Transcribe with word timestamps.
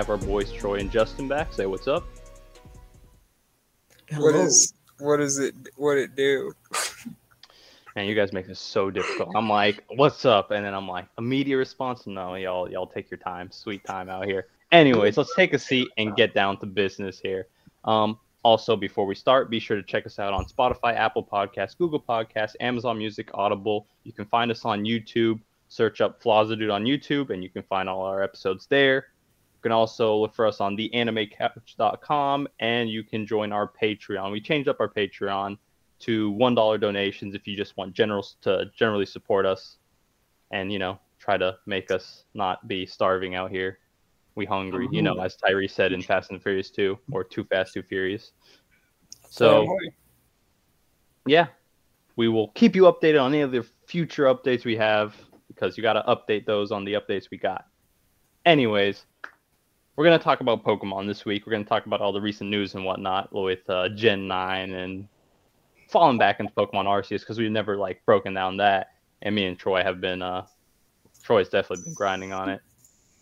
have 0.00 0.08
our 0.08 0.16
boys 0.16 0.50
Troy 0.50 0.78
and 0.78 0.90
Justin 0.90 1.28
back. 1.28 1.52
Say 1.52 1.66
what's 1.66 1.86
up. 1.86 2.04
What 4.16 4.34
is 4.34 4.72
what 4.98 5.20
is 5.20 5.38
it? 5.38 5.54
What 5.76 5.98
it 5.98 6.16
do? 6.16 6.54
Man, 7.94 8.06
you 8.06 8.14
guys 8.14 8.32
make 8.32 8.46
this 8.46 8.58
so 8.58 8.90
difficult. 8.90 9.28
I'm 9.36 9.50
like, 9.50 9.84
"What's 9.90 10.24
up?" 10.24 10.52
and 10.52 10.64
then 10.64 10.72
I'm 10.72 10.88
like, 10.88 11.04
immediate 11.18 11.58
response. 11.58 12.06
No, 12.06 12.34
y'all, 12.36 12.70
y'all 12.70 12.86
take 12.86 13.10
your 13.10 13.18
time, 13.18 13.50
sweet 13.50 13.84
time 13.84 14.08
out 14.08 14.24
here. 14.24 14.46
Anyways, 14.72 15.18
let's 15.18 15.34
take 15.34 15.52
a 15.52 15.58
seat 15.58 15.88
and 15.98 16.16
get 16.16 16.32
down 16.32 16.56
to 16.60 16.66
business 16.66 17.20
here. 17.20 17.48
Um, 17.84 18.18
also, 18.42 18.76
before 18.76 19.04
we 19.04 19.14
start, 19.14 19.50
be 19.50 19.60
sure 19.60 19.76
to 19.76 19.82
check 19.82 20.06
us 20.06 20.18
out 20.18 20.32
on 20.32 20.46
Spotify, 20.46 20.94
Apple 20.94 21.28
Podcasts, 21.30 21.76
Google 21.76 22.00
Podcasts, 22.00 22.56
Amazon 22.60 22.96
Music, 22.96 23.28
Audible. 23.34 23.86
You 24.04 24.14
can 24.14 24.24
find 24.24 24.50
us 24.50 24.64
on 24.64 24.84
YouTube. 24.84 25.40
Search 25.68 26.00
up 26.00 26.22
Flazzadude 26.22 26.72
on 26.72 26.84
YouTube, 26.84 27.28
and 27.28 27.42
you 27.42 27.50
can 27.50 27.62
find 27.64 27.86
all 27.86 28.02
our 28.06 28.22
episodes 28.22 28.66
there. 28.66 29.08
You 29.60 29.68
can 29.68 29.72
also 29.72 30.16
look 30.16 30.34
for 30.34 30.46
us 30.46 30.58
on 30.58 30.74
theanimecouch.com, 30.74 32.48
and 32.60 32.88
you 32.88 33.04
can 33.04 33.26
join 33.26 33.52
our 33.52 33.70
Patreon. 33.70 34.32
We 34.32 34.40
changed 34.40 34.70
up 34.70 34.80
our 34.80 34.88
Patreon 34.88 35.58
to 35.98 36.30
one 36.30 36.54
dollar 36.54 36.78
donations 36.78 37.34
if 37.34 37.46
you 37.46 37.54
just 37.54 37.76
want 37.76 37.92
generals 37.92 38.36
to 38.40 38.70
generally 38.74 39.04
support 39.04 39.44
us, 39.44 39.76
and 40.50 40.72
you 40.72 40.78
know 40.78 40.98
try 41.18 41.36
to 41.36 41.58
make 41.66 41.90
us 41.90 42.24
not 42.32 42.66
be 42.68 42.86
starving 42.86 43.34
out 43.34 43.50
here. 43.50 43.80
We 44.34 44.46
hungry, 44.46 44.88
you 44.90 45.02
know, 45.02 45.16
mm-hmm. 45.16 45.26
as 45.26 45.36
Tyrese 45.36 45.72
said 45.72 45.92
in 45.92 46.00
Fast 46.00 46.30
and 46.30 46.42
Furious 46.42 46.70
2, 46.70 46.98
or 47.12 47.22
Too 47.22 47.44
Fast, 47.44 47.74
Too 47.74 47.82
Furious. 47.82 48.32
So 49.28 49.76
yeah, 51.26 51.48
we 52.16 52.28
will 52.28 52.48
keep 52.48 52.74
you 52.74 52.84
updated 52.84 53.22
on 53.22 53.34
any 53.34 53.42
of 53.42 53.52
the 53.52 53.66
future 53.86 54.24
updates 54.24 54.64
we 54.64 54.76
have 54.76 55.14
because 55.48 55.76
you 55.76 55.82
got 55.82 55.92
to 55.92 56.02
update 56.08 56.46
those 56.46 56.72
on 56.72 56.86
the 56.86 56.94
updates 56.94 57.30
we 57.30 57.36
got. 57.36 57.66
Anyways, 58.46 59.04
we're 59.96 60.04
going 60.04 60.18
to 60.18 60.22
talk 60.22 60.40
about 60.40 60.64
Pokemon 60.64 61.06
this 61.06 61.24
week. 61.24 61.46
We're 61.46 61.52
going 61.52 61.64
to 61.64 61.68
talk 61.68 61.86
about 61.86 62.00
all 62.00 62.12
the 62.12 62.20
recent 62.20 62.50
news 62.50 62.74
and 62.74 62.84
whatnot 62.84 63.32
with 63.32 63.68
uh, 63.68 63.88
Gen 63.90 64.28
9 64.28 64.72
and 64.72 65.08
falling 65.88 66.18
back 66.18 66.40
into 66.40 66.52
Pokemon 66.52 66.84
Arceus 66.84 67.20
because 67.20 67.38
we've 67.38 67.50
never 67.50 67.76
like 67.76 68.04
broken 68.06 68.32
down 68.32 68.56
that. 68.58 68.88
And 69.22 69.34
me 69.34 69.46
and 69.46 69.58
Troy 69.58 69.82
have 69.82 70.00
been, 70.00 70.22
uh, 70.22 70.46
Troy's 71.22 71.48
definitely 71.48 71.84
been 71.84 71.94
grinding 71.94 72.32
on 72.32 72.48
it. 72.48 72.60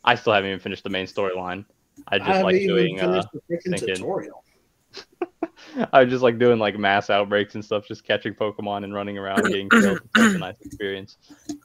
I 0.05 0.15
still 0.15 0.33
haven't 0.33 0.49
even 0.49 0.61
finished 0.61 0.85
the 0.85 0.91
main 0.91 1.07
storyline. 1.07 1.65
I 2.07 2.19
just 2.19 2.29
haven't 2.29 2.45
like 2.45 2.61
doing, 2.61 3.01
uh, 3.01 3.07
finished 3.07 3.29
the 3.33 3.41
freaking 3.41 3.79
thinking- 3.79 3.95
tutorial. 3.97 4.45
I 5.93 6.05
just 6.05 6.23
like 6.23 6.39
doing 6.39 6.59
like 6.59 6.79
mass 6.79 7.11
outbreaks 7.11 7.55
and 7.55 7.65
stuff, 7.65 7.87
just 7.87 8.05
catching 8.05 8.35
Pokemon 8.35 8.85
and 8.85 8.95
running 8.95 9.19
around 9.19 9.43
getting 9.43 9.69
killed. 9.69 10.01
It's 10.17 10.25
such 10.25 10.35
a 10.35 10.39
nice 10.39 10.61
experience. 10.61 11.17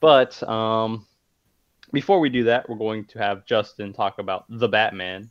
But 0.02 0.42
um, 0.50 1.06
before 1.94 2.20
we 2.20 2.28
do 2.28 2.44
that, 2.46 2.68
we're 2.68 2.76
going 2.76 3.06
to 3.06 3.20
have 3.20 3.46
Justin 3.46 3.94
talk 3.94 4.20
about 4.20 4.46
the 4.50 4.68
Batman, 4.68 5.30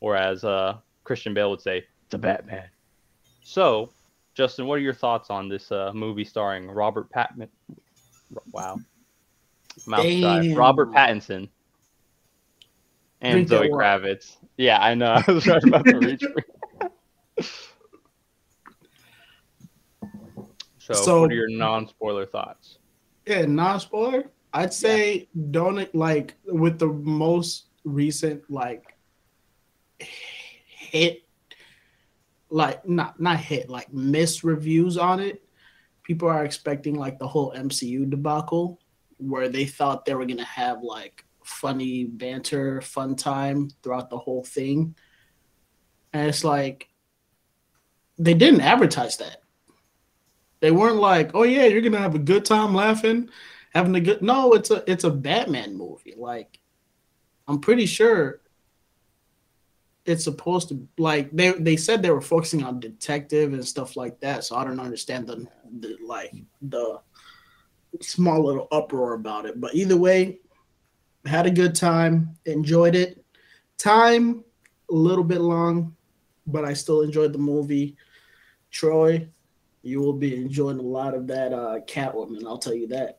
or 0.00 0.16
as 0.16 0.44
uh, 0.44 0.78
Christian 1.04 1.34
Bale 1.34 1.50
would 1.50 1.60
say, 1.60 1.84
the 2.10 2.16
Batman. 2.16 2.68
So, 3.42 3.90
Justin, 4.34 4.66
what 4.66 4.76
are 4.76 4.82
your 4.82 4.94
thoughts 4.94 5.28
on 5.28 5.48
this 5.48 5.70
uh, 5.72 5.90
movie 5.92 6.24
starring 6.24 6.70
Robert 6.70 7.10
Patman? 7.10 7.48
Wow, 8.52 8.78
mouth. 9.86 10.56
Robert 10.56 10.92
Pattinson 10.92 11.48
and 13.20 13.48
Zoe. 13.48 13.68
Kravitz. 13.68 14.36
Yeah, 14.56 14.80
I 14.80 14.94
know. 14.94 15.20
I 15.26 15.30
was 15.30 15.46
right 15.46 15.62
about 15.64 15.84
to 15.86 15.98
reach. 15.98 16.22
for 16.22 17.42
So, 20.78 20.94
So- 20.94 21.20
what 21.22 21.32
are 21.32 21.34
your 21.34 21.50
non-spoiler 21.50 22.26
thoughts? 22.26 22.78
Yeah, 23.26 23.44
non 23.44 23.80
spoiler. 23.80 24.30
I'd 24.52 24.72
say 24.72 25.28
don't 25.50 25.94
like 25.94 26.34
with 26.44 26.78
the 26.78 26.88
most 26.88 27.66
recent 27.84 28.50
like 28.50 28.96
hit, 29.98 31.22
like 32.50 32.86
not 32.88 33.20
not 33.20 33.38
hit, 33.38 33.68
like 33.68 33.92
miss 33.92 34.44
reviews 34.44 34.96
on 34.96 35.20
it. 35.20 35.42
People 36.02 36.28
are 36.28 36.44
expecting 36.44 36.94
like 36.94 37.18
the 37.18 37.26
whole 37.28 37.52
MCU 37.52 38.08
debacle, 38.08 38.80
where 39.18 39.48
they 39.48 39.66
thought 39.66 40.04
they 40.04 40.14
were 40.14 40.26
gonna 40.26 40.44
have 40.44 40.82
like 40.82 41.24
funny 41.44 42.04
banter, 42.04 42.80
fun 42.80 43.16
time 43.16 43.70
throughout 43.82 44.10
the 44.10 44.18
whole 44.18 44.44
thing, 44.44 44.94
and 46.12 46.28
it's 46.28 46.44
like 46.44 46.88
they 48.18 48.34
didn't 48.34 48.62
advertise 48.62 49.18
that. 49.18 49.42
They 50.60 50.70
weren't 50.70 50.96
like, 50.96 51.32
"Oh 51.34 51.42
yeah, 51.42 51.66
you're 51.66 51.82
gonna 51.82 51.98
have 51.98 52.14
a 52.14 52.20
good 52.20 52.44
time 52.44 52.74
laughing, 52.74 53.28
having 53.76 53.94
a 53.94 54.00
good." 54.00 54.22
No, 54.22 54.52
it's 54.54 54.70
a 54.70 54.82
it's 54.90 55.04
a 55.04 55.10
Batman 55.10 55.76
movie. 55.76 56.14
Like, 56.16 56.58
I'm 57.46 57.60
pretty 57.60 57.86
sure 57.86 58.40
it's 60.06 60.24
supposed 60.24 60.68
to 60.68 60.86
like 60.98 61.30
they 61.32 61.50
they 61.52 61.76
said 61.76 62.00
they 62.00 62.10
were 62.10 62.20
focusing 62.20 62.62
on 62.62 62.80
detective 62.80 63.52
and 63.52 63.66
stuff 63.66 63.96
like 63.96 64.20
that. 64.20 64.44
So 64.44 64.56
I 64.56 64.64
don't 64.64 64.80
understand 64.80 65.26
the, 65.26 65.46
the 65.80 65.96
like 66.04 66.32
the 66.62 67.00
small 68.00 68.44
little 68.44 68.68
uproar 68.70 69.14
about 69.14 69.46
it. 69.46 69.60
But 69.60 69.74
either 69.74 69.96
way, 69.96 70.38
had 71.24 71.46
a 71.46 71.50
good 71.50 71.74
time, 71.74 72.36
enjoyed 72.46 72.94
it. 72.94 73.24
Time 73.78 74.44
a 74.90 74.94
little 74.94 75.24
bit 75.24 75.40
long, 75.40 75.94
but 76.46 76.64
I 76.64 76.72
still 76.72 77.02
enjoyed 77.02 77.32
the 77.32 77.38
movie. 77.38 77.96
Troy, 78.70 79.28
you 79.82 80.00
will 80.00 80.12
be 80.12 80.36
enjoying 80.36 80.78
a 80.78 80.82
lot 80.82 81.14
of 81.14 81.26
that 81.26 81.52
uh, 81.52 81.80
Catwoman. 81.86 82.46
I'll 82.46 82.58
tell 82.58 82.74
you 82.74 82.86
that. 82.88 83.18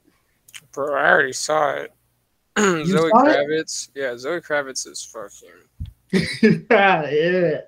Bro, 0.72 0.96
I 0.96 1.10
already 1.10 1.34
saw 1.34 1.72
it. 1.74 1.92
Zoe 2.58 2.86
saw 2.86 3.04
it? 3.04 3.38
Kravitz. 3.38 3.90
Yeah, 3.96 4.18
Zoe 4.18 4.42
Kravitz 4.42 4.88
is 4.88 5.04
fucking 5.04 5.50
yeah. 6.72 7.62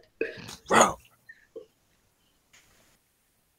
bro. 0.68 0.96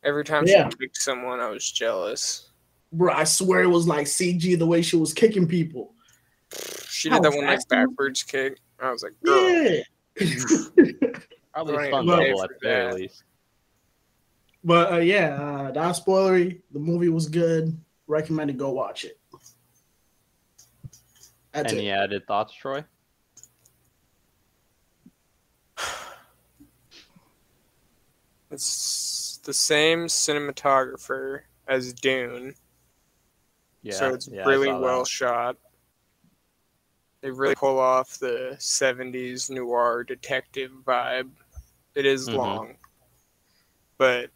Every 0.02 0.24
time 0.24 0.44
Yeah. 0.46 0.68
she 0.70 0.76
kicked 0.78 0.96
someone, 0.96 1.40
I 1.40 1.50
was 1.50 1.70
jealous. 1.70 2.48
Bro, 2.92 3.12
I 3.12 3.24
swear 3.24 3.62
it 3.62 3.66
was 3.68 3.86
like 3.86 4.06
CG 4.06 4.58
the 4.58 4.66
way 4.66 4.82
she 4.82 4.96
was 4.96 5.12
kicking 5.12 5.46
people. 5.46 5.94
She 6.88 7.08
did 7.10 7.22
that 7.22 7.32
one 7.32 7.46
like 7.46 7.68
backwards 7.68 8.22
kick. 8.22 8.58
I 8.80 8.90
was 8.90 9.02
like, 9.02 9.12
girl, 9.24 9.48
Yeah. 9.50 9.82
Probably 11.54 11.76
Right, 11.76 11.90
fun 11.90 12.06
but- 12.06 12.18
level 12.18 12.42
at 12.42 12.48
the 12.50 12.56
very 12.62 12.86
Yeah. 12.88 12.92
least. 12.94 13.24
but 14.64 14.92
uh, 14.92 14.96
yeah, 14.96 15.34
uh, 15.36 15.70
not 15.72 15.94
spoilery. 15.94 16.62
The 16.72 16.78
movie 16.78 17.08
was 17.10 17.28
good. 17.28 17.78
Recommend 18.06 18.48
to 18.48 18.54
go 18.54 18.70
watch 18.70 19.04
it. 19.04 19.19
That's 21.52 21.72
Any 21.72 21.88
it. 21.88 21.92
added 21.92 22.26
thoughts, 22.26 22.54
Troy? 22.54 22.84
it's 28.50 29.40
the 29.44 29.52
same 29.54 30.06
cinematographer 30.06 31.42
as 31.66 31.92
Dune, 31.92 32.54
Yeah, 33.82 33.94
so 33.94 34.14
it's 34.14 34.28
yeah, 34.28 34.44
really 34.44 34.68
saw 34.68 34.78
that. 34.78 34.84
well 34.84 35.04
shot. 35.04 35.56
They 37.20 37.30
really 37.30 37.54
pull 37.54 37.78
off 37.78 38.18
the 38.18 38.56
'70s 38.58 39.50
noir 39.50 40.04
detective 40.04 40.70
vibe. 40.84 41.30
It 41.94 42.06
is 42.06 42.28
Mhm. 42.28 42.34
long, 42.36 42.76
but 43.98 44.30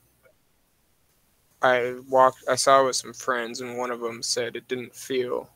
I 1.63 1.95
walked. 2.09 2.45
I 2.49 2.57
saw 2.57 2.83
it 2.83 2.87
with 2.87 2.97
some 2.97 3.15
friends, 3.15 3.61
and 3.61 3.79
one 3.79 3.91
of 3.91 4.01
them 4.01 4.23
said 4.23 4.55
it 4.57 4.69
didn't 4.69 4.95
feel 4.95 5.54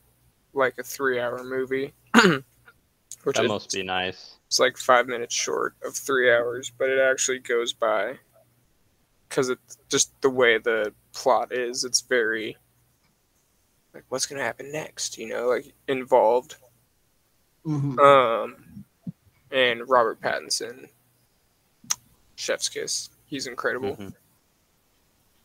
like 0.59 0.77
a 0.79 0.83
three-hour 0.83 1.45
movie, 1.45 1.93
which 2.15 3.37
That 3.37 3.45
is 3.45 3.49
must 3.49 3.73
be 3.73 3.83
nice. 3.83 4.37
it's 4.47 4.59
like 4.59 4.77
five 4.77 5.07
minutes 5.07 5.35
short 5.35 5.75
of 5.85 5.95
three 5.97 6.31
hours, 6.33 6.71
but 6.77 6.89
it 6.91 6.99
actually 7.01 7.39
goes 7.39 7.73
by 7.73 8.19
because 9.29 9.49
it's 9.51 9.79
just 9.89 10.19
the 10.21 10.31
way 10.31 10.59
the 10.59 10.93
plot 11.13 11.53
is. 11.53 11.85
It's 11.85 12.01
very 12.01 12.57
like 13.95 14.05
what's 14.09 14.27
gonna 14.27 14.43
happen 14.43 14.71
next, 14.73 15.17
you 15.19 15.29
know, 15.29 15.47
like 15.49 15.73
involved. 15.87 16.57
Mhm. 17.67 17.99
Um, 17.99 18.85
and 19.51 19.89
Robert 19.89 20.21
Pattinson, 20.21 20.89
Chef's 22.37 22.69
Kiss, 22.69 23.11
he's 23.27 23.47
incredible. 23.47 23.97
Mhm. 23.97 24.15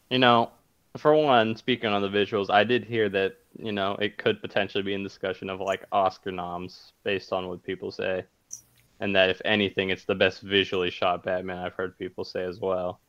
You 0.09 0.19
know, 0.19 0.51
for 0.97 1.15
one, 1.15 1.55
speaking 1.55 1.89
on 1.89 2.01
the 2.01 2.09
visuals, 2.09 2.49
I 2.49 2.63
did 2.63 2.85
hear 2.85 3.09
that 3.09 3.37
you 3.57 3.71
know 3.71 3.95
it 3.95 4.17
could 4.17 4.41
potentially 4.41 4.83
be 4.83 4.93
in 4.93 5.03
discussion 5.03 5.49
of 5.49 5.59
like 5.59 5.85
Oscar 5.91 6.31
noms 6.31 6.93
based 7.03 7.33
on 7.33 7.47
what 7.47 7.63
people 7.63 7.91
say, 7.91 8.25
and 8.99 9.15
that 9.15 9.29
if 9.29 9.41
anything, 9.45 9.89
it's 9.89 10.05
the 10.05 10.15
best 10.15 10.41
visually 10.41 10.89
shot 10.89 11.23
Batman 11.23 11.57
I've 11.57 11.73
heard 11.73 11.97
people 11.97 12.23
say 12.23 12.43
as 12.43 12.59
well. 12.59 12.99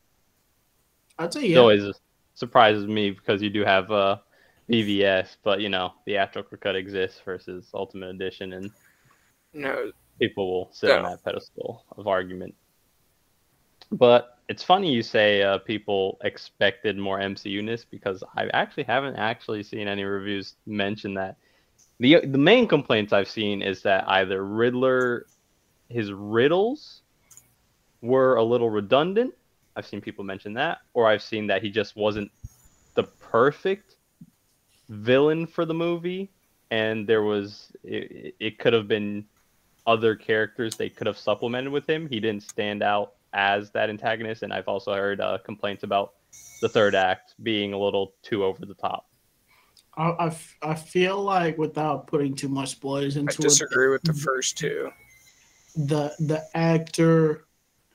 I'd 1.17 1.33
say 1.33 1.51
It 1.51 1.57
always 1.57 1.93
surprises 2.33 2.85
me 2.85 3.11
because 3.11 3.41
you 3.41 3.49
do 3.49 3.63
have 3.63 3.91
uh, 3.91 4.17
BVS, 4.69 5.37
but 5.43 5.61
you 5.61 5.69
know 5.69 5.93
the 6.05 6.13
theatrical 6.13 6.57
cut 6.57 6.75
exists 6.75 7.21
versus 7.23 7.69
Ultimate 7.73 8.09
Edition, 8.09 8.53
and 8.53 8.71
No, 9.53 9.91
people 10.19 10.51
will 10.51 10.69
sit 10.73 10.91
on 10.91 11.03
that 11.03 11.23
pedestal 11.23 11.85
of 11.97 12.07
argument. 12.07 12.55
But 13.91 14.37
it's 14.47 14.63
funny 14.63 14.93
you 14.93 15.01
say 15.01 15.41
uh, 15.41 15.57
people 15.59 16.17
expected 16.23 16.97
more 16.97 17.19
MCU-ness 17.19 17.85
because 17.85 18.23
I 18.35 18.47
actually 18.53 18.83
haven't 18.83 19.15
actually 19.15 19.63
seen 19.63 19.87
any 19.87 20.03
reviews 20.03 20.55
mention 20.65 21.13
that. 21.15 21.37
the 21.99 22.25
The 22.25 22.37
main 22.37 22.67
complaints 22.67 23.13
I've 23.13 23.29
seen 23.29 23.61
is 23.61 23.81
that 23.83 24.07
either 24.07 24.45
Riddler, 24.45 25.25
his 25.89 26.11
riddles, 26.11 27.01
were 28.01 28.35
a 28.35 28.43
little 28.43 28.69
redundant. 28.69 29.33
I've 29.75 29.87
seen 29.87 29.99
people 29.99 30.23
mention 30.23 30.53
that, 30.53 30.79
or 30.93 31.07
I've 31.07 31.23
seen 31.23 31.47
that 31.47 31.61
he 31.61 31.69
just 31.69 31.95
wasn't 31.95 32.31
the 32.93 33.03
perfect 33.03 33.95
villain 34.89 35.47
for 35.47 35.65
the 35.65 35.73
movie, 35.73 36.31
and 36.71 37.07
there 37.07 37.23
was 37.23 37.71
it, 37.83 38.35
it 38.39 38.59
could 38.59 38.73
have 38.73 38.87
been 38.87 39.25
other 39.87 40.15
characters 40.15 40.75
they 40.75 40.89
could 40.89 41.07
have 41.07 41.17
supplemented 41.17 41.71
with 41.71 41.89
him. 41.89 42.07
He 42.07 42.19
didn't 42.19 42.43
stand 42.43 42.81
out 42.83 43.14
as 43.35 43.69
that 43.71 43.89
antagonist, 43.89 44.41
and 44.43 44.51
I've 44.53 44.67
also 44.67 44.93
heard 44.95 45.19
uh, 45.21 45.37
complaints 45.45 45.83
about 45.83 46.13
the 46.61 46.69
third 46.69 46.95
act 46.95 47.35
being 47.43 47.73
a 47.73 47.77
little 47.77 48.13
too 48.23 48.43
over 48.45 48.65
the 48.65 48.73
top. 48.73 49.07
I, 49.97 50.09
I, 50.09 50.27
f- 50.27 50.57
I 50.61 50.73
feel 50.73 51.21
like 51.21 51.57
without 51.57 52.07
putting 52.07 52.33
too 52.33 52.47
much 52.49 52.69
spoilers 52.69 53.17
into 53.17 53.31
it, 53.31 53.39
I 53.39 53.43
into 53.43 53.49
disagree 53.49 53.87
it, 53.87 53.91
with 53.91 54.03
the 54.03 54.13
first 54.13 54.57
two. 54.57 54.89
the 55.75 56.13
the 56.19 56.43
actor 56.55 57.45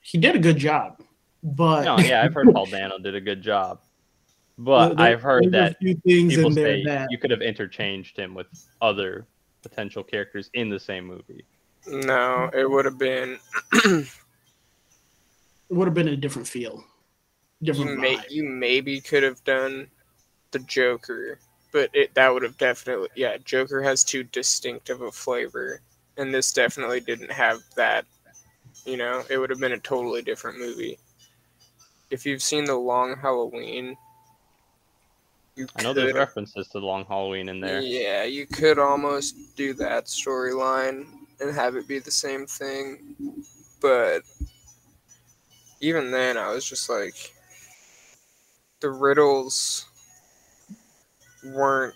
he 0.01 0.17
did 0.17 0.35
a 0.35 0.39
good 0.39 0.57
job, 0.57 1.01
but 1.43 1.83
No, 1.85 1.97
yeah, 1.99 2.23
I've 2.23 2.33
heard 2.33 2.53
Paul 2.53 2.65
Dano 2.71 2.97
did 2.99 3.15
a 3.15 3.21
good 3.21 3.41
job, 3.41 3.79
but 4.57 4.95
there- 4.95 5.07
I've 5.07 5.21
heard 5.21 5.43
there's 5.45 5.53
a 5.53 5.69
that 5.73 5.77
few 5.79 5.95
things 5.95 6.35
people 6.35 6.49
in 6.49 6.55
there 6.55 6.65
say 6.77 6.83
that 6.85 7.07
you 7.11 7.17
could 7.17 7.31
have 7.31 7.41
interchanged 7.41 8.17
him 8.17 8.33
with 8.35 8.47
other 8.81 9.25
potential 9.63 10.03
characters 10.03 10.49
in 10.53 10.69
the 10.69 10.79
same 10.79 11.05
movie. 11.05 11.45
No, 11.87 12.49
it 12.53 12.69
would 12.69 12.85
have 12.85 12.97
been 12.99 13.39
would 15.75 15.87
have 15.87 15.93
been 15.93 16.07
a 16.07 16.15
different 16.15 16.47
feel, 16.47 16.83
you, 17.59 17.85
may, 17.85 18.17
you 18.29 18.43
maybe 18.43 18.99
could 18.99 19.23
have 19.23 19.43
done 19.43 19.87
the 20.51 20.59
Joker, 20.59 21.39
but 21.71 21.89
it 21.93 22.13
that 22.15 22.33
would 22.33 22.43
have 22.43 22.57
definitely 22.57 23.09
yeah. 23.15 23.37
Joker 23.37 23.81
has 23.81 24.03
too 24.03 24.23
distinct 24.23 24.89
of 24.89 25.01
a 25.01 25.11
flavor, 25.11 25.81
and 26.17 26.33
this 26.33 26.51
definitely 26.51 26.99
didn't 26.99 27.31
have 27.31 27.59
that. 27.75 28.05
You 28.85 28.97
know, 28.97 29.23
it 29.29 29.37
would 29.37 29.49
have 29.49 29.59
been 29.59 29.73
a 29.73 29.79
totally 29.79 30.21
different 30.21 30.57
movie. 30.59 30.97
If 32.09 32.25
you've 32.25 32.41
seen 32.41 32.65
the 32.65 32.75
Long 32.75 33.15
Halloween, 33.15 33.95
you 35.55 35.67
I 35.75 35.83
know 35.83 35.93
there's 35.93 36.13
references 36.13 36.67
to 36.69 36.79
the 36.79 36.85
Long 36.85 37.05
Halloween 37.05 37.47
in 37.47 37.59
there. 37.59 37.81
Yeah, 37.81 38.23
you 38.23 38.45
could 38.47 38.79
almost 38.79 39.55
do 39.55 39.73
that 39.75 40.05
storyline 40.05 41.05
and 41.39 41.53
have 41.53 41.75
it 41.75 41.87
be 41.87 41.99
the 41.99 42.11
same 42.11 42.45
thing. 42.45 43.15
But 43.81 44.23
even 45.81 46.11
then, 46.11 46.37
I 46.37 46.53
was 46.53 46.65
just 46.65 46.89
like, 46.89 47.33
the 48.79 48.89
riddles 48.89 49.85
weren't. 51.43 51.95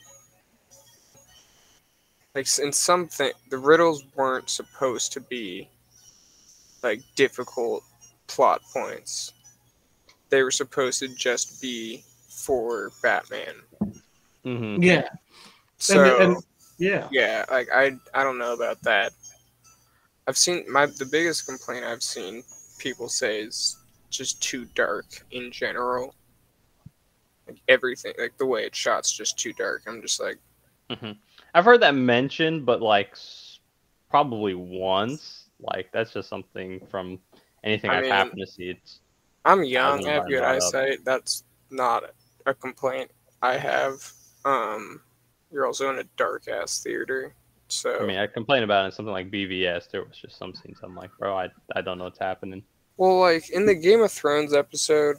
Like, 2.34 2.48
in 2.60 2.74
something, 2.74 3.32
the 3.50 3.58
riddles 3.58 4.04
weren't 4.16 4.50
supposed 4.50 5.14
to 5.14 5.22
be 5.22 5.70
like 6.84 7.02
difficult 7.16 7.84
plot 8.28 8.62
points. 8.74 9.34
They 10.30 10.44
were 10.44 10.52
supposed 10.52 11.00
to 11.00 11.08
just 11.08 11.62
be 11.62 12.04
for 12.30 12.92
Batman. 13.02 13.56
hmm 14.44 14.82
yeah, 14.82 15.08
So, 15.78 16.22
and, 16.22 16.38
yeah. 16.78 17.08
yeah, 17.12 17.46
like 17.50 17.70
I 17.74 17.98
I 18.14 18.24
don't 18.24 18.38
know 18.38 18.54
about 18.54 18.82
that. 18.84 19.14
I've 20.28 20.38
seen 20.38 20.66
my 20.72 20.86
the 20.86 21.06
biggest 21.06 21.48
complaint 21.48 21.86
I've 21.86 22.04
seen 22.04 22.44
people 22.78 23.10
say 23.10 23.42
is 23.42 23.78
just 24.10 24.42
too 24.42 24.66
dark 24.76 25.06
in 25.32 25.52
general. 25.52 26.16
Like 27.48 27.58
everything, 27.68 28.14
like 28.18 28.38
the 28.38 28.46
way 28.46 28.66
it's 28.66 28.78
shot's 28.78 29.12
just 29.12 29.38
too 29.38 29.54
dark. 29.54 29.84
I'm 29.88 30.02
just 30.02 30.20
like, 30.20 30.40
hmm 30.90 31.12
I've 31.54 31.66
heard 31.66 31.82
that 31.82 31.96
mentioned, 31.96 32.66
but 32.66 32.82
like 32.82 33.16
probably 34.10 34.56
once. 34.56 35.50
Like 35.60 35.90
that's 35.94 36.12
just 36.12 36.30
something 36.30 36.82
from 36.90 37.20
anything 37.64 37.92
I 37.92 37.98
I've 37.98 38.02
mean, 38.02 38.12
happened 38.12 38.42
to 38.42 38.48
see. 38.48 38.70
It's 38.72 39.00
I'm 39.46 39.64
young, 39.64 40.08
I 40.08 40.12
have 40.14 40.28
good 40.28 40.44
eyesight. 40.44 41.06
That's 41.06 41.44
not 41.70 42.04
a 42.46 42.54
complaint 42.54 43.12
I 43.42 43.58
have. 43.58 44.12
Um, 44.44 45.02
you're 45.52 45.66
also 45.66 45.90
in 45.92 46.00
a 46.00 46.04
dark 46.18 46.48
ass 46.48 46.82
theater, 46.84 47.34
so 47.68 48.00
I 48.00 48.06
mean 48.06 48.18
I 48.18 48.28
complain 48.28 48.64
about 48.64 48.84
it 48.84 48.88
in 48.88 48.92
something 48.92 49.12
like 49.14 49.32
BVS. 49.32 49.90
There 49.90 50.04
was 50.04 50.18
just 50.18 50.38
some 50.38 50.54
scenes 50.54 50.78
I'm 50.84 50.96
like, 50.96 51.12
bro, 51.18 51.38
I 51.38 51.50
I 51.76 51.82
don't 51.82 51.98
know 51.98 52.04
what's 52.06 52.20
happening. 52.20 52.64
well, 52.98 53.20
like 53.20 53.50
in 53.50 53.66
the 53.66 53.76
Game 53.76 54.02
of 54.02 54.12
Thrones 54.12 54.54
episode 54.54 55.18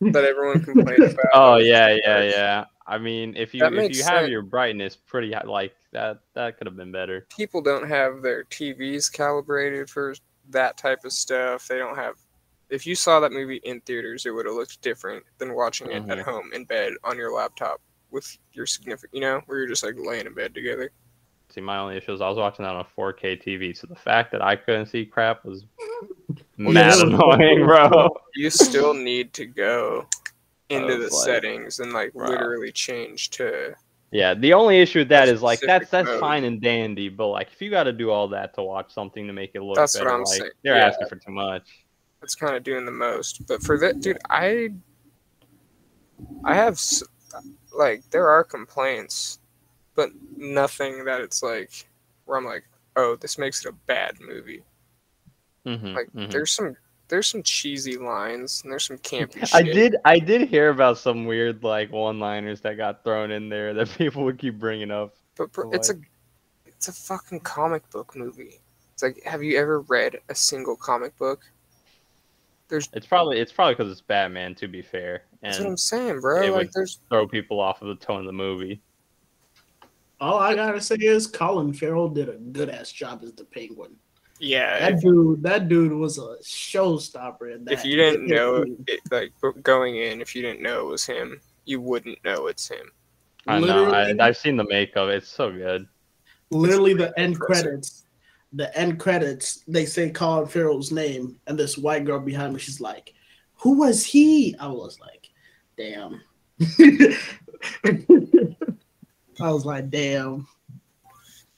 that 0.00 0.24
everyone 0.24 0.62
complained 0.64 1.02
about. 1.02 1.26
Oh 1.32 1.56
yeah, 1.56 1.96
yeah, 2.04 2.22
yeah. 2.22 2.64
I 2.86 2.98
mean, 2.98 3.36
if 3.36 3.54
you 3.54 3.60
That 3.60 3.72
if 3.74 3.96
you 3.96 4.02
have 4.04 4.20
sense. 4.22 4.30
your 4.30 4.42
brightness 4.42 4.96
pretty 4.96 5.32
high, 5.32 5.44
like 5.46 5.74
that, 5.92 6.20
that 6.34 6.58
could 6.58 6.66
have 6.66 6.76
been 6.76 6.92
better. 6.92 7.26
people 7.34 7.62
don't 7.62 7.88
have 7.88 8.20
their 8.22 8.44
TVs 8.44 9.10
calibrated 9.12 9.88
for 9.88 10.14
that 10.50 10.76
type 10.76 11.04
of 11.04 11.12
stuff. 11.12 11.68
They 11.68 11.78
don't 11.78 11.96
have. 11.96 12.16
If 12.68 12.86
you 12.86 12.94
saw 12.94 13.18
that 13.20 13.32
movie 13.32 13.60
in 13.64 13.80
theaters, 13.82 14.26
it 14.26 14.30
would 14.30 14.46
have 14.46 14.54
looked 14.54 14.80
different 14.82 15.24
than 15.38 15.54
watching 15.54 15.90
it 15.90 16.08
at 16.08 16.18
Mhm. 16.18 16.22
home 16.24 16.50
in 16.52 16.64
bed 16.64 16.92
on 17.04 17.16
your 17.16 17.32
laptop 17.32 17.80
with 18.10 18.36
your 18.52 18.66
significant, 18.66 19.14
you 19.14 19.20
know, 19.20 19.40
where 19.46 19.58
you're 19.58 19.68
just 19.68 19.82
like 19.84 19.94
laying 19.96 20.26
in 20.26 20.34
bed 20.34 20.52
together. 20.54 20.90
See, 21.50 21.60
my 21.60 21.78
only 21.78 21.96
issue 21.96 22.12
is 22.12 22.20
I 22.20 22.28
was 22.28 22.38
watching 22.38 22.64
that 22.64 22.74
on 22.74 22.80
a 22.80 23.00
4K 23.00 23.42
TV, 23.42 23.76
so 23.76 23.86
the 23.86 23.96
fact 23.96 24.30
that 24.32 24.42
I 24.42 24.56
couldn't 24.56 24.86
see 24.86 25.04
crap 25.04 25.44
was 25.44 25.64
yeah, 26.28 26.34
mad 26.56 26.98
annoying, 27.00 27.64
bro. 27.66 28.08
You 28.34 28.50
still 28.50 28.94
need 28.94 29.32
to 29.34 29.46
go 29.46 30.06
into 30.68 30.96
the 30.96 31.02
like- 31.04 31.12
settings 31.12 31.80
and 31.80 31.92
like 31.92 32.14
Wow. 32.14 32.26
literally 32.28 32.70
change 32.72 33.30
to. 33.30 33.74
Yeah, 34.12 34.34
the 34.34 34.54
only 34.54 34.80
issue 34.80 35.00
with 35.00 35.08
that 35.10 35.28
is 35.28 35.40
like 35.42 35.60
that's 35.60 35.88
that's 35.90 36.06
mode. 36.08 36.20
fine 36.20 36.42
and 36.44 36.60
dandy, 36.60 37.08
but 37.08 37.28
like 37.28 37.48
if 37.52 37.60
you 37.62 37.70
got 37.70 37.84
to 37.84 37.92
do 37.92 38.10
all 38.10 38.26
that 38.28 38.54
to 38.54 38.62
watch 38.62 38.92
something 38.92 39.26
to 39.28 39.32
make 39.32 39.52
it 39.54 39.62
look 39.62 39.76
That's 39.76 39.94
what 39.94 40.04
better, 40.04 40.14
I'm 40.16 40.22
like 40.24 40.38
saying. 40.38 40.50
they're 40.64 40.76
Yeah. 40.76 40.86
asking 40.86 41.06
for 41.08 41.16
too 41.16 41.30
much. 41.30 41.84
It's 42.22 42.34
kind 42.34 42.54
of 42.56 42.62
doing 42.64 42.84
the 42.84 42.90
most, 42.92 43.46
but 43.46 43.62
for 43.62 43.78
that, 43.78 44.00
dude, 44.00 44.18
I. 44.28 44.70
I 46.44 46.54
have, 46.54 46.78
like, 47.76 48.02
there 48.10 48.28
are 48.28 48.44
complaints, 48.44 49.38
but 50.00 50.10
nothing 50.38 51.04
that 51.04 51.20
it's 51.20 51.42
like 51.42 51.86
where 52.24 52.38
I'm 52.38 52.44
like, 52.46 52.64
oh, 52.96 53.16
this 53.16 53.36
makes 53.36 53.64
it 53.64 53.68
a 53.68 53.74
bad 53.86 54.16
movie. 54.20 54.62
hmm 55.66 55.94
Like 55.94 56.08
there's 56.14 56.52
some 56.52 56.74
there's 57.08 57.26
some 57.26 57.42
cheesy 57.42 57.98
lines 57.98 58.62
and 58.62 58.72
there's 58.72 58.86
some 58.86 58.96
campy 58.98 59.40
shit. 59.46 59.54
I 59.54 59.62
did 59.62 59.96
I 60.06 60.18
did 60.18 60.48
hear 60.48 60.70
about 60.70 60.96
some 60.96 61.26
weird 61.26 61.62
like 61.62 61.92
one-liners 61.92 62.62
that 62.62 62.78
got 62.78 63.04
thrown 63.04 63.30
in 63.30 63.50
there 63.50 63.74
that 63.74 63.90
people 63.98 64.24
would 64.24 64.38
keep 64.38 64.58
bringing 64.58 64.90
up. 64.90 65.14
but 65.36 65.52
bro, 65.52 65.70
it's 65.72 65.90
a 65.90 65.94
it's 66.66 66.88
a 66.88 66.92
fucking 66.92 67.40
comic 67.40 67.88
book 67.90 68.16
movie. 68.16 68.60
It's 68.94 69.02
like, 69.02 69.22
have 69.24 69.42
you 69.42 69.58
ever 69.58 69.80
read 69.82 70.16
a 70.30 70.34
single 70.34 70.76
comic 70.76 71.16
book? 71.18 71.40
There's 72.68 72.88
It's 72.94 73.06
probably 73.06 73.38
it's 73.38 73.52
probably 73.52 73.74
because 73.74 73.92
it's 73.92 74.00
Batman. 74.00 74.54
To 74.54 74.68
be 74.68 74.80
fair, 74.80 75.24
that's 75.42 75.58
what 75.58 75.68
I'm 75.68 75.76
saying, 75.76 76.20
bro. 76.20 76.40
it 76.42 76.50
Like 76.50 76.56
would- 76.56 76.70
there's 76.72 77.00
throw 77.10 77.26
people 77.28 77.60
off 77.60 77.82
of 77.82 77.88
the 77.88 77.96
tone 77.96 78.20
of 78.20 78.26
the 78.26 78.32
movie. 78.32 78.80
All 80.20 80.38
I 80.38 80.54
gotta 80.54 80.80
say 80.80 80.96
is 80.96 81.26
Colin 81.26 81.72
Farrell 81.72 82.08
did 82.08 82.28
a 82.28 82.36
good 82.36 82.68
ass 82.68 82.92
job 82.92 83.22
as 83.24 83.32
the 83.32 83.44
Penguin. 83.44 83.96
yeah. 84.38 84.78
That 84.78 84.92
If, 84.94 85.00
dude, 85.00 85.42
that 85.42 85.68
dude 85.68 85.92
was 85.92 86.18
a 86.18 86.36
showstopper. 86.42 87.54
In 87.54 87.64
that. 87.64 87.72
if 87.72 87.84
you 87.84 87.96
didn't 87.96 88.26
know 88.26 88.64
it, 88.86 89.00
like 89.10 89.32
going 89.62 89.96
in, 89.96 90.20
if 90.20 90.34
you 90.36 90.42
didn't 90.42 90.60
know 90.62 90.80
it 90.80 90.90
was 90.90 91.06
him, 91.06 91.40
you 91.64 91.80
wouldn't 91.80 92.22
know 92.24 92.48
it's 92.48 92.68
him. 92.68 92.90
I 93.46 93.58
know. 93.60 93.90
I, 93.90 94.14
I've 94.20 94.36
seen 94.36 94.56
the 94.56 94.64
makeup. 94.64 95.08
It's 95.08 95.28
so 95.28 95.50
good. 95.50 95.86
literally 96.50 96.92
the 96.94 97.18
end 97.18 97.34
impressive. 97.34 97.64
credits, 97.64 98.04
the 98.52 98.76
end 98.78 99.00
credits, 99.00 99.64
they 99.66 99.86
say 99.86 100.10
Colin 100.10 100.46
Farrell's 100.46 100.92
name, 100.92 101.36
and 101.46 101.58
this 101.58 101.78
white 101.78 102.04
girl 102.04 102.20
behind 102.20 102.52
me, 102.52 102.58
she's 102.60 102.80
like, 102.80 103.14
"Who 103.56 103.78
was 103.78 104.04
he?" 104.04 104.54
I 104.60 104.66
was 104.68 104.98
like, 105.00 105.30
"Damn." 105.78 106.20
I 109.40 109.50
was 109.50 109.64
like, 109.64 109.90
"Damn." 109.90 110.46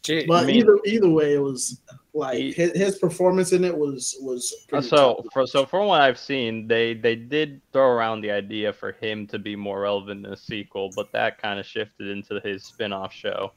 Dude, 0.03 0.27
But 0.27 0.43
I 0.45 0.47
mean- 0.47 0.57
either 0.57 0.79
either 0.85 1.09
way, 1.11 1.35
it 1.35 1.39
was 1.43 1.81
like 2.12 2.37
He- 2.37 2.53
his, 2.53 2.73
his 2.77 2.99
performance 2.99 3.53
in 3.53 3.62
it 3.65 3.77
was 3.77 4.17
was. 4.21 4.53
Pretty 4.69 4.87
So, 4.89 4.97
top. 5.15 5.27
for, 5.33 5.47
so 5.47 5.65
from 5.65 5.87
what 5.87 6.01
I've 6.01 6.19
seen, 6.19 6.67
they 6.67 6.95
they 6.95 7.15
did 7.15 7.61
throw 7.73 7.87
around 7.89 8.21
the 8.23 8.31
idea 8.33 8.73
for 8.73 8.93
him 8.93 9.27
to 9.29 9.39
be 9.39 9.55
more 9.57 9.81
relevant 9.83 10.27
in 10.27 10.33
a 10.33 10.37
sequel, 10.37 10.91
but 10.97 11.12
that 11.12 11.41
kind 11.41 11.61
of 11.61 11.67
shifted 11.67 12.09
into 12.09 12.41
his 12.41 12.65
spin-off 12.65 13.12
show. 13.12 13.53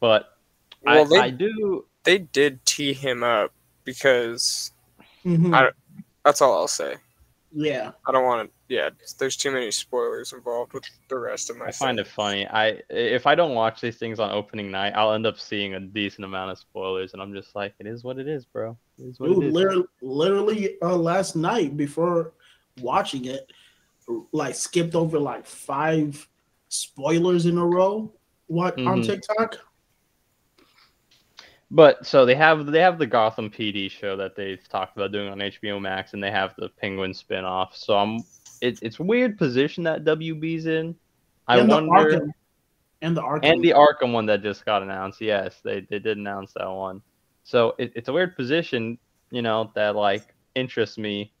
But 0.00 0.36
well, 0.82 1.04
I, 1.04 1.08
they 1.08 1.18
I 1.26 1.30
do. 1.30 1.86
they 2.04 2.18
did 2.18 2.64
tee 2.66 2.92
him 2.92 3.22
up 3.22 3.52
because 3.84 4.72
Mhm. 5.24 5.54
I- 5.54 5.72
that's 6.24 6.42
all 6.42 6.52
I'll 6.54 6.68
say. 6.68 6.96
Yeah. 7.56 7.92
I 8.06 8.12
don't 8.12 8.24
want 8.24 8.48
to. 8.48 8.54
Yeah, 8.74 8.90
there's 9.18 9.36
too 9.36 9.52
many 9.52 9.70
spoilers 9.70 10.32
involved 10.32 10.72
with 10.72 10.84
the 11.08 11.18
rest 11.18 11.50
of 11.50 11.56
my. 11.56 11.66
I 11.66 11.70
find 11.70 12.00
it 12.00 12.06
funny. 12.06 12.46
I 12.48 12.80
if 12.90 13.26
I 13.26 13.34
don't 13.36 13.54
watch 13.54 13.80
these 13.80 13.96
things 13.96 14.18
on 14.18 14.32
opening 14.32 14.70
night, 14.70 14.94
I'll 14.96 15.12
end 15.12 15.26
up 15.26 15.38
seeing 15.38 15.74
a 15.74 15.80
decent 15.80 16.24
amount 16.24 16.50
of 16.50 16.58
spoilers, 16.58 17.12
and 17.12 17.22
I'm 17.22 17.32
just 17.32 17.54
like, 17.54 17.74
it 17.78 17.86
is 17.86 18.02
what 18.02 18.18
it 18.18 18.26
is, 18.26 18.44
bro. 18.44 18.76
It 18.98 19.04
is 19.04 19.20
what 19.20 19.28
Dude, 19.28 19.44
it 19.44 19.46
is. 19.48 19.52
literally, 19.54 19.84
literally 20.02 20.76
uh, 20.82 20.96
last 20.96 21.36
night 21.36 21.76
before 21.76 22.32
watching 22.80 23.26
it, 23.26 23.50
like 24.32 24.54
skipped 24.56 24.94
over 24.96 25.18
like 25.20 25.46
five 25.46 26.26
spoilers 26.68 27.46
in 27.46 27.58
a 27.58 27.64
row. 27.66 28.12
What 28.46 28.74
on 28.80 29.00
Mhm. 29.02 29.06
TikTok? 29.06 29.58
But 31.70 32.06
so 32.06 32.26
they 32.26 32.34
have 32.34 32.66
they 32.66 32.80
have 32.80 32.98
the 32.98 33.06
Gotham 33.06 33.50
PD 33.50 33.90
show 33.90 34.16
that 34.16 34.36
they've 34.36 34.66
talked 34.68 34.96
about 34.96 35.12
doing 35.12 35.28
on 35.28 35.38
HBO 35.38 35.80
Max, 35.80 36.12
and 36.12 36.22
they 36.22 36.30
have 36.30 36.54
the 36.58 36.68
Penguin 36.68 37.12
spinoff. 37.12 37.74
So 37.74 37.96
I'm 37.96 38.18
it, 38.60 38.78
it's 38.82 38.98
weird 38.98 39.38
position 39.38 39.84
that 39.84 40.04
WB's 40.04 40.66
in. 40.66 40.94
I 41.46 41.58
and 41.58 41.68
wonder. 41.68 42.10
the 42.10 42.16
Arkham, 42.16 42.30
and 43.02 43.16
the 43.16 43.22
Arkham. 43.22 43.52
and 43.52 43.64
the 43.64 43.70
Arkham 43.70 44.12
one 44.12 44.26
that 44.26 44.42
just 44.42 44.64
got 44.64 44.82
announced. 44.82 45.20
Yes, 45.20 45.60
they, 45.62 45.80
they 45.90 45.98
did 45.98 46.16
announce 46.18 46.52
that 46.54 46.70
one. 46.70 47.02
So 47.42 47.74
it, 47.78 47.92
it's 47.94 48.08
a 48.08 48.12
weird 48.12 48.36
position, 48.36 48.98
you 49.30 49.42
know, 49.42 49.70
that 49.74 49.96
like 49.96 50.34
interests 50.54 50.96
me. 50.96 51.32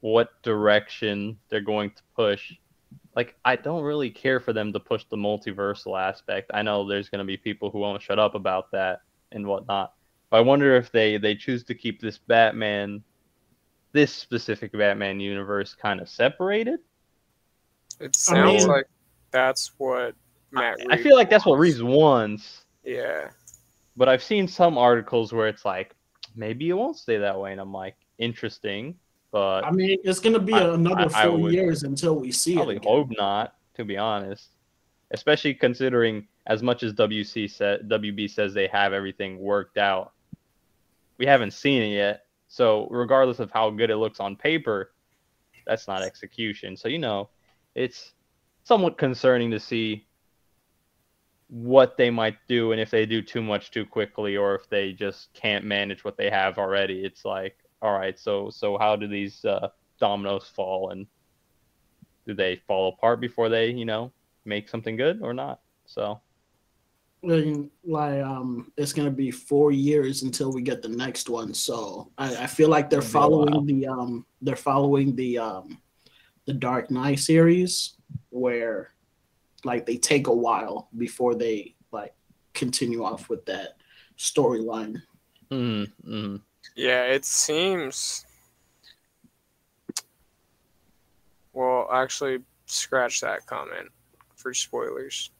What 0.00 0.30
direction 0.42 1.36
they're 1.48 1.60
going 1.60 1.90
to 1.90 2.02
push? 2.14 2.52
Like, 3.16 3.36
I 3.44 3.56
don't 3.56 3.82
really 3.82 4.08
care 4.08 4.40
for 4.40 4.52
them 4.52 4.72
to 4.72 4.80
push 4.80 5.04
the 5.10 5.16
multiversal 5.16 6.00
aspect. 6.00 6.50
I 6.54 6.62
know 6.62 6.86
there's 6.86 7.08
going 7.08 7.18
to 7.18 7.24
be 7.24 7.36
people 7.36 7.70
who 7.70 7.80
won't 7.80 8.00
shut 8.00 8.18
up 8.18 8.34
about 8.34 8.70
that 8.70 9.00
and 9.32 9.46
whatnot. 9.46 9.94
But 10.30 10.38
I 10.38 10.40
wonder 10.40 10.76
if 10.76 10.90
they 10.92 11.16
they 11.16 11.34
choose 11.34 11.64
to 11.64 11.74
keep 11.74 12.00
this 12.00 12.18
Batman, 12.18 13.02
this 13.92 14.12
specific 14.12 14.72
Batman 14.72 15.20
universe, 15.20 15.74
kind 15.74 16.00
of 16.00 16.08
separated. 16.08 16.80
It 17.98 18.16
sounds 18.16 18.62
mean- 18.64 18.68
like 18.68 18.86
that's 19.30 19.72
what 19.78 20.14
Matt. 20.50 20.78
I 20.88 20.94
Reeves 20.94 21.02
feel 21.02 21.16
like 21.16 21.30
that's 21.30 21.46
what. 21.46 21.58
Reeves 21.58 21.82
wants. 21.82 22.64
Yeah, 22.84 23.30
but 23.96 24.08
I've 24.08 24.22
seen 24.22 24.48
some 24.48 24.78
articles 24.78 25.32
where 25.32 25.48
it's 25.48 25.64
like 25.64 25.94
maybe 26.34 26.68
it 26.70 26.74
won't 26.74 26.96
stay 26.96 27.18
that 27.18 27.38
way, 27.38 27.52
and 27.52 27.60
I'm 27.60 27.72
like, 27.72 27.96
interesting, 28.18 28.94
but 29.32 29.64
I 29.64 29.70
mean, 29.70 29.98
it's 30.02 30.18
gonna 30.20 30.38
be 30.38 30.54
I- 30.54 30.74
another 30.74 31.08
I- 31.14 31.22
I 31.22 31.26
four 31.26 31.38
would 31.38 31.52
years 31.52 31.82
until 31.82 32.14
we 32.16 32.32
see 32.32 32.54
probably 32.54 32.76
it. 32.76 32.78
again. 32.78 32.92
hope 32.92 33.08
not, 33.18 33.54
to 33.74 33.84
be 33.84 33.96
honest. 33.98 34.48
Especially 35.12 35.52
considering 35.54 36.26
as 36.50 36.64
much 36.64 36.82
as 36.82 36.92
WC 36.94 37.48
said, 37.48 37.88
WB 37.88 38.28
says 38.28 38.52
they 38.52 38.66
have 38.66 38.92
everything 38.92 39.38
worked 39.38 39.78
out, 39.78 40.12
we 41.16 41.24
haven't 41.24 41.52
seen 41.52 41.80
it 41.80 41.94
yet. 41.94 42.24
So 42.48 42.88
regardless 42.90 43.38
of 43.38 43.52
how 43.52 43.70
good 43.70 43.88
it 43.88 43.98
looks 43.98 44.18
on 44.18 44.34
paper, 44.34 44.92
that's 45.64 45.86
not 45.86 46.02
execution. 46.02 46.76
So 46.76 46.88
you 46.88 46.98
know, 46.98 47.30
it's 47.76 48.14
somewhat 48.64 48.98
concerning 48.98 49.52
to 49.52 49.60
see 49.60 50.08
what 51.46 51.96
they 51.96 52.10
might 52.10 52.36
do 52.48 52.72
and 52.72 52.80
if 52.80 52.90
they 52.90 53.06
do 53.06 53.22
too 53.22 53.42
much 53.42 53.70
too 53.70 53.86
quickly 53.86 54.36
or 54.36 54.56
if 54.56 54.68
they 54.68 54.92
just 54.92 55.32
can't 55.32 55.64
manage 55.64 56.02
what 56.02 56.16
they 56.16 56.30
have 56.30 56.58
already. 56.58 57.04
It's 57.04 57.24
like, 57.24 57.58
all 57.80 57.92
right, 57.92 58.18
so 58.18 58.50
so 58.50 58.76
how 58.76 58.96
do 58.96 59.06
these 59.06 59.44
uh, 59.44 59.68
dominoes 60.00 60.50
fall 60.52 60.90
and 60.90 61.06
do 62.26 62.34
they 62.34 62.56
fall 62.66 62.88
apart 62.88 63.20
before 63.20 63.48
they, 63.48 63.70
you 63.70 63.84
know, 63.84 64.10
make 64.44 64.68
something 64.68 64.96
good 64.96 65.20
or 65.22 65.32
not? 65.32 65.60
So 65.86 66.20
like 67.22 68.22
um 68.22 68.72
it's 68.76 68.92
gonna 68.92 69.10
be 69.10 69.30
four 69.30 69.72
years 69.72 70.22
until 70.22 70.52
we 70.52 70.62
get 70.62 70.80
the 70.80 70.88
next 70.88 71.28
one 71.28 71.52
so 71.52 72.10
i, 72.16 72.44
I 72.44 72.46
feel 72.46 72.70
like 72.70 72.88
they're 72.88 73.00
It'll 73.00 73.08
be 73.08 73.10
a 73.10 73.12
following 73.12 73.66
the 73.66 73.86
um 73.88 74.26
they're 74.40 74.56
following 74.56 75.14
the 75.16 75.38
um 75.38 75.78
the 76.46 76.54
dark 76.54 76.90
knight 76.90 77.18
series 77.18 77.94
where 78.30 78.92
like 79.64 79.84
they 79.84 79.96
take 79.96 80.28
a 80.28 80.34
while 80.34 80.88
before 80.96 81.34
they 81.34 81.74
like 81.92 82.14
continue 82.54 83.04
off 83.04 83.28
with 83.28 83.44
that 83.46 83.76
storyline 84.18 85.02
mm, 85.50 85.90
mm. 86.06 86.40
yeah. 86.74 87.04
It 87.04 87.24
seems. 87.24 88.24
Well, 91.52 91.88
actually, 91.92 92.38
scratch 92.66 93.20
that 93.20 93.46
comment 93.46 93.88
for 94.36 94.54
spoilers. 94.54 95.30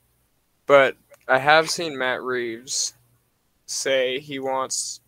But 0.67 0.97
I 1.29 1.39
have 1.39 1.71
seen 1.71 1.97
Matt 1.97 2.23
Reeves 2.23 2.95
say 3.67 4.19
he 4.19 4.39
wants, 4.39 5.01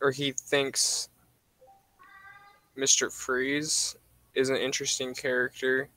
or 0.00 0.10
he 0.10 0.32
thinks, 0.32 1.08
Mister 2.76 3.10
Freeze 3.10 3.96
is 4.34 4.50
an 4.50 4.56
interesting 4.56 5.14
character. 5.14 5.88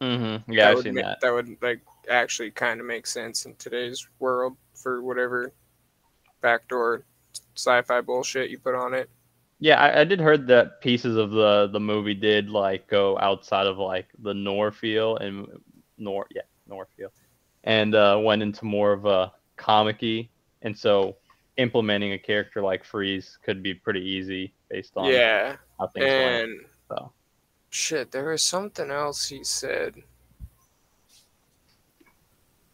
Mm-hmm. 0.00 0.52
Yeah, 0.52 0.70
that 0.70 0.76
I've 0.76 0.82
seen 0.82 0.94
ma- 0.94 1.02
that. 1.02 1.20
That 1.20 1.32
would 1.32 1.56
like 1.60 1.80
actually 2.08 2.50
kind 2.50 2.80
of 2.80 2.86
make 2.86 3.06
sense 3.06 3.46
in 3.46 3.54
today's 3.56 4.06
world 4.18 4.56
for 4.74 5.02
whatever 5.02 5.52
backdoor 6.40 7.02
sci-fi 7.56 8.00
bullshit 8.00 8.50
you 8.50 8.58
put 8.58 8.74
on 8.74 8.94
it. 8.94 9.10
Yeah, 9.60 9.80
I, 9.80 10.02
I 10.02 10.04
did 10.04 10.20
heard 10.20 10.46
that 10.46 10.80
pieces 10.80 11.16
of 11.16 11.32
the 11.32 11.68
the 11.72 11.80
movie 11.80 12.14
did 12.14 12.48
like 12.48 12.86
go 12.86 13.18
outside 13.18 13.66
of 13.66 13.76
like 13.78 14.06
the 14.20 14.32
Norfield 14.32 15.20
and 15.20 15.46
Nor 15.98 16.26
yeah 16.30 16.42
Norfield, 16.68 17.10
and 17.68 17.94
uh, 17.94 18.18
went 18.20 18.42
into 18.42 18.64
more 18.64 18.92
of 18.92 19.04
a 19.04 19.30
comic-y, 19.56 20.26
and 20.62 20.76
so 20.76 21.16
implementing 21.58 22.14
a 22.14 22.18
character 22.18 22.62
like 22.62 22.82
Freeze 22.82 23.38
could 23.44 23.62
be 23.62 23.74
pretty 23.74 24.00
easy 24.00 24.54
based 24.70 24.96
on 24.96 25.04
yeah, 25.04 25.56
how 25.78 25.86
things 25.88 26.06
went. 26.06 26.50
and 26.50 26.60
So 26.88 27.12
shit, 27.68 28.10
there 28.10 28.30
was 28.30 28.42
something 28.42 28.90
else 28.90 29.28
he 29.28 29.44
said. 29.44 30.02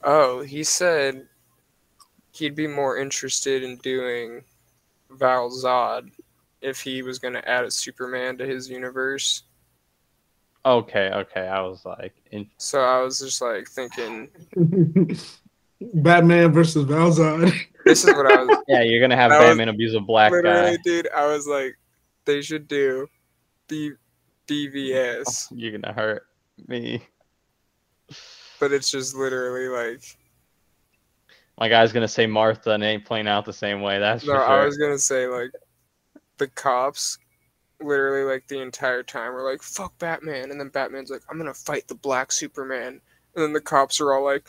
Oh, 0.05 0.43
he 0.43 0.63
said 0.63 1.27
he'd 2.33 2.55
be 2.55 2.69
more 2.69 2.97
interested 2.97 3.65
in 3.65 3.79
doing 3.79 4.45
Val 5.11 5.51
Zod 5.51 6.13
if 6.61 6.81
he 6.81 7.03
was 7.03 7.19
going 7.19 7.35
to 7.35 7.49
add 7.49 7.65
a 7.65 7.71
Superman 7.71 8.39
to 8.39 8.47
his 8.47 8.71
universe. 8.71 9.43
Okay, 10.67 11.11
okay, 11.13 11.47
I 11.47 11.61
was 11.61 11.85
like, 11.85 12.15
in, 12.31 12.49
So 12.57 12.81
I 12.81 13.03
was 13.03 13.19
just 13.19 13.43
like 13.43 13.69
thinking, 13.69 14.29
batman 15.95 16.53
versus 16.53 16.85
Val 16.85 17.11
Zod 17.11 17.53
this 17.85 18.05
is 18.05 18.15
what 18.15 18.27
I 18.27 18.43
was 18.43 18.59
yeah, 18.69 18.81
you're 18.83 19.01
gonna 19.01 19.17
have 19.17 19.31
That 19.31 19.41
was 19.41 19.49
Batman 19.51 19.69
abuse 19.69 19.95
a 19.95 20.01
black 20.01 20.33
literally, 20.33 20.77
guy. 20.77 20.83
dude. 20.85 21.09
I 21.15 21.27
was 21.27 21.47
like, 21.47 21.77
they 22.25 22.41
should 22.41 22.67
do 22.67 23.07
B- 23.69 23.93
BVS, 24.49 25.49
You're 25.55 25.79
gonna 25.79 25.93
hurt 25.93 26.27
me. 26.67 27.03
but 28.59 28.73
it's 28.73 28.91
just 28.91 29.15
literally 29.15 29.69
like, 29.69 30.03
My 31.59 31.69
guy's 31.69 31.93
gonna 31.93 32.09
say 32.09 32.27
Martha 32.27 32.71
and 32.71 32.83
it 32.83 32.87
ain't 32.87 33.05
playing 33.05 33.29
out 33.29 33.45
the 33.45 33.53
same 33.53 33.83
way. 33.83 33.99
That's 33.99 34.25
no, 34.25 34.33
for 34.33 34.39
sure. 34.39 34.47
I 34.63 34.65
was 34.65 34.79
gonna 34.79 34.99
say 34.99 35.27
like, 35.27 35.51
the 36.39 36.49
cops, 36.49 37.19
literally 37.85 38.25
like 38.31 38.47
the 38.49 38.61
entire 38.61 39.03
time 39.03 39.33
were 39.33 39.49
like, 39.49 39.63
fuck 39.63 39.97
Batman, 39.99 40.51
and 40.51 40.59
then 40.59 40.69
Batman's 40.69 41.11
like, 41.11 41.23
I'm 41.31 41.39
gonna 41.39 41.55
fight 41.55 41.87
the 41.89 41.95
Black 41.95 42.33
Superman, 42.33 43.01
and 43.35 43.45
then 43.45 43.53
the 43.53 43.61
cops 43.61 44.01
are 44.01 44.13
all 44.13 44.25
like, 44.25 44.47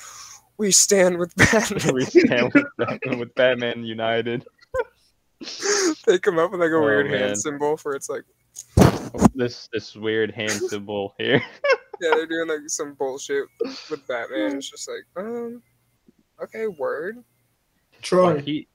we 0.58 0.72
stand 0.72 1.18
with 1.18 1.36
Batman. 1.38 1.94
we 1.94 2.06
stand 2.06 2.51
with 2.54 2.65
Batman, 2.77 3.20
with 3.20 3.36
Batman 3.36 3.84
United. 3.84 4.46
they 6.08 6.18
come 6.20 6.39
up 6.39 6.51
with 6.51 6.62
like 6.62 6.72
a 6.72 6.75
Oh, 6.75 6.82
weird 6.82 7.10
man. 7.12 7.20
hand 7.20 7.38
symbol 7.39 7.77
for 7.77 7.96
it's 7.96 8.10
like, 8.10 8.24
This 9.36 9.68
this 9.74 9.96
weird 9.96 10.32
hand 10.32 10.51
symbol 10.70 11.13
here. 11.18 11.42
yeah, 12.01 12.12
they're 12.12 12.25
doing 12.27 12.48
like 12.48 12.68
some 12.68 12.94
bullshit 12.94 13.46
with 13.89 14.06
Batman. 14.08 14.58
It's 14.58 14.70
just 14.70 14.89
like, 14.89 15.25
um, 15.25 15.62
okay, 16.42 16.68
word. 16.68 17.18
troy 18.01 18.39
he, 18.42 18.68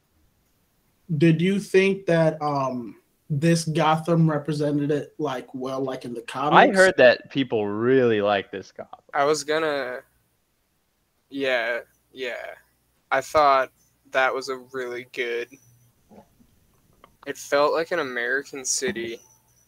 did 1.19 1.40
you 1.40 1.59
think 1.59 2.07
that 2.07 2.40
um 2.43 2.97
this 3.33 3.65
gotham 3.65 4.29
represented 4.29 4.91
it 4.91 5.15
like 5.19 5.47
well 5.55 5.81
like 5.81 6.05
in 6.05 6.13
the 6.13 6.21
comics 6.23 6.57
I 6.57 6.77
heard 6.77 6.95
that 6.97 7.31
people 7.31 7.65
really 7.69 8.21
like 8.21 8.51
this 8.51 8.73
Gotham. 8.73 8.99
I 9.15 9.25
was 9.25 9.45
gonna, 9.45 10.01
yeah, 11.31 11.79
yeah. 12.13 12.55
I 13.13 13.21
thought 13.21 13.71
that 14.11 14.35
was 14.35 14.49
a 14.49 14.57
really 14.73 15.07
good. 15.13 15.49
It 17.27 17.39
felt 17.39 17.73
like 17.73 17.93
an 17.93 18.01
American 18.01 18.65
city, 18.65 19.21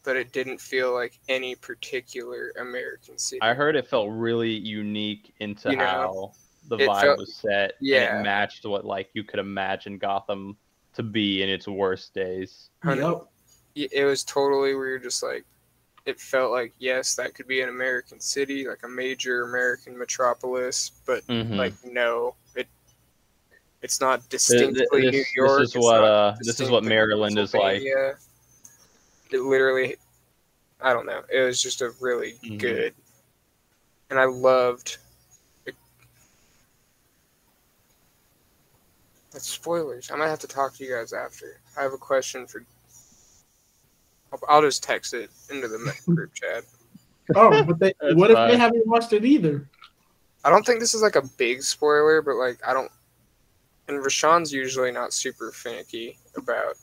but 0.02 0.16
it 0.16 0.32
didn't 0.32 0.60
feel 0.60 0.92
like 0.92 1.20
any 1.28 1.54
particular 1.54 2.52
American 2.60 3.16
city. 3.16 3.42
I 3.42 3.54
heard 3.54 3.76
it 3.76 3.86
felt 3.86 4.10
really 4.10 4.50
unique 4.50 5.34
into 5.38 5.70
You 5.70 5.76
know, 5.76 5.84
how 5.84 6.32
the 6.68 6.78
vibe 6.78 7.00
felt- 7.00 7.18
was 7.18 7.34
set. 7.34 7.74
and 7.78 7.88
yeah. 7.88 8.18
it 8.18 8.22
matched 8.22 8.64
what 8.64 8.84
like 8.84 9.10
you 9.12 9.22
could 9.22 9.38
imagine 9.38 9.98
Gotham 9.98 10.56
to 10.94 11.02
be 11.02 11.42
in 11.42 11.48
its 11.48 11.68
worst 11.68 12.12
days. 12.12 12.70
Yep. 12.84 13.28
It 13.74 14.04
was 14.04 14.24
totally 14.24 14.70
we 14.70 14.74
were 14.74 14.98
just 14.98 15.22
like 15.22 15.44
it 16.04 16.20
felt 16.20 16.50
like 16.50 16.72
yes 16.78 17.14
that 17.14 17.34
could 17.34 17.46
be 17.46 17.60
an 17.60 17.68
american 17.68 18.18
city 18.18 18.66
like 18.66 18.82
a 18.82 18.88
major 18.88 19.44
american 19.44 19.96
metropolis 19.96 20.90
but 21.06 21.24
Mhm. 21.28 21.56
like 21.56 21.72
no 21.84 22.34
it 22.56 22.66
it's 23.82 24.00
not 24.00 24.28
distinctly 24.28 25.02
th- 25.02 25.12
new 25.12 25.24
york 25.36 25.60
this 25.60 25.68
is 25.70 25.74
it's 25.76 25.84
what 25.84 26.02
uh 26.02 26.34
this 26.40 26.60
is 26.60 26.70
what 26.70 26.84
Maryland 26.84 27.38
is 27.38 27.54
like. 27.54 27.82
It 29.30 29.40
literally 29.40 29.96
I 30.80 30.92
don't 30.92 31.06
know. 31.06 31.22
It 31.32 31.40
was 31.40 31.62
just 31.62 31.80
a 31.80 31.92
really 32.00 32.34
Mhm. 32.42 32.58
good, 32.58 32.94
and 34.10 34.18
I 34.18 34.24
loved. 34.24 34.98
That's 39.30 39.48
spoilers. 39.48 40.10
I 40.10 40.16
might 40.16 40.28
have 40.28 40.40
to 40.40 40.46
talk 40.46 40.74
to 40.74 40.84
you 40.84 40.90
guys 40.94 41.14
after. 41.14 41.58
I 41.78 41.82
have 41.82 41.94
a 41.94 41.98
question 41.98 42.46
for. 42.46 42.64
I'll, 44.32 44.40
I'll 44.48 44.62
just 44.62 44.82
text 44.82 45.14
it 45.14 45.30
into 45.50 45.68
the 45.68 45.94
group 46.06 46.32
chat. 46.34 46.64
Oh, 47.36 47.62
but 47.62 47.78
they, 47.78 47.94
That's 48.00 48.14
what 48.14 48.30
if 48.30 48.36
they 48.36 48.56
haven't 48.56 48.86
watched 48.86 49.12
it 49.12 49.24
either? 49.24 49.68
I 50.44 50.50
don't 50.50 50.66
think 50.66 50.80
this 50.80 50.94
is 50.94 51.02
like 51.02 51.16
a 51.16 51.22
big 51.38 51.62
spoiler, 51.62 52.22
but 52.22 52.36
like 52.36 52.58
I 52.66 52.72
don't. 52.72 52.90
And 53.88 54.02
Rashawn's 54.02 54.52
usually 54.52 54.92
not 54.92 55.12
super 55.12 55.52
finicky 55.52 56.18
about. 56.36 56.74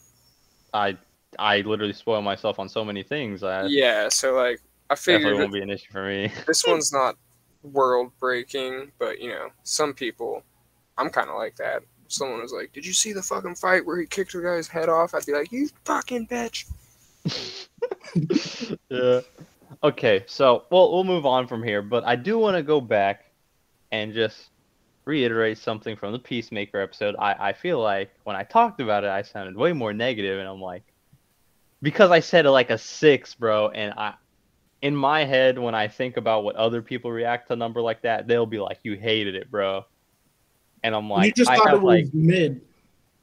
I 0.74 0.98
I 1.38 1.62
literally 1.62 1.94
spoil 1.94 2.22
myself 2.22 2.60
on 2.60 2.70
so 2.70 2.84
many 2.86 3.04
things. 3.04 3.44
I 3.44 3.66
Yeah, 3.66 4.10
so 4.10 4.34
like 4.34 4.62
I 4.90 4.96
definitely 4.96 5.24
figured 5.24 5.40
won't 5.40 5.54
be 5.54 5.62
an 5.62 5.70
issue 5.70 5.92
for 5.92 6.08
me. 6.08 6.32
this 6.48 6.66
one's 6.66 6.92
not 6.92 7.16
world 7.64 8.12
breaking, 8.20 8.92
but 8.98 9.20
you 9.20 9.30
know, 9.30 9.50
some 9.64 9.94
people, 9.94 10.44
I'm 10.98 11.10
kind 11.10 11.30
of 11.30 11.36
like 11.36 11.56
that. 11.58 11.84
Someone 12.08 12.42
was 12.42 12.54
like, 12.54 12.74
"Did 12.74 12.86
you 12.86 12.94
see 12.94 13.14
the 13.14 13.22
fucking 13.22 13.56
fight 13.56 13.86
where 13.86 14.00
he 14.00 14.08
kicked 14.08 14.34
the 14.34 14.42
guy's 14.42 14.68
head 14.68 14.90
off?" 14.90 15.14
I'd 15.14 15.26
be 15.26 15.34
like, 15.34 15.52
"You 15.52 15.70
fucking 15.86 16.28
bitch." 16.28 16.66
yeah. 18.90 19.22
Okay, 19.84 20.24
so 20.28 20.66
we'll 20.70 20.92
we'll 20.92 21.04
move 21.04 21.26
on 21.26 21.48
from 21.48 21.64
here, 21.64 21.82
but 21.82 22.04
I 22.04 22.16
do 22.16 22.38
want 22.38 22.58
to 22.58 22.64
go 22.64 22.82
back 22.82 23.26
and 23.92 24.14
just 24.14 24.50
reiterate 25.06 25.58
something 25.58 25.96
from 25.96 26.12
the 26.12 26.20
Peacemaker 26.20 26.80
episode. 26.80 27.16
I 27.18 27.50
I 27.50 27.54
feel 27.54 27.80
like 27.80 28.12
when 28.24 28.36
I 28.36 28.44
talked 28.44 28.82
about 28.82 29.04
it, 29.04 29.10
I 29.10 29.22
sounded 29.22 29.56
way 29.56 29.74
more 29.74 29.94
negative, 29.94 30.40
and 30.40 30.48
I'm 30.48 30.62
like, 30.62 30.84
because 31.82 32.12
I 32.12 32.20
said 32.20 32.46
it 32.46 32.52
like 32.52 32.70
a 32.70 32.78
six, 32.78 33.36
bro, 33.36 33.70
and 33.70 33.94
I. 33.98 34.14
In 34.82 34.96
my 34.96 35.26
head, 35.26 35.60
when 35.60 35.76
I 35.76 35.90
think 35.90 36.16
about 36.16 36.46
what 36.46 36.56
other 36.56 36.82
people 36.82 37.12
react 37.12 37.48
to 37.48 37.54
a 37.54 37.56
number 37.58 37.82
like 37.82 38.02
that, 38.04 38.28
they'll 38.28 38.46
be 38.46 38.60
like, 38.60 38.80
"You 38.84 38.96
hated 38.96 39.36
it, 39.36 39.52
bro," 39.52 39.84
and 40.84 40.96
I'm 40.96 41.10
like, 41.10 41.26
you 41.26 41.32
just 41.34 41.52
I 41.52 41.58
thought 41.58 41.68
have 41.68 41.80
it 41.80 41.84
was 41.84 42.04
like 42.06 42.14
mid. 42.14 42.62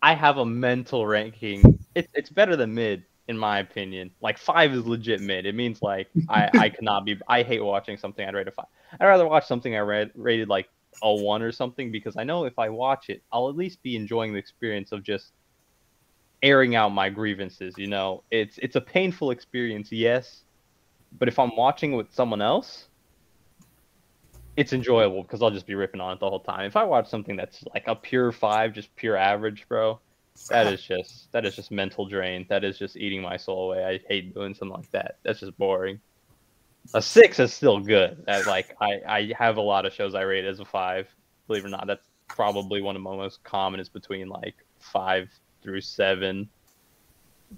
I 0.02 0.14
have 0.14 0.36
a 0.36 0.44
mental 0.44 1.06
ranking. 1.06 1.82
It's 1.94 2.08
it's 2.12 2.28
better 2.28 2.56
than 2.56 2.74
mid 2.74 3.04
in 3.28 3.36
my 3.36 3.58
opinion. 3.58 4.10
Like 4.20 4.38
five 4.38 4.72
is 4.72 4.86
legit 4.86 5.20
mid. 5.20 5.46
It 5.46 5.54
means 5.54 5.82
like 5.82 6.08
I 6.28 6.50
I 6.54 6.68
cannot 6.68 7.04
be. 7.04 7.18
I 7.28 7.42
hate 7.42 7.62
watching 7.62 7.96
something 7.96 8.26
I'd 8.26 8.34
rate 8.34 8.48
a 8.48 8.52
five. 8.52 8.66
I'd 8.98 9.06
rather 9.06 9.26
watch 9.26 9.46
something 9.46 9.74
I 9.74 9.80
read 9.80 10.10
rated 10.14 10.48
like 10.48 10.68
a 11.02 11.14
one 11.14 11.42
or 11.42 11.52
something 11.52 11.92
because 11.92 12.16
I 12.16 12.24
know 12.24 12.44
if 12.44 12.58
I 12.58 12.68
watch 12.68 13.10
it, 13.10 13.22
I'll 13.32 13.48
at 13.48 13.56
least 13.56 13.82
be 13.82 13.96
enjoying 13.96 14.32
the 14.32 14.38
experience 14.38 14.92
of 14.92 15.02
just 15.02 15.32
airing 16.42 16.74
out 16.74 16.90
my 16.90 17.08
grievances. 17.08 17.74
You 17.76 17.88
know, 17.88 18.22
it's 18.30 18.58
it's 18.58 18.76
a 18.76 18.80
painful 18.80 19.30
experience, 19.30 19.90
yes, 19.90 20.42
but 21.18 21.28
if 21.28 21.38
I'm 21.38 21.54
watching 21.56 21.92
with 21.92 22.12
someone 22.12 22.42
else. 22.42 22.88
It's 24.56 24.72
enjoyable 24.72 25.20
because 25.20 25.42
I'll 25.42 25.50
just 25.50 25.66
be 25.66 25.74
ripping 25.74 26.00
on 26.00 26.14
it 26.14 26.18
the 26.18 26.30
whole 26.30 26.40
time. 26.40 26.64
If 26.64 26.76
I 26.76 26.84
watch 26.84 27.10
something 27.10 27.36
that's 27.36 27.62
like 27.74 27.84
a 27.88 27.94
pure 27.94 28.32
five, 28.32 28.72
just 28.72 28.88
pure 28.96 29.14
average, 29.14 29.66
bro, 29.68 30.00
that 30.48 30.72
is 30.72 30.82
just 30.82 31.32
that 31.32 31.44
is 31.44 31.56
just 31.56 31.70
mental 31.70 32.06
drain. 32.06 32.46
That 32.48 32.64
is 32.64 32.78
just 32.78 32.96
eating 32.96 33.22
my 33.22 33.36
soul 33.36 33.72
away. 33.72 33.84
I 33.84 34.00
hate 34.08 34.34
doing 34.34 34.54
something 34.54 34.76
like 34.76 34.90
that. 34.92 35.18
That's 35.22 35.40
just 35.40 35.56
boring. 35.58 36.00
A 36.94 37.02
six 37.02 37.40
is 37.40 37.52
still 37.52 37.80
good. 37.80 38.24
I, 38.28 38.42
like 38.42 38.76
I, 38.80 39.00
I 39.06 39.32
have 39.36 39.56
a 39.56 39.60
lot 39.60 39.86
of 39.86 39.92
shows 39.92 40.14
I 40.14 40.22
rate 40.22 40.44
as 40.44 40.60
a 40.60 40.64
five. 40.64 41.08
Believe 41.46 41.64
it 41.64 41.68
or 41.68 41.70
not, 41.70 41.86
that's 41.86 42.06
probably 42.28 42.80
one 42.80 42.96
of 42.96 43.02
my 43.02 43.16
most 43.16 43.42
common 43.44 43.80
is 43.80 43.88
between 43.88 44.28
like 44.28 44.54
five 44.78 45.28
through 45.62 45.80
seven. 45.80 46.48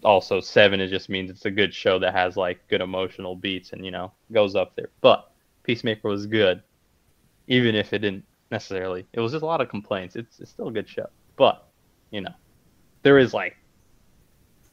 Also, 0.05 0.41
seven 0.41 0.81
it 0.81 0.89
just 0.89 1.09
means 1.09 1.31
it's 1.31 1.47
a 1.47 1.51
good 1.51 1.75
show 1.75 1.99
that 1.99 2.15
has 2.15 2.37
like 2.37 2.67
good 2.69 2.81
emotional 2.81 3.35
beats 3.35 3.73
and 3.73 3.85
you 3.85 3.91
know 3.91 4.13
goes 4.33 4.55
up 4.55 4.75
there. 4.77 4.91
But 5.01 5.31
Peacemaker 5.65 6.09
was 6.09 6.27
good, 6.27 6.63
even 7.49 7.75
if 7.75 7.93
it 7.93 7.99
didn't 7.99 8.25
necessarily. 8.51 9.07
It 9.13 9.21
was 9.21 9.33
just 9.33 9.43
a 9.43 9.47
lot 9.47 9.61
of 9.61 9.69
complaints. 9.69 10.17
It's 10.17 10.41
it's 10.41 10.51
still 10.51 10.69
a 10.69 10.73
good 10.73 10.89
show, 10.89 11.09
but 11.37 11.69
you 12.11 12.21
know 12.23 12.33
there 13.09 13.17
is 13.17 13.33
like 13.33 13.57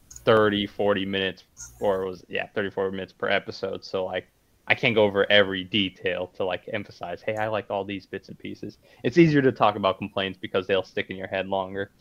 30 0.09 0.67
40 0.67 1.05
minutes 1.05 1.45
or 1.79 2.01
it 2.03 2.05
was 2.09 2.25
yeah 2.27 2.47
34 2.53 2.91
minutes 2.91 3.13
per 3.13 3.29
episode 3.29 3.81
so 3.85 4.03
like 4.03 4.27
i 4.67 4.75
can't 4.75 4.93
go 4.93 5.05
over 5.05 5.25
every 5.31 5.63
detail 5.63 6.27
to 6.35 6.43
like 6.43 6.67
emphasize 6.73 7.21
hey 7.21 7.37
i 7.37 7.47
like 7.47 7.71
all 7.71 7.85
these 7.85 8.05
bits 8.05 8.27
and 8.27 8.37
pieces. 8.37 8.77
It's 9.03 9.17
easier 9.17 9.41
to 9.41 9.53
talk 9.53 9.77
about 9.77 9.97
complaints 9.99 10.37
because 10.41 10.67
they'll 10.67 10.83
stick 10.83 11.09
in 11.09 11.15
your 11.15 11.27
head 11.27 11.47
longer. 11.47 11.91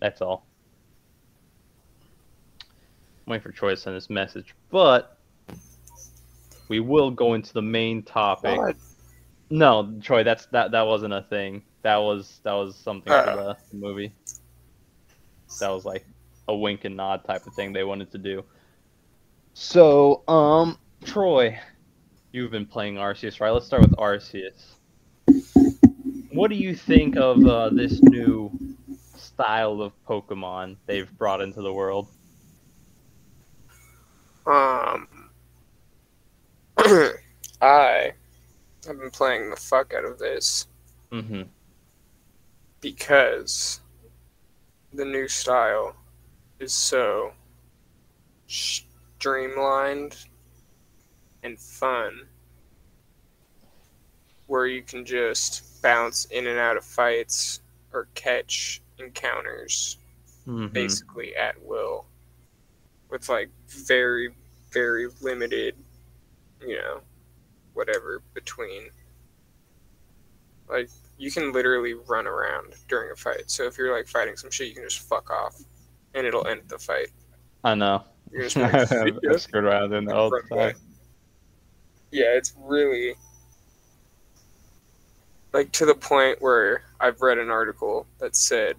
That's 0.00 0.20
all. 0.22 0.46
I'm 3.26 3.32
waiting 3.32 3.42
for 3.42 3.50
Troy 3.50 3.70
to 3.70 3.76
send 3.76 3.96
this 3.96 4.08
message 4.08 4.54
but 4.70 5.18
we 6.68 6.78
will 6.78 7.10
go 7.10 7.34
into 7.34 7.52
the 7.54 7.62
main 7.62 8.04
topic. 8.04 8.56
God. 8.56 8.76
no 9.50 9.92
troy 10.00 10.22
that's 10.22 10.46
that 10.46 10.70
that 10.70 10.86
wasn't 10.86 11.12
a 11.12 11.22
thing. 11.22 11.64
That 11.82 11.96
was 11.96 12.38
that 12.44 12.52
was 12.52 12.76
something 12.76 13.10
for 13.10 13.14
Uh. 13.18 13.54
the 13.72 13.76
movie 13.76 14.12
that 15.60 15.68
was 15.70 15.84
like 15.84 16.06
a 16.48 16.56
wink 16.56 16.84
and 16.84 16.96
nod 16.96 17.24
type 17.24 17.46
of 17.46 17.54
thing 17.54 17.72
they 17.72 17.84
wanted 17.84 18.10
to 18.12 18.18
do. 18.18 18.44
So, 19.54 20.22
um, 20.28 20.78
Troy, 21.04 21.58
you've 22.32 22.50
been 22.50 22.66
playing 22.66 22.96
Arceus, 22.96 23.40
right? 23.40 23.50
Let's 23.50 23.66
start 23.66 23.82
with 23.82 23.96
Arceus. 23.96 24.74
What 26.32 26.50
do 26.50 26.56
you 26.56 26.74
think 26.74 27.16
of 27.16 27.44
uh, 27.46 27.70
this 27.70 28.02
new 28.02 28.50
style 29.16 29.80
of 29.82 29.92
Pokemon 30.06 30.76
they've 30.86 31.10
brought 31.18 31.40
into 31.40 31.62
the 31.62 31.72
world? 31.72 32.08
Um, 34.46 35.30
I 37.60 38.12
have 38.86 38.98
been 38.98 39.10
playing 39.10 39.50
the 39.50 39.56
fuck 39.56 39.94
out 39.94 40.04
of 40.04 40.18
this 40.18 40.66
Mm-hmm. 41.12 41.42
because 42.80 43.81
the 44.92 45.04
new 45.04 45.28
style 45.28 45.94
is 46.58 46.72
so 46.72 47.32
streamlined 48.46 50.16
and 51.42 51.58
fun 51.58 52.26
where 54.46 54.66
you 54.66 54.82
can 54.82 55.04
just 55.04 55.80
bounce 55.82 56.26
in 56.26 56.46
and 56.46 56.58
out 56.58 56.76
of 56.76 56.84
fights 56.84 57.60
or 57.92 58.06
catch 58.14 58.82
encounters 58.98 59.96
mm-hmm. 60.46 60.66
basically 60.68 61.34
at 61.36 61.54
will 61.64 62.04
with 63.10 63.28
like 63.28 63.50
very 63.66 64.30
very 64.70 65.08
limited 65.20 65.74
you 66.60 66.76
know 66.76 67.00
whatever 67.74 68.22
between 68.34 68.90
like 70.68 70.90
you 71.22 71.30
can 71.30 71.52
literally 71.52 71.94
run 71.94 72.26
around 72.26 72.74
during 72.88 73.12
a 73.12 73.14
fight. 73.14 73.48
So 73.48 73.62
if 73.64 73.78
you're 73.78 73.96
like 73.96 74.08
fighting 74.08 74.36
some 74.36 74.50
shit 74.50 74.66
you 74.66 74.74
can 74.74 74.82
just 74.82 75.08
fuck 75.08 75.30
off 75.30 75.54
and 76.14 76.26
it'll 76.26 76.46
end 76.48 76.62
the 76.66 76.78
fight. 76.78 77.10
I 77.62 77.76
know. 77.76 78.02
you're 78.32 78.42
just 78.48 78.56
like, 78.56 78.74
I 78.74 79.36
screwed 79.36 79.62
around 79.64 79.94
in 79.94 80.04
the 80.04 80.16
all 80.16 80.30
the 80.30 80.42
time. 80.50 80.74
yeah 82.10 82.34
it's 82.34 82.54
really 82.58 83.14
like 85.52 85.70
to 85.72 85.86
the 85.86 85.94
point 85.94 86.42
where 86.42 86.82
i've 87.00 87.20
read 87.20 87.38
an 87.38 87.50
article 87.50 88.06
that 88.18 88.34
said 88.34 88.74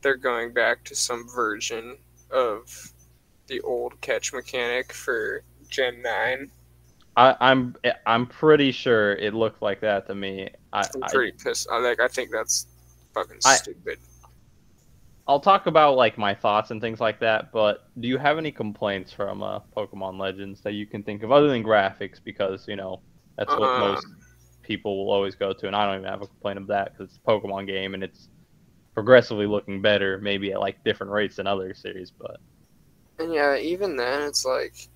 they're 0.00 0.16
going 0.16 0.52
back 0.52 0.82
to 0.84 0.94
some 0.94 1.28
version 1.28 1.96
of 2.30 2.92
the 3.48 3.60
old 3.60 4.00
catch 4.00 4.32
mechanic 4.32 4.92
for 4.92 5.42
gen 5.68 6.00
9 6.00 6.50
I, 7.18 7.36
I'm 7.40 7.76
I'm 8.06 8.26
pretty 8.26 8.72
sure 8.72 9.14
it 9.16 9.34
looked 9.34 9.62
like 9.62 9.80
that 9.82 10.06
to 10.08 10.14
me. 10.14 10.50
I, 10.72 10.88
i'm 10.94 11.02
I 11.02 11.08
pretty 11.08 11.32
pissed 11.42 11.68
i 11.70 11.78
like 11.78 12.00
i 12.00 12.08
think 12.08 12.30
that's 12.30 12.66
fucking 13.14 13.40
I- 13.44 13.56
stupid 13.56 13.98
I'll 15.28 15.40
talk 15.40 15.66
about 15.66 15.96
like 15.96 16.16
my 16.18 16.34
thoughts 16.34 16.70
and 16.70 16.80
things 16.80 17.00
like 17.00 17.20
that, 17.20 17.52
but 17.52 17.90
do 18.00 18.08
you 18.08 18.18
have 18.18 18.38
any 18.38 18.50
complaints 18.50 19.12
from 19.12 19.42
uh, 19.42 19.60
Pokemon 19.76 20.18
Legends 20.18 20.62
that 20.62 20.72
you 20.72 20.86
can 20.86 21.02
think 21.04 21.22
of 21.22 21.32
other 21.32 21.48
than 21.48 21.62
graphics? 21.62 22.18
Because 22.24 22.66
you 22.68 22.76
know 22.76 23.02
that's 23.36 23.56
what 23.56 23.74
Uh. 23.74 23.76
most 23.76 24.06
people 24.62 24.98
will 25.04 25.12
always 25.12 25.34
go 25.36 25.52
to, 25.52 25.66
and 25.66 25.76
I 25.76 25.86
don't 25.86 26.00
even 26.00 26.10
have 26.10 26.22
a 26.22 26.26
complaint 26.28 26.58
of 26.58 26.66
that 26.68 26.92
because 26.92 27.10
it's 27.10 27.18
a 27.24 27.30
Pokemon 27.30 27.66
game 27.66 27.94
and 27.94 28.02
it's 28.02 28.30
progressively 28.94 29.46
looking 29.46 29.82
better, 29.82 30.18
maybe 30.20 30.52
at 30.52 30.60
like 30.60 30.84
different 30.84 31.12
rates 31.12 31.36
than 31.36 31.46
other 31.48 31.74
series, 31.74 32.10
but 32.12 32.40
and 33.18 33.32
yeah 33.32 33.56
even 33.56 33.96
then 33.96 34.22
it's 34.22 34.44
like 34.44 34.88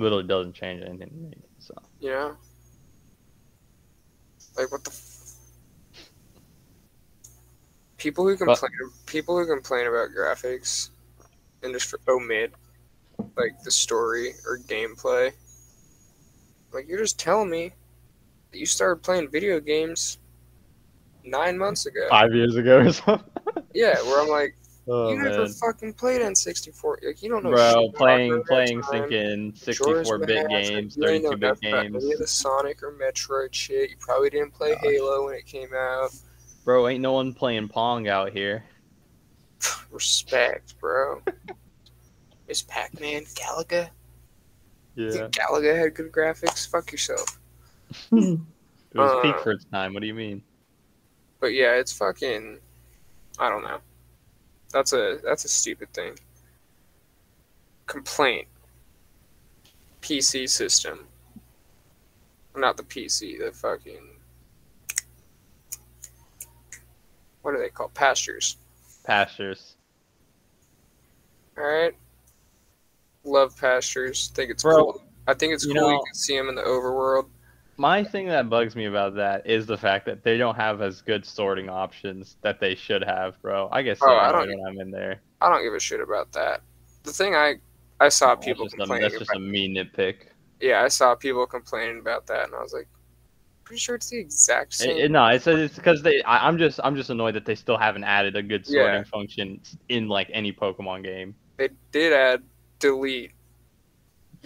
literally 0.00 0.24
doesn't 0.26 0.54
change 0.54 0.82
anything 0.82 1.08
to 1.08 1.14
me. 1.14 1.32
So 1.58 1.74
know 2.02 2.36
like 4.56 4.70
what 4.72 4.82
the 4.84 4.90
f- 4.90 5.34
people 7.96 8.24
who 8.26 8.36
But- 8.36 8.58
complain 8.58 8.72
people 9.06 9.38
who 9.38 9.46
complain 9.46 9.86
about 9.86 10.08
graphics 10.10 10.90
and 11.62 11.72
just 11.74 11.94
oh, 12.08 12.16
omit 12.16 12.52
like 13.36 13.62
the 13.64 13.70
story 13.70 14.32
or 14.46 14.58
gameplay 14.58 15.32
like 16.72 16.88
you're 16.88 16.98
just 16.98 17.18
telling 17.18 17.50
me 17.50 17.72
that 18.50 18.58
you 18.58 18.66
started 18.66 19.02
playing 19.02 19.28
video 19.30 19.60
games 19.60 20.18
nine 21.24 21.58
months 21.58 21.84
ago 21.86 22.06
five 22.08 22.32
years 22.34 22.56
ago 22.56 22.78
or 22.78 22.92
something. 22.92 23.28
yeah 23.74 24.00
where 24.04 24.22
i'm 24.22 24.28
like 24.28 24.56
Oh, 24.92 25.10
you 25.12 25.22
never 25.22 25.44
man. 25.44 25.52
fucking 25.52 25.92
played 25.92 26.20
N64. 26.20 26.96
Like, 27.06 27.22
you 27.22 27.28
don't 27.28 27.44
know. 27.44 27.50
shit 27.50 27.56
Bro, 27.74 27.84
about 27.84 27.94
playing 27.94 28.32
Ocarina 28.32 28.40
of 28.40 28.46
playing 28.46 28.82
thinking 28.82 29.52
64 29.54 30.18
bit 30.18 30.48
games, 30.48 30.96
you 30.96 31.06
ain't 31.06 31.22
know 31.22 31.30
32 31.30 31.36
bit 31.36 31.60
games. 31.60 32.04
Any 32.04 32.12
of 32.14 32.18
the 32.18 32.26
Sonic 32.26 32.82
or 32.82 32.92
Metroid 32.92 33.52
shit. 33.54 33.90
You 33.90 33.96
probably 34.00 34.30
didn't 34.30 34.52
play 34.52 34.72
Gosh. 34.72 34.80
Halo 34.82 35.26
when 35.26 35.34
it 35.34 35.46
came 35.46 35.72
out. 35.72 36.10
Bro, 36.64 36.88
ain't 36.88 37.00
no 37.02 37.12
one 37.12 37.32
playing 37.32 37.68
Pong 37.68 38.08
out 38.08 38.32
here. 38.32 38.64
Respect, 39.92 40.74
bro. 40.80 41.22
Is 42.48 42.62
Pac-Man 42.62 43.26
Galaga? 43.36 43.90
You 44.96 45.06
Yeah. 45.06 45.12
think 45.12 45.34
Galaga 45.34 45.78
had 45.78 45.94
good 45.94 46.10
graphics? 46.10 46.68
Fuck 46.68 46.90
yourself. 46.90 47.38
It 48.92 48.98
was 48.98 49.12
peak 49.22 49.36
Uh, 49.36 49.42
for 49.44 49.52
its 49.52 49.64
time. 49.66 49.94
What 49.94 50.00
do 50.00 50.08
you 50.08 50.14
mean? 50.14 50.42
But 51.38 51.54
yeah, 51.54 51.74
it's 51.76 51.92
fucking. 51.92 52.58
I 53.38 53.48
don't 53.48 53.62
know. 53.62 53.78
That's 54.72 54.92
a 54.92 55.18
that's 55.24 55.44
a 55.44 55.48
stupid 55.48 55.92
thing. 55.92 56.14
Complaint. 57.86 58.46
PC 60.00 60.48
system. 60.48 61.06
Not 62.56 62.76
the 62.76 62.82
PC. 62.82 63.38
The 63.38 63.52
fucking. 63.52 64.06
What 67.42 67.54
are 67.54 67.58
they 67.58 67.68
called? 67.68 67.94
Pastures. 67.94 68.56
Pastures. 69.04 69.76
All 71.56 71.64
right. 71.64 71.94
Love 73.24 73.56
pastures. 73.56 74.28
Think 74.28 74.50
it's 74.50 74.62
Bro, 74.62 74.76
cool. 74.76 75.02
I 75.26 75.34
think 75.34 75.52
it's 75.52 75.64
you 75.64 75.74
cool 75.74 75.90
you 75.90 76.02
can 76.04 76.14
see 76.14 76.36
them 76.36 76.48
in 76.48 76.54
the 76.54 76.62
overworld. 76.62 77.28
My 77.80 78.04
thing 78.04 78.28
that 78.28 78.50
bugs 78.50 78.76
me 78.76 78.84
about 78.84 79.14
that 79.14 79.46
is 79.46 79.64
the 79.64 79.78
fact 79.78 80.04
that 80.04 80.22
they 80.22 80.36
don't 80.36 80.54
have 80.54 80.82
as 80.82 81.00
good 81.00 81.24
sorting 81.24 81.70
options 81.70 82.36
that 82.42 82.60
they 82.60 82.74
should 82.74 83.02
have, 83.02 83.40
bro. 83.40 83.70
I 83.72 83.80
guess 83.80 83.98
Oh, 84.02 84.14
I 84.14 84.30
don't- 84.30 84.48
when 84.50 84.66
I'm 84.66 84.78
in 84.78 84.90
there. 84.90 85.22
I 85.40 85.48
don't 85.48 85.62
give 85.62 85.72
a 85.72 85.80
shit 85.80 86.02
about 86.02 86.30
that. 86.32 86.60
The 87.04 87.12
thing 87.12 87.34
I 87.34 87.54
I 87.98 88.10
saw 88.10 88.34
That's 88.34 88.44
people 88.44 88.64
just, 88.66 88.74
a, 88.74 88.78
complaining 88.78 89.02
that's 89.08 89.18
just 89.18 89.30
about. 89.30 89.40
a 89.42 89.46
me 89.46 89.74
nitpick. 89.74 90.26
Yeah, 90.60 90.82
I 90.82 90.88
saw 90.88 91.14
people 91.14 91.46
complaining 91.46 92.00
about 92.00 92.26
that, 92.26 92.44
and 92.44 92.54
I 92.54 92.60
was 92.60 92.74
like, 92.74 92.86
pretty 93.64 93.80
sure 93.80 93.94
it's 93.94 94.10
the 94.10 94.18
exact 94.18 94.74
same. 94.74 94.90
It, 94.98 95.04
it- 95.06 95.10
no, 95.10 95.24
it's 95.28 95.46
it's 95.46 95.76
because 95.76 96.02
they. 96.02 96.22
I, 96.24 96.46
I'm 96.48 96.58
just 96.58 96.80
I'm 96.84 96.96
just 96.96 97.08
annoyed 97.08 97.34
that 97.34 97.46
they 97.46 97.54
still 97.54 97.78
haven't 97.78 98.04
added 98.04 98.36
a 98.36 98.42
good 98.42 98.66
sorting 98.66 98.94
Yeah. 98.96 99.04
function 99.04 99.58
in 99.88 100.06
like 100.08 100.28
any 100.34 100.52
Pokemon 100.52 101.02
game. 101.04 101.34
They 101.56 101.70
did 101.92 102.12
add 102.12 102.42
delete. 102.78 103.32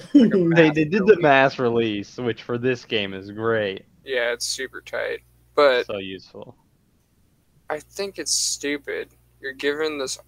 They 0.13 0.71
they 0.71 0.85
did 0.85 1.07
the 1.07 1.19
mass 1.21 1.59
release, 1.59 2.17
which 2.17 2.43
for 2.43 2.59
this 2.59 2.85
game 2.85 3.15
is 3.15 3.31
great, 3.31 3.85
Yeah, 4.05 4.33
it's 4.33 4.47
super 4.47 4.81
tight. 4.81 5.21
But 5.55 5.87
so 5.87 5.99
useful. 5.99 6.57
I 7.71 7.79
think 7.79 8.19
it's 8.19 8.33
stupid. 8.33 9.11
You're 9.41 9.53
given 9.53 9.99
this 9.99 10.19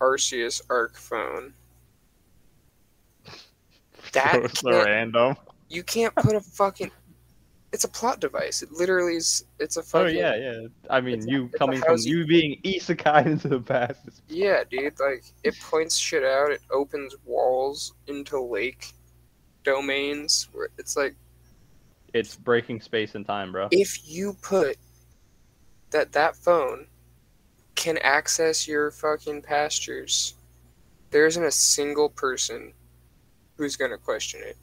Arceus 0.00 0.60
Arc 0.70 0.96
phone. 0.96 1.54
That 4.12 4.56
so, 4.56 4.70
so 4.70 4.84
random. 4.84 5.36
You 5.68 5.82
can't 5.82 6.14
put 6.14 6.34
a 6.34 6.40
fucking. 6.40 6.90
It's 7.72 7.84
a 7.84 7.88
plot 7.88 8.20
device. 8.20 8.62
It 8.62 8.72
literally 8.72 9.16
is. 9.16 9.44
It's 9.58 9.76
a 9.76 9.80
oh, 9.80 9.82
fucking. 9.82 10.16
Oh 10.16 10.18
yeah, 10.18 10.34
yeah. 10.34 10.66
I 10.88 11.02
mean, 11.02 11.28
you 11.28 11.50
a 11.54 11.58
coming 11.58 11.82
from 11.82 11.98
you 11.98 12.24
being 12.24 12.58
isekai 12.64 13.26
into 13.32 13.48
the 13.48 13.60
past. 13.60 13.98
Is, 14.06 14.22
Yeah, 14.28 14.64
dude. 14.70 14.98
Like 14.98 15.24
it 15.44 15.60
points 15.60 15.98
shit 15.98 16.24
out. 16.24 16.50
It 16.50 16.62
opens 16.70 17.14
walls 17.26 17.92
into 18.06 18.40
lake 18.40 18.94
domains. 19.64 20.48
Where 20.52 20.68
it's 20.78 20.96
like 20.96 21.14
it's 22.14 22.36
breaking 22.36 22.80
space 22.80 23.14
and 23.14 23.26
time, 23.26 23.52
bro. 23.52 23.68
if 23.70 24.08
you 24.08 24.36
put 24.42 24.76
that 25.90 26.12
that 26.12 26.36
phone 26.36 26.86
can 27.74 27.98
access 27.98 28.66
your 28.66 28.90
fucking 28.90 29.42
pastures, 29.42 30.34
there 31.10 31.26
isn't 31.26 31.44
a 31.44 31.50
single 31.50 32.08
person 32.08 32.72
who's 33.56 33.76
gonna 33.76 33.98
question 33.98 34.40
it 34.42 34.56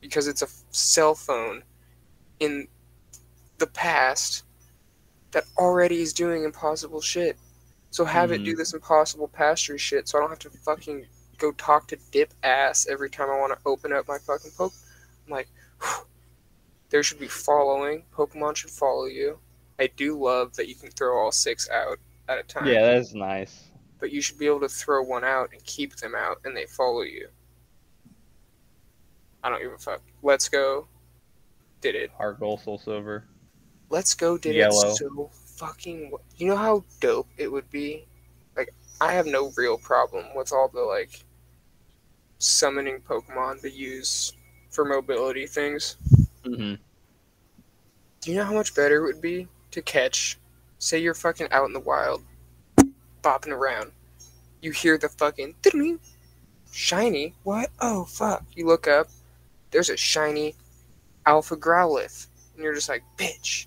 because 0.00 0.28
it's 0.28 0.42
a 0.42 0.46
f- 0.46 0.64
cell 0.70 1.14
phone 1.14 1.62
in 2.40 2.68
the 3.58 3.66
past 3.66 4.44
that 5.32 5.44
already 5.56 6.00
is 6.00 6.12
doing 6.12 6.44
impossible 6.44 7.00
shit. 7.00 7.36
So 7.90 8.04
have 8.04 8.32
it 8.32 8.44
do 8.44 8.54
mm. 8.54 8.56
this 8.56 8.74
impossible 8.74 9.28
pasture 9.28 9.78
shit, 9.78 10.08
so 10.08 10.18
I 10.18 10.20
don't 10.20 10.30
have 10.30 10.38
to 10.40 10.50
fucking 10.50 11.06
go 11.38 11.52
talk 11.52 11.88
to 11.88 11.98
dip 12.10 12.32
ass 12.42 12.86
every 12.88 13.10
time 13.10 13.30
I 13.30 13.38
want 13.38 13.52
to 13.52 13.58
open 13.66 13.92
up 13.92 14.08
my 14.08 14.18
fucking 14.18 14.50
poke. 14.56 14.72
I'm 15.26 15.32
like, 15.32 15.48
there 16.90 17.02
should 17.02 17.20
be 17.20 17.28
following. 17.28 18.04
Pokemon 18.14 18.56
should 18.56 18.70
follow 18.70 19.06
you. 19.06 19.38
I 19.78 19.88
do 19.96 20.22
love 20.22 20.56
that 20.56 20.68
you 20.68 20.74
can 20.74 20.90
throw 20.90 21.16
all 21.16 21.32
six 21.32 21.68
out 21.70 21.98
at 22.28 22.38
a 22.38 22.42
time. 22.42 22.66
Yeah, 22.66 22.94
that's 22.94 23.14
nice. 23.14 23.64
But 24.00 24.12
you 24.12 24.20
should 24.20 24.38
be 24.38 24.46
able 24.46 24.60
to 24.60 24.68
throw 24.68 25.02
one 25.02 25.24
out 25.24 25.50
and 25.52 25.64
keep 25.64 25.96
them 25.96 26.14
out, 26.14 26.38
and 26.44 26.56
they 26.56 26.66
follow 26.66 27.02
you. 27.02 27.28
I 29.42 29.50
don't 29.50 29.62
give 29.62 29.72
a 29.72 29.78
fuck. 29.78 30.02
Let's 30.22 30.48
go. 30.48 30.88
Did 31.80 31.94
it. 31.94 32.10
HeartGold 32.18 32.64
SoulSilver. 32.64 33.22
Let's 33.90 34.14
go 34.14 34.36
did 34.36 34.54
Yellow. 34.54 34.90
it 34.90 34.96
so 34.96 35.30
fucking 35.32 36.12
you 36.36 36.46
know 36.46 36.56
how 36.56 36.84
dope 37.00 37.28
it 37.36 37.50
would 37.50 37.68
be 37.70 38.06
like 38.56 38.72
i 39.00 39.12
have 39.12 39.26
no 39.26 39.50
real 39.56 39.76
problem 39.76 40.24
with 40.36 40.52
all 40.52 40.68
the 40.68 40.80
like 40.80 41.24
summoning 42.38 43.00
pokemon 43.00 43.60
to 43.62 43.70
use 43.70 44.32
for 44.70 44.84
mobility 44.84 45.46
things. 45.46 45.96
Hmm 46.44 46.74
do 48.20 48.32
you 48.32 48.36
know 48.36 48.44
how 48.44 48.52
much 48.52 48.74
better 48.74 48.96
it 48.96 49.06
would 49.06 49.20
be 49.20 49.48
to 49.70 49.82
catch 49.82 50.38
say 50.78 50.98
you're 50.98 51.14
fucking 51.14 51.48
out 51.50 51.66
in 51.66 51.72
the 51.72 51.80
wild 51.80 52.22
bopping 53.22 53.48
around. 53.48 53.90
You 54.60 54.70
hear 54.70 54.98
the 54.98 55.08
fucking 55.08 55.54
shiny 56.72 57.34
what? 57.42 57.70
Oh 57.80 58.04
fuck. 58.04 58.44
You 58.54 58.66
look 58.66 58.86
up 58.86 59.08
there's 59.70 59.90
a 59.90 59.96
shiny 59.96 60.54
alpha 61.26 61.56
growlithe 61.56 62.26
and 62.54 62.64
you're 62.64 62.74
just 62.74 62.88
like 62.88 63.02
bitch 63.16 63.66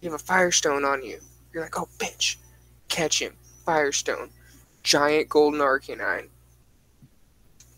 you 0.00 0.10
have 0.10 0.20
a 0.20 0.22
firestone 0.22 0.84
on 0.84 1.02
you. 1.02 1.18
You're 1.52 1.62
like 1.62 1.78
oh 1.78 1.88
bitch. 1.98 2.36
Catch 2.88 3.20
him 3.20 3.34
firestone. 3.64 4.30
Giant 4.82 5.28
golden 5.28 5.60
arcanine 5.60 6.28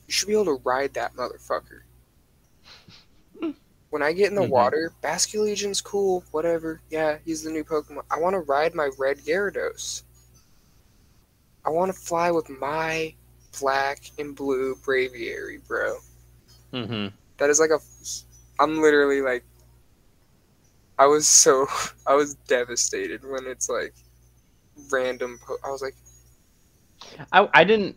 you 0.08 0.12
should 0.14 0.28
be 0.28 0.34
able 0.34 0.46
to 0.46 0.62
ride 0.64 0.94
that 0.94 1.14
motherfucker. 1.16 1.82
When 3.90 4.02
i 4.02 4.12
get 4.12 4.30
in 4.30 4.36
the 4.36 4.42
Mhm. 4.42 4.50
water 4.50 4.92
basculegion's 5.02 5.80
cool 5.82 6.24
whatever. 6.32 6.82
Yeah 6.90 7.18
he's 7.24 7.42
the 7.44 7.50
new 7.50 7.64
pokemon. 7.64 8.04
I 8.10 8.18
want 8.18 8.34
to 8.34 8.40
ride 8.40 8.74
my 8.74 8.90
red 8.98 9.18
gyarados. 9.18 10.04
I 11.64 11.70
want 11.70 11.92
to 11.92 11.98
fly 11.98 12.30
with 12.30 12.48
my 12.50 13.14
black 13.60 14.00
and 14.18 14.34
blue 14.36 14.76
braviary 14.76 15.66
bro. 15.66 15.98
Hmm 16.72 17.08
that 17.38 17.50
is 17.50 17.60
like 17.60 17.70
a 17.70 17.80
i'm 18.60 18.80
literally 18.80 19.20
like 19.22 19.44
i 20.98 21.06
was 21.06 21.26
so 21.28 21.66
i 22.06 22.14
was 22.14 22.34
devastated 22.46 23.22
when 23.24 23.46
it's 23.46 23.68
like 23.68 23.94
random 24.92 25.38
po- 25.46 25.58
i 25.64 25.70
was 25.70 25.82
like 25.82 25.94
I 27.32 27.48
I 27.54 27.64
didn't 27.64 27.96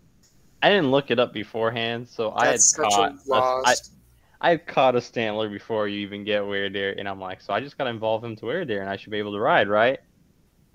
I 0.62 0.70
didn't 0.70 0.92
look 0.92 1.12
it 1.12 1.20
up 1.20 1.34
beforehand, 1.34 2.08
so 2.08 2.32
I 2.36 2.48
had 2.48 2.62
such 2.62 2.90
caught 2.90 3.14
a 3.14 3.34
I, 3.66 3.74
I 4.40 4.50
had 4.52 4.68
caught 4.68 4.96
a 4.96 5.00
Stantler 5.00 5.52
before 5.52 5.88
you 5.88 6.00
even 6.00 6.24
get 6.24 6.44
Wyrdeer, 6.44 6.96
and 6.98 7.08
I'm 7.08 7.20
like, 7.20 7.42
so 7.42 7.54
I 7.54 7.60
just 7.60 7.78
gotta 7.78 7.90
involve 7.90 8.24
him 8.24 8.36
to 8.38 8.46
Wyrdeer, 8.46 8.80
and 8.80 8.90
I 8.90 8.98
should 8.98 9.12
be 9.12 9.20
able 9.20 9.34
to 9.34 9.40
ride, 9.40 9.68
right? 9.68 10.00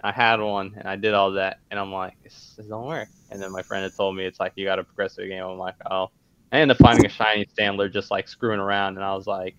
I 0.03 0.13
had 0.13 0.41
one, 0.41 0.75
and 0.77 0.89
I 0.89 0.97
did 0.97 1.15
all 1.15 1.33
that, 1.33 1.61
and 1.71 1.81
I'm 1.81 1.93
like, 1.93 2.15
this, 2.23 2.55
this 2.57 2.67
don't 2.67 2.87
work. 2.87 3.09
And 3.31 3.41
then 3.41 3.51
my 3.53 3.63
friend 3.63 3.83
had 3.83 3.95
told 3.97 4.17
me 4.17 4.25
it's 4.25 4.41
like 4.41 4.53
you 4.57 4.65
gotta 4.65 4.85
progress 4.85 5.17
the 5.17 5.27
game. 5.27 5.43
I'm 5.43 5.59
like, 5.59 5.77
oh. 5.91 6.11
I 6.53 6.61
ended 6.61 6.77
up 6.77 6.83
finding 6.83 7.07
a 7.07 7.09
shiny 7.09 7.45
Stantler 7.47 7.93
just 7.93 8.11
like 8.11 8.29
screwing 8.29 8.61
around, 8.61 8.97
and 8.97 9.05
I 9.05 9.15
was 9.15 9.27
like, 9.27 9.57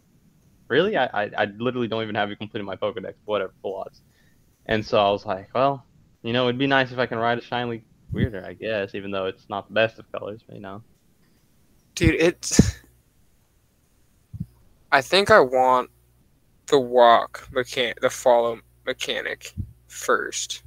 really? 0.67 0.95
I 0.97 1.05
I, 1.05 1.31
I 1.37 1.45
literally 1.57 1.87
don't 1.87 2.03
even 2.03 2.15
have 2.15 2.29
you 2.29 2.35
completed 2.35 2.63
my 2.63 2.75
Pokedex, 2.75 3.15
whatever, 3.25 3.53
full 3.61 3.75
odds. 3.75 4.01
And 4.65 4.85
so 4.85 4.99
I 4.99 5.09
was 5.11 5.25
like, 5.25 5.49
well, 5.53 5.85
you 6.23 6.33
know, 6.33 6.45
it'd 6.45 6.57
be 6.57 6.67
nice 6.67 6.91
if 6.91 6.97
I 6.99 7.05
can 7.05 7.17
ride 7.17 7.37
a 7.37 7.41
shiny 7.41 7.83
Wyrdeer, 8.13 8.45
I 8.45 8.53
guess, 8.53 8.95
even 8.95 9.11
though 9.11 9.25
it's 9.25 9.49
not 9.49 9.67
the 9.67 9.73
best 9.73 9.99
of 9.99 10.11
colors, 10.11 10.41
but 10.45 10.55
you 10.55 10.61
know. 10.61 10.83
dude 11.95 12.15
it's 12.15 12.77
i 14.91 15.01
think 15.01 15.31
i 15.31 15.39
want 15.39 15.89
the 16.67 16.79
walk 16.79 17.47
mechanic, 17.51 17.99
the 18.01 18.09
follow 18.09 18.59
mechanic 18.85 19.53
first 19.87 20.63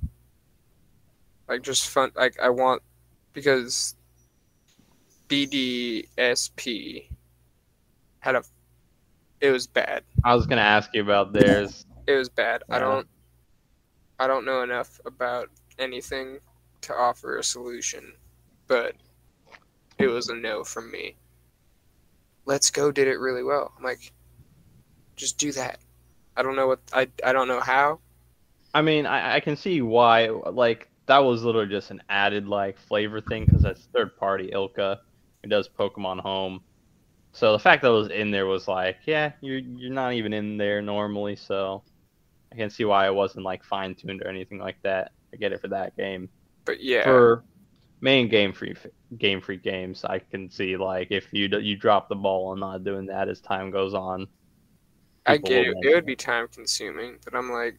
like 1.48 1.62
just 1.62 1.88
fun 1.88 2.10
like 2.16 2.38
i 2.40 2.48
want 2.48 2.82
because 3.32 3.94
bdsp 5.28 7.06
had 8.20 8.34
a 8.34 8.42
it 9.40 9.50
was 9.50 9.66
bad 9.66 10.02
I 10.24 10.34
was 10.34 10.46
gonna 10.46 10.60
ask 10.60 10.90
you 10.92 11.02
about 11.02 11.32
theirs. 11.32 11.86
it 12.06 12.12
was 12.12 12.28
bad. 12.28 12.62
I 12.68 12.78
don't 12.78 13.06
I 14.18 14.26
don't 14.26 14.44
know 14.44 14.62
enough 14.62 15.00
about 15.06 15.48
anything 15.78 16.40
to 16.82 16.94
offer 16.94 17.38
a 17.38 17.44
solution, 17.44 18.12
but 18.66 18.94
it 19.98 20.08
was 20.08 20.28
a 20.28 20.34
no 20.34 20.64
from 20.64 20.90
me. 20.90 21.16
Let's 22.46 22.70
go 22.70 22.90
did 22.90 23.08
it 23.08 23.18
really 23.18 23.42
well. 23.42 23.72
I'm 23.76 23.84
like 23.84 24.12
just 25.16 25.38
do 25.38 25.52
that. 25.52 25.78
I 26.36 26.42
don't 26.42 26.56
know 26.56 26.66
what 26.66 26.80
I 26.92 27.08
I 27.24 27.32
don't 27.32 27.48
know 27.48 27.60
how. 27.60 28.00
I 28.72 28.82
mean, 28.82 29.06
I, 29.06 29.36
I 29.36 29.40
can 29.40 29.56
see 29.56 29.82
why. 29.82 30.28
Like 30.28 30.88
that 31.06 31.18
was 31.18 31.42
literally 31.42 31.68
just 31.68 31.90
an 31.90 32.02
added 32.08 32.48
like 32.48 32.78
flavor 32.78 33.20
thing 33.20 33.44
because 33.44 33.62
that's 33.62 33.88
third 33.92 34.16
party 34.16 34.50
ILCA 34.54 34.98
who 35.42 35.48
does 35.48 35.68
Pokemon 35.68 36.20
Home. 36.20 36.60
So 37.32 37.52
the 37.52 37.58
fact 37.58 37.82
that 37.82 37.88
it 37.88 37.94
was 37.94 38.08
in 38.08 38.30
there 38.30 38.46
was 38.46 38.66
like, 38.66 38.98
yeah, 39.06 39.32
you're 39.40 39.58
you're 39.58 39.92
not 39.92 40.14
even 40.14 40.32
in 40.32 40.56
there 40.56 40.82
normally, 40.82 41.36
so 41.36 41.82
I 42.52 42.56
can 42.56 42.70
see 42.70 42.84
why 42.84 43.06
it 43.06 43.14
wasn't 43.14 43.44
like 43.44 43.62
fine 43.64 43.94
tuned 43.94 44.22
or 44.22 44.28
anything 44.28 44.58
like 44.58 44.76
that. 44.82 45.12
I 45.32 45.36
get 45.36 45.52
it 45.52 45.60
for 45.60 45.68
that 45.68 45.96
game. 45.96 46.28
But 46.64 46.82
yeah, 46.82 47.04
For 47.04 47.44
main 48.00 48.28
game 48.28 48.52
free 48.52 48.74
game 49.18 49.40
free 49.40 49.56
games, 49.56 50.04
I 50.04 50.18
can 50.18 50.50
see 50.50 50.76
like 50.76 51.08
if 51.10 51.32
you 51.32 51.48
you 51.58 51.76
drop 51.76 52.08
the 52.08 52.14
ball 52.14 52.48
on 52.48 52.60
not 52.60 52.84
doing 52.84 53.06
that 53.06 53.28
as 53.28 53.40
time 53.40 53.70
goes 53.70 53.94
on. 53.94 54.26
I 55.26 55.36
get 55.36 55.66
it. 55.66 55.76
It 55.82 55.94
would 55.94 56.06
be 56.06 56.16
time 56.16 56.48
consuming, 56.48 57.18
but 57.24 57.34
I'm 57.34 57.50
like, 57.50 57.78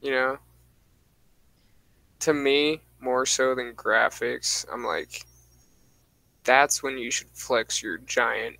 you 0.00 0.10
know, 0.10 0.38
to 2.20 2.34
me, 2.34 2.80
more 3.00 3.24
so 3.24 3.54
than 3.54 3.72
graphics, 3.74 4.66
I'm 4.72 4.84
like, 4.84 5.24
that's 6.44 6.82
when 6.82 6.98
you 6.98 7.10
should 7.10 7.30
flex 7.30 7.82
your 7.82 7.98
giant 7.98 8.56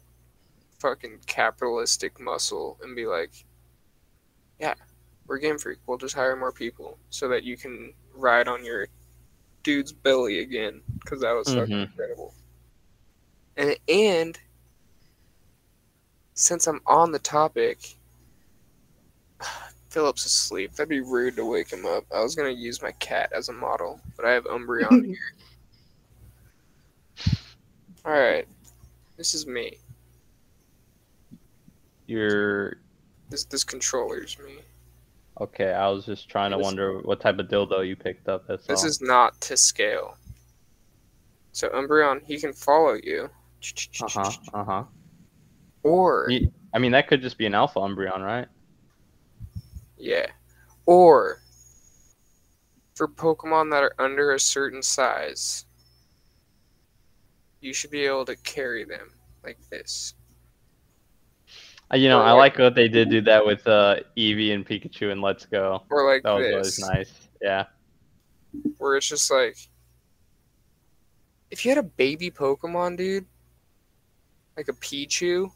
fucking 0.78 1.18
capitalistic 1.26 2.18
muscle 2.20 2.78
and 2.82 2.96
be 2.96 3.06
like, 3.06 3.44
yeah, 4.58 4.74
we're 5.26 5.38
Game 5.38 5.58
Freak. 5.58 5.78
We'll 5.86 5.98
just 5.98 6.14
hire 6.14 6.36
more 6.36 6.52
people 6.52 6.98
so 7.10 7.28
that 7.28 7.44
you 7.44 7.56
can 7.56 7.92
ride 8.14 8.48
on 8.48 8.64
your 8.64 8.88
dude's 9.62 9.92
belly 9.92 10.40
again 10.40 10.82
because 11.00 11.20
that 11.20 11.32
was 11.32 11.52
fucking 11.52 11.76
Mhm. 11.76 11.90
incredible. 11.90 12.34
And 13.56 13.76
and 13.88 14.38
since 16.34 16.66
I'm 16.66 16.80
on 16.86 17.12
the 17.12 17.18
topic, 17.18 17.96
Philip's 19.90 20.24
asleep. 20.24 20.72
That'd 20.72 20.88
be 20.88 21.00
rude 21.00 21.36
to 21.36 21.44
wake 21.44 21.70
him 21.72 21.84
up. 21.84 22.04
I 22.14 22.20
was 22.22 22.34
gonna 22.34 22.50
use 22.50 22.80
my 22.80 22.92
cat 22.92 23.32
as 23.32 23.48
a 23.48 23.52
model, 23.52 24.00
but 24.16 24.24
I 24.24 24.32
have 24.32 24.44
Umbreon 24.44 25.04
here. 25.06 25.16
All 28.04 28.12
right, 28.12 28.48
this 29.16 29.34
is 29.34 29.46
me. 29.46 29.78
You're 32.06 32.78
This 33.28 33.44
this 33.44 33.62
controller's 33.62 34.38
me. 34.38 34.60
Okay. 35.40 35.72
I 35.72 35.88
was 35.88 36.06
just 36.06 36.28
trying 36.28 36.50
to 36.52 36.56
This- 36.56 36.64
wonder 36.64 36.98
what 37.00 37.20
type 37.20 37.38
of 37.38 37.46
dildo 37.48 37.86
you 37.86 37.96
picked 37.96 38.28
up. 38.28 38.46
That's 38.46 38.66
This 38.66 38.80
all. 38.80 38.86
is 38.86 39.00
not 39.00 39.40
to 39.42 39.56
scale. 39.56 40.16
So 41.52 41.68
Umbreon, 41.70 42.22
he 42.24 42.38
can 42.38 42.52
follow 42.52 42.94
you. 42.94 43.28
Uh 44.02 44.08
huh. 44.08 44.30
Uh 44.54 44.64
huh. 44.64 44.84
Or 45.82 46.26
Ye- 46.30 46.52
I 46.72 46.78
mean, 46.78 46.92
that 46.92 47.08
could 47.08 47.20
just 47.22 47.36
be 47.38 47.46
an 47.46 47.54
Alpha 47.54 47.80
Umbreon, 47.80 48.24
right? 48.24 48.46
Yeah. 49.98 50.26
Or 50.86 51.42
for 52.94 53.08
Pokemon 53.08 53.70
that 53.70 53.82
are 53.82 53.94
under 53.98 54.32
a 54.32 54.40
certain 54.40 54.82
size, 54.82 55.64
you 57.60 57.72
should 57.74 57.90
be 57.90 58.04
able 58.06 58.24
to 58.26 58.36
carry 58.36 58.84
them 58.84 59.12
like 59.42 59.58
this. 59.70 60.14
Uh, 61.92 61.96
You 61.96 62.08
know, 62.08 62.20
Or 62.20 62.24
I 62.24 62.32
like- 62.32 62.52
like 62.54 62.58
what 62.60 62.74
they 62.74 62.88
did 62.88 63.10
do 63.10 63.20
that 63.22 63.44
with 63.44 63.66
uh, 63.66 63.96
Eevee 64.16 64.54
and 64.54 64.66
Pikachu 64.66 65.10
and 65.10 65.20
Let's 65.20 65.44
Go. 65.46 65.82
Or 65.90 66.12
like 66.12 66.22
That 66.22 66.32
was 66.32 66.44
this. 66.46 66.82
always 66.82 66.96
nice. 67.10 67.28
Yeah. 67.42 67.64
Where 68.78 68.96
it's 68.96 69.08
just 69.08 69.30
like 69.30 69.56
if 71.50 71.64
you 71.64 71.70
had 71.70 71.78
a 71.78 71.82
baby 71.82 72.30
Pokemon, 72.30 72.96
dude, 72.96 73.26
like 74.56 74.68
a 74.68 74.72
Pichu, 74.72 75.50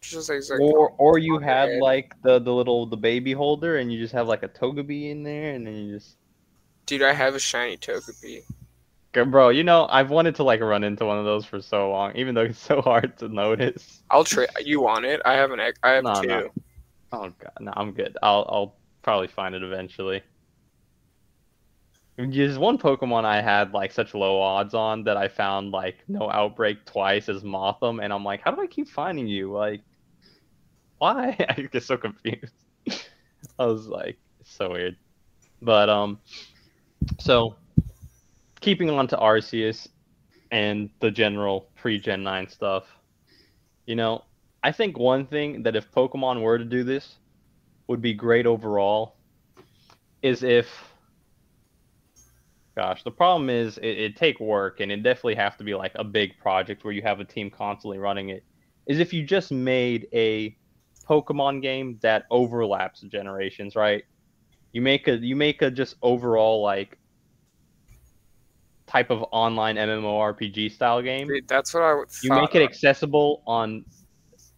just 0.00 0.30
like, 0.30 0.40
like 0.48 0.60
Or 0.60 0.90
or 0.98 1.18
you 1.18 1.38
had 1.38 1.68
head. 1.68 1.82
like 1.82 2.14
the 2.22 2.38
the 2.38 2.52
little 2.52 2.86
the 2.86 2.96
baby 2.96 3.32
holder, 3.32 3.76
and 3.78 3.92
you 3.92 3.98
just 3.98 4.14
have 4.14 4.28
like 4.28 4.42
a 4.42 4.48
Togepi 4.48 5.10
in 5.10 5.22
there, 5.22 5.52
and 5.54 5.66
then 5.66 5.74
you 5.74 5.94
just. 5.96 6.16
dude, 6.86 7.02
I 7.02 7.12
have 7.12 7.34
a 7.34 7.38
shiny 7.38 7.76
Togepi. 7.76 8.42
Bro, 9.12 9.50
you 9.50 9.62
know 9.64 9.86
I've 9.88 10.10
wanted 10.10 10.34
to 10.36 10.42
like 10.44 10.60
run 10.60 10.82
into 10.84 11.04
one 11.04 11.18
of 11.18 11.24
those 11.24 11.44
for 11.44 11.60
so 11.60 11.90
long, 11.90 12.16
even 12.16 12.34
though 12.34 12.42
it's 12.42 12.58
so 12.58 12.80
hard 12.82 13.18
to 13.18 13.28
notice. 13.28 14.02
I'll 14.10 14.24
trade. 14.24 14.48
You 14.60 14.80
want 14.82 15.04
it? 15.04 15.20
I 15.24 15.34
have 15.34 15.50
an. 15.52 15.60
I 15.82 15.90
have 15.90 16.04
No, 16.04 16.12
two. 16.12 16.28
no. 16.28 16.52
Oh 17.12 17.30
god, 17.30 17.52
no, 17.60 17.72
I'm 17.76 17.92
good. 17.92 18.16
I'll 18.22 18.46
I'll 18.48 18.80
probably 19.02 19.28
find 19.28 19.54
it 19.54 19.62
eventually. 19.62 20.22
There's 22.16 22.56
one 22.58 22.78
Pokemon 22.78 23.24
I 23.24 23.40
had 23.42 23.72
like 23.72 23.90
such 23.92 24.14
low 24.14 24.40
odds 24.40 24.74
on 24.74 25.02
that 25.04 25.16
I 25.16 25.26
found 25.28 25.72
like 25.72 26.04
no 26.06 26.30
outbreak 26.30 26.84
twice 26.86 27.28
as 27.28 27.42
Mothim, 27.42 28.00
and 28.02 28.12
I'm 28.12 28.24
like, 28.24 28.42
how 28.42 28.52
do 28.52 28.60
I 28.60 28.66
keep 28.68 28.88
finding 28.88 29.26
you? 29.26 29.50
Like, 29.52 29.82
why? 30.98 31.36
I 31.48 31.62
get 31.62 31.82
so 31.82 31.96
confused. 31.96 32.54
I 33.58 33.66
was 33.66 33.86
like, 33.86 34.18
so 34.44 34.70
weird. 34.72 34.96
But 35.62 35.90
um, 35.90 36.20
so 37.20 37.56
keeping 38.60 38.90
on 38.90 39.08
to 39.08 39.16
Arceus 39.16 39.88
and 40.50 40.90
the 41.00 41.10
general 41.10 41.70
pre-Gen 41.76 42.22
nine 42.22 42.48
stuff, 42.48 42.84
you 43.86 43.96
know, 43.96 44.24
I 44.62 44.72
think 44.72 44.98
one 44.98 45.26
thing 45.26 45.62
that 45.62 45.76
if 45.76 45.90
Pokemon 45.90 46.42
were 46.42 46.58
to 46.58 46.64
do 46.64 46.84
this 46.84 47.16
would 47.88 48.02
be 48.02 48.14
great 48.14 48.46
overall 48.46 49.16
is 50.22 50.42
if 50.42 50.68
gosh, 52.76 53.02
the 53.02 53.10
problem 53.10 53.50
is 53.50 53.78
it, 53.82 54.16
take 54.16 54.40
work 54.40 54.80
and 54.80 54.92
it 54.92 55.02
definitely 55.02 55.34
have 55.34 55.56
to 55.56 55.64
be 55.64 55.74
like 55.74 55.92
a 55.96 56.04
big 56.04 56.38
project 56.38 56.84
where 56.84 56.92
you 56.92 57.02
have 57.02 57.20
a 57.20 57.24
team 57.24 57.50
constantly 57.50 57.98
running 57.98 58.30
it. 58.30 58.44
Is 58.86 59.00
if 59.00 59.12
you 59.12 59.22
just 59.22 59.50
made 59.50 60.06
a 60.14 60.56
Pokemon 61.08 61.62
game 61.62 61.98
that 62.02 62.24
overlaps 62.30 63.00
generations, 63.00 63.76
right? 63.76 64.04
You 64.72 64.82
make 64.82 65.08
a 65.08 65.16
you 65.16 65.36
make 65.36 65.62
a 65.62 65.70
just 65.70 65.96
overall 66.02 66.62
like 66.62 66.99
type 68.90 69.10
of 69.10 69.24
online 69.30 69.76
MMORPG 69.76 70.72
style 70.72 71.00
game. 71.00 71.28
Dude, 71.28 71.46
that's 71.46 71.72
what 71.72 71.82
I 71.82 71.94
would. 71.94 72.08
you 72.22 72.30
make 72.32 72.54
it 72.54 72.62
accessible 72.62 73.42
on 73.46 73.84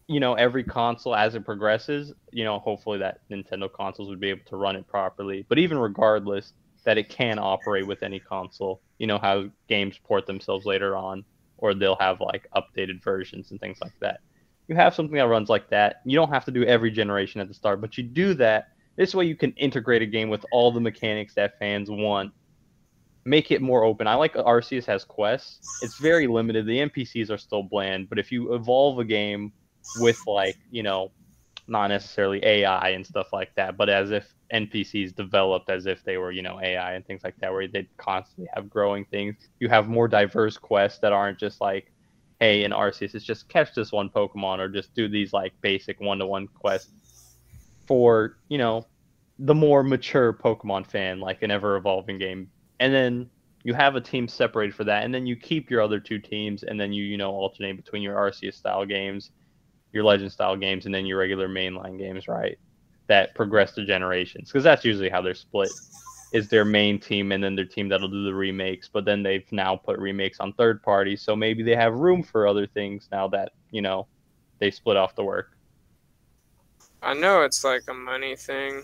you 0.09 0.21
know 0.21 0.35
every 0.35 0.65
console 0.65 1.15
as 1.15 1.35
it 1.35 1.45
progresses. 1.45 2.13
You 2.33 2.45
know 2.45 2.59
hopefully 2.59 2.99
that 2.99 3.21
nintendo 3.31 3.73
consoles 3.73 4.09
would 4.09 4.21
be 4.21 4.31
able 4.31 4.45
to 4.47 4.57
run 4.57 4.77
it 4.77 4.87
properly. 4.87 5.45
But 5.49 5.59
even 5.59 5.79
regardless 5.79 6.55
that 6.85 6.99
it 6.99 7.09
can 7.09 7.39
operate 7.39 7.87
with 7.87 8.03
any 8.03 8.19
console. 8.19 8.81
You 8.99 9.07
know 9.07 9.19
how 9.19 9.49
games 9.69 9.99
port 10.03 10.27
themselves 10.27 10.67
later 10.67 10.97
on 10.97 11.25
or 11.59 11.75
they'll 11.75 11.97
have 11.97 12.21
like 12.21 12.49
updated 12.57 13.03
versions 13.03 13.51
and 13.51 13.61
things 13.61 13.79
like 13.81 13.93
that. 14.01 14.21
You 14.69 14.77
have 14.77 14.95
something 14.95 15.17
that 15.17 15.29
runs 15.29 15.49
like 15.49 15.69
that. 15.71 16.01
You 16.05 16.17
don't 16.17 16.31
have 16.31 16.45
to 16.47 16.51
do 16.51 16.65
every 16.65 16.91
generation 16.91 17.41
at 17.41 17.49
the 17.49 17.55
start 17.55 17.81
but 17.81 17.97
you 17.97 18.05
do 18.05 18.35
that. 18.35 18.69
This 18.97 19.15
way 19.15 19.25
you 19.25 19.37
can 19.37 19.53
integrate 19.53 20.03
a 20.03 20.07
game 20.07 20.29
with 20.29 20.45
all 20.53 20.71
the 20.73 20.81
mechanics 20.81 21.35
that 21.35 21.59
fans 21.59 21.91
want 21.91 22.33
make 23.25 23.51
it 23.51 23.63
more 23.63 23.85
open. 23.85 24.07
I 24.07 24.15
like 24.15 24.35
Arceus 24.35 24.85
has 24.87 25.05
quests. 25.05 25.61
It's 25.83 25.99
very 25.99 26.27
limited. 26.27 26.67
The 26.67 26.79
NPCs 26.79 27.31
are 27.31 27.39
still 27.39 27.63
bland, 27.63 28.09
but 28.09 28.19
if 28.19 28.33
you 28.33 28.55
evolve 28.55 28.99
a 28.99 29.05
game 29.05 29.53
with 29.99 30.19
like, 30.27 30.57
you 30.71 30.83
know, 30.83 31.13
not 31.69 31.89
necessarily 31.89 32.45
AI 32.45 32.91
and 32.91 33.07
stuff 33.07 33.33
like 33.33 33.55
that, 33.55 33.77
but 33.77 33.89
as 33.89 34.11
if 34.11 34.35
NPCs 34.53 35.15
developed 35.15 35.71
as 35.71 35.87
if 35.87 36.03
they 36.05 36.19
were, 36.19 36.33
you 36.33 36.43
know, 36.43 36.61
AI 36.61 36.95
and 36.95 37.07
things 37.07 37.23
like 37.23 37.37
that, 37.41 37.53
where 37.53 37.69
they 37.69 37.89
constantly 37.97 38.49
have 38.55 38.69
growing 38.69 39.05
things. 39.07 39.37
You 39.61 39.69
have 39.69 39.89
more 39.89 40.09
diverse 40.09 40.59
quests 40.59 40.99
that 41.01 41.13
aren't 41.13 41.39
just 41.39 41.61
like, 41.61 41.93
hey, 42.41 42.65
in 42.65 42.73
Arceus, 42.73 43.15
it's 43.15 43.25
just 43.25 43.49
catch 43.49 43.75
this 43.75 43.93
one 43.93 44.11
Pokemon 44.11 44.59
or 44.59 44.69
just 44.69 44.95
do 44.95 45.09
these 45.09 45.33
like 45.33 45.53
basic 45.61 46.01
one 46.01 46.19
to 46.19 46.27
one 46.27 46.49
quests 46.49 47.39
for, 47.87 48.39
you 48.49 48.59
know, 48.59 48.87
the 49.39 49.55
more 49.55 49.83
mature 49.83 50.33
Pokemon 50.33 50.87
fan, 50.87 51.21
like 51.21 51.43
an 51.43 51.51
ever 51.51 51.77
evolving 51.77 52.19
game 52.19 52.51
and 52.83 52.93
then 52.93 53.31
you 53.63 53.75
have 53.75 53.95
a 53.95 54.01
team 54.01 54.27
separated 54.27 54.75
for 54.75 54.83
that, 54.83 55.05
and 55.05 55.15
then 55.15 55.25
you 55.25 55.37
keep 55.37 55.71
your 55.71 55.81
other 55.81 56.01
two 56.01 56.19
teams, 56.19 56.65
and 56.65 56.81
then 56.81 56.93
you 56.93 57.05
you 57.05 57.17
know 57.17 57.31
alternate 57.31 57.77
between 57.77 58.03
your 58.03 58.17
Arceus 58.17 58.55
style 58.55 58.85
games, 58.85 59.31
your 59.93 60.03
Legend 60.03 60.33
style 60.33 60.57
games, 60.57 60.85
and 60.85 60.93
then 60.93 61.07
your 61.07 61.19
regular 61.19 61.49
mainline 61.49 61.97
games, 61.97 62.27
right? 62.27 62.59
That 63.07 63.37
progress 63.37 63.73
the 63.73 63.85
generations, 63.85 64.49
because 64.49 64.65
that's 64.65 64.85
usually 64.85 65.09
how 65.09 65.23
they're 65.23 65.35
split. 65.35 65.71
Is 66.33 66.49
their 66.49 66.65
main 66.65 66.99
team 66.99 67.31
and 67.31 67.45
then 67.45 67.55
their 67.55 67.67
team 67.67 67.89
that'll 67.89 68.09
do 68.09 68.25
the 68.25 68.35
remakes, 68.35 68.89
but 68.93 69.05
then 69.05 69.23
they've 69.23 69.47
now 69.53 69.77
put 69.77 69.99
remakes 69.99 70.41
on 70.41 70.53
third 70.55 70.83
parties, 70.83 71.23
so 71.23 71.37
maybe 71.37 71.63
they 71.63 71.77
have 71.77 71.95
room 71.95 72.23
for 72.23 72.49
other 72.49 72.67
things 72.67 73.09
now 73.13 73.29
that 73.29 73.53
you 73.71 73.83
know 73.83 74.09
they 74.59 74.73
split 74.73 74.97
off 74.97 75.15
the 75.15 75.23
work. 75.23 75.57
I 77.01 77.15
know 77.15 77.43
it's 77.43 77.63
like 77.63 77.83
a 77.89 77.95
money 77.95 78.35
thing. 78.35 78.83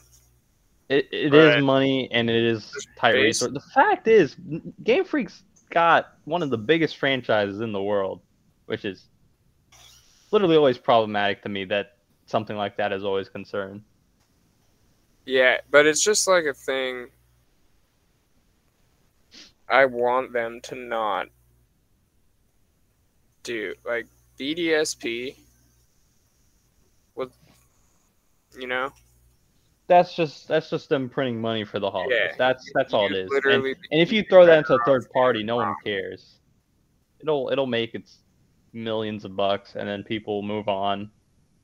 It, 0.89 1.09
it 1.13 1.35
is 1.35 1.55
Right. 1.55 1.63
money 1.63 2.11
and 2.13 2.31
it 2.31 2.45
is 2.45 2.87
tight 2.97 3.11
resource. 3.11 3.53
The 3.53 3.61
fact 3.75 4.09
is, 4.09 4.37
Game 4.83 5.05
Freak's 5.05 5.43
got 5.71 6.07
one 6.25 6.43
of 6.43 6.51
the 6.51 6.59
biggest 6.59 6.97
franchises 6.97 7.61
in 7.61 7.73
the 7.73 7.83
world, 7.83 8.21
which 8.67 8.85
is 8.85 9.05
literally 10.31 10.57
always 10.57 10.79
problematic 10.79 11.43
to 11.43 11.49
me 11.49 11.65
that 11.67 11.93
something 12.27 12.57
like 12.57 12.77
that 12.79 12.93
is 12.93 13.05
always 13.05 13.29
concerned. 13.29 13.83
Yeah, 15.27 15.59
but 15.71 15.87
it's 15.87 16.03
just 16.03 16.27
like 16.27 16.45
a 16.45 16.55
thing. 16.55 17.09
I 19.69 19.85
want 19.85 20.33
them 20.33 20.61
to 20.63 20.75
not 20.75 21.27
do 23.43 23.75
like 23.85 24.07
BDSP. 24.39 25.37
With 27.15 27.33
you 28.59 28.67
know, 28.67 28.91
that's 29.89 30.15
just 30.15 30.47
that's 30.49 30.71
just 30.71 30.89
them 30.89 31.09
printing 31.09 31.41
money 31.41 31.65
for 31.65 31.81
the 31.81 31.91
holidays. 31.91 32.19
Yeah. 32.31 32.35
That's 32.39 32.71
that's 32.75 32.93
all 32.95 33.07
it 33.07 33.13
is. 33.13 33.31
And, 33.45 33.65
and 33.65 33.75
if 33.91 34.13
you 34.13 34.23
throw 34.23 34.47
that 34.47 34.59
into 34.59 34.75
a 34.75 34.85
third 34.85 35.11
party, 35.13 35.43
no 35.43 35.57
one 35.57 35.75
cares. 35.85 36.37
It'll 37.21 37.49
it'll 37.51 37.67
make 37.67 37.95
its 37.95 38.19
millions 38.73 39.25
of 39.25 39.35
bucks, 39.35 39.75
and 39.75 39.89
then 39.89 40.05
people 40.05 40.43
move 40.43 40.69
on. 40.69 41.11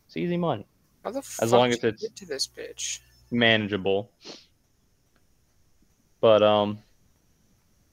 It's 0.06 0.16
easy 0.16 0.36
money, 0.36 0.66
How 1.04 1.12
the 1.12 1.22
fuck 1.22 1.50
long 1.50 1.70
did 1.70 1.78
as 1.78 1.84
it's- 2.02 2.10
to 2.16 2.26
this 2.26 2.46
bitch? 2.48 3.00
manageable. 3.30 4.10
But 6.20 6.42
um, 6.42 6.78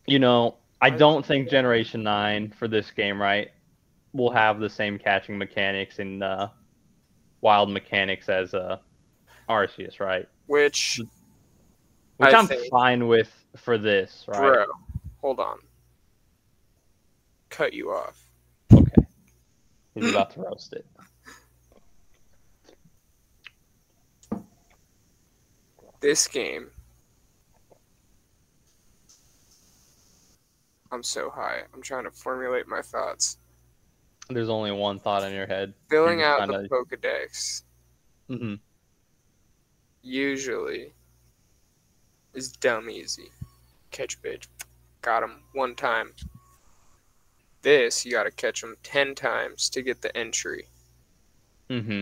you 0.07 0.19
know, 0.19 0.55
I 0.81 0.87
I- 0.87 0.89
don't 0.91 1.25
think 1.25 1.49
Generation 1.49 2.03
Nine 2.03 2.49
for 2.57 2.67
this 2.67 2.89
game, 2.91 3.21
right, 3.21 3.49
will 4.13 4.31
have 4.31 4.59
the 4.59 4.69
same 4.69 4.97
catching 4.97 5.37
mechanics 5.37 5.99
and 5.99 6.23
uh, 6.23 6.47
wild 7.41 7.69
mechanics 7.69 8.29
as 8.29 8.53
uh, 8.53 8.77
Arceus, 9.49 9.99
right? 9.99 10.27
Which, 10.47 10.99
Which 12.17 12.33
I 12.33 12.37
I'm 12.37 12.47
think- 12.47 12.69
fine 12.69 13.07
with 13.07 13.31
for 13.57 13.77
this, 13.77 14.25
right? 14.27 14.39
bro, 14.39 14.65
hold 15.21 15.39
on. 15.39 15.59
Cut 17.49 17.73
you 17.73 17.91
off. 17.91 18.17
Okay. 18.73 19.03
He's 19.95 20.09
about 20.11 20.31
to 20.31 20.41
roast 20.41 20.73
it. 20.73 20.85
This 25.99 26.27
game. 26.27 26.67
I'm 30.91 31.03
so 31.03 31.29
high. 31.29 31.61
I'm 31.73 31.81
trying 31.81 32.03
to 32.05 32.11
formulate 32.11 32.67
my 32.67 32.81
thoughts. 32.81 33.37
There's 34.29 34.49
only 34.49 34.71
one 34.71 34.99
thought 34.99 35.23
in 35.23 35.33
your 35.33 35.45
head. 35.47 35.73
Filling 35.89 36.21
out 36.21 36.39
kinda- 36.39 36.63
the 36.63 36.69
Pokedex 36.69 37.63
hmm 38.27 38.55
usually 40.01 40.93
is 42.33 42.51
dumb 42.51 42.89
easy. 42.89 43.29
Catch 43.91 44.15
a 44.15 44.17
bitch. 44.17 44.47
Got 45.01 45.23
him 45.23 45.43
one 45.53 45.75
time. 45.75 46.13
This, 47.61 48.05
you 48.05 48.11
gotta 48.11 48.31
catch 48.31 48.63
him 48.63 48.75
10 48.83 49.15
times 49.15 49.69
to 49.69 49.81
get 49.81 50.01
the 50.01 50.15
entry. 50.15 50.67
Mm 51.69 51.85
hmm. 51.85 52.01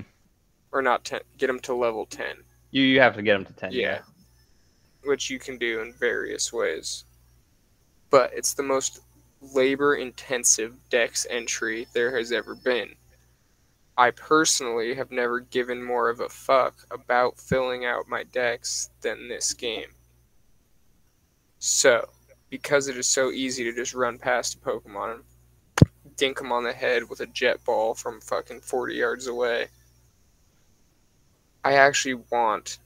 Or 0.71 0.81
not 0.81 1.03
10, 1.03 1.21
get 1.37 1.49
him 1.49 1.59
to 1.61 1.73
level 1.73 2.05
10. 2.05 2.43
You 2.71 2.83
you 2.83 2.99
have 2.99 3.15
to 3.15 3.21
get 3.21 3.35
him 3.35 3.45
to 3.45 3.53
ten. 3.53 3.71
Yeah. 3.71 3.99
Which 5.03 5.29
you 5.29 5.39
can 5.39 5.57
do 5.57 5.81
in 5.81 5.93
various 5.93 6.53
ways. 6.53 7.05
But 8.09 8.31
it's 8.33 8.53
the 8.53 8.63
most 8.63 9.01
labor 9.41 9.95
intensive 9.95 10.75
dex 10.89 11.25
entry 11.29 11.87
there 11.93 12.15
has 12.17 12.31
ever 12.31 12.55
been. 12.55 12.95
I 13.99 14.11
personally 14.11 14.93
have 14.93 15.11
never 15.11 15.41
given 15.41 15.83
more 15.83 16.07
of 16.07 16.21
a 16.21 16.29
fuck 16.29 16.85
about 16.89 17.37
filling 17.37 17.83
out 17.83 18.07
my 18.07 18.23
dex 18.23 18.89
than 19.01 19.27
this 19.27 19.51
game. 19.51 19.93
So, 21.57 22.07
because 22.49 22.87
it 22.87 22.95
is 22.95 23.07
so 23.07 23.29
easy 23.29 23.65
to 23.65 23.73
just 23.73 23.93
run 23.93 24.17
past 24.17 24.55
a 24.55 24.57
Pokemon 24.59 25.23
and 25.81 26.15
dink 26.15 26.39
him 26.39 26.49
on 26.53 26.63
the 26.63 26.71
head 26.71 27.09
with 27.09 27.19
a 27.19 27.25
jet 27.25 27.61
ball 27.65 27.93
from 27.93 28.21
fucking 28.21 28.61
40 28.61 28.95
yards 28.95 29.27
away, 29.27 29.67
I 31.65 31.73
actually 31.73 32.23
want 32.31 32.77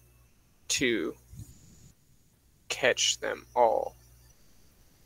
to 0.69 1.15
catch 2.69 3.19
them 3.19 3.45
all. 3.55 3.95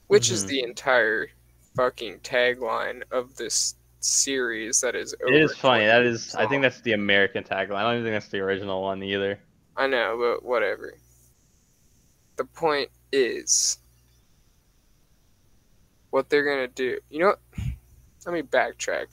Which 0.08 0.32
is 0.32 0.46
Mhm. 0.46 0.48
the 0.48 0.64
entire 0.64 1.28
fucking 1.76 2.22
tagline 2.22 3.04
of 3.12 3.36
this 3.36 3.76
series 4.08 4.82
that 4.82 4.96
is 4.96 5.14
over 5.22 5.34
It 5.34 5.42
is 5.42 5.56
funny. 5.56 5.86
20 5.86 5.88
That 5.88 6.04
is. 6.04 6.36
I 6.36 6.48
think 6.48 6.62
that's 6.62 6.82
the 6.82 6.94
American 6.94 7.44
tagline. 7.44 7.76
I 7.76 7.84
don't 7.84 7.94
even 8.00 8.06
think 8.06 8.16
that's 8.16 8.30
the 8.30 8.40
original 8.40 8.82
one 8.82 9.04
either. 9.04 9.40
I 9.76 9.88
know, 9.88 10.18
but 10.20 10.48
whatever. 10.48 10.94
The 12.38 12.46
point 12.46 12.90
is 13.12 13.80
what 16.10 16.30
they're 16.30 16.46
gonna 16.46 16.68
do. 16.68 16.98
You 17.10 17.20
know 17.20 17.28
what? 17.28 17.40
Let 18.26 18.34
me 18.34 18.42
backtrack. 18.42 19.08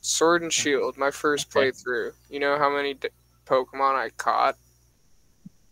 Sword 0.00 0.42
and 0.42 0.52
Shield, 0.52 0.98
my 0.98 1.10
first 1.10 1.50
playthrough. 1.50 2.12
You 2.28 2.40
know 2.40 2.58
how 2.58 2.74
many 2.74 2.94
d- 2.94 3.08
Pokemon 3.46 3.94
I 3.94 4.10
caught? 4.10 4.56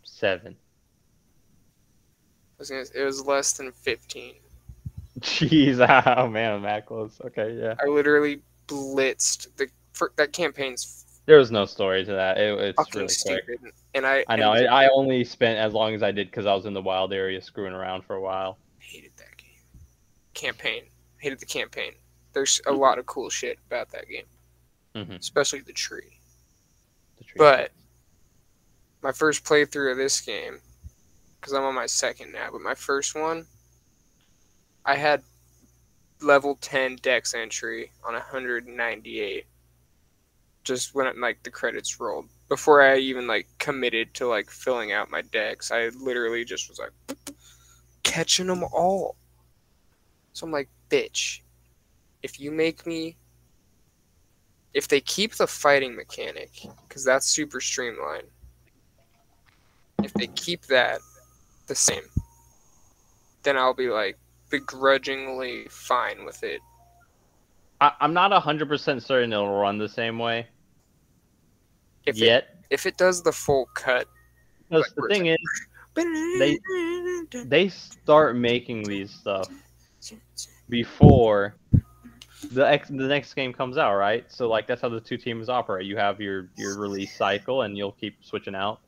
Seven. 0.02 0.54
I 0.54 2.58
was 2.58 2.70
gonna, 2.70 2.84
it 2.94 3.04
was 3.04 3.26
less 3.26 3.52
than 3.52 3.72
15. 3.72 4.34
Jeez. 5.20 5.78
Oh 6.16 6.28
man, 6.28 6.54
I'm 6.54 6.62
that 6.62 6.86
close. 6.86 7.20
Okay, 7.26 7.58
yeah. 7.60 7.74
I 7.82 7.88
literally 7.88 8.42
blitzed 8.66 9.48
the 9.56 9.68
for, 9.92 10.12
that 10.16 10.32
campaign's 10.32 11.04
There 11.26 11.38
was 11.38 11.50
no 11.50 11.64
story 11.66 12.04
to 12.04 12.12
that. 12.12 12.38
It, 12.38 12.58
it's 12.60 12.76
fucking 12.76 12.92
really 12.94 13.06
quick. 13.06 13.44
stupid, 13.44 13.72
and 13.94 14.06
I 14.06 14.24
I 14.28 14.36
know. 14.36 14.52
and 14.52 14.66
I, 14.68 14.84
I 14.84 14.88
only 14.88 15.24
spent 15.24 15.58
as 15.58 15.72
long 15.72 15.94
as 15.94 16.02
I 16.02 16.10
did 16.12 16.28
because 16.30 16.46
I 16.46 16.54
was 16.54 16.66
in 16.66 16.72
the 16.74 16.82
wild 16.82 17.12
area 17.12 17.40
screwing 17.40 17.72
around 17.74 18.04
for 18.04 18.16
a 18.16 18.20
while. 18.20 18.58
hated 18.78 19.12
that 19.18 19.36
game. 19.36 19.48
Campaign, 20.34 20.84
hated 21.18 21.38
the 21.40 21.46
campaign. 21.46 21.92
There's 22.32 22.60
a 22.66 22.72
lot 22.72 22.98
of 22.98 23.06
cool 23.06 23.28
shit 23.30 23.58
about 23.66 23.90
that 23.90 24.08
game, 24.08 24.24
Mhm. 24.94 25.18
especially 25.18 25.60
the 25.60 25.72
tree. 25.74 26.18
The 27.18 27.24
tree. 27.24 27.34
But 27.38 27.72
my 29.02 29.12
first 29.12 29.44
playthrough 29.44 29.90
of 29.92 29.96
this 29.98 30.20
game, 30.20 30.60
because 31.40 31.52
I'm 31.52 31.62
on 31.64 31.74
my 31.74 31.86
second 31.86 32.32
now, 32.32 32.48
but 32.50 32.60
my 32.62 32.74
first 32.74 33.14
one, 33.14 33.46
I 34.84 34.96
had 34.96 35.22
level 36.22 36.56
10 36.60 36.96
dex 36.96 37.34
entry 37.34 37.90
on 38.04 38.14
198. 38.14 39.46
Just 40.64 40.94
when 40.94 41.06
it, 41.06 41.18
like 41.18 41.42
the 41.42 41.50
credits 41.50 41.98
rolled. 41.98 42.28
Before 42.48 42.82
I 42.82 42.98
even 42.98 43.26
like 43.26 43.48
committed 43.58 44.14
to 44.14 44.28
like 44.28 44.50
filling 44.50 44.92
out 44.92 45.10
my 45.10 45.22
dex, 45.22 45.70
I 45.70 45.88
literally 45.88 46.44
just 46.44 46.68
was 46.68 46.78
like 46.78 46.92
catching 48.02 48.46
them 48.46 48.62
all. 48.64 49.16
So 50.32 50.46
I'm 50.46 50.52
like, 50.52 50.68
bitch, 50.88 51.40
if 52.22 52.38
you 52.38 52.50
make 52.50 52.86
me 52.86 53.16
if 54.74 54.88
they 54.88 55.00
keep 55.00 55.34
the 55.34 55.46
fighting 55.46 55.94
mechanic, 55.94 56.50
because 56.88 57.04
that's 57.04 57.26
super 57.26 57.60
streamlined, 57.60 58.28
if 60.02 60.12
they 60.14 60.26
keep 60.28 60.62
that 60.62 61.00
the 61.66 61.74
same, 61.74 62.02
then 63.42 63.56
I'll 63.56 63.74
be 63.74 63.90
like 63.90 64.18
begrudgingly 64.52 65.66
fine 65.68 66.24
with 66.24 66.44
it. 66.44 66.60
I, 67.80 67.90
I'm 68.00 68.14
not 68.14 68.30
hundred 68.40 68.68
percent 68.68 69.02
certain 69.02 69.32
it'll 69.32 69.58
run 69.58 69.78
the 69.78 69.88
same 69.88 70.18
way 70.20 70.46
If 72.06 72.16
it 72.18 72.24
yet. 72.24 72.64
if 72.70 72.86
it 72.86 72.96
does 72.96 73.22
the 73.22 73.32
full 73.32 73.66
cut, 73.74 74.06
Because 74.68 74.84
like, 74.86 74.94
the 74.94 75.14
thing 75.14 75.26
is, 75.26 75.38
they 76.38 76.58
they 77.44 77.68
start 77.68 78.36
making 78.36 78.84
these 78.84 79.10
stuff 79.10 79.48
before 80.68 81.56
the 82.52 82.62
ex- 82.68 82.88
the 82.88 83.08
next 83.08 83.34
game 83.34 83.52
comes 83.52 83.76
out, 83.78 83.96
right? 83.96 84.30
So 84.30 84.48
like 84.48 84.66
that's 84.68 84.80
how 84.82 84.88
the 84.88 85.00
two 85.00 85.16
teams 85.16 85.48
operate. 85.48 85.86
You 85.86 85.96
have 85.96 86.20
your 86.20 86.50
your 86.56 86.78
release 86.78 87.16
cycle, 87.16 87.62
and 87.62 87.76
you'll 87.76 87.92
keep 87.92 88.16
switching 88.24 88.54
out. 88.54 88.80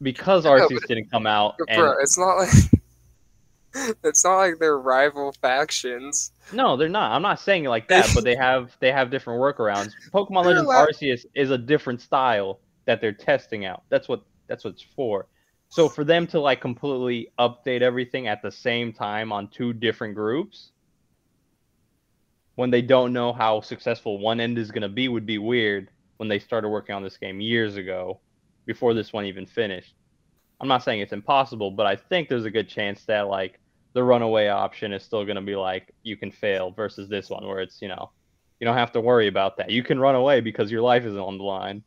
Because 0.00 0.44
Arceus 0.44 0.68
but- 0.80 0.88
didn't 0.88 1.10
come 1.12 1.26
out, 1.28 1.54
and 1.68 1.94
it's 2.00 2.18
not 2.18 2.34
like 2.38 2.50
it's 4.04 4.24
not 4.24 4.36
like 4.38 4.58
they're 4.58 4.78
rival 4.78 5.32
factions. 5.40 6.32
no, 6.52 6.76
they're 6.76 6.88
not. 6.88 7.12
I'm 7.12 7.22
not 7.22 7.40
saying 7.40 7.64
it 7.64 7.68
like 7.68 7.88
that, 7.88 8.10
but 8.14 8.24
they 8.24 8.34
have 8.36 8.76
they 8.80 8.92
have 8.92 9.10
different 9.10 9.40
workarounds. 9.40 9.92
Pokemon 10.12 10.44
Legends 10.46 10.62
allowed- 10.62 10.88
Arceus 10.88 11.24
is 11.34 11.50
a 11.50 11.58
different 11.58 12.00
style 12.00 12.60
that 12.84 13.00
they're 13.00 13.12
testing 13.12 13.64
out. 13.64 13.82
That's 13.88 14.08
what 14.08 14.22
that's 14.48 14.64
what 14.64 14.74
it's 14.74 14.82
for. 14.82 15.26
So 15.68 15.88
for 15.88 16.04
them 16.04 16.26
to 16.28 16.40
like 16.40 16.60
completely 16.60 17.28
update 17.38 17.80
everything 17.80 18.26
at 18.26 18.42
the 18.42 18.50
same 18.50 18.92
time 18.92 19.32
on 19.32 19.48
two 19.48 19.72
different 19.72 20.14
groups 20.14 20.72
when 22.56 22.70
they 22.70 22.82
don't 22.82 23.14
know 23.14 23.32
how 23.32 23.62
successful 23.62 24.18
one 24.18 24.38
end 24.40 24.58
is 24.58 24.70
going 24.70 24.82
to 24.82 24.88
be 24.88 25.08
would 25.08 25.24
be 25.24 25.38
weird 25.38 25.88
when 26.18 26.28
they 26.28 26.38
started 26.38 26.68
working 26.68 26.94
on 26.94 27.02
this 27.02 27.16
game 27.16 27.40
years 27.40 27.76
ago 27.76 28.20
before 28.66 28.92
this 28.92 29.12
one 29.14 29.24
even 29.24 29.46
finished. 29.46 29.94
I'm 30.60 30.68
not 30.68 30.84
saying 30.84 31.00
it's 31.00 31.12
impossible, 31.12 31.70
but 31.70 31.86
I 31.86 31.96
think 31.96 32.28
there's 32.28 32.44
a 32.44 32.50
good 32.50 32.68
chance 32.68 33.04
that 33.06 33.26
like 33.28 33.58
the 33.94 34.02
runaway 34.02 34.48
option 34.48 34.92
is 34.92 35.02
still 35.02 35.24
going 35.24 35.36
to 35.36 35.42
be 35.42 35.56
like 35.56 35.94
you 36.02 36.16
can 36.16 36.30
fail 36.30 36.70
versus 36.70 37.08
this 37.08 37.30
one 37.30 37.46
where 37.46 37.60
it's, 37.60 37.82
you 37.82 37.88
know, 37.88 38.10
you 38.60 38.64
don't 38.64 38.76
have 38.76 38.92
to 38.92 39.00
worry 39.00 39.26
about 39.28 39.56
that. 39.56 39.70
You 39.70 39.82
can 39.82 39.98
run 39.98 40.14
away 40.14 40.40
because 40.40 40.70
your 40.70 40.82
life 40.82 41.04
is 41.04 41.16
on 41.16 41.38
the 41.38 41.44
line. 41.44 41.82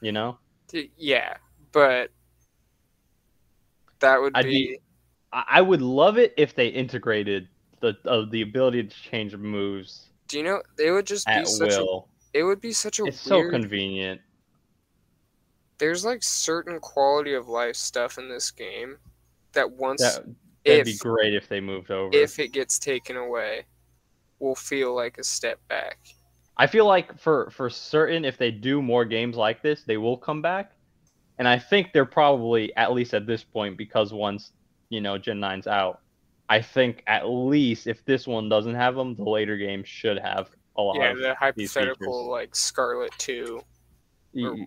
You 0.00 0.12
know? 0.12 0.38
Yeah, 0.96 1.36
but 1.72 2.10
that 4.00 4.20
would 4.20 4.34
be, 4.34 4.42
be- 4.42 4.78
I, 5.32 5.60
would 5.60 5.82
love 5.82 6.18
it 6.18 6.34
if 6.36 6.54
they 6.54 6.68
integrated 6.68 7.48
the 7.80 7.96
uh, 8.06 8.24
the 8.30 8.42
ability 8.42 8.84
to 8.84 8.88
change 9.02 9.36
moves 9.36 10.06
Do 10.28 10.38
you 10.38 10.44
know 10.44 10.62
it 10.78 10.90
would 10.90 11.06
just 11.06 11.26
be 11.26 11.44
such 11.44 11.76
will. 11.76 12.08
a 12.34 12.38
it 12.38 12.42
would 12.42 12.60
be 12.60 12.72
such 12.72 12.98
a 12.98 13.04
It's 13.04 13.20
so 13.20 13.48
convenient. 13.50 14.20
there's 15.78 16.04
like 16.04 16.22
certain 16.22 16.80
quality 16.80 17.34
of 17.34 17.48
life 17.48 17.76
stuff 17.76 18.18
in 18.18 18.28
this 18.28 18.50
game 18.50 18.96
that 19.52 19.70
once 19.70 20.02
That 20.02 20.24
if 20.64 20.84
be 20.84 20.96
great 20.96 21.34
if 21.34 21.48
they 21.48 21.60
moved 21.60 21.90
over. 21.90 22.16
if 22.16 22.38
it 22.38 22.52
gets 22.52 22.78
taken 22.78 23.16
away 23.16 23.64
we'll 24.38 24.54
feel 24.54 24.94
like 24.94 25.18
a 25.18 25.24
step 25.24 25.58
back. 25.68 25.98
I 26.56 26.66
feel 26.66 26.86
like 26.86 27.18
for 27.18 27.50
for 27.50 27.68
certain, 27.68 28.24
if 28.24 28.38
they 28.38 28.50
do 28.50 28.80
more 28.80 29.04
games 29.04 29.36
like 29.36 29.62
this, 29.62 29.82
they 29.82 29.96
will 29.96 30.16
come 30.16 30.40
back. 30.40 30.72
And 31.38 31.48
I 31.48 31.58
think 31.58 31.92
they're 31.92 32.04
probably 32.04 32.74
at 32.76 32.92
least 32.92 33.12
at 33.12 33.26
this 33.26 33.42
point 33.42 33.76
because 33.76 34.12
once 34.12 34.52
you 34.90 35.00
know 35.00 35.18
Gen 35.18 35.40
9's 35.40 35.66
out, 35.66 36.00
I 36.48 36.62
think 36.62 37.02
at 37.08 37.28
least 37.28 37.88
if 37.88 38.04
this 38.04 38.26
one 38.26 38.48
doesn't 38.48 38.74
have 38.74 38.94
them, 38.94 39.16
the 39.16 39.24
later 39.24 39.56
games 39.56 39.88
should 39.88 40.18
have 40.18 40.50
a 40.76 40.82
lot 40.82 40.96
Yeah, 40.96 41.14
the 41.14 41.34
hypothetical 41.34 42.30
like 42.30 42.54
Scarlet 42.54 43.12
Two. 43.18 43.60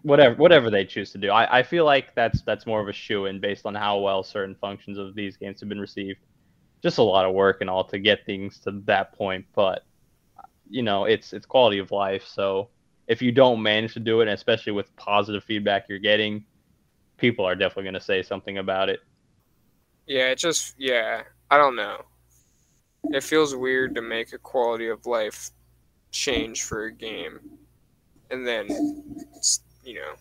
Whatever 0.03 0.35
whatever 0.35 0.69
they 0.69 0.85
choose 0.85 1.11
to 1.11 1.17
do. 1.17 1.29
I, 1.29 1.59
I 1.59 1.63
feel 1.63 1.85
like 1.85 2.15
that's 2.15 2.41
that's 2.41 2.65
more 2.65 2.81
of 2.81 2.87
a 2.87 2.93
shoe 2.93 3.25
in 3.25 3.39
based 3.39 3.65
on 3.65 3.75
how 3.75 3.99
well 3.99 4.23
certain 4.23 4.55
functions 4.55 4.97
of 4.97 5.15
these 5.15 5.37
games 5.37 5.59
have 5.59 5.69
been 5.69 5.79
received. 5.79 6.19
Just 6.81 6.99
a 6.99 7.03
lot 7.03 7.25
of 7.25 7.33
work 7.33 7.61
and 7.61 7.69
all 7.69 7.83
to 7.85 7.99
get 7.99 8.25
things 8.25 8.59
to 8.59 8.81
that 8.85 9.13
point, 9.13 9.45
but 9.55 9.83
you 10.69 10.83
know, 10.83 11.05
it's 11.05 11.33
it's 11.33 11.45
quality 11.45 11.79
of 11.79 11.91
life. 11.91 12.25
So 12.25 12.69
if 13.07 13.21
you 13.21 13.31
don't 13.31 13.61
manage 13.61 13.93
to 13.93 13.99
do 13.99 14.21
it, 14.21 14.27
especially 14.27 14.73
with 14.73 14.95
positive 14.95 15.43
feedback 15.43 15.85
you're 15.89 15.99
getting, 15.99 16.45
people 17.17 17.45
are 17.45 17.55
definitely 17.55 17.83
going 17.83 17.93
to 17.95 18.01
say 18.01 18.23
something 18.23 18.57
about 18.57 18.89
it. 18.89 18.99
Yeah, 20.05 20.29
it 20.29 20.37
just 20.37 20.75
yeah, 20.77 21.23
I 21.51 21.57
don't 21.57 21.75
know. 21.75 22.01
It 23.11 23.23
feels 23.23 23.55
weird 23.55 23.95
to 23.95 24.01
make 24.01 24.33
a 24.33 24.37
quality 24.37 24.87
of 24.87 25.05
life 25.05 25.51
change 26.11 26.63
for 26.63 26.85
a 26.85 26.91
game 26.91 27.39
and 28.31 28.45
then 28.45 28.67
you 29.83 29.95
know 29.95 30.13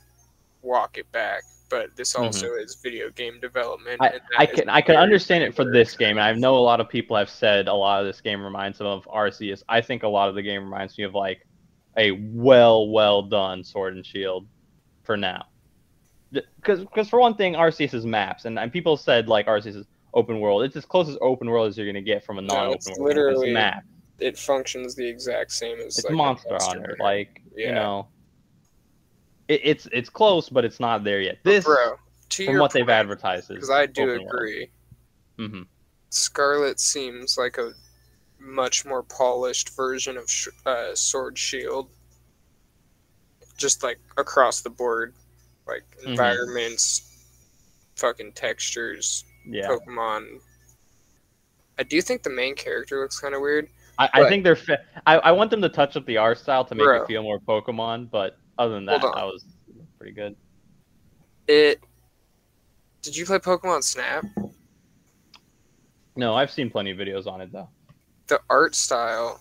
walk 0.62 0.98
it 0.98 1.10
back. 1.12 1.42
But 1.68 1.96
this 1.96 2.14
also 2.14 2.54
is 2.54 2.76
video 2.80 3.10
game 3.10 3.40
development. 3.40 4.00
Mm-hmm. 4.00 4.04
I, 4.04 4.08
and 4.08 4.22
I 4.38 4.46
can 4.46 4.68
I 4.68 4.80
can 4.80 4.96
understand 4.96 5.42
it 5.42 5.54
for 5.54 5.64
this 5.64 5.96
game, 5.96 6.18
I 6.18 6.32
know 6.32 6.56
a 6.56 6.58
lot 6.58 6.80
of 6.80 6.88
people 6.88 7.16
have 7.16 7.28
said 7.28 7.66
a 7.66 7.74
lot 7.74 8.00
of 8.00 8.06
this 8.06 8.20
game 8.20 8.42
reminds 8.42 8.78
them 8.78 8.86
of 8.86 9.04
Arceus. 9.06 9.62
I 9.68 9.80
think 9.80 10.04
a 10.04 10.08
lot 10.08 10.28
of 10.28 10.36
the 10.36 10.42
game 10.42 10.62
reminds 10.62 10.96
me 10.96 11.04
of 11.04 11.14
like 11.14 11.44
a 11.96 12.12
well 12.12 12.88
well 12.88 13.22
done 13.22 13.64
Sword 13.64 13.94
and 13.94 14.06
Shield 14.06 14.46
for 15.02 15.16
now. 15.16 15.46
Because 16.32 16.80
because 16.80 17.08
for 17.08 17.18
one 17.18 17.34
thing, 17.34 17.54
Arceus 17.54 17.94
is 17.94 18.06
maps, 18.06 18.44
and, 18.44 18.58
and 18.58 18.72
people 18.72 18.96
said 18.96 19.28
like 19.28 19.46
Arceus 19.46 19.76
is 19.76 19.86
open 20.14 20.38
world. 20.38 20.62
It's 20.62 20.76
as 20.76 20.84
close 20.84 21.08
as 21.08 21.16
open 21.20 21.48
world 21.48 21.68
as 21.68 21.76
you're 21.76 21.86
gonna 21.86 22.00
get 22.00 22.24
from 22.24 22.38
a 22.38 22.42
non 22.42 22.66
open 22.68 22.68
world. 22.68 22.84
game. 22.96 23.04
literally 23.04 23.48
It's 23.48 23.54
map. 23.54 23.84
It 24.18 24.38
functions 24.38 24.94
the 24.94 25.06
exact 25.06 25.52
same 25.52 25.78
as 25.78 25.98
It's 25.98 26.04
like 26.04 26.14
Monster 26.14 26.48
Monster 26.50 26.70
Hunter. 26.70 26.96
Like 26.98 27.42
you 27.54 27.72
know, 27.72 28.08
it, 29.48 29.60
it's 29.64 29.88
it's 29.92 30.08
close, 30.08 30.48
but 30.48 30.64
it's 30.64 30.80
not 30.80 31.04
there 31.04 31.20
yet. 31.20 31.38
This 31.42 31.64
bro, 31.64 31.96
to 32.30 32.46
from 32.46 32.58
what 32.58 32.72
they've 32.72 32.88
advertised 32.88 33.48
because 33.48 33.70
I 33.70 33.86
do 33.86 34.12
agree. 34.12 34.70
hmm 35.38 35.62
Scarlet 36.10 36.80
seems 36.80 37.36
like 37.36 37.58
a 37.58 37.72
much 38.38 38.86
more 38.86 39.02
polished 39.02 39.76
version 39.76 40.16
of 40.16 40.30
sh- 40.30 40.48
uh, 40.64 40.94
Sword 40.94 41.36
Shield. 41.36 41.90
Just 43.58 43.82
like 43.82 43.98
across 44.16 44.60
the 44.60 44.70
board, 44.70 45.14
like 45.66 45.82
Mhm. 46.02 46.08
environments, 46.10 47.26
fucking 47.96 48.32
textures, 48.32 49.24
Yeah. 49.46 49.68
Pokemon. 49.68 50.40
I 51.78 51.82
do 51.82 52.00
think 52.02 52.22
the 52.22 52.30
main 52.30 52.54
character 52.54 53.00
looks 53.00 53.18
kind 53.20 53.34
of 53.34 53.40
weird. 53.40 53.68
I, 53.98 54.08
I 54.12 54.28
think 54.28 54.44
they're. 54.44 54.56
Fa- 54.56 54.82
I, 55.06 55.16
I 55.18 55.32
want 55.32 55.50
them 55.50 55.62
to 55.62 55.68
touch 55.68 55.96
up 55.96 56.04
the 56.06 56.18
art 56.18 56.38
style 56.38 56.64
to 56.66 56.74
make 56.74 56.84
Bro. 56.84 57.02
it 57.02 57.06
feel 57.06 57.22
more 57.22 57.38
Pokemon, 57.40 58.10
but 58.10 58.36
other 58.58 58.74
than 58.74 58.84
that. 58.86 59.02
I 59.04 59.24
was 59.24 59.44
pretty 59.98 60.12
good. 60.12 60.36
It. 61.48 61.80
Did 63.02 63.16
you 63.16 63.24
play 63.24 63.38
Pokemon 63.38 63.82
Snap? 63.84 64.24
No, 66.16 66.34
I've 66.34 66.50
seen 66.50 66.70
plenty 66.70 66.90
of 66.90 66.98
videos 66.98 67.26
on 67.26 67.40
it 67.40 67.52
though. 67.52 67.68
The 68.26 68.40
art 68.50 68.74
style 68.74 69.40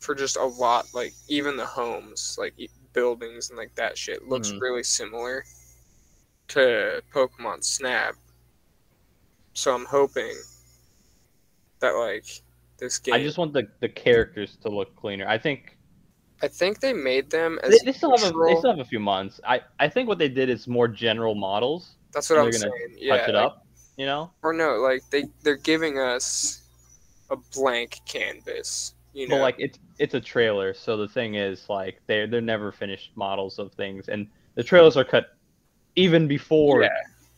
for 0.00 0.14
just 0.14 0.36
a 0.36 0.44
lot, 0.44 0.86
like 0.94 1.12
even 1.28 1.56
the 1.56 1.66
homes, 1.66 2.36
like 2.38 2.54
buildings 2.92 3.50
and 3.50 3.58
like 3.58 3.74
that 3.74 3.98
shit, 3.98 4.26
looks 4.28 4.50
Mhm. 4.50 4.60
really 4.60 4.82
similar 4.82 5.44
to 6.48 7.02
Pokemon 7.12 7.64
Snap. 7.64 8.14
So 9.54 9.74
I'm 9.74 9.86
hoping 9.86 10.34
that 11.80 11.92
like 11.92 12.26
this 12.78 12.98
game. 12.98 13.14
I 13.14 13.22
just 13.22 13.38
want 13.38 13.52
the, 13.52 13.68
the 13.80 13.88
characters 13.88 14.56
to 14.62 14.68
look 14.68 14.94
cleaner. 14.96 15.26
I 15.28 15.38
think 15.38 15.76
I 16.42 16.48
think 16.48 16.80
they 16.80 16.92
made 16.92 17.30
them 17.30 17.58
as 17.62 17.70
they, 17.70 17.86
they 17.86 17.92
still 17.92 18.10
have 18.16 18.22
a, 18.22 18.32
they 18.46 18.56
still 18.56 18.70
have 18.70 18.80
a 18.80 18.84
few 18.84 19.00
months. 19.00 19.40
I, 19.46 19.62
I 19.80 19.88
think 19.88 20.08
what 20.08 20.18
they 20.18 20.28
did 20.28 20.50
is 20.50 20.66
more 20.68 20.86
general 20.88 21.34
models. 21.34 21.96
That's 22.12 22.28
what 22.28 22.38
I'm 22.38 22.52
saying. 22.52 22.72
Yeah, 22.96 23.16
touch 23.18 23.28
it 23.30 23.34
like- 23.34 23.46
up, 23.46 23.66
you 23.96 24.06
know. 24.06 24.30
or 24.42 24.52
no, 24.52 24.76
like 24.76 25.02
they 25.10 25.24
they're 25.42 25.56
giving 25.56 25.98
us 25.98 26.62
a 27.30 27.36
blank 27.54 28.00
canvas. 28.06 28.94
You 29.14 29.28
know, 29.28 29.36
But 29.36 29.42
like 29.42 29.56
it's 29.58 29.78
it's 29.98 30.14
a 30.14 30.20
trailer, 30.20 30.74
so 30.74 30.98
the 30.98 31.08
thing 31.08 31.36
is 31.36 31.68
like 31.70 32.02
they're 32.06 32.26
they're 32.26 32.42
never 32.42 32.70
finished 32.70 33.12
models 33.14 33.58
of 33.58 33.72
things, 33.72 34.08
and 34.08 34.28
the 34.56 34.62
trailers 34.62 34.96
are 34.98 35.04
cut 35.04 35.36
even 35.94 36.28
before 36.28 36.82
yeah, 36.82 36.90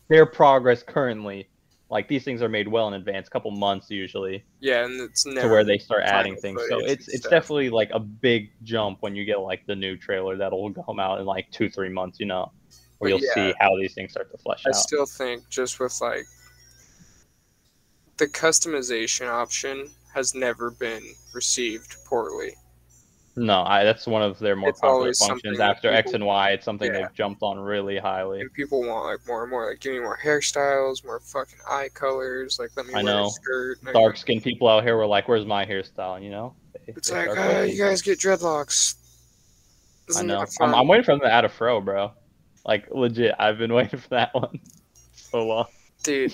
their 0.08 0.26
progress 0.26 0.82
currently. 0.82 1.48
Like 1.90 2.06
these 2.06 2.22
things 2.22 2.42
are 2.42 2.48
made 2.50 2.68
well 2.68 2.88
in 2.88 2.94
advance, 2.94 3.28
a 3.28 3.30
couple 3.30 3.50
months 3.50 3.90
usually. 3.90 4.44
yeah, 4.60 4.84
and 4.84 5.00
it's 5.00 5.24
never 5.24 5.40
to 5.40 5.48
where 5.48 5.64
they 5.64 5.78
start 5.78 6.02
adding 6.04 6.36
things. 6.36 6.60
So 6.68 6.80
it's 6.80 7.08
it's 7.08 7.20
stuff. 7.20 7.30
definitely 7.30 7.70
like 7.70 7.90
a 7.94 7.98
big 7.98 8.50
jump 8.62 8.98
when 9.00 9.16
you 9.16 9.24
get 9.24 9.40
like 9.40 9.66
the 9.66 9.74
new 9.74 9.96
trailer 9.96 10.36
that'll 10.36 10.72
come 10.86 11.00
out 11.00 11.20
in 11.20 11.26
like 11.26 11.50
two 11.50 11.70
three 11.70 11.88
months. 11.88 12.20
You 12.20 12.26
know, 12.26 12.52
where 12.98 13.10
But 13.10 13.20
you'll 13.20 13.32
see 13.32 13.54
how 13.58 13.74
these 13.76 13.94
things 13.94 14.10
start 14.10 14.30
to 14.32 14.38
flesh 14.38 14.64
I 14.66 14.70
out. 14.70 14.76
I 14.76 14.78
still 14.78 15.06
think 15.06 15.48
just 15.48 15.80
with 15.80 15.98
like 16.00 16.26
the 18.18 18.26
customization 18.26 19.28
option 19.28 19.88
has 20.12 20.34
never 20.34 20.70
been 20.72 21.02
received 21.32 21.96
poorly. 22.04 22.54
No, 23.40 23.62
I, 23.62 23.84
that's 23.84 24.06
one 24.06 24.22
of 24.22 24.38
their 24.38 24.56
more 24.56 24.70
It's 24.70 24.80
popular 24.80 25.12
functions 25.14 25.60
after 25.60 25.90
X 25.92 26.12
and 26.12 26.24
Y. 26.26 26.50
It's 26.50 26.64
something 26.64 26.92
Yeah. 26.92 27.02
they've 27.02 27.14
jumped 27.14 27.42
on 27.42 27.58
really 27.58 27.98
highly. 27.98 28.40
And 28.40 28.52
people 28.52 28.80
want 28.80 29.06
like 29.06 29.26
more 29.26 29.42
and 29.42 29.50
more, 29.50 29.68
like 29.70 29.80
give 29.80 29.92
me 29.92 30.00
more 30.00 30.18
hairstyles, 30.18 31.04
more 31.04 31.20
fucking 31.20 31.58
eye 31.68 31.88
colors, 31.94 32.58
like 32.58 32.70
let 32.76 32.86
me 32.86 32.94
I 32.94 33.02
wear 33.02 33.14
know. 33.14 33.26
a 33.26 33.30
skirt. 33.30 33.78
Dark 33.92 34.16
skinned 34.16 34.42
people 34.42 34.68
out 34.68 34.82
here 34.82 34.96
were 34.96 35.06
like, 35.06 35.28
"Where's 35.28 35.46
my 35.46 35.64
hairstyle?" 35.64 36.22
You 36.22 36.30
know. 36.30 36.54
They- 36.72 36.92
It's 36.96 37.10
they 37.10 37.28
like, 37.28 37.38
uh, 37.38 37.60
you 37.62 37.78
guys 37.78 38.02
get 38.02 38.18
dreadlocks. 38.18 38.94
I 40.08 40.10
Isn't 40.10 40.26
know. 40.26 40.44
I'm. 40.60 40.74
I'm 40.74 40.88
waiting 40.88 41.04
for 41.04 41.12
them 41.12 41.20
to 41.20 41.32
add 41.32 41.44
a 41.44 41.48
fro, 41.48 41.80
bro. 41.80 42.12
Like 42.64 42.88
legit, 42.90 43.34
I've 43.38 43.58
been 43.58 43.72
waiting 43.78 43.98
for 44.00 44.08
that 44.08 44.34
one 44.34 44.58
so 45.12 45.46
long. 45.46 45.66
dude. 46.02 46.32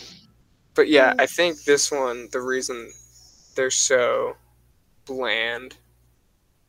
But 0.74 0.88
yeah, 0.88 1.14
I 1.18 1.26
think 1.26 1.64
this 1.64 1.90
one, 1.92 2.28
the 2.32 2.40
reason 2.40 2.90
they're 3.56 3.70
so 3.70 4.36
bland 5.06 5.76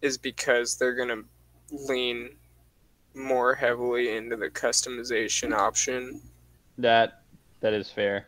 is 0.05 0.17
because 0.17 0.77
they're 0.77 0.95
gonna 0.95 1.23
lean 1.71 2.29
more 3.13 3.55
heavily 3.55 4.15
into 4.15 4.35
the 4.35 4.49
customization 4.49 5.53
option. 5.53 6.21
That 6.77 7.23
that 7.61 7.73
is 7.73 7.89
fair. 7.89 8.27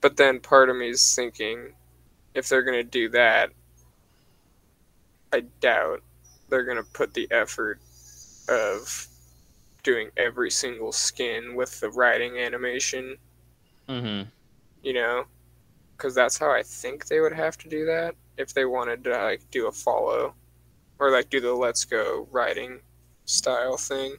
But 0.00 0.16
then 0.16 0.40
part 0.40 0.70
of 0.70 0.76
me 0.76 0.90
is 0.90 1.14
thinking, 1.14 1.74
if 2.34 2.48
they're 2.48 2.62
gonna 2.62 2.84
do 2.84 3.08
that, 3.10 3.50
I 5.32 5.40
doubt 5.60 6.02
they're 6.48 6.64
gonna 6.64 6.84
put 6.84 7.14
the 7.14 7.28
effort 7.30 7.80
of 8.48 9.08
doing 9.82 10.10
every 10.16 10.50
single 10.50 10.92
skin 10.92 11.54
with 11.54 11.80
the 11.80 11.90
writing 11.90 12.38
animation 12.38 13.18
Mm-hmm. 13.88 14.28
you 14.82 14.92
know 14.92 15.24
because 15.96 16.14
that's 16.14 16.36
how 16.38 16.50
i 16.50 16.62
think 16.62 17.06
they 17.06 17.20
would 17.20 17.32
have 17.32 17.56
to 17.56 17.68
do 17.70 17.86
that 17.86 18.14
if 18.36 18.52
they 18.52 18.66
wanted 18.66 19.02
to 19.04 19.10
like 19.10 19.40
do 19.50 19.66
a 19.66 19.72
follow 19.72 20.34
or 20.98 21.10
like 21.10 21.30
do 21.30 21.40
the 21.40 21.52
let's 21.52 21.84
go 21.84 22.26
writing 22.30 22.80
style 23.24 23.76
thing 23.76 24.16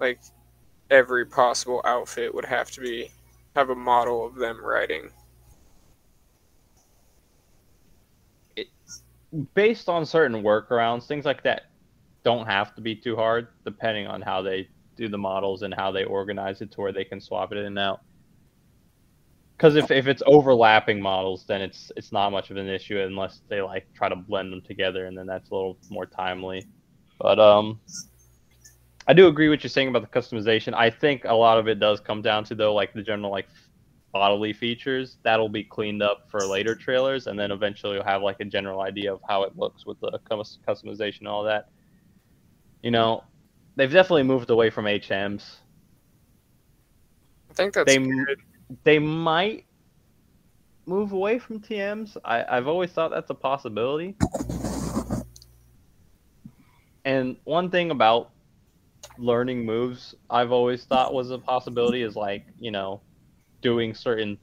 like 0.00 0.20
every 0.90 1.24
possible 1.24 1.80
outfit 1.84 2.34
would 2.34 2.44
have 2.44 2.70
to 2.70 2.80
be 2.80 3.10
have 3.54 3.70
a 3.70 3.74
model 3.74 4.26
of 4.26 4.34
them 4.34 4.62
writing 4.64 5.10
based 9.54 9.88
on 9.88 10.04
certain 10.04 10.42
workarounds, 10.42 11.06
things 11.06 11.24
like 11.24 11.42
that 11.42 11.64
don't 12.24 12.46
have 12.46 12.74
to 12.74 12.80
be 12.80 12.94
too 12.94 13.16
hard, 13.16 13.48
depending 13.64 14.06
on 14.06 14.20
how 14.20 14.42
they 14.42 14.68
do 14.96 15.08
the 15.08 15.18
models 15.18 15.62
and 15.62 15.74
how 15.74 15.90
they 15.90 16.04
organize 16.04 16.60
it 16.60 16.70
to 16.72 16.80
where 16.80 16.92
they 16.92 17.04
can 17.04 17.20
swap 17.20 17.52
it 17.52 17.58
in 17.58 17.64
and 17.64 17.78
out. 17.78 18.02
Because 19.62 19.76
if, 19.76 19.92
if 19.92 20.08
it's 20.08 20.24
overlapping 20.26 21.00
models, 21.00 21.44
then 21.46 21.62
it's 21.62 21.92
it's 21.96 22.10
not 22.10 22.30
much 22.30 22.50
of 22.50 22.56
an 22.56 22.66
issue 22.68 22.98
unless 22.98 23.42
they 23.48 23.62
like 23.62 23.86
try 23.94 24.08
to 24.08 24.16
blend 24.16 24.52
them 24.52 24.60
together, 24.60 25.06
and 25.06 25.16
then 25.16 25.24
that's 25.24 25.50
a 25.50 25.54
little 25.54 25.78
more 25.88 26.04
timely. 26.04 26.66
But 27.20 27.38
um, 27.38 27.78
I 29.06 29.12
do 29.12 29.28
agree 29.28 29.48
with 29.48 29.58
what 29.58 29.62
you're 29.62 29.70
saying 29.70 29.86
about 29.86 30.02
the 30.02 30.20
customization. 30.20 30.74
I 30.74 30.90
think 30.90 31.26
a 31.26 31.32
lot 31.32 31.58
of 31.58 31.68
it 31.68 31.78
does 31.78 32.00
come 32.00 32.22
down 32.22 32.42
to 32.46 32.56
though, 32.56 32.74
like 32.74 32.92
the 32.92 33.02
general 33.04 33.30
like 33.30 33.46
bodily 34.12 34.52
features 34.52 35.18
that'll 35.22 35.48
be 35.48 35.62
cleaned 35.62 36.02
up 36.02 36.24
for 36.28 36.44
later 36.44 36.74
trailers 36.74 37.28
and 37.28 37.38
then 37.38 37.50
eventually 37.50 37.94
you'll 37.94 38.04
have 38.04 38.20
like 38.20 38.40
a 38.40 38.44
general 38.44 38.82
idea 38.82 39.10
of 39.10 39.20
how 39.26 39.42
it 39.42 39.56
looks 39.56 39.86
with 39.86 39.98
the 40.00 40.18
customization 40.68 41.20
and 41.20 41.28
all 41.28 41.42
that 41.42 41.70
you 42.82 42.90
know 42.90 43.24
they've 43.76 43.90
definitely 43.90 44.22
moved 44.22 44.50
away 44.50 44.68
from 44.68 44.84
hms 44.84 45.42
i 47.48 47.54
think 47.54 47.72
that's 47.72 47.86
They- 47.86 47.96
good 47.96 48.38
they 48.84 48.98
might 48.98 49.64
move 50.86 51.12
away 51.12 51.38
from 51.38 51.60
tms 51.60 52.16
I, 52.24 52.44
i've 52.48 52.66
always 52.66 52.90
thought 52.90 53.10
that's 53.10 53.30
a 53.30 53.34
possibility 53.34 54.16
and 57.04 57.36
one 57.44 57.70
thing 57.70 57.90
about 57.90 58.30
learning 59.18 59.64
moves 59.64 60.14
I've 60.30 60.52
always 60.52 60.84
thought 60.84 61.12
was 61.12 61.30
a 61.30 61.38
possibility 61.38 62.02
is 62.02 62.16
like, 62.16 62.46
you 62.58 62.70
know, 62.70 63.02
doing 63.60 63.94
certain 63.94 64.38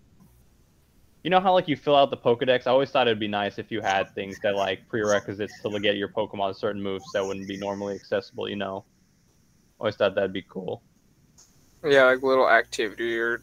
you 1.23 1.29
know 1.29 1.41
how 1.41 1.53
like 1.53 1.67
you 1.67 1.75
fill 1.75 1.97
out 1.97 2.11
the 2.11 2.17
Pokedex? 2.17 2.65
I 2.65 2.71
always 2.71 2.91
thought 2.91 3.07
it'd 3.07 3.19
be 3.19 3.27
nice 3.27 3.59
if 3.59 3.71
you 3.71 3.81
had 3.81 4.13
things 4.15 4.37
that 4.41 4.55
like 4.55 4.87
prerequisites 4.87 5.61
to 5.61 5.79
get 5.81 5.97
your 5.97 6.07
Pokemon 6.07 6.55
certain 6.55 6.81
moves 6.81 7.03
that 7.13 7.25
wouldn't 7.25 7.45
be 7.45 7.57
normally 7.57 7.95
accessible, 7.95 8.47
you 8.47 8.55
know. 8.55 8.85
Always 9.81 9.97
thought 9.97 10.15
that'd 10.15 10.31
be 10.31 10.45
cool. 10.49 10.81
Yeah, 11.83 12.05
like 12.05 12.23
little 12.23 12.49
activity 12.49 13.17
or 13.19 13.41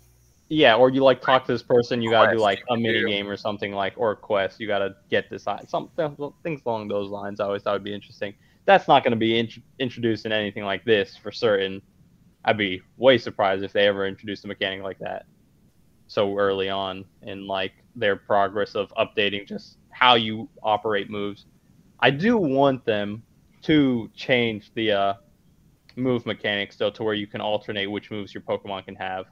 Yeah, 0.48 0.76
or 0.76 0.90
you 0.90 1.02
like 1.02 1.20
talk 1.20 1.44
to 1.46 1.52
this 1.52 1.62
person, 1.62 2.00
you 2.00 2.10
gotta 2.10 2.36
do 2.36 2.38
like 2.38 2.62
a 2.70 2.76
mini 2.76 3.04
game 3.04 3.28
or 3.28 3.36
something 3.36 3.72
like 3.72 3.94
or 3.96 4.12
a 4.12 4.16
quest. 4.16 4.60
You 4.60 4.68
gotta 4.68 4.94
get 5.10 5.28
this 5.28 5.44
some 5.68 5.90
things 6.42 6.60
along 6.64 6.88
those 6.88 7.10
lines. 7.10 7.40
I 7.40 7.44
always 7.46 7.62
thought 7.62 7.72
would 7.72 7.84
be 7.84 7.94
interesting. 7.94 8.34
That's 8.64 8.86
not 8.86 9.02
gonna 9.02 9.16
be 9.16 9.38
int- 9.38 9.62
introduced 9.78 10.24
in 10.24 10.32
anything 10.32 10.64
like 10.64 10.84
this 10.84 11.16
for 11.16 11.32
certain. 11.32 11.82
I'd 12.44 12.58
be 12.58 12.80
way 12.96 13.18
surprised 13.18 13.64
if 13.64 13.72
they 13.72 13.88
ever 13.88 14.06
introduced 14.06 14.44
a 14.44 14.48
mechanic 14.48 14.84
like 14.84 15.00
that 15.00 15.26
so 16.06 16.36
early 16.38 16.68
on 16.68 17.04
in 17.22 17.46
like 17.46 17.72
their 17.94 18.16
progress 18.16 18.74
of 18.74 18.92
updating 18.96 19.46
just 19.46 19.78
how 19.90 20.14
you 20.14 20.48
operate 20.62 21.10
moves. 21.10 21.46
I 22.00 22.10
do 22.10 22.36
want 22.36 22.84
them 22.84 23.22
to 23.62 24.08
change 24.14 24.72
the 24.74 24.92
uh, 24.92 25.14
move 25.96 26.26
mechanics 26.26 26.76
though 26.76 26.90
to 26.90 27.02
where 27.02 27.14
you 27.14 27.26
can 27.26 27.40
alternate 27.40 27.86
which 27.86 28.10
moves 28.10 28.32
your 28.34 28.42
Pokemon 28.42 28.84
can 28.84 28.94
have. 28.96 29.26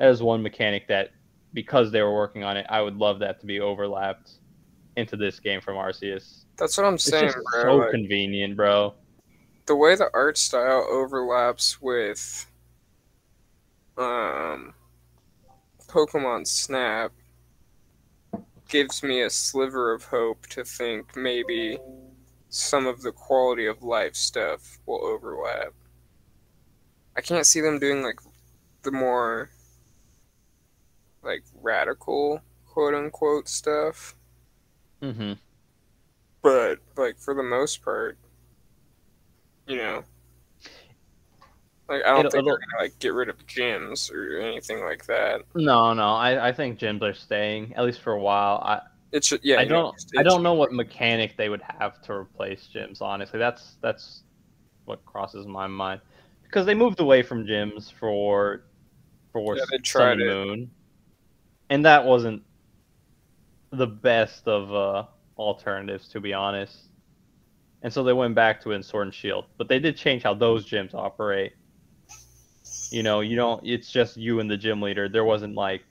That 0.00 0.08
is 0.08 0.22
one 0.22 0.42
mechanic 0.42 0.88
that 0.88 1.10
because 1.52 1.92
they 1.92 2.00
were 2.00 2.14
working 2.14 2.42
on 2.42 2.56
it, 2.56 2.66
I 2.70 2.80
would 2.80 2.96
love 2.96 3.18
that 3.18 3.38
to 3.40 3.46
be 3.46 3.60
overlapped 3.60 4.32
into 4.96 5.14
this 5.16 5.38
game 5.38 5.60
from 5.60 5.76
Arceus. 5.76 6.44
that's 6.56 6.76
what 6.76 6.86
I'm 6.86 6.94
It's 6.94 7.04
saying, 7.04 7.26
just 7.26 7.38
bro. 7.52 7.62
so 7.62 7.76
like, 7.76 7.90
convenient, 7.92 8.56
bro. 8.56 8.94
the 9.66 9.76
way 9.76 9.94
the 9.94 10.08
art 10.14 10.36
style 10.38 10.86
overlaps 10.90 11.80
with 11.80 12.46
um 13.98 14.74
Pokemon 15.86 16.46
Snap 16.46 17.12
gives 18.68 19.02
me 19.02 19.22
a 19.22 19.30
sliver 19.30 19.92
of 19.92 20.04
hope 20.04 20.46
to 20.48 20.64
think 20.64 21.14
maybe 21.16 21.78
some 22.48 22.86
of 22.86 23.02
the 23.02 23.12
quality 23.12 23.66
of 23.66 23.82
life 23.82 24.14
stuff 24.16 24.78
will 24.86 25.04
overlap. 25.04 25.72
I 27.16 27.20
can't 27.20 27.44
see 27.46 27.60
them 27.60 27.78
doing 27.78 28.02
like 28.02 28.20
the 28.82 28.92
more 28.92 29.50
like 31.22 31.42
radical 31.54 32.40
quote 32.66 32.94
unquote 32.94 33.48
stuff, 33.48 34.14
hmm 35.02 35.32
but 36.42 36.78
like 36.96 37.18
for 37.18 37.34
the 37.34 37.42
most 37.42 37.82
part, 37.84 38.18
you 39.66 39.76
know, 39.76 40.04
like 41.88 42.02
I 42.04 42.10
don't 42.10 42.20
It'll- 42.20 42.30
think 42.30 42.44
they're 42.46 42.54
gonna 42.58 42.82
like 42.82 42.98
get 42.98 43.12
rid 43.14 43.28
of 43.28 43.46
gyms 43.46 44.10
or 44.12 44.38
anything 44.40 44.82
like 44.84 45.06
that. 45.06 45.42
No, 45.54 45.92
no, 45.92 46.14
I, 46.14 46.48
I 46.48 46.52
think 46.52 46.78
gyms 46.78 47.02
are 47.02 47.14
staying 47.14 47.74
at 47.74 47.84
least 47.84 48.00
for 48.00 48.12
a 48.12 48.20
while. 48.20 48.58
I, 48.64 48.80
It 49.12 49.24
should, 49.24 49.40
yeah. 49.42 49.58
I 49.58 49.64
don't 49.64 49.94
I 50.16 50.22
don't 50.22 50.42
know 50.42 50.54
what 50.54 50.72
mechanic 50.72 51.36
they 51.36 51.48
would 51.48 51.62
have 51.78 52.00
to 52.02 52.12
replace 52.12 52.68
gyms. 52.74 53.02
Honestly, 53.02 53.38
that's 53.38 53.76
that's 53.82 54.22
what 54.84 55.04
crosses 55.04 55.46
my 55.46 55.66
mind 55.66 56.00
because 56.44 56.64
they 56.66 56.74
moved 56.74 57.00
away 57.00 57.22
from 57.22 57.44
gyms 57.44 57.92
for 57.92 58.64
for 59.32 59.56
Yeah, 59.56 59.64
they 59.70 59.76
Sun 59.78 59.82
tried 59.82 60.20
and. 60.20 60.26
Moon, 60.26 60.70
and 61.70 61.84
that 61.86 62.04
wasn't 62.04 62.42
the 63.70 63.86
best 63.86 64.46
of 64.48 64.74
uh, 64.74 65.04
alternatives, 65.38 66.08
to 66.08 66.20
be 66.20 66.34
honest. 66.34 66.76
And 67.82 67.92
so 67.92 68.02
they 68.02 68.12
went 68.12 68.34
back 68.34 68.60
to 68.62 68.72
it 68.72 68.76
in 68.76 68.82
Sword 68.82 69.06
and 69.06 69.14
Shield, 69.14 69.46
but 69.56 69.68
they 69.68 69.78
did 69.78 69.96
change 69.96 70.24
how 70.24 70.34
those 70.34 70.68
gyms 70.68 70.92
operate. 70.92 71.52
You 72.90 73.02
know, 73.04 73.20
you 73.20 73.36
don't. 73.36 73.64
It's 73.64 73.90
just 73.90 74.16
you 74.16 74.40
and 74.40 74.50
the 74.50 74.56
gym 74.56 74.82
leader. 74.82 75.08
There 75.08 75.24
wasn't 75.24 75.54
like 75.54 75.82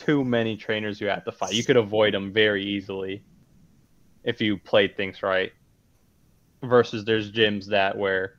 too 0.00 0.24
many 0.24 0.56
trainers 0.56 1.00
you 1.00 1.06
had 1.06 1.24
to 1.24 1.32
fight. 1.32 1.54
You 1.54 1.64
could 1.64 1.76
avoid 1.76 2.12
them 2.12 2.32
very 2.32 2.64
easily 2.64 3.22
if 4.24 4.40
you 4.40 4.58
played 4.58 4.96
things 4.96 5.22
right. 5.22 5.52
Versus 6.64 7.04
there's 7.04 7.30
gyms 7.30 7.66
that 7.66 7.96
where 7.96 8.34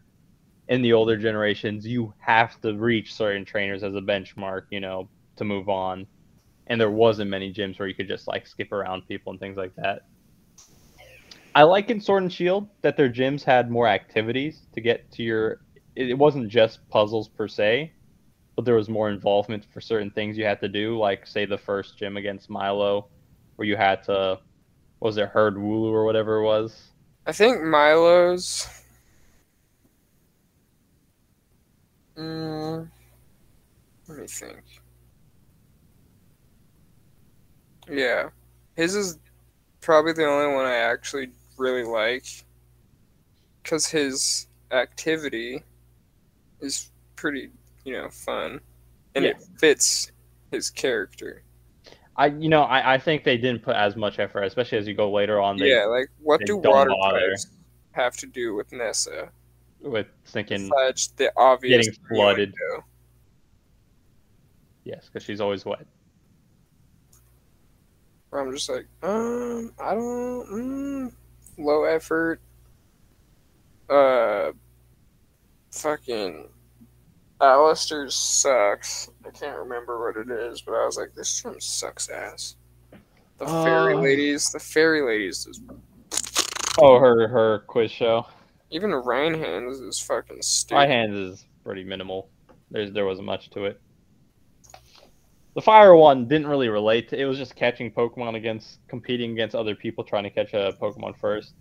in 0.67 0.81
the 0.81 0.93
older 0.93 1.17
generations 1.17 1.87
you 1.87 2.13
have 2.19 2.59
to 2.61 2.73
reach 2.73 3.13
certain 3.13 3.45
trainers 3.45 3.83
as 3.83 3.95
a 3.95 4.01
benchmark, 4.01 4.63
you 4.69 4.79
know, 4.81 5.09
to 5.37 5.43
move 5.43 5.69
on. 5.69 6.07
And 6.67 6.79
there 6.79 6.91
wasn't 6.91 7.29
many 7.29 7.53
gyms 7.53 7.77
where 7.77 7.87
you 7.87 7.95
could 7.95 8.07
just 8.07 8.27
like 8.27 8.47
skip 8.47 8.71
around 8.71 9.07
people 9.07 9.31
and 9.31 9.39
things 9.39 9.57
like 9.57 9.75
that. 9.75 10.03
I 11.55 11.63
like 11.63 11.89
in 11.89 12.01
Sword 12.01 12.23
and 12.23 12.33
Shield 12.33 12.67
that 12.81 12.97
their 12.97 13.09
gyms 13.09 13.43
had 13.43 13.69
more 13.69 13.87
activities 13.87 14.61
to 14.73 14.81
get 14.81 15.11
to 15.13 15.23
your 15.23 15.61
it 15.95 16.17
wasn't 16.17 16.49
just 16.49 16.87
puzzles 16.89 17.27
per 17.27 17.47
se, 17.47 17.91
but 18.55 18.65
there 18.65 18.75
was 18.75 18.89
more 18.89 19.11
involvement 19.11 19.63
for 19.71 19.79
certain 19.79 20.09
things 20.09 20.37
you 20.37 20.45
had 20.45 20.59
to 20.61 20.67
do, 20.67 20.97
like 20.97 21.27
say 21.27 21.45
the 21.45 21.57
first 21.57 21.97
gym 21.97 22.17
against 22.17 22.49
Milo, 22.49 23.09
where 23.55 23.67
you 23.67 23.75
had 23.75 24.01
to 24.03 24.39
was 24.99 25.17
it 25.17 25.29
herd 25.29 25.55
Wooloo 25.55 25.91
or 25.91 26.05
whatever 26.05 26.37
it 26.37 26.45
was. 26.45 26.91
I 27.27 27.31
think 27.31 27.61
Milo's. 27.61 28.67
Mm, 32.17 32.89
let 34.07 34.17
me 34.19 34.27
think. 34.27 34.63
Yeah, 37.93 38.29
his 38.75 38.95
is 38.95 39.19
probably 39.81 40.13
the 40.13 40.25
only 40.25 40.53
one 40.53 40.65
I 40.65 40.75
actually 40.75 41.29
really 41.57 41.83
like 41.83 42.25
because 43.61 43.87
his 43.87 44.47
activity 44.71 45.63
is 46.59 46.91
pretty, 47.15 47.49
you 47.85 47.93
know, 47.93 48.09
fun 48.09 48.59
and 49.15 49.25
it 49.25 49.37
fits 49.57 50.11
his 50.51 50.69
character. 50.69 51.43
I 52.15 52.27
you 52.27 52.49
know 52.49 52.63
I, 52.63 52.95
I 52.95 52.97
think 52.97 53.23
they 53.23 53.37
didn't 53.37 53.63
put 53.63 53.75
as 53.75 53.95
much 53.95 54.19
effort, 54.19 54.43
especially 54.43 54.77
as 54.77 54.87
you 54.87 54.93
go 54.93 55.11
later 55.11 55.39
on. 55.39 55.57
They, 55.57 55.71
yeah, 55.71 55.85
like 55.85 56.09
what 56.21 56.45
do 56.45 56.57
water 56.57 56.91
types 56.91 57.47
have 57.91 58.15
to 58.17 58.27
do 58.27 58.55
with 58.55 58.71
Nessa? 58.71 59.29
with 59.81 60.07
thinking 60.25 60.69
Besides 60.69 61.09
the 61.17 61.31
obvious 61.37 61.87
getting 61.87 62.03
flooded. 62.07 62.53
innuendo. 62.53 62.85
yes, 64.85 65.09
because 65.11 65.23
she's 65.23 65.41
always 65.41 65.65
wet. 65.65 65.85
Where 68.33 68.41
I'm 68.41 68.51
just 68.51 68.67
like, 68.67 68.87
um, 69.03 69.71
I 69.79 69.93
don't, 69.93 70.47
mm, 70.49 71.13
low 71.59 71.83
effort, 71.83 72.41
uh, 73.91 74.53
fucking, 75.69 76.47
Allister 77.39 78.09
sucks. 78.09 79.11
I 79.23 79.29
can't 79.29 79.59
remember 79.59 79.99
what 80.03 80.17
it 80.17 80.31
is, 80.31 80.61
but 80.61 80.71
I 80.73 80.83
was 80.83 80.97
like, 80.97 81.13
this 81.13 81.43
gym 81.43 81.61
sucks 81.61 82.09
ass. 82.09 82.55
The 83.37 83.45
fairy 83.45 83.93
Uh. 83.93 83.99
ladies, 83.99 84.49
the 84.51 84.59
fairy 84.59 85.03
ladies, 85.03 85.45
is, 85.45 85.61
Oh, 86.81 86.97
her 86.97 87.27
her 87.27 87.59
quiz 87.67 87.91
show. 87.91 88.25
even 88.71 88.89
Raihan's 88.89 89.79
is 89.79 89.99
fucking 89.99 90.41
stupid. 90.41 90.73
My 90.79 90.87
hands 90.87 91.15
is 91.15 91.45
pretty 91.63 91.83
minimal. 91.83 92.29
There's 92.71 92.91
there 92.91 93.05
wasn't 93.05 93.27
much 93.27 93.51
to 93.51 93.65
it. 93.65 93.79
The 95.55 95.61
fire 95.61 95.95
one 95.95 96.27
didn't 96.27 96.47
really 96.47 96.69
relate 96.69 97.09
to 97.09 97.19
it 97.19 97.25
was 97.25 97.37
just 97.37 97.55
catching 97.55 97.91
Pokemon 97.91 98.35
against 98.35 98.79
competing 98.87 99.31
against 99.31 99.55
other 99.55 99.75
people 99.75 100.03
trying 100.03 100.23
to 100.23 100.31
catch 100.31 100.53
a 100.53 100.75
Pokemon 100.81 101.17
first. 101.17 101.53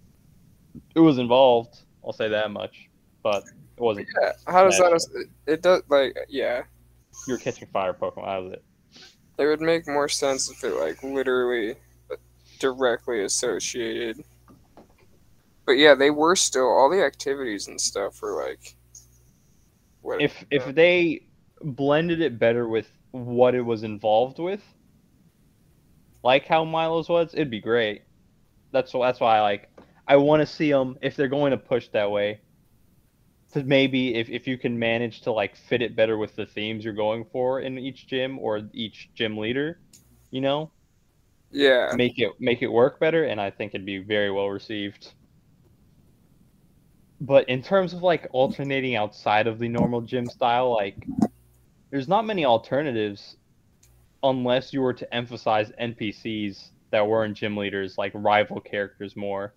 It 0.95 1.01
was 1.01 1.18
involved, 1.18 1.82
I'll 2.05 2.14
say 2.14 2.28
that 2.28 2.51
much. 2.51 2.88
But 3.22 3.45
it 3.76 3.80
wasn't 3.80 4.09
Yeah, 4.20 4.32
how 4.47 4.64
does 4.64 4.78
that? 4.78 5.28
It, 5.47 5.62
does 5.62 5.82
like 5.88 6.16
yeah. 6.28 6.62
You're 7.28 7.38
catching 7.38 7.68
fire 7.68 7.93
Pokemon, 7.93 8.24
that 8.24 8.43
was 8.43 8.53
it. 8.55 8.64
It 9.38 9.47
would 9.47 9.61
make 9.61 9.86
more 9.86 10.09
sense 10.09 10.51
if 10.51 10.64
it 10.64 10.74
like 10.74 11.03
literally 11.03 11.76
directly 12.59 13.24
associated. 13.24 14.24
But 15.66 15.72
yeah, 15.72 15.95
they 15.95 16.11
were 16.11 16.36
still 16.36 16.68
all 16.68 16.90
the 16.90 17.05
activities 17.05 17.68
and 17.68 17.80
stuff 17.80 18.22
were 18.22 18.43
like. 18.49 18.74
What, 20.01 20.20
If 20.20 20.45
if 20.51 20.74
they 20.74 21.26
blended 21.62 22.20
it 22.20 22.38
better 22.38 22.66
with 22.68 22.90
what 23.13 23.55
it 23.55 23.63
was 23.63 23.85
involved 23.85 24.39
with, 24.39 24.63
like 26.23 26.47
how 26.47 26.65
Milo's 26.65 27.09
was, 27.09 27.35
it'd 27.35 27.51
be 27.51 27.61
great. 27.61 28.03
That's 28.73 28.93
that's 28.93 29.21
why 29.21 29.39
I 29.39 29.41
like. 29.43 29.71
I 30.09 30.17
want 30.17 30.41
to 30.41 30.47
see 30.47 30.71
them 30.71 30.99
if 31.03 31.15
they're 31.15 31.29
going 31.29 31.53
to 31.53 31.57
push 31.57 31.89
that 31.89 32.11
way. 32.11 32.41
To 33.53 33.63
maybe 33.63 34.15
if, 34.15 34.31
if 34.31 34.47
you 34.47 34.57
can 34.57 34.79
manage 34.79 35.21
to 35.23 35.33
like 35.33 35.57
fit 35.57 35.83
it 35.83 35.95
better 35.95 36.17
with 36.17 36.35
the 36.37 36.47
themes 36.47 36.85
you're 36.85 36.95
going 36.95 37.27
for 37.31 37.61
in 37.61 37.79
each 37.79 38.07
gym 38.07 38.39
or 38.39 38.63
each 38.73 39.11
gym 39.15 39.37
leader, 39.37 39.79
you 40.31 40.41
know, 40.41 40.71
yeah, 41.51 41.93
make 41.95 42.19
it 42.19 42.33
make 42.41 42.63
it 42.63 42.69
work 42.69 42.99
better, 42.99 43.25
and 43.25 43.41
I 43.41 43.51
think 43.51 43.75
it'd 43.75 43.85
be 43.85 43.99
very 43.99 44.31
well 44.31 44.49
received. 44.49 45.13
But 47.21 47.49
in 47.49 47.63
terms 47.63 47.93
of 47.93 48.03
like 48.03 48.27
alternating 48.33 48.97
outside 48.97 49.47
of 49.47 49.59
the 49.59 49.69
normal 49.69 50.01
gym 50.01 50.27
style, 50.27 50.73
like 50.73 50.97
there's 51.93 52.09
not 52.09 52.24
many 52.24 52.47
alternatives 52.47 53.36
unless 54.22 54.72
you 54.72 54.80
were 54.80 54.95
to 54.95 55.14
emphasize 55.14 55.70
NPCs 55.78 56.70
that 56.90 57.07
weren't 57.07 57.36
gym 57.36 57.55
leaders, 57.55 57.99
like 57.99 58.12
rival 58.14 58.61
characters 58.61 59.14
more, 59.14 59.55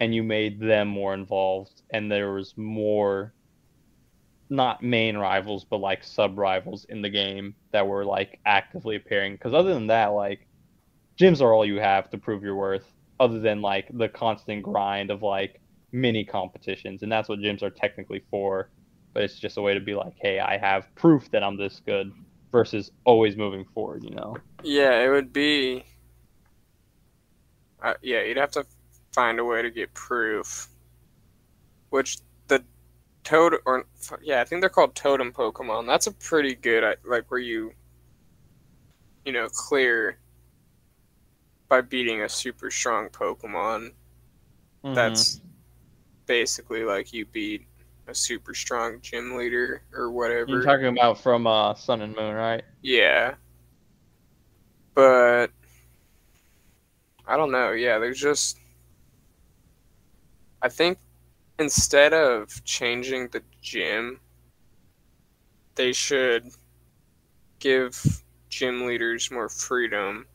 and 0.00 0.12
you 0.12 0.24
made 0.24 0.58
them 0.58 0.88
more 0.88 1.14
involved, 1.14 1.82
and 1.90 2.10
there 2.10 2.32
was 2.32 2.52
more 2.56 3.32
not 4.50 4.82
main 4.82 5.16
rivals, 5.16 5.64
but 5.64 5.78
like 5.78 6.02
sub 6.02 6.36
rivals 6.36 6.84
in 6.88 7.00
the 7.00 7.10
game 7.10 7.54
that 7.70 7.86
were 7.86 8.04
like 8.04 8.40
actively 8.44 8.96
appearing. 8.96 9.34
Because 9.34 9.54
other 9.54 9.72
than 9.72 9.86
that, 9.86 10.08
like 10.08 10.48
gyms 11.18 11.40
are 11.40 11.52
all 11.54 11.64
you 11.64 11.78
have 11.78 12.10
to 12.10 12.18
prove 12.18 12.42
your 12.42 12.56
worth, 12.56 12.86
other 13.20 13.38
than 13.38 13.62
like 13.62 13.88
the 13.96 14.08
constant 14.08 14.64
grind 14.64 15.12
of 15.12 15.22
like 15.22 15.60
mini 15.92 16.24
competitions, 16.24 17.04
and 17.04 17.12
that's 17.12 17.28
what 17.28 17.38
gyms 17.38 17.62
are 17.62 17.70
technically 17.70 18.24
for. 18.32 18.68
But 19.16 19.22
it's 19.22 19.38
just 19.38 19.56
a 19.56 19.62
way 19.62 19.72
to 19.72 19.80
be 19.80 19.94
like, 19.94 20.12
hey, 20.20 20.40
I 20.40 20.58
have 20.58 20.94
proof 20.94 21.30
that 21.30 21.42
I'm 21.42 21.56
this 21.56 21.80
good, 21.86 22.12
versus 22.52 22.90
always 23.06 23.34
moving 23.34 23.64
forward. 23.64 24.04
You 24.04 24.10
know? 24.10 24.36
Yeah, 24.62 25.00
it 25.02 25.08
would 25.08 25.32
be. 25.32 25.86
Uh, 27.82 27.94
yeah, 28.02 28.20
you'd 28.20 28.36
have 28.36 28.50
to 28.50 28.66
find 29.14 29.38
a 29.38 29.44
way 29.46 29.62
to 29.62 29.70
get 29.70 29.94
proof, 29.94 30.68
which 31.88 32.18
the 32.48 32.62
toad 33.24 33.54
or 33.64 33.86
yeah, 34.22 34.42
I 34.42 34.44
think 34.44 34.60
they're 34.60 34.68
called 34.68 34.94
totem 34.94 35.32
Pokemon. 35.32 35.86
That's 35.86 36.06
a 36.08 36.12
pretty 36.12 36.54
good 36.54 36.84
uh, 36.84 36.96
like 37.08 37.30
where 37.30 37.40
you, 37.40 37.72
you 39.24 39.32
know, 39.32 39.48
clear 39.48 40.18
by 41.70 41.80
beating 41.80 42.20
a 42.20 42.28
super 42.28 42.70
strong 42.70 43.08
Pokemon. 43.08 43.92
Mhm. 44.84 44.94
That's 44.94 45.40
basically 46.26 46.84
like 46.84 47.14
you 47.14 47.24
beat 47.24 47.66
a 48.08 48.14
super 48.14 48.54
strong 48.54 49.00
gym 49.00 49.36
leader 49.36 49.82
or 49.92 50.10
whatever. 50.10 50.50
you're 50.50 50.62
talking 50.62 50.86
about 50.86 51.20
from 51.20 51.46
uh, 51.46 51.74
Sun 51.74 52.02
and 52.02 52.14
Moon, 52.14 52.34
right? 52.34 52.62
Yeah. 52.82 53.34
But 54.94 55.48
I 57.26 57.36
don't 57.36 57.50
know. 57.50 57.72
Yeah, 57.72 57.98
there's 57.98 58.20
just 58.20 58.58
I 60.62 60.68
think 60.68 60.98
instead 61.58 62.12
of 62.12 62.64
changing 62.64 63.28
the 63.28 63.42
gym, 63.60 64.20
they 65.74 65.92
should 65.92 66.48
give 67.58 68.22
gym 68.48 68.86
leaders 68.86 69.30
more 69.30 69.48
freedom 69.48 70.26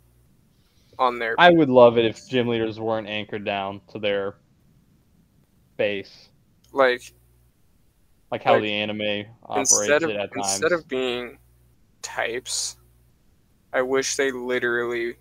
on 0.99 1.17
their 1.17 1.35
I 1.39 1.49
would 1.49 1.69
love 1.69 1.97
it 1.97 2.05
if 2.05 2.29
gym 2.29 2.47
leaders 2.47 2.79
weren't 2.79 3.07
anchored 3.07 3.45
down 3.45 3.81
to 3.91 3.99
their 3.99 4.35
base, 5.77 6.29
like 6.71 7.13
like 8.31 8.43
how 8.43 8.57
Like, 8.57 8.61
the 8.61 8.71
anime 8.71 9.25
operates 9.43 9.99
instead 9.99 10.03
of 10.03 10.11
it 10.11 10.15
at 10.15 10.33
times. 10.33 10.61
instead 10.61 10.71
of 10.73 10.87
being 10.87 11.39
types, 12.01 12.77
I 13.73 13.83
wish 13.83 14.15
they 14.17 14.31
literally 14.31 15.17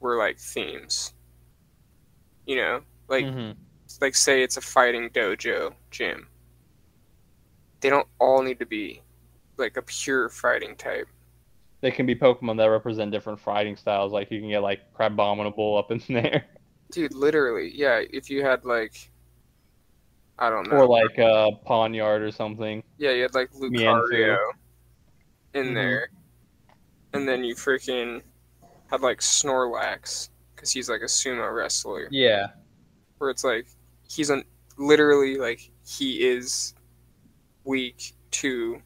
were 0.00 0.18
like 0.18 0.38
themes. 0.38 1.14
You 2.46 2.54
know, 2.56 2.82
like 3.08 3.28
Mhm. 3.28 3.56
like 4.00 4.14
say 4.16 4.42
it's 4.42 4.56
a 4.56 4.62
fighting 4.62 5.10
dojo 5.10 5.74
gym. 5.90 6.28
They 7.80 7.90
don't 7.90 8.08
all 8.18 8.40
need 8.42 8.60
to 8.60 8.64
be 8.66 9.02
like 9.58 9.76
a 9.76 9.82
pure 9.82 10.30
fighting 10.30 10.76
type. 10.76 11.08
They 11.82 11.90
can 11.90 12.06
be 12.06 12.14
Pokemon 12.14 12.56
that 12.58 12.66
represent 12.70 13.10
different 13.12 13.38
fighting 13.40 13.76
styles. 13.76 14.10
Like 14.12 14.30
you 14.30 14.40
can 14.40 14.48
get 14.48 14.60
like 14.62 14.90
Crabominable 14.94 15.78
up 15.78 15.90
in 15.90 15.98
there, 16.08 16.46
Dude, 16.92 17.14
literally, 17.14 17.72
yeah, 17.74 18.02
if 18.10 18.30
you 18.30 18.44
had 18.44 18.64
like 18.64 19.10
I 20.38 20.50
don't 20.50 20.68
know. 20.68 20.76
or 20.78 20.86
like 20.86 21.18
uh, 21.18 21.50
Pawniard 21.66 22.20
or 22.20 22.30
something. 22.32 22.82
yeah, 22.98 23.10
you 23.12 23.22
had 23.22 23.34
like. 23.34 23.50
Lucario 23.52 24.38
in 25.54 25.66
Mhm. 25.68 25.74
there. 25.74 26.08
And 27.12 27.28
then 27.28 27.44
you 27.44 27.54
freaking 27.54 28.22
had 28.90 29.02
like 29.02 29.20
Snorlax 29.20 30.30
cuz 30.56 30.70
he's 30.72 30.88
like 30.88 31.02
a 31.02 31.06
sumo 31.06 31.54
wrestler. 31.54 32.08
Yeah, 32.10 32.46
where 33.18 33.28
it's 33.30 33.44
like 33.44 33.66
he's 34.08 34.30
un- 34.30 34.44
literally 34.78 35.36
like 35.36 35.70
he 35.86 36.26
is 36.26 36.74
weak 37.64 38.14
to 38.30 38.80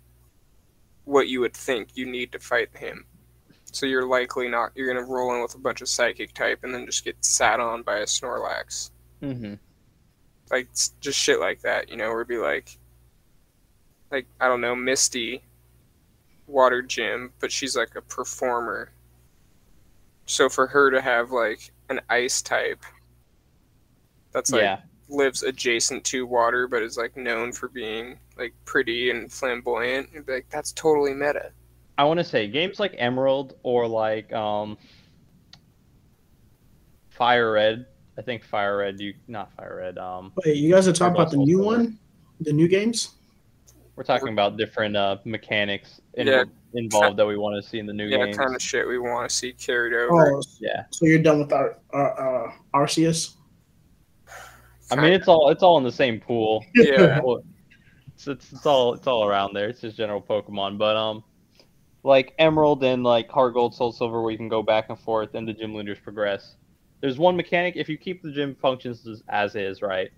what 1.04 1.28
you 1.28 1.40
would 1.40 1.54
think 1.54 1.96
you 1.96 2.04
need 2.04 2.32
to 2.32 2.38
fight 2.40 2.76
him. 2.76 3.06
So 3.70 3.86
you're 3.86 4.06
likely 4.06 4.48
not 4.48 4.72
you're 4.74 4.92
gonna 4.92 5.06
roll 5.06 5.32
in 5.34 5.42
with 5.42 5.54
a 5.54 5.58
bunch 5.58 5.80
of 5.80 5.88
psychic 5.88 6.34
type 6.34 6.64
and 6.64 6.74
then 6.74 6.84
just 6.86 7.04
get 7.04 7.24
sat 7.24 7.60
on 7.60 7.82
by 7.82 7.98
a 7.98 8.04
Snorlax. 8.06 8.90
hmm 9.20 9.54
Like 10.50 10.68
just 11.00 11.18
shit 11.18 11.40
like 11.40 11.62
that, 11.62 11.88
you 11.88 11.96
know, 11.96 12.08
where 12.08 12.20
it'd 12.20 12.28
be 12.28 12.38
like 12.38 12.78
like 14.10 14.26
I 14.40 14.48
don't 14.48 14.60
know, 14.60 14.76
Misty 14.76 15.42
water 16.46 16.82
gym, 16.82 17.32
but 17.40 17.50
she's 17.50 17.76
like 17.76 17.96
a 17.96 18.02
performer. 18.02 18.92
So 20.26 20.48
for 20.48 20.66
her 20.66 20.90
to 20.90 21.00
have 21.00 21.30
like 21.30 21.72
an 21.88 22.00
ice 22.08 22.42
type 22.42 22.84
that's 24.32 24.50
like 24.50 24.62
yeah. 24.62 24.80
lives 25.08 25.44
adjacent 25.44 26.02
to 26.04 26.26
water 26.26 26.66
but 26.66 26.82
is 26.82 26.98
like 26.98 27.16
known 27.16 27.52
for 27.52 27.68
being 27.68 28.18
like 28.36 28.52
pretty 28.64 29.08
and 29.08 29.32
flamboyant 29.32 30.12
be 30.26 30.32
like 30.32 30.46
that's 30.50 30.72
totally 30.72 31.14
meta 31.14 31.52
I 31.98 32.04
want 32.04 32.18
to 32.18 32.24
say 32.24 32.46
games 32.48 32.78
like 32.78 32.94
Emerald 32.98 33.54
or 33.62 33.88
like 33.88 34.32
um, 34.32 34.76
Fire 37.08 37.52
Red. 37.52 37.86
I 38.18 38.22
think 38.22 38.42
Fire 38.44 38.78
Red. 38.78 39.00
You 39.00 39.14
not 39.28 39.52
Fire 39.56 39.76
Red. 39.78 39.98
Um, 39.98 40.32
Wait, 40.44 40.56
you 40.56 40.72
guys 40.72 40.88
are 40.88 40.92
talking 40.92 41.14
about 41.14 41.30
the 41.30 41.36
new 41.36 41.58
Soul 41.58 41.66
one, 41.66 41.98
the 42.40 42.52
new 42.52 42.68
games? 42.68 43.10
we're 43.96 44.02
talking 44.04 44.28
about 44.28 44.58
different 44.58 44.94
uh, 44.94 45.16
mechanics 45.24 46.02
in- 46.14 46.26
Yeah. 46.26 46.44
involved 46.74 47.16
that 47.16 47.24
we 47.26 47.38
want 47.38 47.56
to 47.62 47.66
see 47.66 47.78
in 47.78 47.86
the 47.86 47.94
new 47.94 48.10
game. 48.10 48.18
yeah 48.20 48.24
games. 48.26 48.36
kind 48.36 48.54
of 48.54 48.60
shit 48.60 48.86
we 48.86 48.98
want 48.98 49.26
to 49.26 49.34
see 49.34 49.54
carried 49.54 49.94
over 49.94 50.34
Oh, 50.36 50.42
Yeah. 50.60 50.84
so 50.90 51.06
you're 51.06 51.18
done 51.22 51.38
with 51.38 51.50
our, 51.50 51.78
our 51.94 52.48
uh, 52.48 52.52
Arceus? 52.74 53.36
I 54.90 54.96
mean, 54.96 55.14
it's 55.14 55.28
all 55.28 55.48
it's 55.50 55.62
all 55.62 55.78
in 55.78 55.84
the 55.84 55.90
same 55.92 56.20
pool. 56.20 56.62
yeah 56.74 57.20
it's, 58.14 58.26
it's 58.28 58.52
it's 58.52 58.66
all 58.66 58.92
it's 58.94 59.06
all 59.06 59.24
around 59.26 59.54
there. 59.54 59.68
It's 59.68 59.80
just 59.80 59.96
general 59.96 60.20
Pokemon, 60.20 60.76
but 60.78 60.94
um, 60.96 61.24
like 62.02 62.34
Emerald 62.38 62.84
and 62.84 63.02
like 63.02 63.28
HeartGold, 63.30 63.72
Soul 63.74 63.92
Silver, 63.92 64.20
where 64.22 64.30
you 64.30 64.36
can 64.38 64.48
go 64.50 64.62
back 64.62 64.90
and 64.90 64.98
forth 64.98 65.34
and 65.34 65.48
the 65.48 65.54
gym 65.54 65.74
leaders 65.74 65.98
progress. 65.98 66.54
There's 67.00 67.18
one 67.18 67.36
mechanic 67.36 67.76
if 67.76 67.88
you 67.88 67.98
keep 67.98 68.22
the 68.22 68.32
gym 68.32 68.56
functions 68.60 69.06
as, 69.06 69.22
as 69.28 69.54
is, 69.54 69.82
right? 69.82 70.08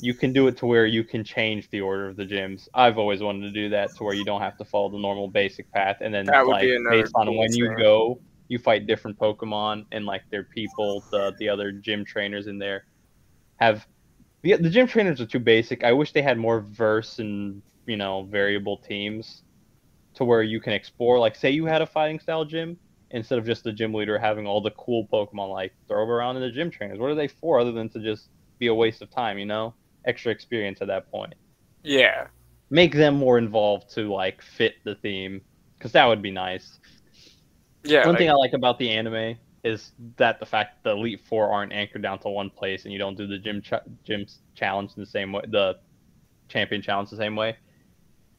You 0.00 0.14
can 0.14 0.32
do 0.32 0.48
it 0.48 0.56
to 0.58 0.66
where 0.66 0.86
you 0.86 1.04
can 1.04 1.24
change 1.24 1.68
the 1.70 1.80
order 1.80 2.08
of 2.08 2.16
the 2.16 2.24
gyms. 2.24 2.68
I've 2.74 2.98
always 2.98 3.22
wanted 3.22 3.42
to 3.42 3.50
do 3.52 3.68
that 3.70 3.96
to 3.96 4.04
where 4.04 4.14
you 4.14 4.24
don't 4.24 4.40
have 4.40 4.56
to 4.58 4.64
follow 4.64 4.90
the 4.90 4.98
normal 4.98 5.28
basic 5.28 5.70
path, 5.72 5.98
and 6.00 6.12
then 6.12 6.26
like 6.26 6.68
based 6.90 7.12
on 7.14 7.26
cool 7.26 7.38
when 7.38 7.52
you 7.52 7.74
go, 7.76 8.20
you 8.48 8.58
fight 8.58 8.86
different 8.86 9.18
Pokemon 9.18 9.86
and 9.92 10.04
like 10.04 10.22
their 10.30 10.44
people, 10.44 11.06
the 11.10 11.32
the 11.38 11.48
other 11.48 11.72
gym 11.72 12.04
trainers 12.04 12.46
in 12.46 12.58
there 12.58 12.84
have 13.56 13.86
the 14.42 14.56
the 14.56 14.70
gym 14.70 14.86
trainers 14.86 15.20
are 15.20 15.26
too 15.26 15.38
basic. 15.38 15.84
I 15.84 15.92
wish 15.92 16.12
they 16.12 16.22
had 16.22 16.38
more 16.38 16.60
verse 16.60 17.18
and 17.18 17.62
you 17.86 17.96
know 17.96 18.24
variable 18.24 18.78
teams 18.78 19.42
to 20.14 20.24
where 20.24 20.42
you 20.42 20.60
can 20.60 20.72
explore. 20.72 21.18
Like 21.18 21.36
say 21.36 21.50
you 21.50 21.64
had 21.66 21.82
a 21.82 21.86
fighting 21.86 22.20
style 22.20 22.44
gym 22.44 22.78
instead 23.14 23.38
of 23.38 23.46
just 23.46 23.64
the 23.64 23.72
gym 23.72 23.94
leader 23.94 24.18
having 24.18 24.46
all 24.46 24.60
the 24.62 24.72
cool 24.72 25.08
Pokemon 25.12 25.50
like 25.52 25.74
throw 25.88 26.02
them 26.02 26.10
around 26.10 26.36
in 26.36 26.42
the 26.42 26.50
gym 26.50 26.70
trainers. 26.70 26.98
What 27.00 27.10
are 27.10 27.16
they 27.16 27.28
for 27.28 27.60
other 27.60 27.72
than 27.72 27.90
to 27.90 28.00
just 28.00 28.30
be 28.58 28.68
a 28.68 28.74
waste 28.74 29.02
of 29.02 29.10
time? 29.10 29.38
You 29.38 29.46
know, 29.46 29.76
extra 30.06 30.32
experience 30.32 30.82
at 30.82 30.88
that 30.88 31.10
point. 31.10 31.34
yeah 31.82 32.28
Make 32.70 32.94
them 32.94 33.14
more 33.16 33.38
involved 33.38 33.90
to 33.94 34.12
like 34.12 34.42
fit 34.42 34.74
the 34.84 34.96
theme 34.96 35.42
because 35.78 35.92
that 35.92 36.06
would 36.06 36.22
be 36.22 36.30
nice. 36.32 36.80
yeah 37.84 38.06
One 38.06 38.10
like, 38.10 38.18
thing 38.18 38.30
I 38.30 38.34
like 38.34 38.52
about 38.54 38.78
the 38.78 38.90
anime 38.90 39.36
is 39.64 39.92
that 40.16 40.40
the 40.40 40.46
fact 40.46 40.82
that 40.84 40.90
the 40.90 40.96
Elite 40.96 41.20
Four 41.20 41.52
aren't 41.52 41.72
anchored 41.72 42.02
down 42.02 42.18
to 42.20 42.28
one 42.28 42.50
place, 42.50 42.84
and 42.84 42.92
you 42.92 42.98
don't 42.98 43.16
do 43.16 43.26
the 43.26 43.38
gym 43.38 43.62
ch- 43.62 43.72
gym 44.04 44.26
challenge 44.54 44.92
in 44.96 45.02
the 45.02 45.06
same 45.06 45.32
way, 45.32 45.42
the 45.48 45.76
champion 46.48 46.82
challenge 46.82 47.10
the 47.10 47.16
same 47.16 47.36
way. 47.36 47.56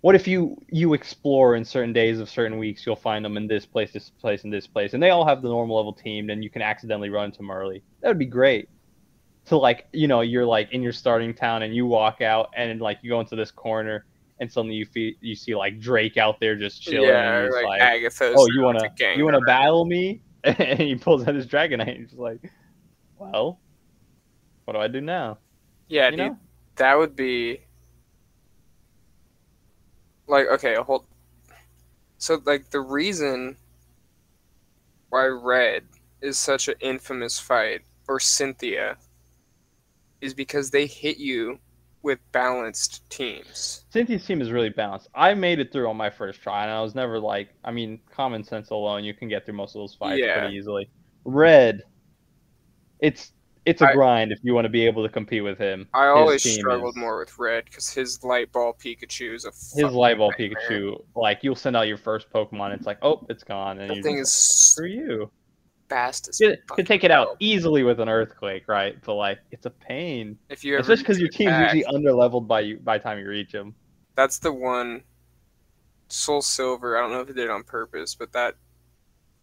What 0.06 0.14
if 0.14 0.28
you 0.28 0.56
you 0.70 0.94
explore 0.94 1.56
in 1.56 1.66
certain 1.66 1.92
days 1.92 2.20
of 2.20 2.30
certain 2.30 2.60
weeks, 2.60 2.86
you'll 2.86 2.96
find 2.96 3.26
them 3.26 3.38
in 3.38 3.48
this 3.48 3.66
place, 3.66 3.92
this 3.92 4.12
place, 4.12 4.44
and 4.44 4.54
this 4.54 4.68
place, 4.68 4.94
and 4.94 5.02
they 5.02 5.10
all 5.10 5.26
have 5.26 5.42
the 5.42 5.50
normal 5.50 5.78
level 5.78 5.94
team, 5.94 6.30
and 6.30 6.44
you 6.44 6.50
can 6.52 6.62
accidentally 6.62 7.10
run 7.10 7.32
into 7.32 7.52
early. 7.52 7.82
That 8.02 8.10
would 8.10 8.20
be 8.20 8.28
great. 8.28 8.70
To 9.46 9.58
like, 9.58 9.88
you 9.94 10.08
know, 10.08 10.22
you're 10.22 10.46
like 10.46 10.72
in 10.74 10.84
your 10.84 10.92
starting 10.92 11.34
town, 11.34 11.64
and 11.64 11.76
you 11.76 11.88
walk 11.88 12.22
out, 12.22 12.52
and 12.56 12.80
like 12.80 13.00
you 13.02 13.10
go 13.10 13.20
into 13.20 13.36
this 13.36 13.50
corner, 13.50 14.06
and 14.40 14.52
suddenly 14.52 14.76
you 14.76 14.86
feel 14.86 15.12
you 15.22 15.34
see 15.34 15.56
like 15.56 15.80
Drake 15.80 16.18
out 16.18 16.40
there 16.40 16.56
just 16.56 16.84
chilling, 16.84 17.10
yeah 17.10 17.40
and 17.40 17.52
like, 17.52 17.66
like 17.66 17.82
agatha's 17.82 18.36
oh, 18.38 18.48
you 18.54 18.62
wanna 18.62 18.88
you 19.18 19.26
wanna 19.26 19.42
battle 19.42 19.86
me? 19.86 20.22
and 20.44 20.78
he 20.78 20.94
pulls 20.94 21.28
out 21.28 21.34
his 21.34 21.48
Dragonite. 21.48 21.88
And 21.88 21.98
he's 21.98 22.10
just 22.10 22.20
like, 22.20 22.52
well, 23.18 23.60
what 24.66 24.76
do 24.76 24.80
I 24.80 24.88
do 24.88 25.02
now? 25.02 25.40
yeah 25.88 26.12
you 26.12 26.18
dude 26.18 26.20
know? 26.20 26.38
that 26.76 26.96
would 26.96 27.16
be 27.16 27.65
like 30.28 30.48
okay 30.48 30.76
a 30.76 30.84
whole 30.84 31.06
so 32.18 32.42
like 32.46 32.70
the 32.72 32.80
reason 32.80 33.56
why 35.10 35.26
red 35.26 35.84
is 36.22 36.38
such 36.38 36.68
an 36.68 36.76
infamous 36.80 37.40
fight 37.40 37.82
or 38.08 38.20
cynthia 38.20 38.98
is 40.22 40.34
because 40.34 40.72
they 40.72 40.86
hit 40.88 41.18
you 41.18 41.60
with 42.02 42.20
balanced 42.32 43.08
teams 43.10 43.86
Cynthia's 43.90 44.26
team 44.26 44.42
is 44.42 44.52
really 44.52 44.70
balanced. 44.70 45.08
I 45.16 45.34
made 45.34 45.60
it 45.60 45.72
through 45.72 45.88
on 45.88 45.96
my 45.96 46.10
first 46.10 46.42
try, 46.42 46.64
and 46.64 46.72
I 46.72 46.82
was 46.82 46.94
never 46.96 47.18
like, 47.18 47.50
I 47.64 47.72
mean, 47.72 48.02
common 48.12 48.44
sense 48.44 48.70
alone, 48.70 49.06
you 49.06 49.14
can 49.14 49.30
get 49.30 49.46
through 49.46 49.56
most 49.56 49.74
of 49.74 49.80
those 49.80 49.96
fights 49.96 50.20
Yeah. 50.22 50.38
pretty 50.40 50.56
easily. 50.56 50.90
Red, 51.24 51.82
it's 53.00 53.32
it's 53.66 53.82
a 53.82 53.90
I- 53.90 53.94
grind 53.94 54.32
if 54.32 54.40
you 54.44 54.54
want 54.54 54.66
to 54.66 54.70
be 54.70 54.86
able 54.86 55.04
to 55.04 55.10
compete 55.10 55.44
with 55.44 55.58
him. 55.58 55.88
I 55.94 56.08
always 56.08 56.44
struggled 56.44 56.96
is- 56.96 57.00
more 57.00 57.20
with 57.20 57.38
red 57.38 57.66
because 57.66 57.90
his 57.90 58.24
light 58.24 58.52
ball 58.52 58.74
Pikachu 58.74 59.34
is 59.34 59.46
a 59.46 59.50
His 59.50 59.92
light 59.94 60.18
ball 60.18 60.32
nightmare. 60.38 60.52
Pikachu, 60.70 61.04
like 61.16 61.40
you'll 61.44 61.56
send 61.56 61.76
out 61.76 61.88
your 61.88 61.98
first 61.98 62.30
Pokemon, 62.32 62.74
it's 62.76 62.86
like, 62.86 63.00
oh, 63.02 63.26
it's 63.30 63.44
gone, 63.44 63.80
and 63.80 63.96
you 63.96 64.04
thing 64.04 64.18
is 64.20 64.32
screw 64.32 64.88
you. 64.88 65.32
fast 65.90 66.30
as 66.30 66.40
You 66.40 66.56
could 66.72 66.88
take 66.88 67.04
it 67.04 67.12
out 67.12 67.38
easily 67.40 67.84
with 67.84 68.00
an 68.00 68.10
earthquake, 68.10 68.68
right? 68.68 68.96
But 69.04 69.16
like, 69.16 69.40
it's 69.52 69.66
a 69.66 69.72
pain, 69.72 70.38
If 70.50 70.64
you 70.64 70.74
ever 70.76 70.82
especially 70.82 71.04
because 71.04 71.20
your 71.20 71.30
team's 71.30 71.50
attack, 71.50 71.74
usually 71.76 71.96
under 71.96 72.14
leveled 72.14 72.48
by 72.48 72.62
you 72.62 72.78
by 72.78 72.98
the 72.98 73.04
time 73.04 73.20
you 73.20 73.28
reach 73.28 73.52
them. 73.52 73.76
That's 74.16 74.40
the 74.40 74.52
one. 74.54 75.04
SoulSilver. 76.10 76.98
I 76.98 77.02
don't 77.02 77.12
know 77.12 77.22
if 77.22 77.30
it 77.30 77.36
did 77.36 77.46
it 77.46 77.50
on 77.50 77.64
purpose, 77.64 78.16
but 78.16 78.32
that 78.34 78.56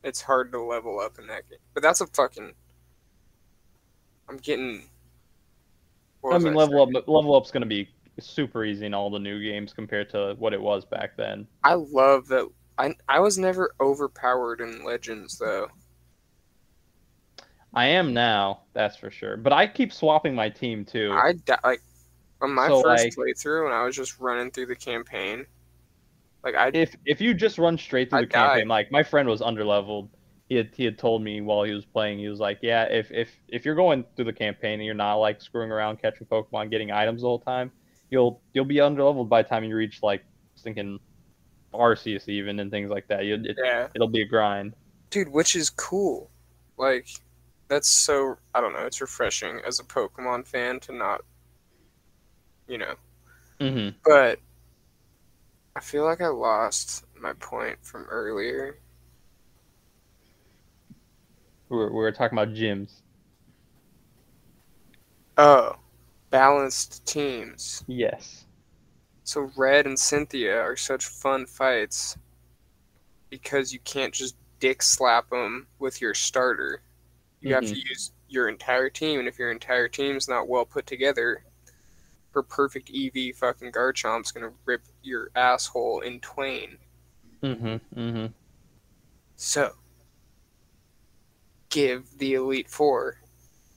it's 0.04 0.22
hard 0.22 0.52
to 0.52 0.60
level 0.62 1.00
up 1.00 1.18
in 1.18 1.26
that 1.26 1.48
game. 1.48 1.58
But 1.74 1.82
that's 1.82 2.00
a 2.00 2.06
fucking. 2.06 2.52
I'm 4.32 4.38
getting. 4.38 4.82
I 6.24 6.38
mean, 6.38 6.48
I 6.48 6.56
level 6.56 6.86
saying? 6.86 6.96
up, 6.96 7.08
level 7.08 7.34
up's 7.36 7.50
gonna 7.50 7.66
be 7.66 7.88
super 8.18 8.64
easy 8.64 8.86
in 8.86 8.94
all 8.94 9.10
the 9.10 9.18
new 9.18 9.42
games 9.42 9.74
compared 9.74 10.08
to 10.10 10.34
what 10.38 10.54
it 10.54 10.60
was 10.60 10.84
back 10.86 11.16
then. 11.16 11.46
I 11.64 11.74
love 11.74 12.26
that. 12.28 12.48
I 12.78 12.94
I 13.08 13.20
was 13.20 13.36
never 13.36 13.74
overpowered 13.80 14.60
in 14.62 14.84
Legends 14.84 15.38
though. 15.38 15.68
I 17.74 17.86
am 17.86 18.14
now, 18.14 18.62
that's 18.72 18.96
for 18.96 19.10
sure. 19.10 19.36
But 19.36 19.52
I 19.52 19.66
keep 19.66 19.92
swapping 19.92 20.34
my 20.34 20.48
team 20.48 20.84
too. 20.84 21.12
I 21.12 21.34
like 21.64 21.82
on 22.40 22.52
my 22.54 22.68
So, 22.68 22.82
first 22.82 23.04
like- 23.04 23.14
playthrough 23.14 23.66
and 23.66 23.74
I 23.74 23.84
was 23.84 23.94
just 23.94 24.18
running 24.18 24.50
through 24.50 24.66
the 24.66 24.76
campaign. 24.76 25.44
Like 26.42 26.54
I 26.54 26.70
if 26.72 26.96
if 27.04 27.20
you 27.20 27.34
just 27.34 27.58
run 27.58 27.76
straight 27.76 28.08
through 28.10 28.20
I 28.20 28.22
the 28.22 28.28
campaign, 28.28 28.68
like 28.68 28.90
my 28.90 29.02
friend 29.02 29.28
was 29.28 29.42
underleveled. 29.42 30.08
He 30.52 30.58
had 30.58 30.68
he 30.76 30.84
had 30.84 30.98
told 30.98 31.22
me 31.22 31.40
while 31.40 31.62
he 31.62 31.72
was 31.72 31.86
playing, 31.86 32.18
he 32.18 32.28
was 32.28 32.38
like, 32.38 32.58
Yeah, 32.60 32.84
if 32.84 33.10
if 33.10 33.30
if 33.48 33.64
you're 33.64 33.74
going 33.74 34.04
through 34.14 34.26
the 34.26 34.34
campaign 34.34 34.74
and 34.74 34.84
you're 34.84 34.94
not 34.94 35.14
like 35.14 35.40
screwing 35.40 35.72
around 35.72 36.02
catching 36.02 36.26
Pokemon, 36.26 36.70
getting 36.70 36.92
items 36.92 37.22
the 37.22 37.26
whole 37.26 37.38
time, 37.38 37.72
you'll 38.10 38.42
you'll 38.52 38.66
be 38.66 38.76
underleveled 38.76 39.30
by 39.30 39.42
the 39.42 39.48
time 39.48 39.64
you 39.64 39.74
reach 39.74 40.02
like 40.02 40.22
thinking 40.58 40.98
Arceus 41.72 42.28
even 42.28 42.60
and 42.60 42.70
things 42.70 42.90
like 42.90 43.08
that. 43.08 43.24
It, 43.24 43.56
yeah, 43.64 43.88
it'll 43.94 44.08
be 44.08 44.20
a 44.20 44.26
grind. 44.26 44.74
dude, 45.08 45.28
which 45.28 45.56
is 45.56 45.70
cool. 45.70 46.30
Like 46.76 47.08
that's 47.68 47.88
so 47.88 48.36
I 48.54 48.60
don't 48.60 48.74
know. 48.74 48.84
It's 48.84 49.00
refreshing 49.00 49.62
as 49.66 49.80
a 49.80 49.84
Pokemon 49.84 50.46
fan 50.46 50.80
to 50.80 50.92
not, 50.92 51.22
you 52.68 52.76
know. 52.76 52.94
Mm-hmm. 53.58 53.96
But 54.04 54.38
I 55.74 55.80
feel 55.80 56.04
like 56.04 56.20
I 56.20 56.28
lost 56.28 57.06
my 57.18 57.32
point 57.32 57.78
from 57.80 58.04
earlier. 58.10 58.78
We 61.72 61.78
were, 61.78 61.88
we 61.88 61.96
were 61.96 62.12
talking 62.12 62.36
about 62.36 62.52
gyms. 62.52 63.00
Oh, 65.38 65.76
balanced 66.28 67.06
teams. 67.06 67.82
Yes. 67.86 68.44
So 69.24 69.50
Red 69.56 69.86
and 69.86 69.98
Cynthia 69.98 70.60
are 70.60 70.76
such 70.76 71.06
fun 71.06 71.46
fights 71.46 72.18
because 73.30 73.72
you 73.72 73.78
can't 73.84 74.12
just 74.12 74.36
dick 74.60 74.82
slap 74.82 75.30
them 75.30 75.66
with 75.78 76.02
your 76.02 76.12
starter. 76.12 76.82
You 77.40 77.54
have 77.54 77.64
to 77.64 77.74
use 77.74 78.12
your 78.28 78.50
entire 78.50 78.90
team, 78.90 79.18
and 79.18 79.26
if 79.26 79.38
your 79.38 79.50
entire 79.50 79.88
team's 79.88 80.28
not 80.28 80.48
well 80.48 80.66
put 80.66 80.86
together, 80.86 81.42
her 82.32 82.42
perfect 82.42 82.90
EV 82.94 83.34
fucking 83.34 83.72
Garchomp's 83.72 84.30
gonna 84.30 84.52
rip 84.66 84.82
your 85.02 85.30
asshole 85.34 86.00
in 86.00 86.20
twain. 86.20 86.76
Mm-hmm. 87.42 87.98
Mm-hmm. 87.98 88.26
So, 89.36 89.72
give 91.72 92.06
the 92.18 92.34
Elite 92.34 92.68
Four 92.68 93.16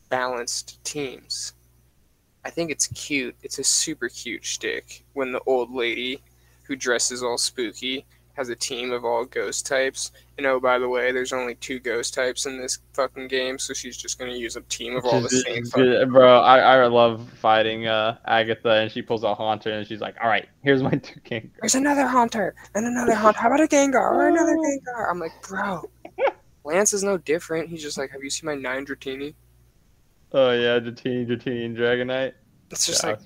balanced 0.10 0.84
teams. 0.84 1.54
I 2.44 2.52
think 2.52 2.70
it's 2.70 2.86
cute. 2.88 3.36
It's 3.42 3.58
a 3.58 3.64
super 3.64 4.08
cute 4.08 4.46
shtick 4.46 5.04
when 5.14 5.32
the 5.32 5.42
old 5.48 5.74
lady 5.74 6.22
who 6.64 6.76
dresses 6.76 7.24
all 7.24 7.40
spooky 7.40 8.06
has 8.34 8.50
a 8.50 8.56
team 8.56 8.92
of 8.92 9.06
all 9.06 9.24
ghost 9.24 9.66
types. 9.66 10.12
And 10.38 10.46
oh, 10.46 10.60
by 10.60 10.78
the 10.78 10.90
way, 10.90 11.14
there's 11.14 11.32
only 11.32 11.56
two 11.56 11.80
ghost 11.80 12.14
types 12.14 12.46
in 12.46 12.58
this 12.58 12.80
fucking 12.92 13.30
game, 13.30 13.58
so 13.58 13.74
she's 13.74 13.96
just 13.96 14.20
gonna 14.20 14.34
use 14.34 14.58
a 14.58 14.62
team 14.64 14.98
of 14.98 15.06
all 15.06 15.22
the 15.22 15.30
same 15.30 15.66
fucking. 15.66 16.10
bro, 16.12 16.42
I, 16.42 16.60
I 16.60 16.88
love 16.88 17.28
fighting 17.40 17.88
uh, 17.88 18.18
Agatha, 18.26 18.72
and 18.72 18.92
she 18.92 19.02
pulls 19.02 19.24
out 19.24 19.38
Haunter, 19.38 19.72
and 19.72 19.88
she's 19.88 20.02
like, 20.02 20.16
"All 20.22 20.28
right, 20.28 20.48
here's 20.64 20.84
my 20.84 20.92
two 20.92 21.22
king." 21.22 21.50
There's 21.62 21.76
another 21.76 22.06
Haunter 22.06 22.54
and 22.76 22.86
another 22.86 23.16
Haunter. 23.16 23.40
How 23.40 23.48
about 23.48 23.62
a 23.62 23.68
Gengar 23.68 23.96
or 23.96 24.28
another 24.28 24.56
Gengar? 24.58 25.10
I'm 25.10 25.20
like, 25.20 25.32
bro. 25.48 25.90
Lance 26.66 26.94
is 26.94 27.04
no 27.04 27.18
different. 27.18 27.70
He's 27.70 27.82
just 27.82 27.98
like, 27.98 28.10
have 28.12 28.24
you 28.24 28.30
seen 28.30 28.48
my 28.48 28.56
nine 28.56 28.86
Dratini? 28.86 29.36
Oh 30.34 30.52
yeah, 30.52 30.80
Dratini, 30.80 31.26
Dratini, 31.28 31.66
and 31.66 31.78
Dragonite. 31.78 32.34
It's 32.72 32.86
just 32.88 33.04
Yeah. 33.04 33.12
like 33.12 33.20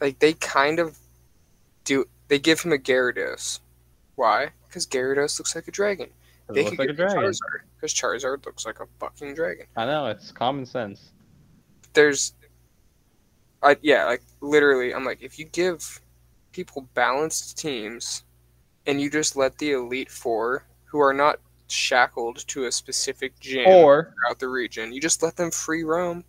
like 0.00 0.18
they 0.20 0.32
kind 0.34 0.78
of 0.78 0.96
do 1.84 2.04
they 2.28 2.38
give 2.38 2.60
him 2.60 2.72
a 2.72 2.78
Gyarados. 2.78 3.60
Why? 4.14 4.50
Because 4.66 4.86
Gyarados 4.86 5.38
looks 5.38 5.54
like 5.54 5.66
a 5.68 5.72
dragon. 5.72 6.08
It 6.48 6.52
They 6.54 6.64
could 6.64 6.78
like 6.78 6.88
a 6.90 6.92
give 6.92 7.00
him 7.00 7.08
dragon. 7.10 7.22
Charizard 7.24 7.60
because 7.74 7.94
Charizard 7.94 8.46
looks 8.46 8.64
like 8.64 8.80
a 8.80 8.86
fucking 9.00 9.34
dragon. 9.34 9.66
I 9.76 9.86
know 9.86 10.06
it's 10.06 10.30
common 10.30 10.66
sense. 10.66 11.10
There's, 11.94 12.34
I 13.62 13.76
yeah, 13.82 14.04
like 14.04 14.22
literally, 14.40 14.94
I'm 14.94 15.04
like, 15.04 15.22
if 15.22 15.38
you 15.38 15.46
give 15.46 16.00
people 16.52 16.88
balanced 16.94 17.58
teams, 17.58 18.24
and 18.86 19.00
you 19.00 19.10
just 19.10 19.36
let 19.36 19.58
the 19.58 19.72
elite 19.72 20.10
four 20.10 20.64
who 20.90 21.00
are 21.00 21.12
not 21.14 21.38
shackled 21.68 22.46
to 22.48 22.64
a 22.64 22.72
specific 22.72 23.38
gym 23.40 23.66
Or 23.68 24.14
throughout 24.14 24.38
the 24.38 24.48
region, 24.48 24.92
you 24.92 25.00
just 25.00 25.22
let 25.22 25.36
them 25.36 25.50
free 25.50 25.84
roam. 25.84 26.24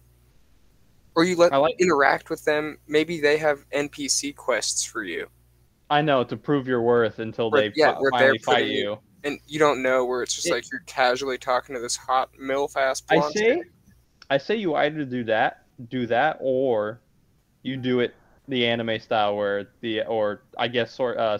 Or 1.15 1.23
you 1.23 1.35
let 1.35 1.51
like- 1.51 1.75
interact 1.79 2.29
with 2.29 2.43
them. 2.45 2.77
Maybe 2.87 3.19
they 3.19 3.37
have 3.37 3.65
NPC 3.71 4.35
quests 4.35 4.83
for 4.85 5.03
you. 5.03 5.27
I 5.89 6.01
know 6.01 6.23
to 6.23 6.37
prove 6.37 6.67
your 6.67 6.81
worth 6.81 7.19
until 7.19 7.49
Where- 7.49 7.69
they 7.69 7.73
yeah, 7.75 7.93
fi- 7.93 7.99
where 7.99 8.11
they're 8.11 8.35
finally 8.35 8.39
fight 8.39 8.65
you- 8.67 8.79
you. 8.81 8.99
and 9.23 9.39
you 9.47 9.59
don't 9.59 9.81
know 9.81 10.05
where 10.05 10.21
it's 10.23 10.35
just 10.35 10.47
It- 10.47 10.51
like 10.53 10.71
you're 10.71 10.83
casually 10.85 11.37
talking 11.37 11.73
to 11.75 11.81
this 11.81 11.95
hot 11.95 12.29
milf 12.39 12.75
ass 12.77 13.01
I 13.09 13.19
say. 13.31 13.63
I 14.29 14.37
say 14.37 14.55
you 14.57 14.75
either 14.75 15.03
do 15.05 15.23
that, 15.23 15.65
do 15.89 16.05
that, 16.07 16.37
or 16.39 17.01
you 17.63 17.75
do 17.77 18.01
it 18.01 18.13
the 18.47 18.67
anime 18.67 18.99
style 18.99 19.35
where 19.35 19.69
the 19.81 20.03
or 20.05 20.43
I 20.57 20.67
guess 20.67 20.93
sword 20.93 21.17
uh, 21.17 21.39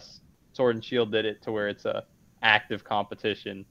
Sword 0.53 0.76
and 0.76 0.84
Shield 0.84 1.11
did 1.11 1.26
it 1.26 1.41
to 1.43 1.51
where 1.51 1.67
it's 1.70 1.86
a 1.86 2.05
active 2.41 2.83
competition, 2.83 3.65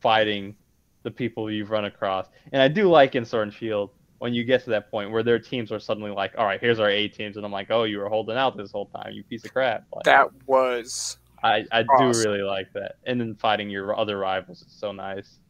fighting 0.00 0.56
the 1.02 1.10
people 1.10 1.50
you've 1.50 1.70
run 1.70 1.84
across. 1.84 2.28
And 2.52 2.62
I 2.62 2.68
do 2.68 2.88
like 2.88 3.14
in 3.14 3.24
Sword 3.24 3.48
and 3.48 3.54
Shield 3.54 3.90
when 4.18 4.32
you 4.32 4.44
get 4.44 4.62
to 4.64 4.70
that 4.70 4.90
point 4.90 5.10
where 5.10 5.24
their 5.24 5.38
teams 5.38 5.72
are 5.72 5.80
suddenly 5.80 6.12
like, 6.12 6.32
all 6.38 6.44
right, 6.44 6.60
here's 6.60 6.78
our 6.78 6.88
A 6.88 7.08
teams, 7.08 7.36
and 7.36 7.44
I'm 7.44 7.50
like, 7.50 7.70
oh, 7.70 7.84
you 7.84 7.98
were 7.98 8.08
holding 8.08 8.36
out 8.36 8.56
this 8.56 8.70
whole 8.70 8.86
time, 8.86 9.12
you 9.12 9.24
piece 9.24 9.44
of 9.44 9.52
crap. 9.52 9.84
Like, 9.92 10.04
that 10.04 10.28
was 10.46 11.18
I 11.42 11.64
I 11.72 11.82
do 11.82 12.12
really 12.20 12.42
like 12.42 12.72
that. 12.74 12.96
And 13.04 13.20
then 13.20 13.34
fighting 13.34 13.68
your 13.68 13.98
other 13.98 14.18
rivals 14.18 14.62
is 14.62 14.72
so 14.72 14.92
nice. 14.92 15.40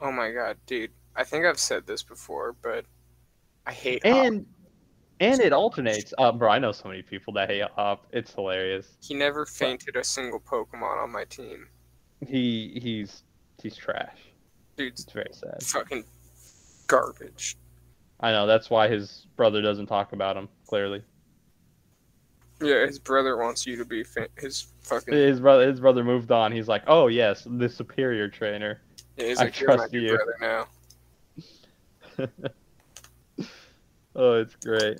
oh 0.00 0.12
my 0.12 0.30
god, 0.30 0.58
dude. 0.66 0.90
I 1.16 1.24
think 1.24 1.44
I've 1.44 1.58
said 1.58 1.86
this 1.86 2.02
before, 2.02 2.54
but 2.62 2.84
I 3.66 3.72
hate 3.72 4.06
Hop. 4.06 4.26
and 4.26 4.46
and 5.20 5.40
it 5.40 5.52
alternates. 5.52 6.12
Uh, 6.18 6.32
bro, 6.32 6.50
I 6.50 6.58
know 6.58 6.72
so 6.72 6.88
many 6.88 7.02
people 7.02 7.32
that 7.34 7.48
hate 7.50 7.62
Hop. 7.74 8.06
It's 8.12 8.34
hilarious. 8.34 8.96
he 9.00 9.14
never 9.14 9.46
fainted 9.46 9.96
a 9.96 10.04
single 10.04 10.40
Pokemon 10.40 11.02
on 11.02 11.10
my 11.10 11.24
team. 11.24 11.68
He 12.26 12.78
he's 12.82 13.22
he's 13.62 13.76
trash. 13.76 14.16
Dude's 14.76 15.02
It's 15.04 15.12
very 15.12 15.28
sad. 15.32 15.62
fucking 15.62 16.04
garbage. 16.86 17.56
I 18.20 18.32
know 18.32 18.46
that's 18.46 18.68
why 18.70 18.88
his 18.88 19.26
brother 19.36 19.62
doesn't 19.62 19.86
talk 19.86 20.12
about 20.12 20.36
him. 20.36 20.48
Clearly, 20.66 21.02
Yeah, 22.60 22.86
his 22.86 22.98
brother 22.98 23.36
wants 23.36 23.66
you 23.66 23.76
to 23.76 23.84
be 23.84 24.04
fa- 24.04 24.28
his 24.36 24.72
fucking. 24.82 25.12
his 25.14 25.40
brother 25.40 25.66
his 25.68 25.80
brother 25.80 26.04
moved 26.04 26.30
on. 26.30 26.52
He's 26.52 26.68
like, 26.68 26.82
oh 26.86 27.06
yes, 27.08 27.46
the 27.50 27.68
superior 27.68 28.28
trainer. 28.28 28.80
Yeah, 29.16 29.26
he's 29.26 29.38
I 29.38 29.44
like, 29.44 29.58
you're 29.60 29.68
my 29.70 29.76
trust 29.76 29.92
you." 29.94 30.16
brother 30.16 30.36
now. 30.40 30.66
Oh, 34.16 34.32
it's 34.40 34.56
great. 34.56 34.98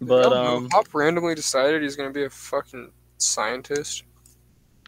But 0.00 0.32
um, 0.32 0.68
Hop 0.72 0.92
randomly 0.94 1.34
decided 1.36 1.80
he's 1.82 1.94
gonna 1.96 2.10
be 2.10 2.24
a 2.24 2.30
fucking 2.30 2.90
scientist. 3.18 4.02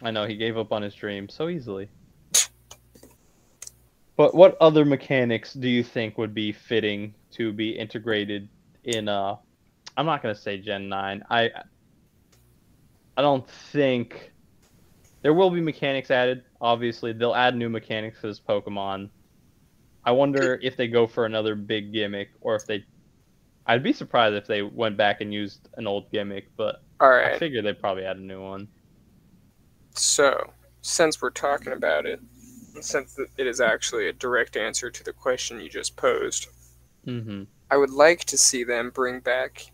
I 0.03 0.11
know 0.11 0.25
he 0.25 0.35
gave 0.35 0.57
up 0.57 0.71
on 0.71 0.81
his 0.81 0.95
dream 0.95 1.29
so 1.29 1.49
easily. 1.49 1.89
But 4.17 4.35
what 4.35 4.57
other 4.61 4.85
mechanics 4.85 5.53
do 5.53 5.67
you 5.67 5.83
think 5.83 6.17
would 6.17 6.33
be 6.33 6.51
fitting 6.51 7.13
to 7.31 7.53
be 7.53 7.71
integrated 7.71 8.49
in 8.83 9.07
uh 9.07 9.35
I'm 9.97 10.05
not 10.05 10.23
going 10.23 10.33
to 10.33 10.39
say 10.39 10.57
Gen 10.57 10.89
9. 10.89 11.23
I 11.29 11.49
I 13.17 13.21
don't 13.21 13.47
think 13.49 14.31
there 15.21 15.33
will 15.33 15.49
be 15.49 15.61
mechanics 15.61 16.09
added. 16.09 16.43
Obviously, 16.59 17.13
they'll 17.13 17.35
add 17.35 17.55
new 17.55 17.69
mechanics 17.69 18.21
to 18.21 18.27
this 18.27 18.39
Pokemon. 18.39 19.09
I 20.03 20.11
wonder 20.11 20.59
if 20.63 20.77
they 20.77 20.87
go 20.87 21.05
for 21.07 21.25
another 21.25 21.55
big 21.55 21.93
gimmick 21.93 22.29
or 22.41 22.55
if 22.55 22.65
they 22.65 22.85
I'd 23.67 23.83
be 23.83 23.93
surprised 23.93 24.35
if 24.35 24.47
they 24.47 24.63
went 24.63 24.97
back 24.97 25.21
and 25.21 25.33
used 25.33 25.69
an 25.77 25.87
old 25.87 26.11
gimmick, 26.11 26.47
but 26.57 26.81
All 26.99 27.09
I 27.11 27.37
figure 27.37 27.61
they'd 27.61 27.79
probably 27.79 28.05
add 28.05 28.17
a 28.17 28.21
new 28.21 28.41
one. 28.41 28.67
So, 29.93 30.51
since 30.81 31.21
we're 31.21 31.29
talking 31.31 31.73
about 31.73 32.05
it, 32.05 32.19
since 32.81 33.19
it 33.37 33.47
is 33.47 33.59
actually 33.61 34.07
a 34.07 34.13
direct 34.13 34.55
answer 34.57 34.89
to 34.89 35.03
the 35.03 35.13
question 35.13 35.59
you 35.59 35.69
just 35.69 35.95
posed, 35.95 36.47
Mm-hmm. 37.07 37.43
I 37.71 37.77
would 37.77 37.89
like 37.89 38.25
to 38.25 38.37
see 38.37 38.63
them 38.63 38.91
bring 38.91 39.21
back 39.21 39.65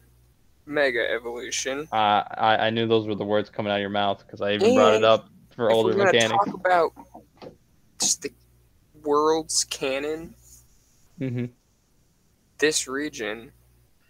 Mega 0.66 1.12
Evolution. 1.12 1.90
Uh, 1.92 2.24
I 2.38 2.68
I 2.68 2.70
knew 2.70 2.88
those 2.88 3.06
were 3.06 3.16
the 3.16 3.26
words 3.26 3.50
coming 3.50 3.70
out 3.70 3.76
of 3.76 3.82
your 3.82 3.90
mouth 3.90 4.24
because 4.26 4.40
I 4.40 4.54
even 4.54 4.76
brought 4.76 4.94
it 4.94 5.04
up 5.04 5.28
for 5.54 5.70
older 5.70 5.94
we're 5.98 6.06
mechanics. 6.06 6.32
talk 6.46 6.54
about 6.54 6.94
just 8.00 8.22
the 8.22 8.32
world's 9.04 9.66
canon, 9.66 10.36
Mm-hmm. 11.20 11.46
this 12.60 12.88
region 12.88 13.52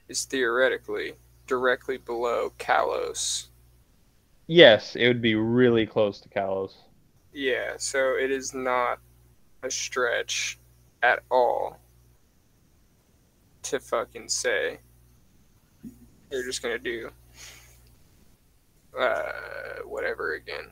is 0.10 0.26
theoretically 0.26 1.14
directly 1.48 1.98
below 1.98 2.52
Kalos. 2.60 3.48
Yes, 4.48 4.96
it 4.96 5.08
would 5.08 5.22
be 5.22 5.36
really 5.36 5.86
close 5.86 6.20
to 6.22 6.30
Kalos. 6.30 6.74
Yeah, 7.34 7.74
so 7.78 8.16
it 8.16 8.32
is 8.32 8.54
not 8.54 9.00
a 9.64 9.70
stretch 9.70 10.58
at 11.04 11.24
all 11.30 11.80
to 13.64 13.80
fucking 13.80 14.30
say 14.30 14.80
you're 16.32 16.44
just 16.46 16.62
gonna 16.62 16.80
do 16.80 17.10
uh, 18.98 19.32
whatever 19.86 20.34
again. 20.36 20.72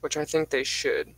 Which 0.00 0.16
I 0.16 0.24
think 0.24 0.50
they 0.50 0.64
should 0.64 1.14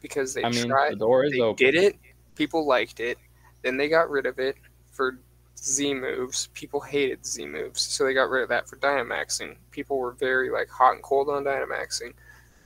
because 0.00 0.34
they 0.34 0.44
I 0.44 0.50
mean, 0.50 0.68
tried. 0.68 0.92
the 0.92 0.96
door 0.96 1.24
is 1.24 1.32
they 1.32 1.40
open. 1.40 1.56
did 1.56 1.74
it. 1.74 1.96
People 2.34 2.66
liked 2.66 3.00
it. 3.00 3.18
Then 3.62 3.76
they 3.76 3.88
got 3.88 4.10
rid 4.10 4.26
of 4.26 4.38
it 4.38 4.56
for 4.92 5.18
Z 5.58 5.94
moves. 5.94 6.48
People 6.54 6.80
hated 6.80 7.24
Z 7.26 7.46
moves, 7.46 7.80
so 7.80 8.04
they 8.04 8.14
got 8.14 8.28
rid 8.30 8.42
of 8.42 8.48
that 8.50 8.68
for 8.68 8.76
Dynamaxing. 8.76 9.56
People 9.70 9.98
were 9.98 10.12
very 10.12 10.50
like 10.50 10.68
hot 10.68 10.92
and 10.94 11.02
cold 11.02 11.28
on 11.28 11.44
Dynamaxing. 11.44 12.12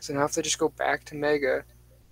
So 0.00 0.14
now 0.14 0.24
if 0.24 0.32
they 0.32 0.42
just 0.42 0.58
go 0.58 0.68
back 0.70 1.04
to 1.06 1.14
Mega 1.14 1.64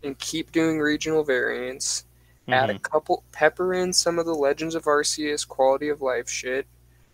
and 0.05 0.19
keep 0.19 0.53
doing 0.53 0.79
regional 0.79 1.25
variants, 1.25 2.05
add 2.49 2.71
a 2.71 2.75
Mhm. 2.75 2.83
couple, 2.83 3.25
pepper 3.33 3.75
in 3.75 3.93
some 3.93 4.19
of 4.19 4.27
the 4.27 4.35
Legends 4.35 4.75
of 4.75 4.85
Arceus 4.85 5.47
quality 5.47 5.89
of 5.89 6.01
life 6.01 6.29
shit, 6.29 6.67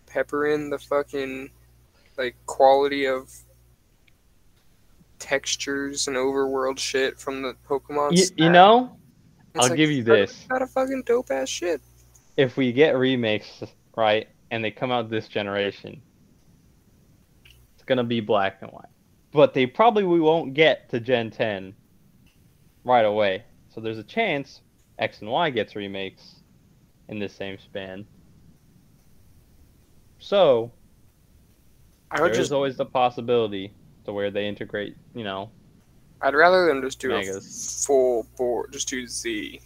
pepper 0.05 0.45
in 0.47 0.69
the 0.69 0.77
fucking 0.79 1.49
like 2.17 2.35
quality 2.45 3.05
of 3.05 3.29
textures 5.19 6.07
and 6.07 6.15
overworld 6.15 6.77
shit 6.77 7.19
from 7.19 7.41
the 7.41 7.55
Pokemon. 7.67 8.11
Y- 8.11 8.45
you 8.45 8.49
know, 8.51 8.97
It's 9.53 9.63
I'll 9.63 9.69
like, 9.69 9.77
give 9.77 9.89
you 9.91 10.03
this. 10.03 10.45
Got 10.49 10.61
a 10.61 10.67
fucking 10.67 11.03
dope 11.05 11.31
ass 11.31 11.49
shit. 11.49 11.81
If 12.37 12.57
we 12.57 12.71
get 12.71 12.97
remakes 12.97 13.63
right 13.95 14.27
and 14.51 14.63
they 14.63 14.71
come 14.71 14.91
out 14.91 15.09
this 15.09 15.27
generation, 15.27 16.01
it's 17.75 17.83
gonna 17.85 18.03
be 18.03 18.19
black 18.19 18.59
and 18.61 18.71
white. 18.71 18.89
But 19.31 19.53
they 19.53 19.65
probably 19.65 20.03
we 20.03 20.19
won't 20.19 20.53
get 20.53 20.89
to 20.89 20.99
Gen 20.99 21.31
10 21.31 21.73
right 22.83 23.05
away. 23.05 23.43
So 23.69 23.81
there's 23.81 23.97
a 23.97 24.03
chance 24.03 24.61
X 24.99 25.21
and 25.21 25.29
Y 25.29 25.49
gets 25.49 25.75
remakes 25.75 26.35
in 27.09 27.19
this 27.19 27.33
same 27.33 27.57
span. 27.59 28.05
So 30.19 30.71
I 32.11 32.21
would 32.21 32.29
there's 32.29 32.37
just, 32.37 32.51
always 32.51 32.77
the 32.77 32.85
possibility 32.85 33.73
to 34.05 34.13
where 34.13 34.31
they 34.31 34.47
integrate, 34.47 34.95
you 35.13 35.23
know, 35.23 35.51
I'd 36.21 36.33
rather 36.33 36.67
them 36.67 36.81
just 36.81 36.99
do 36.99 37.13
a 37.13 37.41
full 37.41 38.25
board, 38.37 38.71
just 38.71 38.87
do 38.87 39.05
Z. 39.05 39.59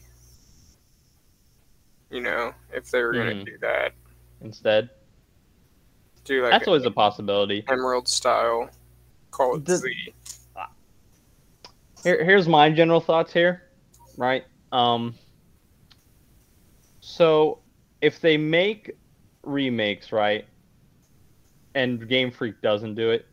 You 2.09 2.21
know, 2.21 2.53
if 2.73 2.89
they 2.91 3.01
were 3.03 3.13
gonna 3.13 3.31
Mhm. 3.35 3.45
do 3.45 3.57
that, 3.59 3.93
instead. 4.41 4.89
do 6.25 6.43
like 6.43 6.51
That's 6.51 6.67
a 6.67 6.69
always 6.69 6.85
a 6.85 6.91
possibility. 6.91 7.63
Emerald 7.69 8.07
style, 8.07 8.69
call 9.31 9.55
it 9.55 9.65
The- 9.65 9.77
Z. 9.77 10.13
Here, 12.03 12.23
here's 12.23 12.47
my 12.47 12.69
general 12.69 13.01
thoughts 13.01 13.33
here, 13.33 13.63
right? 14.15 14.45
Um, 14.71 15.15
so 16.99 17.59
if 18.01 18.21
they 18.21 18.37
make 18.37 18.95
remakes, 19.43 20.11
right, 20.11 20.45
and 21.75 22.07
Game 22.07 22.31
Freak 22.31 22.61
doesn't 22.61 22.95
do 22.95 23.09
it, 23.11 23.25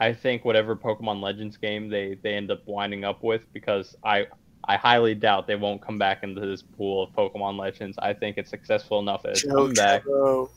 I 0.00 0.12
think 0.14 0.44
whatever 0.44 0.74
Pokemon 0.74 1.20
Legends 1.20 1.56
game 1.58 1.88
they 1.88 2.14
they 2.14 2.34
end 2.34 2.50
up 2.50 2.66
winding 2.66 3.04
up 3.04 3.22
with, 3.22 3.42
because 3.52 3.96
I 4.02 4.26
I 4.64 4.76
highly 4.76 5.14
doubt 5.14 5.46
they 5.46 5.56
won't 5.56 5.80
come 5.82 5.98
back 5.98 6.22
into 6.22 6.40
this 6.40 6.62
pool 6.62 7.02
of 7.04 7.10
Pokemon 7.10 7.58
Legends. 7.58 7.96
I 7.98 8.12
think 8.12 8.36
it's 8.38 8.50
successful 8.50 9.00
enough 9.00 9.22
that 9.22 9.30
it's 9.30 9.44
come 9.44 9.72
back. 9.72 10.04
Joe, 10.04 10.50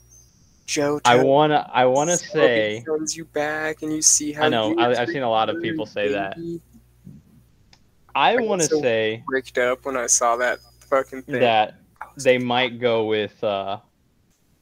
Joe, 0.65 0.99
I 1.05 1.23
wanna 1.23 1.69
I 1.73 1.85
wanna 1.85 2.17
say 2.17 2.83
comes 2.85 3.15
you 3.17 3.25
back 3.25 3.81
and 3.81 3.93
you 3.93 4.01
see 4.01 4.31
how 4.31 4.45
I 4.45 4.49
know, 4.49 4.75
I- 4.77 5.01
I've 5.01 5.09
seen 5.09 5.23
a 5.23 5.29
lot 5.29 5.49
of 5.49 5.61
people 5.61 5.85
say 5.85 6.09
that. 6.13 6.35
baby. 6.35 6.61
I 8.15 8.35
want 8.37 8.61
to 8.61 8.67
so 8.67 8.79
say 8.81 9.23
Bricked 9.25 9.57
up 9.57 9.85
when 9.85 9.97
I 9.97 10.05
saw 10.07 10.35
that 10.37 10.59
fucking 10.81 11.23
thing. 11.23 11.39
that 11.39 11.75
they 12.17 12.37
might 12.37 12.79
go 12.79 13.05
with 13.05 13.43
uh, 13.43 13.79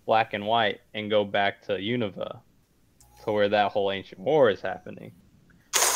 black 0.06 0.34
and 0.34 0.46
white 0.46 0.80
and 0.94 1.10
go 1.10 1.26
back 1.26 1.62
to 1.64 1.74
Unova, 1.74 2.40
to 3.26 3.32
where 3.32 3.50
that 3.50 3.72
whole 3.72 3.92
ancient 3.92 4.22
war 4.22 4.50
is 4.50 4.62
happening. 4.62 5.12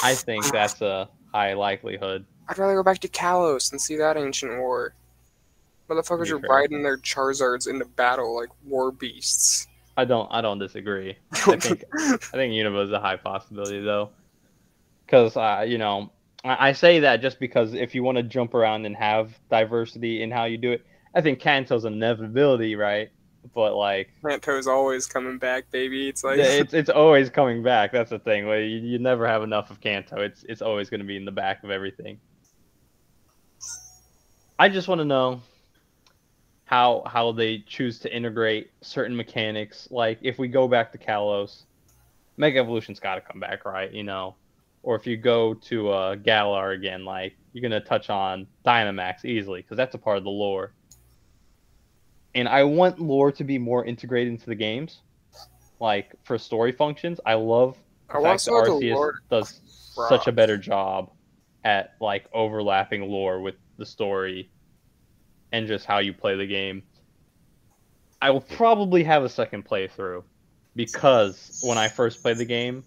I 0.03 0.15
think 0.15 0.51
that's 0.51 0.81
a 0.81 1.09
high 1.33 1.53
likelihood. 1.53 2.25
I'd 2.47 2.57
rather 2.57 2.75
go 2.75 2.83
back 2.83 2.99
to 2.99 3.07
Kalos 3.07 3.71
and 3.71 3.81
see 3.81 3.95
that 3.97 4.17
ancient 4.17 4.59
war. 4.59 4.93
Motherfuckers 5.89 6.31
are 6.31 6.39
riding 6.39 6.81
their 6.81 6.97
Charizards 6.97 7.67
into 7.67 7.85
battle 7.85 8.35
like 8.35 8.49
war 8.65 8.91
beasts. 8.91 9.67
I 9.97 10.05
don't 10.05 10.27
I 10.31 10.41
don't 10.41 10.59
disagree. 10.59 11.15
I 11.31 11.37
think 11.57 11.83
I 11.93 12.17
think 12.17 12.53
Unova 12.53 12.83
is 12.83 12.91
a 12.91 12.99
high 12.99 13.17
possibility 13.17 13.81
though, 13.81 14.09
because 15.05 15.37
uh, 15.37 15.63
you 15.67 15.77
know 15.77 16.11
I, 16.43 16.69
I 16.69 16.71
say 16.73 16.99
that 16.99 17.21
just 17.21 17.39
because 17.39 17.73
if 17.73 17.93
you 17.95 18.03
want 18.03 18.17
to 18.17 18.23
jump 18.23 18.53
around 18.53 18.85
and 18.85 18.95
have 18.95 19.37
diversity 19.49 20.21
in 20.21 20.31
how 20.31 20.45
you 20.45 20.57
do 20.57 20.71
it, 20.71 20.85
I 21.13 21.21
think 21.21 21.39
Kanto's 21.39 21.85
an 21.85 21.93
inevitability, 21.93 22.75
right? 22.75 23.09
But 23.53 23.75
like 23.75 24.09
Kanto's 24.23 24.67
always 24.67 25.05
coming 25.05 25.37
back, 25.37 25.69
baby. 25.71 26.09
It's 26.09 26.23
like 26.23 26.37
Yeah, 26.37 26.45
it's 26.45 26.73
it's 26.73 26.89
always 26.89 27.29
coming 27.29 27.61
back. 27.63 27.91
That's 27.91 28.09
the 28.09 28.19
thing. 28.19 28.47
Where 28.47 28.61
you, 28.61 28.77
you 28.79 28.99
never 28.99 29.27
have 29.27 29.43
enough 29.43 29.69
of 29.69 29.79
Kanto. 29.81 30.19
It's 30.19 30.43
it's 30.49 30.61
always 30.61 30.89
going 30.89 31.01
to 31.01 31.05
be 31.05 31.15
in 31.15 31.25
the 31.25 31.31
back 31.31 31.63
of 31.63 31.69
everything. 31.69 32.19
I 34.57 34.69
just 34.69 34.87
want 34.87 34.99
to 34.99 35.05
know 35.05 35.41
how 36.65 37.03
how 37.05 37.31
they 37.31 37.59
choose 37.59 37.99
to 37.99 38.15
integrate 38.15 38.71
certain 38.81 39.15
mechanics. 39.15 39.87
Like 39.91 40.19
if 40.21 40.39
we 40.39 40.47
go 40.47 40.67
back 40.67 40.91
to 40.91 40.97
Kalos, 40.97 41.63
Mega 42.37 42.59
Evolution's 42.59 42.99
got 42.99 43.15
to 43.15 43.21
come 43.21 43.39
back, 43.39 43.65
right? 43.65 43.91
You 43.91 44.03
know, 44.03 44.35
or 44.83 44.95
if 44.95 45.05
you 45.05 45.17
go 45.17 45.53
to 45.53 45.89
uh, 45.89 46.15
Galar 46.15 46.71
again, 46.71 47.05
like 47.05 47.35
you're 47.53 47.61
gonna 47.61 47.81
touch 47.81 48.09
on 48.09 48.47
Dynamax 48.65 49.25
easily 49.25 49.61
because 49.61 49.77
that's 49.77 49.95
a 49.95 49.97
part 49.97 50.17
of 50.17 50.23
the 50.23 50.29
lore. 50.29 50.73
And 52.33 52.49
I 52.49 52.63
want 52.63 52.99
lore 52.99 53.31
to 53.31 53.43
be 53.43 53.57
more 53.57 53.85
integrated 53.85 54.33
into 54.33 54.47
the 54.47 54.55
games 54.55 54.99
like 55.79 56.13
for 56.23 56.37
story 56.37 56.71
functions. 56.71 57.19
I 57.25 57.35
love 57.35 57.77
the 58.09 58.19
I 58.19 58.23
fact 58.23 58.45
that 58.45 58.51
Arceus 58.51 59.11
does 59.29 59.61
such 60.09 60.27
a 60.27 60.31
better 60.31 60.57
job 60.57 61.11
at 61.63 61.95
like 61.99 62.25
overlapping 62.33 63.09
lore 63.09 63.41
with 63.41 63.55
the 63.77 63.85
story 63.85 64.49
and 65.51 65.67
just 65.67 65.85
how 65.85 65.99
you 65.99 66.13
play 66.13 66.35
the 66.35 66.47
game. 66.47 66.83
I 68.21 68.31
will 68.31 68.41
probably 68.41 69.03
have 69.03 69.23
a 69.23 69.29
second 69.29 69.65
playthrough 69.65 70.23
because 70.75 71.59
when 71.63 71.77
I 71.77 71.87
first 71.87 72.21
played 72.21 72.37
the 72.37 72.45
game, 72.45 72.83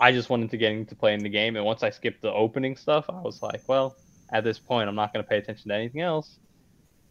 I 0.00 0.12
just 0.12 0.30
wanted 0.30 0.50
to 0.50 0.56
get 0.56 0.72
into 0.72 0.94
playing 0.94 1.22
the 1.24 1.28
game, 1.28 1.56
and 1.56 1.64
once 1.64 1.82
I 1.82 1.90
skipped 1.90 2.22
the 2.22 2.32
opening 2.32 2.76
stuff, 2.76 3.06
I 3.08 3.20
was 3.20 3.42
like, 3.42 3.62
well, 3.66 3.96
at 4.30 4.44
this 4.44 4.58
point, 4.58 4.88
I'm 4.88 4.94
not 4.94 5.12
going 5.12 5.24
to 5.24 5.28
pay 5.28 5.38
attention 5.38 5.70
to 5.70 5.74
anything 5.74 6.02
else. 6.02 6.38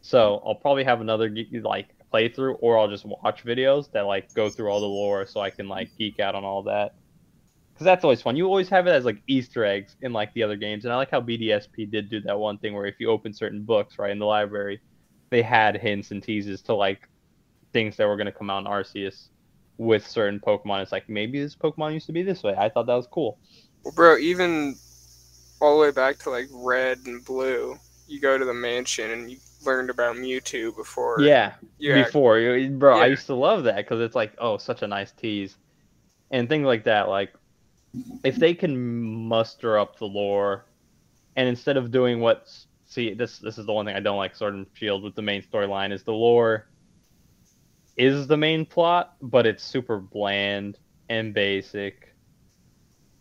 So 0.00 0.42
I'll 0.46 0.54
probably 0.54 0.84
have 0.84 1.00
another 1.00 1.34
like 1.62 1.88
playthrough, 2.12 2.56
or 2.60 2.78
I'll 2.78 2.88
just 2.88 3.04
watch 3.04 3.44
videos 3.44 3.90
that 3.92 4.06
like 4.06 4.32
go 4.32 4.48
through 4.48 4.70
all 4.70 4.80
the 4.80 4.86
lore, 4.86 5.26
so 5.26 5.40
I 5.40 5.50
can 5.50 5.68
like 5.68 5.90
geek 5.98 6.18
out 6.18 6.34
on 6.34 6.44
all 6.44 6.62
that. 6.62 6.94
Because 7.78 7.84
that's 7.84 8.02
always 8.02 8.20
fun. 8.20 8.34
You 8.34 8.46
always 8.46 8.68
have 8.70 8.88
it 8.88 8.90
as 8.90 9.04
like 9.04 9.22
Easter 9.28 9.64
eggs 9.64 9.94
in 10.02 10.12
like 10.12 10.34
the 10.34 10.42
other 10.42 10.56
games, 10.56 10.84
and 10.84 10.92
I 10.92 10.96
like 10.96 11.12
how 11.12 11.20
BDSP 11.20 11.88
did 11.88 12.10
do 12.10 12.20
that 12.22 12.36
one 12.36 12.58
thing 12.58 12.74
where 12.74 12.86
if 12.86 12.96
you 12.98 13.08
open 13.08 13.32
certain 13.32 13.62
books 13.62 14.00
right 14.00 14.10
in 14.10 14.18
the 14.18 14.26
library, 14.26 14.80
they 15.30 15.42
had 15.42 15.76
hints 15.76 16.10
and 16.10 16.20
teases 16.20 16.60
to 16.62 16.74
like 16.74 17.08
things 17.72 17.96
that 17.96 18.08
were 18.08 18.16
going 18.16 18.26
to 18.26 18.32
come 18.32 18.50
out 18.50 18.58
in 18.58 18.64
Arceus 18.64 19.28
with 19.76 20.04
certain 20.04 20.40
Pokemon. 20.40 20.82
It's 20.82 20.90
like 20.90 21.08
maybe 21.08 21.40
this 21.40 21.54
Pokemon 21.54 21.92
used 21.92 22.06
to 22.06 22.12
be 22.12 22.24
this 22.24 22.42
way. 22.42 22.52
I 22.58 22.68
thought 22.68 22.86
that 22.86 22.94
was 22.94 23.06
cool. 23.06 23.38
Well, 23.84 23.94
bro, 23.94 24.18
even 24.18 24.74
all 25.60 25.76
the 25.76 25.80
way 25.80 25.92
back 25.92 26.18
to 26.24 26.30
like 26.30 26.48
red 26.50 26.98
and 27.06 27.24
blue, 27.24 27.78
you 28.08 28.20
go 28.20 28.36
to 28.36 28.44
the 28.44 28.54
mansion 28.54 29.12
and 29.12 29.30
you 29.30 29.38
learned 29.64 29.90
about 29.90 30.16
Mewtwo 30.16 30.74
before. 30.74 31.20
Yeah, 31.20 31.52
yeah. 31.78 32.02
before 32.02 32.40
bro 32.70 32.98
i 32.98 33.06
used 33.06 33.26
to 33.26 33.34
love 33.34 33.62
that 33.64 33.76
because 33.76 34.00
it's 34.00 34.16
like 34.16 34.32
oh 34.38 34.56
such 34.56 34.82
a 34.82 34.86
nice 34.88 35.12
tease 35.12 35.56
and 36.32 36.48
things 36.48 36.66
like 36.66 36.84
that 36.84 37.08
like 37.08 37.32
if 38.24 38.36
they 38.36 38.54
can 38.54 38.76
muster 39.28 39.78
up 39.78 39.98
the 39.98 40.04
lore 40.04 40.66
and 41.36 41.48
instead 41.48 41.76
of 41.76 41.90
doing 41.90 42.20
what 42.20 42.48
see 42.86 43.14
this 43.14 43.38
this 43.38 43.58
is 43.58 43.66
the 43.66 43.72
one 43.72 43.86
thing 43.86 43.96
i 43.96 44.00
don't 44.00 44.16
like 44.16 44.34
sword 44.36 44.54
and 44.54 44.66
shield 44.74 45.02
with 45.02 45.14
the 45.14 45.22
main 45.22 45.42
storyline 45.42 45.92
is 45.92 46.02
the 46.02 46.12
lore 46.12 46.66
is 47.96 48.26
the 48.26 48.36
main 48.36 48.64
plot 48.66 49.14
but 49.22 49.46
it's 49.46 49.62
super 49.62 49.98
bland 49.98 50.78
and 51.08 51.32
basic 51.34 52.14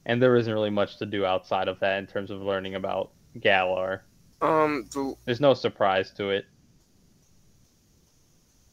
and 0.06 0.22
there 0.22 0.36
isn't 0.36 0.54
really 0.54 0.70
much 0.70 0.98
to 0.98 1.06
do 1.06 1.26
outside 1.26 1.68
of 1.68 1.80
that 1.80 1.98
in 2.00 2.08
terms 2.08 2.30
of 2.32 2.42
learning 2.42 2.76
about 2.76 3.12
galar 3.40 4.04
Um, 4.42 4.88
the, 4.94 5.16
There's 5.26 5.42
no 5.42 5.54
surprise 5.54 6.12
to 6.12 6.30
it. 6.30 6.46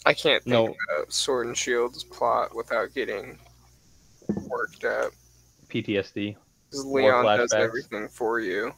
I 0.06 0.12
can't 0.12 0.42
think 0.44 0.52
No. 0.52 0.74
of 1.00 1.12
Sword 1.12 1.46
and 1.46 1.56
Shield's 1.56 2.04
plot 2.04 2.54
without 2.54 2.92
getting 2.94 3.38
worked 4.46 4.84
up. 4.84 5.12
PTSD. 5.74 6.36
Because 6.70 6.86
Leon 6.86 7.24
does 7.38 7.52
everything 7.52 8.08
for 8.08 8.40
you. 8.40 8.72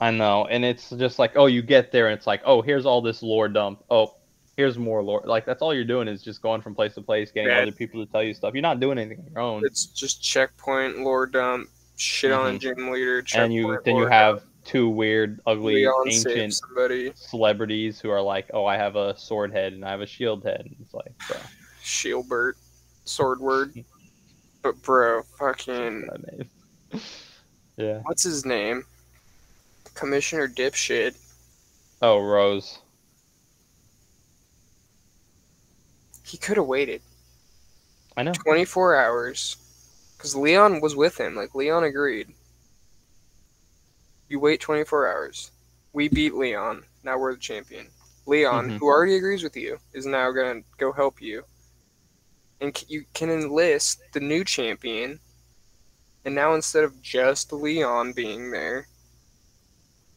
I 0.00 0.10
know, 0.12 0.46
and 0.46 0.64
it's 0.64 0.90
just 0.90 1.18
like, 1.18 1.32
oh, 1.36 1.46
you 1.46 1.60
get 1.60 1.90
there, 1.90 2.06
and 2.08 2.16
it's 2.16 2.26
like, 2.26 2.40
oh, 2.44 2.62
here's 2.62 2.86
all 2.86 3.02
this 3.02 3.22
lore 3.22 3.48
dump. 3.48 3.82
Oh, 3.90 4.14
here's 4.56 4.78
more 4.78 5.02
lore. 5.02 5.22
Like 5.24 5.44
that's 5.44 5.60
all 5.62 5.74
you're 5.74 5.84
doing 5.84 6.06
is 6.08 6.22
just 6.22 6.40
going 6.42 6.60
from 6.62 6.74
place 6.74 6.94
to 6.94 7.02
place, 7.02 7.30
getting 7.32 7.50
Yeah. 7.50 7.62
other 7.62 7.72
people 7.72 8.04
to 8.04 8.10
tell 8.10 8.22
you 8.22 8.32
stuff. 8.34 8.54
You're 8.54 8.62
not 8.62 8.80
doing 8.80 8.98
anything 8.98 9.24
on 9.24 9.32
your 9.32 9.40
own. 9.40 9.62
It's 9.64 9.86
just 9.86 10.22
checkpoint, 10.22 10.98
lore 11.00 11.26
dump, 11.26 11.68
shit 11.96 12.30
on 12.32 12.54
a 12.54 12.58
gym 12.58 12.90
leader, 12.90 13.22
Mm-hmm. 13.22 13.40
and 13.40 13.52
you 13.54 13.78
then 13.84 13.96
you 13.96 14.06
have 14.06 14.38
dump, 14.38 14.46
two 14.64 14.88
weird, 14.88 15.40
ugly, 15.46 15.74
Leon 15.76 15.94
ancient 16.08 16.54
celebrities 17.16 17.98
who 18.00 18.10
are 18.10 18.20
like, 18.22 18.50
oh, 18.54 18.66
I 18.66 18.76
have 18.76 18.94
a 18.96 19.18
sword 19.18 19.52
head 19.52 19.72
and 19.72 19.84
I 19.84 19.90
have 19.90 20.00
a 20.00 20.06
shield 20.06 20.44
head. 20.44 20.60
And 20.60 20.76
it's 20.80 20.94
like, 20.94 21.12
bro, 21.26 21.36
Shielbert, 21.82 22.54
Sordward. 23.04 23.84
But 24.68 24.82
bro, 24.82 25.22
fucking 25.38 26.06
what's 26.08 26.22
that 26.22 26.38
name? 26.38 26.50
yeah. 27.78 28.00
what's 28.04 28.22
his 28.22 28.44
name? 28.44 28.84
Commissioner 29.94 30.46
Dipshit. 30.46 31.16
Oh, 32.02 32.18
Rose. 32.18 32.80
He 36.22 36.36
could 36.36 36.58
have 36.58 36.66
waited 36.66 37.00
I 38.14 38.24
know. 38.24 38.32
24 38.32 38.94
hours 38.96 39.56
because 40.18 40.36
Leon 40.36 40.82
was 40.82 40.94
with 40.94 41.18
him. 41.18 41.34
Like 41.34 41.54
Leon 41.54 41.84
agreed. 41.84 42.28
You 44.28 44.38
wait 44.38 44.60
24 44.60 45.08
hours. 45.10 45.50
We 45.94 46.08
beat 46.08 46.34
Leon. 46.34 46.84
Now 47.04 47.16
we're 47.16 47.32
the 47.32 47.40
champion. 47.40 47.86
Leon, 48.26 48.68
Mhm. 48.68 48.78
who 48.80 48.86
already 48.88 49.16
agrees 49.16 49.42
with 49.42 49.56
you, 49.56 49.78
is 49.94 50.04
now 50.04 50.30
gonna 50.30 50.60
go 50.76 50.92
help 50.92 51.22
you, 51.22 51.44
and 52.60 52.84
you 52.88 53.04
can 53.14 53.30
enlist 53.30 54.00
the 54.12 54.20
new 54.20 54.44
champion. 54.44 55.20
And 56.24 56.34
now 56.34 56.54
instead 56.54 56.84
of 56.84 57.02
just 57.02 57.52
Leon 57.52 58.12
being 58.12 58.50
there, 58.52 58.86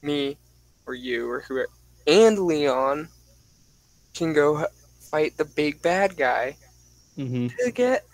me 0.01 0.37
or 0.85 0.93
you 0.93 1.29
or 1.29 1.41
who 1.41 1.65
and 2.07 2.39
Leon 2.39 3.09
can 4.13 4.33
go 4.33 4.65
fight 4.99 5.37
the 5.37 5.45
big 5.45 5.81
bad 5.81 6.15
guy 6.17 6.57
hmm 7.15 7.47
to 7.59 7.71
get 7.71 8.05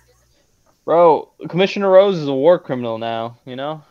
Bro, 0.86 1.34
Commissioner 1.49 1.89
Rose 1.89 2.17
is 2.17 2.28
a 2.28 2.34
war 2.34 2.57
criminal 2.59 2.97
now. 2.97 3.38
You 3.45 3.55
know. 3.55 3.84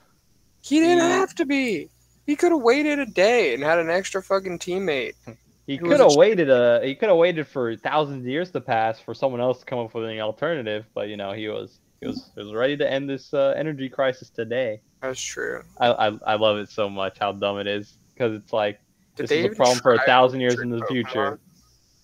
He 0.61 0.80
didn't 0.80 0.99
Yeah. 0.99 1.09
have 1.09 1.34
to 1.37 1.47
be. 1.47 1.91
He 2.26 2.37
could 2.37 2.53
have 2.53 2.61
waited 2.61 2.99
a 2.99 3.07
day 3.07 3.55
and 3.55 3.62
had 3.62 3.78
an 3.78 3.89
extra 3.91 4.22
fucking 4.22 4.59
teammate. 4.59 5.14
He 5.67 5.79
could 5.79 5.99
have 5.99 6.14
waited 6.14 6.49
a 6.49 6.81
he 6.85 6.95
could 6.95 7.09
have 7.09 7.19
waited 7.19 7.47
for 7.47 7.75
thousands 7.77 8.25
of 8.25 8.29
years 8.29 8.51
to 8.53 8.61
pass 8.61 9.01
for 9.01 9.14
someone 9.14 9.41
else 9.41 9.61
to 9.61 9.64
come 9.67 9.81
up 9.81 9.93
with 9.95 10.05
an 10.05 10.21
alternative, 10.21 10.87
but 10.95 11.09
you 11.09 11.17
know 11.17 11.33
he 11.33 11.49
was 11.49 11.81
he 12.01 12.07
was 12.07 12.31
he 12.37 12.43
was 12.43 12.55
ready 12.55 12.77
to 12.77 12.91
end 12.91 13.11
this 13.11 13.35
uh, 13.35 13.53
energy 13.57 13.89
crisis 13.89 14.31
today. 14.31 14.81
That's 15.03 15.21
true. 15.21 15.62
I, 15.79 15.89
I 15.89 16.19
I 16.25 16.35
love 16.37 16.59
it 16.59 16.71
so 16.71 16.89
much 16.89 17.19
how 17.19 17.33
dumb 17.33 17.59
it 17.59 17.67
is 17.67 17.99
because 18.14 18.33
it's 18.35 18.53
like 18.53 18.79
Did 19.17 19.25
this 19.25 19.33
is 19.33 19.45
a 19.45 19.49
problem 19.57 19.81
for 19.81 19.95
a 19.95 20.03
thousand 20.07 20.41
years 20.41 20.61
in 20.61 20.71
the 20.71 20.79
Pokemon? 20.79 20.89
future, 20.89 21.41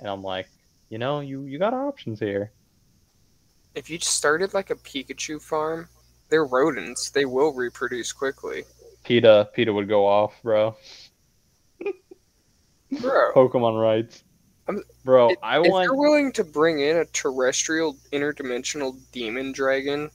and 0.01 0.09
I'm 0.09 0.23
like, 0.23 0.49
you 0.89 0.99
know, 0.99 1.21
you 1.21 1.45
you 1.45 1.59
got 1.61 1.73
options 1.73 2.19
here. 2.19 2.51
If 3.77 3.89
you 3.89 3.99
started 4.01 4.55
like 4.55 4.71
a 4.71 4.75
Pikachu 4.75 5.41
farm, 5.41 5.89
they're 6.29 6.45
rodents. 6.45 7.11
They 7.11 7.27
will 7.27 7.53
reproduce 7.53 8.13
quickly. 8.13 8.65
PETA 9.05 9.51
PETA 9.55 9.73
would 9.73 9.89
go 9.89 10.05
off, 10.05 10.35
bro. 10.43 10.77
Bro, 13.01 13.33
Pokemon 13.35 13.81
rights, 13.81 14.23
I'm- 14.69 14.83
bro. 15.05 15.31
if, 15.31 15.39
I 15.43 15.61
if 15.61 15.71
want. 15.71 15.85
you're 15.85 15.97
willing 15.97 16.31
to 16.33 16.45
bring 16.45 16.81
in 16.81 16.99
a 16.99 17.05
terrestrial 17.07 17.97
interdimensional 18.13 18.99
demon 19.13 19.53
dragon, 19.53 20.11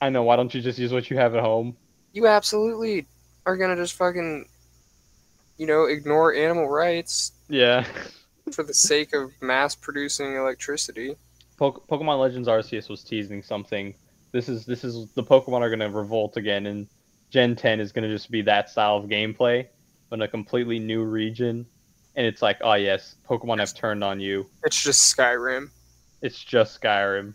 I 0.00 0.10
know. 0.10 0.22
Why 0.24 0.36
don't 0.36 0.52
you 0.54 0.60
just 0.60 0.78
use 0.78 0.92
what 0.92 1.08
you 1.10 1.16
have 1.16 1.34
at 1.34 1.42
home? 1.42 1.76
you 2.12 2.26
absolutely 2.26 3.06
are 3.44 3.56
gonna 3.58 3.76
just 3.76 3.92
fucking, 3.94 4.46
you 5.58 5.66
know, 5.66 5.84
ignore 5.84 6.34
animal 6.34 6.66
rights 6.68 7.32
Yeah. 7.48 7.84
for 8.52 8.62
the 8.62 8.72
sake 8.74 9.12
of 9.14 9.30
mass 9.42 9.74
producing 9.74 10.34
electricity. 10.34 11.14
Po- 11.58 11.82
Pokemon 11.90 12.18
Legends 12.20 12.48
Arceus 12.48 12.88
was 12.88 13.04
teasing 13.04 13.42
something. 13.42 13.94
This 14.32 14.48
is 14.48 14.64
this 14.66 14.82
is 14.82 15.10
the 15.12 15.22
Pokemon 15.22 15.60
are 15.60 15.70
gonna 15.70 15.90
revolt 15.90 16.36
again, 16.38 16.66
and 16.66 16.86
Gen 17.30 17.54
10 17.54 17.80
is 17.80 17.92
gonna 17.92 18.08
just 18.08 18.30
be 18.30 18.40
that 18.42 18.68
style 18.70 18.96
of 18.96 19.04
gameplay, 19.04 19.66
but 20.08 20.16
in 20.18 20.22
a 20.22 20.28
completely 20.28 20.78
new 20.78 21.04
region. 21.04 21.66
And 22.16 22.26
it's 22.26 22.42
like, 22.42 22.58
oh 22.62 22.74
yes, 22.74 23.16
Pokemon 23.28 23.60
have 23.60 23.74
turned 23.74 24.02
on 24.02 24.18
you. 24.20 24.46
It's 24.64 24.82
just 24.82 25.14
Skyrim. 25.16 25.70
It's 26.22 26.42
just 26.42 26.80
Skyrim. 26.80 27.34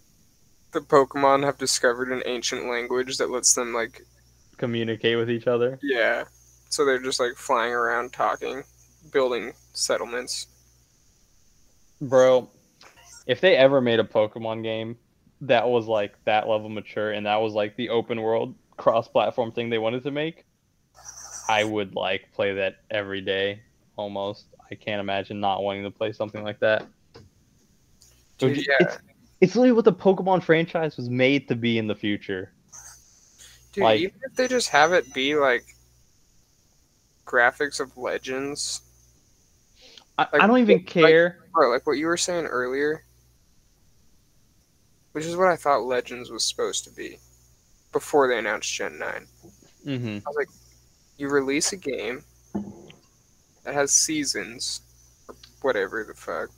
the 0.73 0.79
Pokemon 0.81 1.43
have 1.45 1.57
discovered 1.57 2.11
an 2.11 2.23
ancient 2.25 2.67
language 2.67 3.17
that 3.17 3.29
lets 3.29 3.53
them 3.53 3.73
like 3.73 4.01
Communicate 4.57 5.17
with 5.17 5.29
each 5.29 5.47
other. 5.47 5.79
yeah. 5.81 6.23
So 6.69 6.85
they're 6.85 6.99
just 6.99 7.19
like 7.19 7.35
flying 7.35 7.73
around 7.73 8.13
talking, 8.13 8.63
building 9.11 9.51
settlements. 9.73 10.47
Bro, 11.99 12.49
if 13.27 13.41
they 13.41 13.57
ever 13.57 13.81
made 13.81 13.99
a 13.99 14.03
Pokemon 14.03 14.63
game 14.63 14.97
that 15.41 15.67
was 15.67 15.87
like 15.87 16.13
that 16.25 16.47
level 16.47 16.69
mature 16.69 17.11
and 17.11 17.25
that 17.25 17.41
was 17.41 17.53
like 17.53 17.75
the 17.75 17.89
open 17.89 18.21
world 18.21 18.55
cross 18.77 19.07
platform 19.07 19.51
thing 19.51 19.69
they 19.69 19.77
wanted 19.79 20.03
to 20.03 20.11
make, 20.11 20.45
I 21.49 21.63
would 21.63 21.93
like 21.93 22.31
play 22.33 22.53
that 22.55 22.77
every 22.89 23.21
day 23.21 23.61
almost. 23.97 24.45
I 24.71 24.75
can't 24.75 24.99
imagine 25.01 25.39
not 25.39 25.63
wanting 25.63 25.83
to 25.83 25.91
play 25.91 26.11
something 26.13 26.43
like 26.43 26.59
that. 26.59 26.85
Dude, 28.37 28.57
It's- 28.57 28.67
yeah. 28.67 28.87
It's, 28.87 28.97
it's 29.41 29.55
literally 29.55 29.73
what 29.73 29.85
the 29.85 29.93
Pokemon 29.93 30.43
franchise 30.43 30.95
was 30.97 31.09
made 31.09 31.47
to 31.49 31.55
be 31.55 31.77
in 31.77 31.87
the 31.87 31.95
future. 31.95 32.51
Dude, 33.73 33.83
like- 33.83 33.99
even 33.99 34.19
if 34.23 34.35
they 34.35 34.47
just 34.47 34.69
have 34.69 34.93
it 34.93 35.13
be 35.13 35.35
like 35.35 35.65
graphics 37.25 37.79
of 37.79 37.97
legends, 37.97 38.81
I, 40.17 40.23
Like, 40.31 40.41
I 40.43 40.47
don't 40.47 40.59
even 40.59 40.77
like- 40.77 40.87
care. 40.87 41.39
bro, 41.53 41.69
like 41.69 41.85
what 41.85 41.97
you 41.97 42.05
were 42.07 42.17
saying 42.17 42.45
earlier, 42.45 43.03
which 45.13 45.25
is 45.25 45.35
what 45.35 45.47
I 45.47 45.55
thought 45.57 45.83
Legends 45.83 46.29
was 46.29 46.45
supposed 46.45 46.83
to 46.85 46.89
be 46.91 47.17
before 47.91 48.27
they 48.29 48.37
announced 48.37 48.71
Gen 48.73 48.97
9. 48.97 49.27
hmm 49.83 50.07
I 50.25 50.29
was 50.29 50.35
like, 50.37 50.47
You 51.17 51.29
release 51.29 51.73
a 51.73 51.77
game 51.77 52.23
that 53.63 53.73
has 53.73 53.91
seasons, 53.91 54.81
whatever 55.61 56.03
the 56.03 56.13
fuck, 56.13 56.49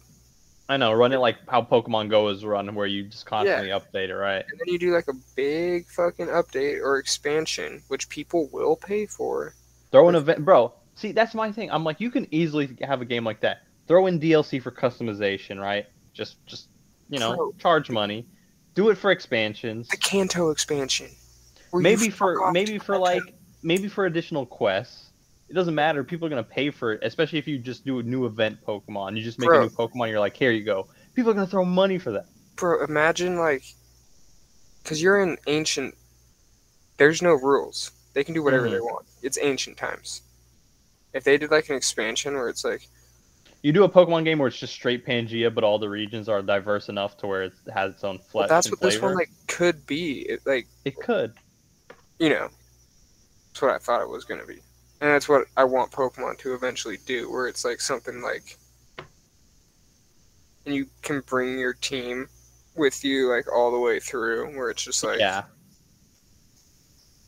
I 0.70 0.78
know, 0.78 0.94
run 0.94 1.12
it 1.12 1.18
like 1.18 1.38
how 1.50 1.62
Pokemon 1.62 2.10
Go 2.10 2.30
is 2.30 2.46
run, 2.46 2.74
where 2.74 2.88
you 2.88 3.04
just 3.04 3.26
constantly 3.26 3.68
update 3.70 4.10
it, 4.10 4.16
right? 4.16 4.46
and 4.50 4.60
then 4.60 4.68
you 4.68 4.80
do 4.80 4.94
like 4.94 5.08
a 5.10 5.14
big 5.36 5.88
fucking 5.88 6.28
update 6.28 6.82
or 6.82 6.98
expansion, 6.98 7.84
which 7.90 8.08
people 8.08 8.50
will 8.52 8.76
pay 8.76 9.06
for. 9.06 9.54
Throw 9.92 10.08
an 10.08 10.16
event, 10.16 10.46
bro. 10.46 10.74
See, 10.96 11.12
that's 11.12 11.36
my 11.36 11.52
thing. 11.52 11.70
I'm 11.70 11.84
like, 11.84 12.00
you 12.00 12.10
can 12.10 12.28
easily 12.32 12.78
have 12.82 13.02
a 13.02 13.06
game 13.06 13.26
like 13.26 13.42
that. 13.42 13.64
Throw 13.88 14.08
in 14.08 14.20
DLC 14.20 14.62
for 14.62 14.72
customization, 14.72 15.60
right? 15.60 15.86
Just, 16.14 16.44
just 16.46 16.70
you 17.10 17.20
know, 17.20 17.36
Bro. 17.36 17.56
charge 17.60 17.90
money. 17.90 18.26
Do 18.74 18.90
it 18.90 18.98
for 18.98 19.12
expansions. 19.12 19.90
The 19.90 19.98
Kanto 19.98 20.50
expansion. 20.50 21.10
where 21.72 21.82
you 21.82 21.84
Maybe 21.84 22.10
for 22.10 22.52
maybe 22.52 22.78
for 22.80 22.98
like 22.98 23.22
maybe 23.62 23.88
for 23.88 24.06
additional 24.06 24.46
quests. 24.46 25.03
It 25.54 25.56
doesn't 25.56 25.76
matter. 25.76 26.04
People 26.04 26.26
are 26.26 26.30
gonna 26.32 26.42
pay 26.44 26.72
for 26.72 26.94
it, 26.94 27.02
especially 27.04 27.38
if 27.38 27.48
you 27.48 27.60
just 27.60 27.86
do 27.86 28.00
a 28.00 28.04
new 28.04 28.26
event 28.26 28.58
Pokemon. 28.66 29.16
You 29.16 29.22
just 29.24 29.38
make 29.38 29.50
Bro. 29.50 29.60
a 29.60 29.62
new 29.66 29.70
Pokemon. 29.70 30.10
You're 30.10 30.20
like, 30.20 30.36
here 30.36 30.50
you 30.50 30.64
go. 30.64 30.88
People 31.14 31.30
are 31.30 31.36
gonna 31.36 31.46
throw 31.46 31.64
money 31.64 32.00
for 32.00 32.12
that. 32.12 32.26
Bro, 32.56 32.84
imagine 32.86 33.38
like, 33.38 33.64
because 34.82 35.00
you're 35.00 35.22
in 35.22 35.38
ancient. 35.46 35.94
There's 36.98 37.22
no 37.22 37.34
rules. 37.34 37.92
They 38.16 38.24
can 38.24 38.34
do 38.34 38.42
whatever 38.42 38.68
they 38.68 38.78
Mhm. 38.78 38.86
want. 38.86 39.06
It's 39.22 39.38
ancient 39.40 39.78
times. 39.78 40.24
If 41.14 41.24
they 41.24 41.38
did 41.38 41.52
like 41.52 41.70
an 41.70 41.76
expansion 41.76 42.34
where 42.34 42.50
it's 42.50 42.64
like, 42.66 42.88
You 43.62 43.72
do 43.72 43.84
a 43.84 43.90
Pokemon 43.90 44.24
game 44.24 44.40
where 44.40 44.48
it's 44.48 44.58
just 44.58 44.74
straight 44.74 45.06
Pangea, 45.06 45.54
but 45.54 45.64
all 45.64 45.78
the 45.78 45.88
regions 45.88 46.28
are 46.30 46.42
diverse 46.42 46.90
enough 46.90 47.16
to 47.18 47.28
where 47.28 47.44
it 47.44 47.54
has 47.72 47.92
its 47.94 48.04
own 48.04 48.18
flesh 48.18 48.34
well, 48.34 48.48
that's 48.48 48.72
what 48.72 48.80
flavor. 48.80 48.92
this 48.92 49.02
one 49.04 49.14
like 49.14 49.30
could 49.48 49.86
be. 49.86 50.22
It, 50.22 50.40
like 50.48 50.66
it 50.84 50.96
could. 51.00 51.36
you 52.18 52.30
know, 52.30 52.50
that's 53.52 53.62
what 53.62 53.70
I 53.72 53.78
thought 53.78 54.02
it 54.02 54.10
was 54.10 54.26
gonna 54.26 54.48
be, 54.48 54.60
and 55.04 55.12
that's 55.12 55.28
what 55.28 55.48
I 55.58 55.66
want 55.66 55.92
Pokemon 55.92 56.38
to 56.40 56.54
eventually 56.54 56.98
do. 57.06 57.30
Where 57.30 57.50
it's 57.50 57.66
like 57.66 57.82
something 57.82 58.22
like, 58.22 58.58
and 60.66 60.74
you 60.74 60.88
can 61.02 61.20
bring 61.28 61.60
your 61.60 61.74
team 61.74 62.30
with 62.78 63.04
you 63.04 63.30
like 63.30 63.52
all 63.52 63.70
the 63.70 63.80
way 63.80 64.00
through. 64.00 64.56
Where 64.56 64.70
it's 64.70 64.82
just 64.82 65.04
like, 65.04 65.20
yeah. 65.20 65.44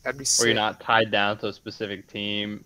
that'd 0.02 0.16
be 0.16 0.22
Where 0.22 0.24
sick. 0.24 0.46
you're 0.46 0.54
not 0.54 0.80
tied 0.80 1.10
down 1.10 1.36
to 1.40 1.48
a 1.48 1.52
specific 1.52 2.08
team, 2.08 2.64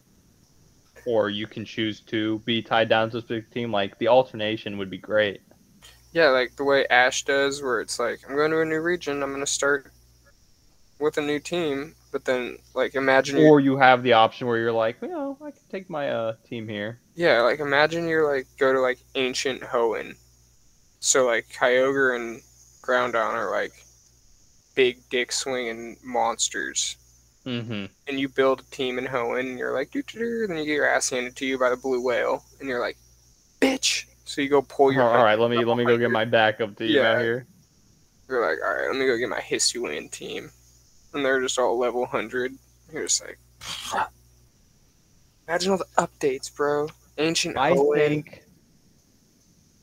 or 1.05 1.29
you 1.29 1.49
can 1.49 1.65
choose 1.65 1.99
to 2.03 2.39
be 2.45 2.63
tied 2.63 2.89
down 2.89 3.11
to 3.11 3.17
a 3.17 3.21
specific 3.21 3.51
team. 3.51 3.73
Like 3.73 3.99
the 3.99 4.07
alternation 4.07 4.79
would 4.79 4.91
be 4.91 4.99
great. 4.99 5.41
Yeah, 6.13 6.29
like 6.29 6.55
the 6.55 6.63
way 6.63 6.87
Ash 6.89 7.25
does, 7.25 7.65
where 7.65 7.81
it's 7.81 7.99
like, 7.99 8.21
I'm 8.29 8.37
going 8.37 8.53
to 8.53 8.61
a 8.61 8.65
new 8.65 8.81
region, 8.81 9.25
I'm 9.25 9.31
going 9.31 9.45
to 9.45 9.47
start 9.47 9.91
with 11.01 11.19
a 11.19 11.21
new 11.21 11.41
team, 11.41 11.97
but 12.11 12.25
then, 12.25 12.59
like, 12.75 12.95
imagine. 12.95 13.39
Or 13.39 13.61
you 13.61 13.77
have 13.77 14.03
the 14.03 14.15
option 14.15 14.47
where 14.47 14.59
you're 14.59 14.73
like, 14.73 14.97
you 15.03 15.09
know, 15.09 15.37
I 15.41 15.51
can 15.51 15.61
take 15.71 15.89
my 15.89 16.11
uh, 16.11 16.35
team 16.49 16.69
here. 16.69 17.01
Yeah, 17.15 17.43
like 17.43 17.61
imagine 17.61 18.09
you're 18.09 18.33
like 18.33 18.47
go 18.59 18.73
to 18.73 18.81
like 18.81 18.99
ancient 19.15 19.61
Hoenn. 19.61 20.17
So 21.01 21.27
like 21.27 21.49
Kyogre 21.49 22.17
and 22.17 22.41
Groudon 22.83 23.35
are 23.35 23.51
like 23.51 23.73
big 24.75 24.99
dick 25.11 25.31
swinging 25.33 25.99
monsters. 26.03 26.97
Mm-hmm. 27.45 27.87
And 28.07 28.21
you 28.21 28.29
build 28.29 28.61
a 28.61 28.75
team 28.75 28.99
in 28.99 29.07
Hoenn 29.07 29.41
and 29.41 29.59
you're 29.59 29.73
like 29.75 29.91
doo 29.91 30.03
doo 30.03 30.19
doo, 30.19 30.47
then 30.47 30.57
you 30.59 30.65
get 30.65 30.73
your 30.75 30.89
ass 30.89 31.11
handed 31.11 31.37
to 31.37 31.47
you 31.47 31.59
by 31.59 31.69
the 31.71 31.77
blue 31.77 32.03
whale 32.03 32.45
and 32.59 32.69
you're 32.69 32.81
like, 32.81 32.97
bitch. 33.61 34.07
So 34.25 34.41
you 34.41 34.49
go 34.49 34.63
pull 34.63 34.93
your 34.93 35.03
all 35.03 35.25
right, 35.25 35.39
let 35.39 35.51
me 35.51 35.63
let 35.65 35.77
me 35.77 35.85
go 35.85 35.99
get 35.99 36.11
my 36.11 36.25
backup 36.25 36.77
team 36.77 36.91
Yeah. 36.91 37.13
out 37.13 37.21
here. 37.21 37.47
You're 38.29 38.41
like, 38.49 38.59
all 38.65 38.75
right, 38.75 38.87
let 38.89 38.97
me 38.97 39.07
go 39.07 39.19
get 39.19 39.29
my 39.29 39.41
Hisuian 39.41 40.11
team. 40.11 40.51
And 41.13 41.25
they're 41.25 41.41
just 41.41 41.59
all 41.59 41.79
level 41.79 42.01
100. 42.03 42.55
You're 42.93 43.05
just 43.05 43.25
like, 43.25 43.39
imagine 45.49 45.73
all 45.73 45.79
the 45.79 45.87
updates, 45.99 46.55
bro. 46.55 46.89
Ancient 47.19 47.57
I 47.57 47.73
Hoenn. 47.73 47.97
think, 47.97 48.43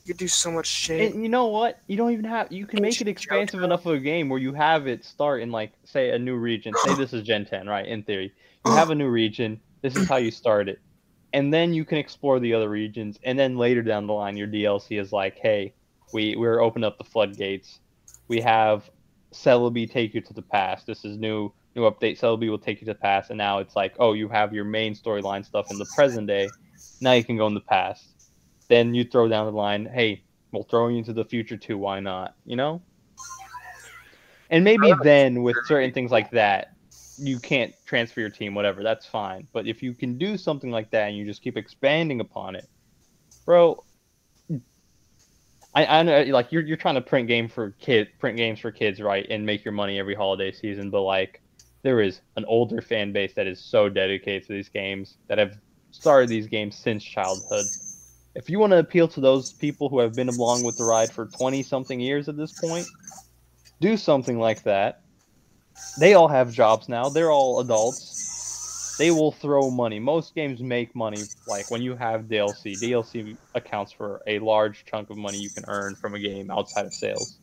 You 0.05 0.13
could 0.13 0.17
do 0.17 0.27
so 0.27 0.51
much 0.51 0.65
shit. 0.67 1.13
and 1.13 1.21
you 1.21 1.29
know 1.29 1.47
what? 1.47 1.79
You 1.87 1.97
don't 1.97 2.11
even 2.13 2.25
have. 2.25 2.51
You 2.51 2.65
can 2.65 2.81
make 2.81 2.99
it 3.01 3.07
expansive 3.07 3.59
Johto. 3.59 3.65
enough 3.65 3.85
of 3.85 3.93
a 3.95 3.99
game 3.99 4.29
where 4.29 4.39
you 4.39 4.53
have 4.53 4.87
it 4.87 5.03
start 5.05 5.41
in 5.41 5.51
like, 5.51 5.73
say, 5.83 6.11
a 6.11 6.19
new 6.19 6.35
region. 6.35 6.73
Say 6.85 6.95
this 6.95 7.13
is 7.13 7.23
Gen 7.23 7.45
10, 7.45 7.67
right? 7.67 7.85
In 7.85 8.03
theory, 8.03 8.33
you 8.65 8.71
have 8.71 8.89
a 8.89 8.95
new 8.95 9.09
region. 9.09 9.59
This 9.81 9.95
is 9.95 10.07
how 10.09 10.17
you 10.17 10.31
start 10.31 10.67
it, 10.69 10.79
and 11.33 11.53
then 11.53 11.73
you 11.73 11.85
can 11.85 11.99
explore 11.99 12.39
the 12.39 12.53
other 12.53 12.67
regions. 12.69 13.19
And 13.23 13.37
then 13.37 13.55
later 13.57 13.83
down 13.83 14.07
the 14.07 14.13
line, 14.13 14.35
your 14.35 14.47
DLC 14.47 14.99
is 14.99 15.11
like, 15.11 15.37
hey, 15.37 15.73
we 16.13 16.35
we're 16.35 16.59
opening 16.61 16.85
up 16.87 16.97
the 16.97 17.03
floodgates. 17.03 17.79
We 18.27 18.41
have 18.41 18.89
Celebi 19.33 19.89
take 19.89 20.13
you 20.13 20.21
to 20.21 20.33
the 20.33 20.41
past. 20.41 20.87
This 20.87 21.05
is 21.05 21.17
new 21.17 21.51
new 21.75 21.83
update. 21.83 22.19
Celebi 22.19 22.49
will 22.49 22.57
take 22.57 22.81
you 22.81 22.85
to 22.87 22.93
the 22.93 22.99
past, 22.99 23.29
and 23.29 23.37
now 23.37 23.59
it's 23.59 23.75
like, 23.75 23.95
oh, 23.99 24.13
you 24.13 24.27
have 24.29 24.53
your 24.53 24.65
main 24.65 24.95
storyline 24.95 25.45
stuff 25.45 25.69
in 25.71 25.77
the 25.77 25.87
present 25.95 26.27
day. 26.27 26.49
Now 27.01 27.13
you 27.13 27.23
can 27.23 27.37
go 27.37 27.47
in 27.47 27.53
the 27.53 27.59
past. 27.61 28.07
Then 28.67 28.93
you 28.93 29.03
throw 29.03 29.27
down 29.27 29.45
the 29.45 29.51
line, 29.51 29.85
hey, 29.85 30.23
we'll 30.51 30.63
throw 30.63 30.87
you 30.87 30.97
into 30.97 31.13
the 31.13 31.25
future 31.25 31.57
too. 31.57 31.77
Why 31.77 31.99
not? 31.99 32.35
You 32.45 32.55
know. 32.55 32.81
And 34.49 34.63
maybe 34.63 34.91
oh. 34.91 34.97
then 35.03 35.43
with 35.43 35.57
certain 35.65 35.91
things 35.91 36.11
like 36.11 36.31
that, 36.31 36.73
you 37.17 37.39
can't 37.39 37.73
transfer 37.85 38.21
your 38.21 38.29
team, 38.29 38.53
whatever. 38.53 38.83
That's 38.83 39.05
fine. 39.05 39.47
But 39.51 39.67
if 39.67 39.81
you 39.81 39.93
can 39.93 40.17
do 40.17 40.37
something 40.37 40.71
like 40.71 40.91
that 40.91 41.07
and 41.07 41.17
you 41.17 41.25
just 41.25 41.41
keep 41.41 41.57
expanding 41.57 42.21
upon 42.21 42.55
it, 42.55 42.67
bro, 43.45 43.83
I, 45.77 45.99
I 45.99 46.03
know 46.03 46.23
like 46.23 46.51
you're 46.51 46.63
you're 46.63 46.75
trying 46.75 46.95
to 46.95 47.01
print 47.01 47.27
game 47.27 47.47
for 47.47 47.71
kid 47.79 48.07
print 48.19 48.35
games 48.35 48.59
for 48.59 48.71
kids, 48.71 48.99
right, 48.99 49.27
and 49.29 49.45
make 49.45 49.63
your 49.63 49.73
money 49.73 49.99
every 49.99 50.15
holiday 50.15 50.51
season. 50.51 50.89
But 50.89 51.03
like, 51.03 51.39
there 51.83 52.01
is 52.01 52.21
an 52.35 52.45
older 52.45 52.81
fan 52.81 53.13
base 53.13 53.33
that 53.35 53.45
is 53.45 53.63
so 53.63 53.87
dedicated 53.87 54.47
to 54.47 54.53
these 54.53 54.69
games 54.69 55.17
that 55.29 55.37
have 55.37 55.53
started 55.91 56.31
these 56.31 56.47
games 56.47 56.75
since 56.75 57.03
childhood. 57.03 57.69
If 58.33 58.49
you 58.49 58.57
want 58.57 58.71
to 58.71 58.79
appeal 58.79 59.07
to 59.09 59.21
those 59.21 59.53
people 59.53 59.87
who 59.87 59.99
have 59.99 60.15
been 60.15 60.29
along 60.29 60.63
with 60.63 60.77
the 60.77 60.83
ride 60.83 61.13
for 61.13 61.27
twenty 61.27 61.61
something 61.61 61.99
years 61.99 62.27
at 62.27 62.37
this 62.37 62.53
point, 62.53 62.87
do 63.79 63.97
something 63.97 64.39
like 64.39 64.63
that. 64.63 65.03
They 65.99 66.15
all 66.15 66.27
have 66.27 66.51
jobs 66.51 66.89
now. 66.89 67.09
They're 67.09 67.31
all 67.31 67.59
adults. 67.59 68.15
They 68.97 69.11
will 69.11 69.31
throw 69.31 69.69
money. 69.69 69.99
Most 69.99 70.33
games 70.33 70.61
make 70.61 70.95
money 70.95 71.23
like 71.45 71.69
when 71.69 71.81
you 71.81 71.95
have 71.95 72.23
DLC. 72.23 72.81
DLC 72.81 73.37
accounts 73.53 73.91
for 73.91 74.21
a 74.25 74.39
large 74.39 74.85
chunk 74.85 75.09
of 75.09 75.17
money 75.17 75.37
you 75.39 75.49
can 75.49 75.65
earn 75.67 75.95
from 75.95 76.15
a 76.15 76.19
game 76.19 76.49
outside 76.49 76.85
of 76.85 76.93
sales. 76.93 77.37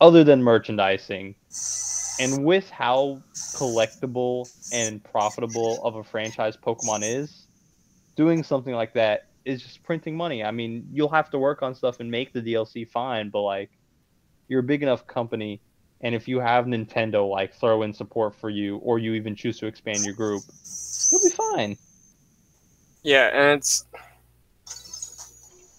Other 0.00 0.24
than 0.24 0.42
merchandising. 0.42 1.36
And 2.18 2.44
with 2.44 2.68
how 2.70 3.22
collectible 3.54 4.48
and 4.72 5.02
profitable 5.04 5.82
of 5.84 5.96
a 5.96 6.04
franchise 6.04 6.56
Pokemon 6.56 7.00
is, 7.02 7.46
doing 8.16 8.42
something 8.42 8.74
like 8.74 8.94
that 8.94 9.28
is 9.44 9.62
just 9.62 9.82
printing 9.82 10.16
money. 10.16 10.42
I 10.44 10.50
mean, 10.50 10.88
you'll 10.92 11.08
have 11.08 11.30
to 11.30 11.38
work 11.38 11.62
on 11.62 11.74
stuff 11.74 12.00
and 12.00 12.10
make 12.10 12.32
the 12.32 12.42
DLC 12.42 12.88
fine, 12.88 13.30
but 13.30 13.42
like 13.42 13.70
you're 14.48 14.60
a 14.60 14.64
big 14.64 14.82
enough 14.82 15.06
company 15.06 15.62
and 16.00 16.14
if 16.14 16.28
you 16.28 16.40
have 16.40 16.66
Nintendo 16.66 17.28
like 17.28 17.54
throw 17.54 17.82
in 17.82 17.92
support 17.92 18.34
for 18.34 18.50
you 18.50 18.76
or 18.78 18.98
you 18.98 19.14
even 19.14 19.36
choose 19.36 19.58
to 19.60 19.66
expand 19.66 20.04
your 20.04 20.14
group, 20.14 20.44
you'll 21.10 21.22
be 21.22 21.30
fine. 21.30 21.76
Yeah, 23.02 23.30
and 23.32 23.58
it's 23.58 23.84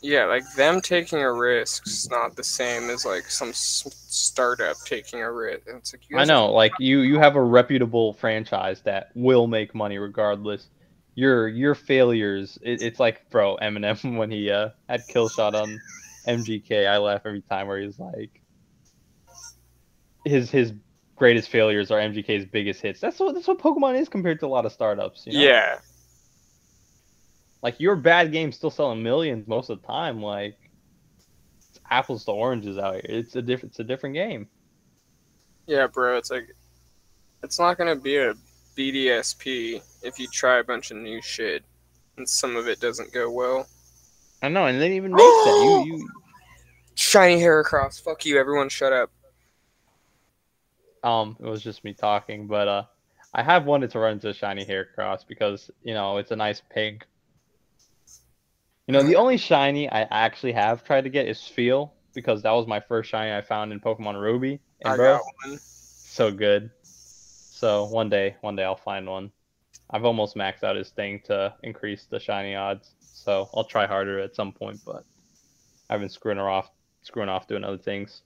yeah, 0.01 0.25
like 0.25 0.43
them 0.55 0.81
taking 0.81 1.19
a 1.19 1.31
risk 1.31 1.85
is 1.87 2.09
not 2.09 2.35
the 2.35 2.43
same 2.43 2.89
as 2.89 3.05
like 3.05 3.29
some 3.29 3.49
s- 3.49 3.87
startup 4.07 4.77
taking 4.85 5.21
a 5.21 5.31
risk. 5.31 5.61
It's 5.67 5.93
like 5.93 6.01
I 6.13 6.25
know, 6.25 6.51
like 6.51 6.73
you 6.79 7.01
you 7.01 7.19
have 7.19 7.35
a 7.35 7.41
reputable 7.41 8.13
franchise 8.13 8.81
that 8.81 9.09
will 9.15 9.47
make 9.47 9.75
money 9.75 9.97
regardless. 9.97 10.69
Your 11.15 11.47
your 11.47 11.75
failures, 11.75 12.57
it, 12.61 12.81
it's 12.81 12.99
like 12.99 13.29
bro 13.29 13.57
Eminem 13.61 14.17
when 14.17 14.31
he 14.31 14.49
uh, 14.49 14.69
had 14.89 15.07
kill 15.07 15.29
shot 15.29 15.53
on 15.55 15.81
MGK. 16.25 16.87
I 16.87 16.97
laugh 16.97 17.21
every 17.25 17.41
time 17.41 17.67
where 17.67 17.79
he's 17.79 17.99
like, 17.99 18.40
his 20.25 20.51
his 20.51 20.73
greatest 21.15 21.49
failures 21.49 21.91
are 21.91 21.99
MGK's 21.99 22.45
biggest 22.45 22.81
hits. 22.81 22.99
That's 22.99 23.19
what 23.19 23.35
that's 23.35 23.47
what 23.47 23.59
Pokemon 23.59 23.99
is 23.99 24.09
compared 24.09 24.39
to 24.39 24.45
a 24.45 24.47
lot 24.47 24.65
of 24.65 24.71
startups. 24.71 25.25
You 25.25 25.33
know? 25.33 25.39
Yeah, 25.39 25.79
like 27.61 27.79
your 27.79 27.95
bad 27.95 28.31
game's 28.31 28.55
still 28.55 28.71
selling 28.71 29.03
millions 29.03 29.47
most 29.47 29.69
of 29.69 29.81
the 29.81 29.87
time. 29.87 30.21
Like 30.21 30.57
it's 31.69 31.79
apples 31.89 32.25
to 32.25 32.31
oranges 32.31 32.77
out 32.77 32.95
here. 32.95 33.05
It's 33.05 33.35
a 33.35 33.41
different 33.41 33.73
it's 33.73 33.79
a 33.79 33.83
different 33.83 34.15
game. 34.15 34.47
yeah, 35.67 35.87
bro. 35.87 36.17
It's 36.17 36.31
like 36.31 36.55
it's 37.43 37.59
not 37.59 37.77
gonna 37.77 37.95
be 37.95 38.17
a 38.17 38.33
BDSP 38.77 39.81
if 40.01 40.17
you 40.19 40.27
try 40.27 40.59
a 40.59 40.63
bunch 40.63 40.91
of 40.91 40.97
new 40.97 41.21
shit 41.21 41.63
and 42.17 42.27
some 42.27 42.55
of 42.55 42.67
it 42.67 42.79
doesn't 42.79 43.13
go 43.13 43.29
well. 43.31 43.67
I 44.41 44.49
know, 44.49 44.65
and 44.65 44.81
they 44.81 44.95
even 44.95 45.11
make 45.11 45.19
that. 45.19 45.61
You 45.63 45.85
you 45.85 46.09
Shiny 46.95 47.39
Heracross, 47.39 48.01
fuck 48.01 48.25
you, 48.25 48.37
everyone, 48.39 48.69
shut 48.69 48.91
up. 48.91 49.11
Um 51.03 51.37
it 51.39 51.45
was 51.45 51.63
just 51.63 51.83
me 51.83 51.93
talking, 51.93 52.47
but 52.47 52.67
uh 52.67 52.83
I 53.33 53.43
have 53.43 53.65
wanted 53.65 53.91
to 53.91 53.99
run 53.99 54.13
into 54.13 54.29
a 54.29 54.33
shiny 54.33 54.65
Heracross 54.65 55.25
because, 55.27 55.71
you 55.83 55.93
know, 55.93 56.17
it's 56.17 56.31
a 56.31 56.35
nice 56.35 56.61
pink. 56.69 57.05
You 58.87 58.93
know, 58.93 59.03
the 59.03 59.15
only 59.15 59.37
shiny 59.37 59.89
I 59.89 60.01
actually 60.03 60.51
have 60.53 60.83
tried 60.83 61.03
to 61.05 61.09
get 61.09 61.27
is 61.27 61.45
Feel 61.47 61.93
because 62.13 62.41
that 62.43 62.51
was 62.51 62.67
my 62.67 62.79
first 62.81 63.09
shiny 63.09 63.31
I 63.33 63.41
found 63.41 63.71
in 63.71 63.79
Pokemon 63.79 64.21
Ruby. 64.21 64.59
And 64.81 64.93
I 64.93 64.95
bro, 64.95 65.17
got 65.17 65.21
one. 65.45 65.59
so 66.03 66.31
good. 66.31 66.71
So 67.49 67.85
one 67.85 68.09
day, 68.09 68.35
one 68.41 68.55
day 68.55 68.63
I'll 68.63 68.75
find 68.75 69.07
one. 69.07 69.31
I've 69.89 70.05
almost 70.05 70.35
maxed 70.35 70.63
out 70.63 70.75
his 70.75 70.89
thing 70.91 71.21
to 71.25 71.55
increase 71.63 72.05
the 72.05 72.19
shiny 72.19 72.55
odds. 72.55 72.95
So 73.13 73.49
I'll 73.53 73.65
try 73.65 73.85
harder 73.87 74.19
at 74.19 74.35
some 74.35 74.51
point, 74.53 74.81
but 74.85 75.05
I've 75.89 75.99
been 75.99 76.09
screwing 76.09 76.37
her 76.37 76.49
off, 76.49 76.69
screwing 77.03 77.29
off 77.29 77.47
doing 77.47 77.63
other 77.63 77.77
things. 77.77 78.23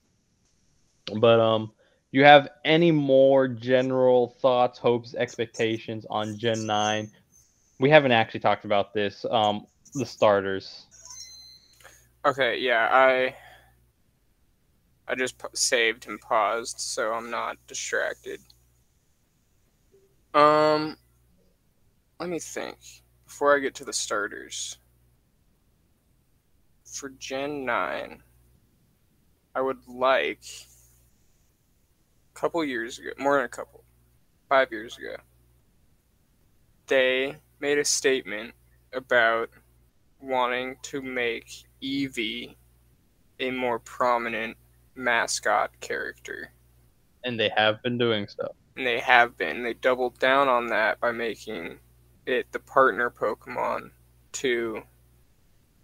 But 1.19 1.39
um, 1.39 1.71
you 2.15 2.23
have 2.23 2.47
any 2.63 2.91
more 2.91 3.45
general 3.47 4.37
thoughts, 4.41 4.79
hopes, 4.79 5.15
expectations 5.15 6.05
on 6.09 6.37
Gen 6.37 6.65
Nine? 6.65 7.11
We 7.79 7.89
haven't 7.89 8.13
actually 8.13 8.39
talked 8.39 8.63
about 8.63 8.93
this. 8.93 9.25
Um, 9.29 9.67
the 9.95 10.05
starters. 10.05 10.85
Okay, 12.25 12.57
yeah, 12.57 12.87
I 12.89 13.35
I 15.09 15.15
just 15.15 15.43
saved 15.53 16.07
and 16.07 16.19
paused, 16.21 16.79
so 16.79 17.11
I'm 17.11 17.29
not 17.29 17.57
distracted. 17.67 18.39
Um, 20.33 20.95
let 22.19 22.29
me 22.29 22.39
think 22.39 22.77
before 23.25 23.55
I 23.55 23.59
get 23.59 23.75
to 23.75 23.85
the 23.85 23.91
starters. 23.91 24.77
For 26.85 27.09
Gen 27.09 27.65
Nine, 27.65 28.23
I 29.53 29.59
would 29.59 29.85
like 29.85 30.43
a 32.35 32.39
couple 32.39 32.63
years 32.63 32.99
ago, 32.99 33.09
more 33.17 33.37
than 33.37 33.45
a 33.45 33.49
couple, 33.49 33.83
five 34.49 34.71
years 34.71 34.97
ago, 34.97 35.15
they 36.87 37.37
made 37.59 37.77
a 37.77 37.85
statement 37.85 38.53
about 38.93 39.49
wanting 40.21 40.77
to 40.81 41.01
make 41.01 41.47
Eevee 41.81 42.55
a 43.39 43.51
more 43.51 43.79
prominent 43.79 44.57
mascot 44.95 45.71
character. 45.79 46.51
And 47.23 47.39
they 47.39 47.51
have 47.55 47.81
been 47.81 47.97
doing 47.97 48.27
so. 48.27 48.53
And 48.77 48.85
they 48.85 48.99
have 48.99 49.37
been. 49.37 49.63
They 49.63 49.73
doubled 49.73 50.19
down 50.19 50.47
on 50.47 50.67
that 50.67 50.99
by 50.99 51.11
making 51.11 51.79
it 52.25 52.51
the 52.51 52.59
partner 52.59 53.09
Pokemon 53.09 53.91
to 54.33 54.83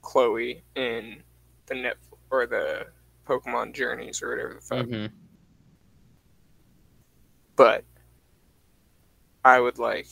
Chloe 0.01 0.63
in 0.75 1.23
the 1.67 1.75
net 1.75 1.97
or 2.29 2.45
the 2.45 2.87
Pokemon 3.27 3.73
Journeys 3.73 4.21
or 4.21 4.29
whatever 4.29 4.53
the 4.55 4.61
fuck. 4.61 4.85
hmm 4.85 5.05
But 7.55 7.83
I 9.43 9.59
would 9.59 9.79
like 9.79 10.07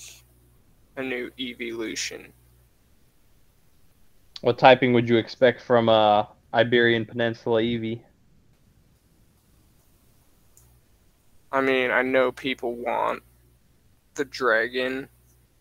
a 0.97 1.03
new 1.03 1.31
evolution. 1.39 2.33
What 4.41 4.57
typing 4.57 4.93
would 4.93 5.09
you 5.09 5.17
expect 5.17 5.61
from 5.61 5.89
uh, 5.89 6.25
Iberian 6.53 7.05
Peninsula 7.05 7.61
Eevee? 7.61 8.01
I 11.51 11.61
mean, 11.61 11.91
I 11.91 12.03
know 12.03 12.31
people 12.31 12.75
want 12.75 13.23
the 14.15 14.25
dragon. 14.25 15.09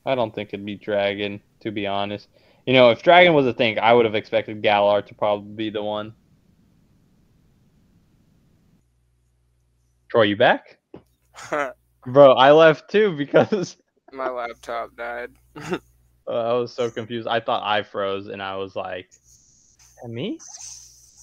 I 0.04 0.14
don't 0.14 0.34
think 0.34 0.50
it'd 0.50 0.64
be 0.64 0.76
Dragon, 0.76 1.40
to 1.60 1.70
be 1.70 1.86
honest. 1.86 2.28
You 2.66 2.74
know, 2.74 2.90
if 2.90 3.02
Dragon 3.02 3.34
was 3.34 3.46
a 3.46 3.54
thing, 3.54 3.78
I 3.78 3.92
would 3.92 4.04
have 4.04 4.14
expected 4.14 4.62
Galar 4.62 5.02
to 5.02 5.14
probably 5.14 5.54
be 5.54 5.70
the 5.70 5.82
one. 5.82 6.14
Troy, 10.10 10.22
you 10.22 10.36
back? 10.36 10.77
Bro, 12.06 12.32
I 12.34 12.52
left 12.52 12.90
too 12.90 13.16
because 13.16 13.76
My 14.12 14.30
laptop 14.30 14.96
died. 14.96 15.30
uh, 15.56 15.78
I 16.28 16.52
was 16.54 16.72
so 16.72 16.90
confused. 16.90 17.28
I 17.28 17.40
thought 17.40 17.62
I 17.62 17.82
froze, 17.82 18.28
and 18.28 18.42
I 18.42 18.56
was 18.56 18.74
like, 18.74 19.06
"And 20.02 20.14
me? 20.14 20.38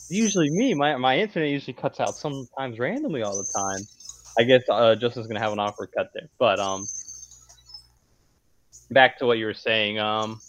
Usually 0.09 0.49
me. 0.51 0.73
My 0.73 0.97
my 0.97 1.17
internet 1.17 1.49
usually 1.49 1.73
cuts 1.73 1.99
out 1.99 2.17
sometimes 2.17 2.77
randomly 2.77 3.23
all 3.23 3.37
the 3.37 3.51
time. 3.51 3.87
I 4.37 4.43
guess 4.43 4.61
uh, 4.69 4.95
Justin's 4.95 5.27
gonna 5.27 5.39
have 5.39 5.53
an 5.53 5.59
awkward 5.59 5.89
cut 5.97 6.09
there. 6.13 6.29
But 6.37 6.59
um, 6.59 6.87
back 8.91 9.17
to 9.19 9.25
what 9.25 9.37
you 9.37 9.45
were 9.45 9.53
saying. 9.53 9.97
Um, 9.99 10.39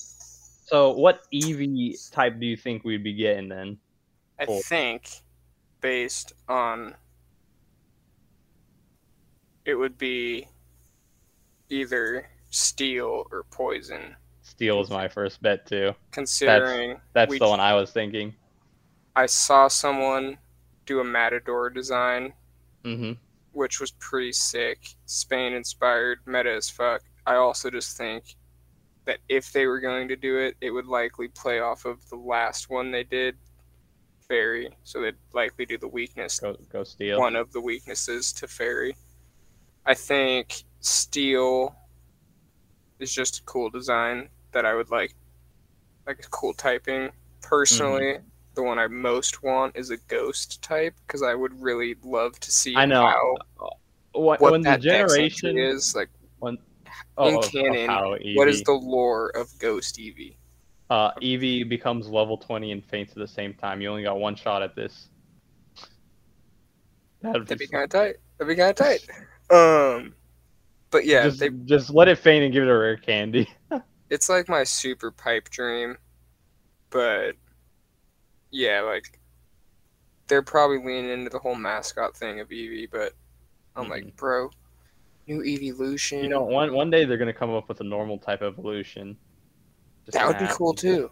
so 0.67 0.91
what 0.91 1.21
Eevee 1.33 1.95
type 2.11 2.39
do 2.41 2.47
you 2.47 2.57
think 2.57 2.85
we'd 2.85 3.05
be 3.05 3.15
getting 3.15 3.49
then? 3.49 3.79
I 4.39 4.47
think, 4.47 5.09
based 5.81 6.35
on, 6.49 6.95
it 9.67 9.75
would 9.75 9.99
be 9.99 10.47
either 11.69 12.29
steel 12.51 13.27
or 13.31 13.43
poison. 13.51 14.17
Steel 14.43 14.79
was 14.79 14.89
my 14.91 15.09
first 15.09 15.43
bet 15.43 15.67
too. 15.67 15.93
Considering 16.13 17.01
That's 17.13 17.31
we, 17.31 17.39
the 17.39 17.49
one 17.49 17.61
I 17.61 17.75
was 17.75 17.91
thinking. 17.91 18.33
I 19.17 19.27
saw 19.27 19.69
someone 19.69 20.39
do 20.87 21.01
a 21.01 21.05
matador 21.05 21.69
design, 21.69 22.33
Mm-hmm. 22.85 23.13
which 23.51 23.81
was 23.81 23.91
pretty 23.93 24.33
sick, 24.33 24.79
Spain 25.07 25.53
inspired, 25.53 26.21
meta 26.25 26.53
as 26.53 26.71
fuck. 26.71 27.03
I 27.27 27.35
also 27.35 27.69
just 27.69 27.97
think 27.97 28.37
that 29.07 29.19
if 29.29 29.53
they 29.53 29.67
were 29.67 29.81
going 29.81 30.07
to 30.07 30.15
do 30.15 30.39
it, 30.39 30.55
it 30.61 30.71
would 30.71 30.87
likely 30.87 31.27
play 31.27 31.59
off 31.59 31.85
of 31.85 32.09
the 32.09 32.15
last 32.17 32.71
one 32.71 32.93
they 32.93 33.03
did, 33.03 33.35
Fairy. 34.29 34.71
So 34.85 35.01
they'd 35.01 35.17
likely 35.33 35.67
do 35.67 35.79
the 35.79 35.89
weakness 35.89 36.39
Go 36.39 36.57
go 36.73 36.85
Steel. 36.85 37.19
one 37.19 37.35
of 37.35 37.53
the 37.53 37.61
weaknesses 37.61 38.33
to 38.35 38.47
fairy. 38.47 38.95
I 39.87 39.95
think 39.95 40.65
steel 40.81 41.75
is 42.99 43.15
just 43.15 43.39
a 43.41 43.43
cool 43.45 43.71
design 43.71 44.29
that 44.53 44.65
I 44.65 44.75
would 44.75 44.91
like, 44.91 45.15
like 46.07 46.19
a 46.25 46.29
cool 46.29 46.53
typing. 46.55 47.11
Personally, 47.43 48.15
Mm-hmm. 48.15 48.27
the 48.55 48.63
one 48.63 48.79
I 48.79 48.87
most 48.89 49.43
want 49.43 49.77
is 49.77 49.91
a 49.91 49.97
ghost 50.09 50.61
type 50.63 50.95
because 51.07 51.23
I 51.23 51.35
would 51.35 51.61
really 51.63 51.95
love 52.03 52.39
to 52.41 52.51
see 52.51 52.75
I 52.77 52.87
know. 52.87 53.07
how 53.07 53.35
What, 54.13 54.41
what 54.41 54.53
when 54.53 54.63
the 54.63 54.71
that 54.71 54.75
entry 54.87 54.91
generation 54.91 55.57
is 55.59 55.95
like. 55.95 56.09
oh, 57.19 57.29
in 57.29 57.43
canon, 57.43 57.89
how 57.89 58.17
What 58.35 58.49
is 58.49 58.63
the 58.63 58.73
lore 58.73 59.29
of 59.37 59.51
Ghost 59.59 59.97
Eevee? 59.99 60.37
Uh, 60.91 61.13
Eevee 61.15 61.69
becomes 61.69 62.09
level 62.09 62.37
20 62.39 62.73
and 62.73 62.85
faints 62.85 63.13
at 63.13 63.19
the 63.19 63.27
same 63.29 63.53
time. 63.55 63.81
You 63.81 63.91
only 63.91 64.03
got 64.05 64.19
one 64.19 64.35
shot 64.37 64.63
at 64.63 64.75
this. 64.75 65.09
That'd 67.23 67.43
That'd 67.43 67.59
be 67.59 67.67
be, 67.67 67.69
kind 67.69 67.85
of 67.85 67.91
tight. 67.91 68.17
That'd 68.39 68.49
be 68.57 68.57
kind 68.57 68.71
of 68.71 68.77
tight. 68.77 69.07
Um, 69.51 70.15
but 70.91 71.05
yeah, 71.05 71.25
just, 71.25 71.41
they 71.41 71.51
just 71.51 71.91
let 71.91 72.09
it 72.09 72.19
faint 72.19 72.45
and 72.45 72.53
give 72.53 72.63
it 72.63 72.69
a 72.69 72.77
rare 72.77 72.97
candy. 72.97 73.49
it's 74.11 74.29
like 74.29 74.49
my 74.49 74.65
super 74.65 75.11
pipe 75.11 75.49
dream, 75.51 75.97
but 76.91 77.33
yeah, 78.51 78.81
like 78.81 79.19
they're 80.29 80.43
probably 80.43 80.79
leaning 80.79 81.11
into 81.11 81.31
the 81.31 81.39
whole 81.39 81.55
mascot 81.55 82.17
thing 82.17 82.41
of 82.41 82.49
Eevee, 82.49 82.89
but 82.91 83.13
I'm 83.77 83.89
like, 83.89 84.17
bro, 84.17 84.51
new 85.27 85.43
evolution. 85.45 86.23
You 86.23 86.29
know, 86.29 86.43
one 86.43 86.73
one 86.73 86.91
day 86.91 87.05
they're 87.05 87.19
gonna 87.19 87.33
come 87.33 87.51
up 87.51 87.69
with 87.69 87.81
a 87.81 87.85
normal 87.85 88.19
type 88.19 88.43
evolution. 88.43 89.17
Just 90.07 90.17
that 90.17 90.27
would 90.27 90.39
be 90.39 90.47
cool 90.51 90.73
too. 90.73 91.11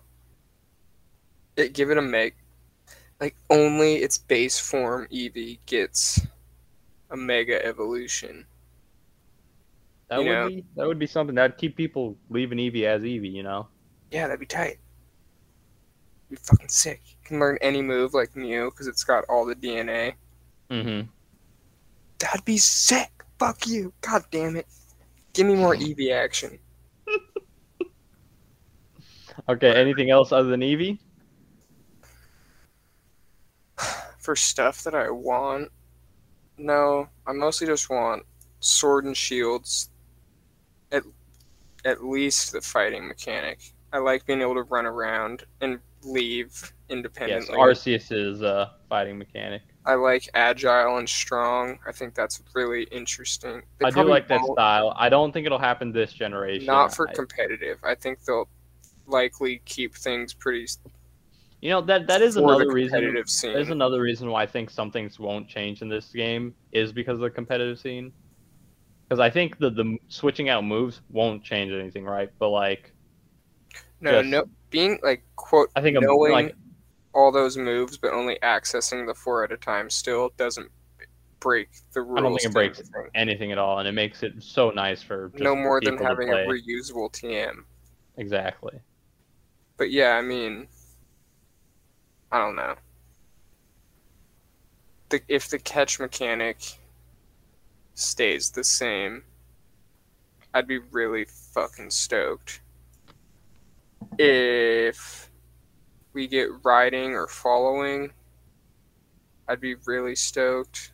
It 1.57 1.73
give 1.73 1.91
it 1.91 1.99
a 1.99 2.03
make. 2.03 2.35
like 3.21 3.37
only 3.51 3.97
its 3.97 4.19
base 4.19 4.59
form 4.59 5.07
Eevee 5.13 5.59
gets 5.67 6.21
a 7.15 7.17
mega 7.17 7.65
evolution. 7.65 8.45
That 10.09 10.21
you 10.21 10.29
would 10.29 10.33
know. 10.33 10.49
be 10.49 10.65
that 10.77 10.87
would 10.87 10.99
be 10.99 11.07
something 11.07 11.35
that'd 11.35 11.57
keep 11.57 11.77
people 11.77 12.17
leaving 12.29 12.59
Eevee 12.59 12.85
as 12.85 13.03
Eevee. 13.03 13.33
You 13.33 13.43
know. 13.43 13.69
Yeah, 14.11 14.27
that'd 14.27 14.41
be 14.41 14.47
tight. 14.47 14.79
Be 16.29 16.37
fucking 16.37 16.69
sick. 16.69 17.01
You 17.07 17.17
can 17.25 17.41
learn 17.41 17.59
any 17.63 17.81
move 17.81 18.13
like 18.15 18.37
Mew 18.37 18.71
because 18.71 18.87
it's 18.87 19.05
got 19.05 19.25
all 19.29 19.47
the 19.47 19.55
DNA. 19.55 20.15
Mm-hmm. 20.71 21.09
That'd 22.19 22.45
be 22.45 22.59
sick. 22.59 23.11
Fuck 23.39 23.67
you. 23.67 23.93
God 24.01 24.25
damn 24.31 24.57
it. 24.57 24.67
Give 25.33 25.47
me 25.47 25.55
more 25.55 25.75
Eevee 25.77 26.13
action. 26.13 26.59
Okay. 29.49 29.75
Anything 29.75 30.11
else 30.11 30.33
other 30.33 30.49
than 30.49 30.61
Eevee? 30.61 30.99
For 34.19 34.37
stuff 34.37 34.85
that 34.85 34.95
I 34.95 35.11
want, 35.11 35.71
no, 36.59 37.09
I 37.27 37.33
mostly 37.33 37.67
just 37.67 37.91
want 37.91 38.25
sword 38.61 39.05
and 39.05 39.17
shields. 39.17 39.91
At 40.93 41.03
at 41.85 42.05
least 42.05 42.53
the 42.53 42.61
fighting 42.61 43.07
mechanic. 43.07 43.61
I 43.93 43.99
like 43.99 44.27
being 44.27 44.41
able 44.41 44.55
to 44.55 44.63
run 44.63 44.87
around 44.87 45.45
and 45.61 45.79
leave 46.03 46.73
independently. 46.89 47.57
Yes. 47.57 47.85
Arceus 47.85 48.13
is 48.13 48.43
a 48.43 48.73
fighting 48.89 49.19
mechanic. 49.19 49.63
I 49.87 49.95
like 49.95 50.29
agile 50.35 50.97
and 50.97 51.09
strong. 51.09 51.79
I 51.87 51.93
think 51.93 52.15
that's 52.15 52.43
really 52.55 52.85
interesting. 52.85 53.63
They 53.79 53.87
I 53.87 53.91
do 53.91 54.05
like 54.05 54.29
that 54.29 54.41
style. 54.45 54.95
I 54.97 55.09
don't 55.09 55.33
think 55.33 55.47
it'll 55.47 55.59
happen 55.59 55.93
this 55.93 56.13
generation. 56.13 56.67
Not 56.67 56.95
for 56.95 57.09
I- 57.09 57.13
competitive. 57.13 57.79
I 57.85 57.95
think 57.95 58.25
they'll 58.25 58.49
likely 59.07 59.61
keep 59.67 59.95
things 59.95 60.33
pretty 60.33 60.67
you 61.65 61.71
know 61.71 61.81
that 61.81 62.07
that 62.09 62.21
is 62.21 62.37
another 62.37 62.71
reason. 62.71 62.99
competitive 63.01 63.31
scene. 63.31 63.55
There's 63.55 63.71
another 63.71 64.03
reason 64.03 64.31
why 64.31 64.43
I 64.43 64.47
think 64.47 64.69
some 64.69 64.91
things 64.91 65.19
won't 65.19 65.49
change 65.49 65.81
in 65.81 65.89
this 65.89 66.09
game 66.13 66.55
is 66.73 66.93
because 66.93 67.15
of 67.15 67.21
the 67.21 67.31
competitive 67.31 67.79
scene. 67.79 68.13
Because 69.09 69.19
I 69.19 69.31
think 69.31 69.59
the 69.59 69.71
the 69.71 69.97
switching 70.09 70.51
out 70.51 70.63
moves 70.63 71.01
won't 71.09 71.43
change 71.43 71.73
anything, 71.73 72.05
right? 72.05 72.29
But 72.39 72.51
like, 72.51 72.93
no, 74.03 74.21
just- 74.21 74.29
no, 74.29 74.45
being 74.69 74.99
like 75.03 75.25
quote 75.37 75.71
I 75.75 75.81
think 75.81 75.97
knowing 75.99 76.33
like 76.33 76.55
all 77.15 77.33
those 77.33 77.57
moves, 77.57 77.97
but 77.97 78.13
only 78.13 78.39
accessing 78.43 79.07
the 79.07 79.15
four 79.15 79.43
at 79.43 79.51
a 79.51 79.57
time 79.57 79.89
still 79.89 80.33
doesn't 80.37 80.71
break 81.41 81.71
the 81.95 82.03
rules. 82.03 82.19
I 82.19 82.21
don't 82.21 82.37
think 82.37 82.51
it 82.51 82.53
breaks 82.53 82.79
anything. 82.81 83.11
anything 83.15 83.53
at 83.53 83.59
all, 83.59 83.79
and 83.79 83.89
it 83.89 83.93
makes 83.93 84.23
it 84.23 84.35
so 84.43 84.69
nice 84.69 85.03
for 85.03 85.31
just 85.31 85.43
No 85.43 85.57
more 85.57 85.81
than 85.81 85.97
having 85.97 86.29
a 86.29 86.37
reusable 86.47 87.11
TM. 87.11 87.65
exactly. 88.19 88.81
But 89.79 89.91
yeah, 89.91 90.11
I 90.19 90.21
mean, 90.21 90.69
I 92.35 92.39
don't 92.39 92.57
know. 92.57 92.75
The, 95.11 95.21
if 95.29 95.49
the 95.49 95.61
catch 95.61 96.01
mechanic 96.01 96.59
stays 97.95 98.51
the 98.51 98.65
same, 98.65 99.23
I'd 100.53 100.67
be 100.67 100.79
really 100.79 101.27
fucking 101.27 101.91
stoked. 101.91 102.61
If 104.19 105.31
we 106.13 106.27
get 106.27 106.49
riding 106.65 107.13
or 107.13 107.29
following, 107.29 108.11
I'd 109.47 109.61
be 109.61 109.77
really 109.87 110.17
stoked. 110.17 110.91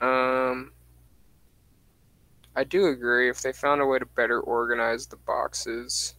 Um, 0.00 0.70
I 2.54 2.62
do 2.62 2.86
agree 2.86 3.28
if 3.28 3.42
they 3.42 3.52
found 3.52 3.80
a 3.80 3.86
way 3.86 3.98
to 3.98 4.06
better 4.06 4.38
organize 4.38 5.08
the 5.08 5.16
boxes. 5.16 6.14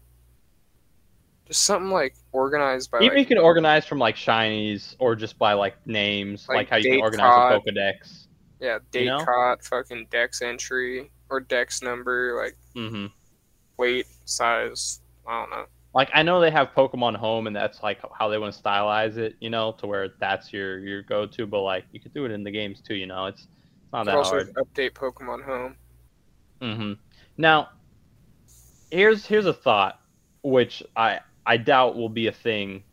Just 1.50 1.64
something 1.66 1.92
like 1.92 2.16
organized 2.32 2.92
by 2.92 3.02
Even 3.04 3.18
you 3.20 3.26
can 3.26 3.38
organize 3.38 3.86
from 3.86 4.00
like 4.00 4.16
shinies 4.16 4.96
or 5.00 5.16
just 5.16 5.38
by 5.38 5.54
like 5.54 5.76
names, 5.86 6.48
like, 6.48 6.58
Like 6.58 6.70
how 6.70 6.78
you 6.78 6.88
can 6.90 7.00
organize 7.02 7.36
a 7.38 7.42
Pokedex. 7.42 8.28
yeah, 8.60 8.80
date 8.92 9.06
know? 9.06 9.26
caught, 9.26 9.64
fucking 9.64 10.08
dex 10.12 10.42
entry 10.42 11.12
or 11.30 11.40
dex 11.40 11.82
number, 11.82 12.36
like 12.42 12.58
hmm 12.76 13.08
weight, 13.78 14.08
size. 14.26 15.02
I 15.28 15.42
don't 15.42 15.50
know. 15.52 15.66
Like 15.94 16.10
I 16.14 16.22
know 16.24 16.40
they 16.40 16.52
have 16.52 16.70
Pokemon 16.76 17.16
Home, 17.18 17.48
and 17.48 17.56
that's 17.56 17.82
like 17.84 18.00
how 18.18 18.30
they 18.30 18.38
want 18.38 18.54
to 18.54 18.62
stylize 18.62 19.18
it, 19.18 19.36
you 19.40 19.50
know, 19.50 19.72
to 19.80 19.88
where 19.88 20.10
that's 20.20 20.54
your 20.54 20.80
your 20.80 21.02
go 21.04 21.26
to. 21.26 21.48
But 21.48 21.62
like 21.62 21.86
you 21.92 22.00
could 22.00 22.14
do 22.14 22.26
it 22.26 22.32
in 22.32 22.44
the 22.44 22.52
games 22.52 22.82
too, 22.82 22.96
you 22.96 23.08
know. 23.08 23.26
It's 23.26 23.48
it's 23.84 23.92
not 23.94 24.06
that 24.06 24.20
also 24.20 24.20
hard. 24.20 24.54
update 24.58 24.92
Pokemon 24.94 25.44
Home. 25.46 25.78
Mm-hmm. 26.62 26.94
Now, 27.38 27.70
here's 28.92 29.26
here's 29.26 29.46
a 29.46 29.54
thought, 29.54 30.00
which 30.44 30.84
I 30.96 31.20
I 31.50 31.58
doubt 31.58 31.96
will 31.96 32.10
be 32.10 32.28
a 32.28 32.32
thing. 32.32 32.84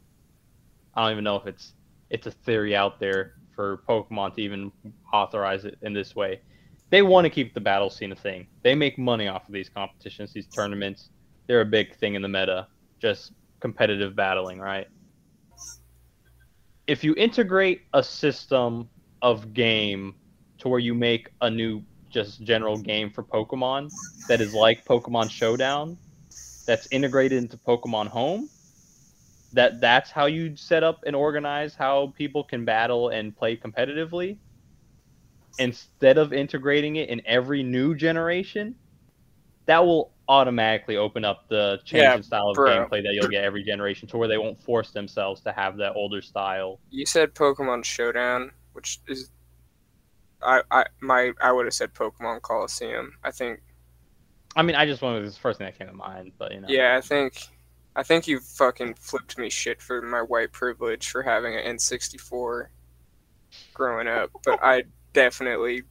I 0.94 1.02
don't 1.02 1.12
even 1.12 1.24
know 1.24 1.36
if 1.36 1.46
it's 1.46 1.74
it's 2.08 2.26
a 2.26 2.30
theory 2.30 2.74
out 2.74 2.98
there 2.98 3.34
for 3.54 3.82
Pokemon 3.86 4.34
to 4.36 4.40
even 4.40 4.72
authorize 5.12 5.66
it 5.66 5.76
in 5.82 5.92
this 5.92 6.16
way. 6.16 6.40
They 6.88 7.02
want 7.02 7.26
to 7.26 7.30
keep 7.30 7.52
the 7.52 7.60
battle 7.60 7.90
scene 7.90 8.12
a 8.12 8.16
thing. 8.16 8.46
They 8.62 8.74
make 8.74 8.96
money 8.96 9.28
off 9.28 9.46
of 9.46 9.52
these 9.52 9.68
competitions, 9.68 10.32
these 10.32 10.46
tournaments. 10.46 11.10
They're 11.46 11.60
a 11.60 11.66
big 11.66 11.96
thing 11.96 12.14
in 12.14 12.22
the 12.22 12.28
meta, 12.28 12.66
just 12.98 13.32
competitive 13.60 14.16
battling, 14.16 14.58
right? 14.58 14.86
If 16.86 17.04
you 17.04 17.14
integrate 17.18 17.82
a 17.92 18.02
system 18.02 18.88
of 19.20 19.52
game 19.52 20.14
to 20.60 20.68
where 20.68 20.80
you 20.80 20.94
make 20.94 21.28
a 21.42 21.50
new 21.50 21.82
just 22.08 22.42
general 22.42 22.78
game 22.78 23.10
for 23.10 23.22
Pokemon 23.22 23.90
that 24.28 24.40
is 24.40 24.54
like 24.54 24.86
Pokemon 24.86 25.28
Showdown, 25.28 25.98
that's 26.66 26.88
integrated 26.90 27.38
into 27.38 27.56
Pokemon 27.56 28.08
Home. 28.08 28.50
That 29.52 29.80
that's 29.80 30.10
how 30.10 30.26
you 30.26 30.56
set 30.56 30.84
up 30.84 31.00
and 31.06 31.16
organize 31.16 31.74
how 31.74 32.12
people 32.16 32.44
can 32.44 32.64
battle 32.64 33.08
and 33.10 33.36
play 33.36 33.56
competitively. 33.56 34.38
Instead 35.58 36.18
of 36.18 36.32
integrating 36.32 36.96
it 36.96 37.08
in 37.08 37.22
every 37.26 37.62
new 37.62 37.94
generation, 37.94 38.74
that 39.66 39.84
will 39.84 40.14
automatically 40.28 40.96
open 40.96 41.24
up 41.24 41.48
the 41.48 41.80
change 41.84 42.14
Yeah, 42.14 42.16
in 42.16 42.22
style 42.22 42.50
of 42.50 42.58
bro. 42.58 42.64
gameplay 42.64 43.02
that 43.02 43.14
you'll 43.14 43.28
get 43.28 43.44
every 43.44 43.64
generation 43.64 44.08
to 44.08 44.18
where 44.18 44.28
they 44.28 44.38
won't 44.38 44.60
force 44.60 44.92
themselves 44.92 45.42
to 45.42 45.52
have 45.52 45.76
that 45.78 45.94
older 45.94 46.22
style. 46.22 46.80
You 46.90 47.06
said 47.06 47.34
Pokemon 47.34 47.84
Showdown, 47.84 48.52
which 48.72 49.00
is 49.06 49.30
I 50.42 50.62
I 50.70 50.86
my 51.00 51.32
I 51.42 51.52
would 51.52 51.66
have 51.66 51.74
said 51.74 51.94
Pokemon 51.94 52.42
Colosseum. 52.42 53.18
I 53.22 53.30
think 53.30 53.60
I 54.56 54.62
mean, 54.62 54.74
I 54.74 54.86
just 54.86 55.02
wanted 55.02 55.24
this 55.24 55.36
first 55.36 55.58
thing 55.58 55.66
that 55.66 55.78
came 55.78 55.86
to 55.88 55.92
mind, 55.92 56.32
but 56.38 56.52
you 56.52 56.60
know. 56.60 56.68
yeah, 56.68 56.96
I 56.96 57.00
think 57.00 57.34
I 57.94 58.02
think 58.02 58.26
you 58.26 58.40
fucking 58.40 58.94
flipped 58.94 59.38
me 59.38 59.48
shit 59.50 59.80
for 59.80 60.00
my 60.02 60.22
white 60.22 60.52
privilege 60.52 61.08
for 61.08 61.22
having 61.22 61.54
an 61.54 61.76
N64 61.76 62.66
growing 63.74 64.08
up, 64.08 64.30
but 64.44 64.58
I 64.62 64.84
definitely 65.12 65.82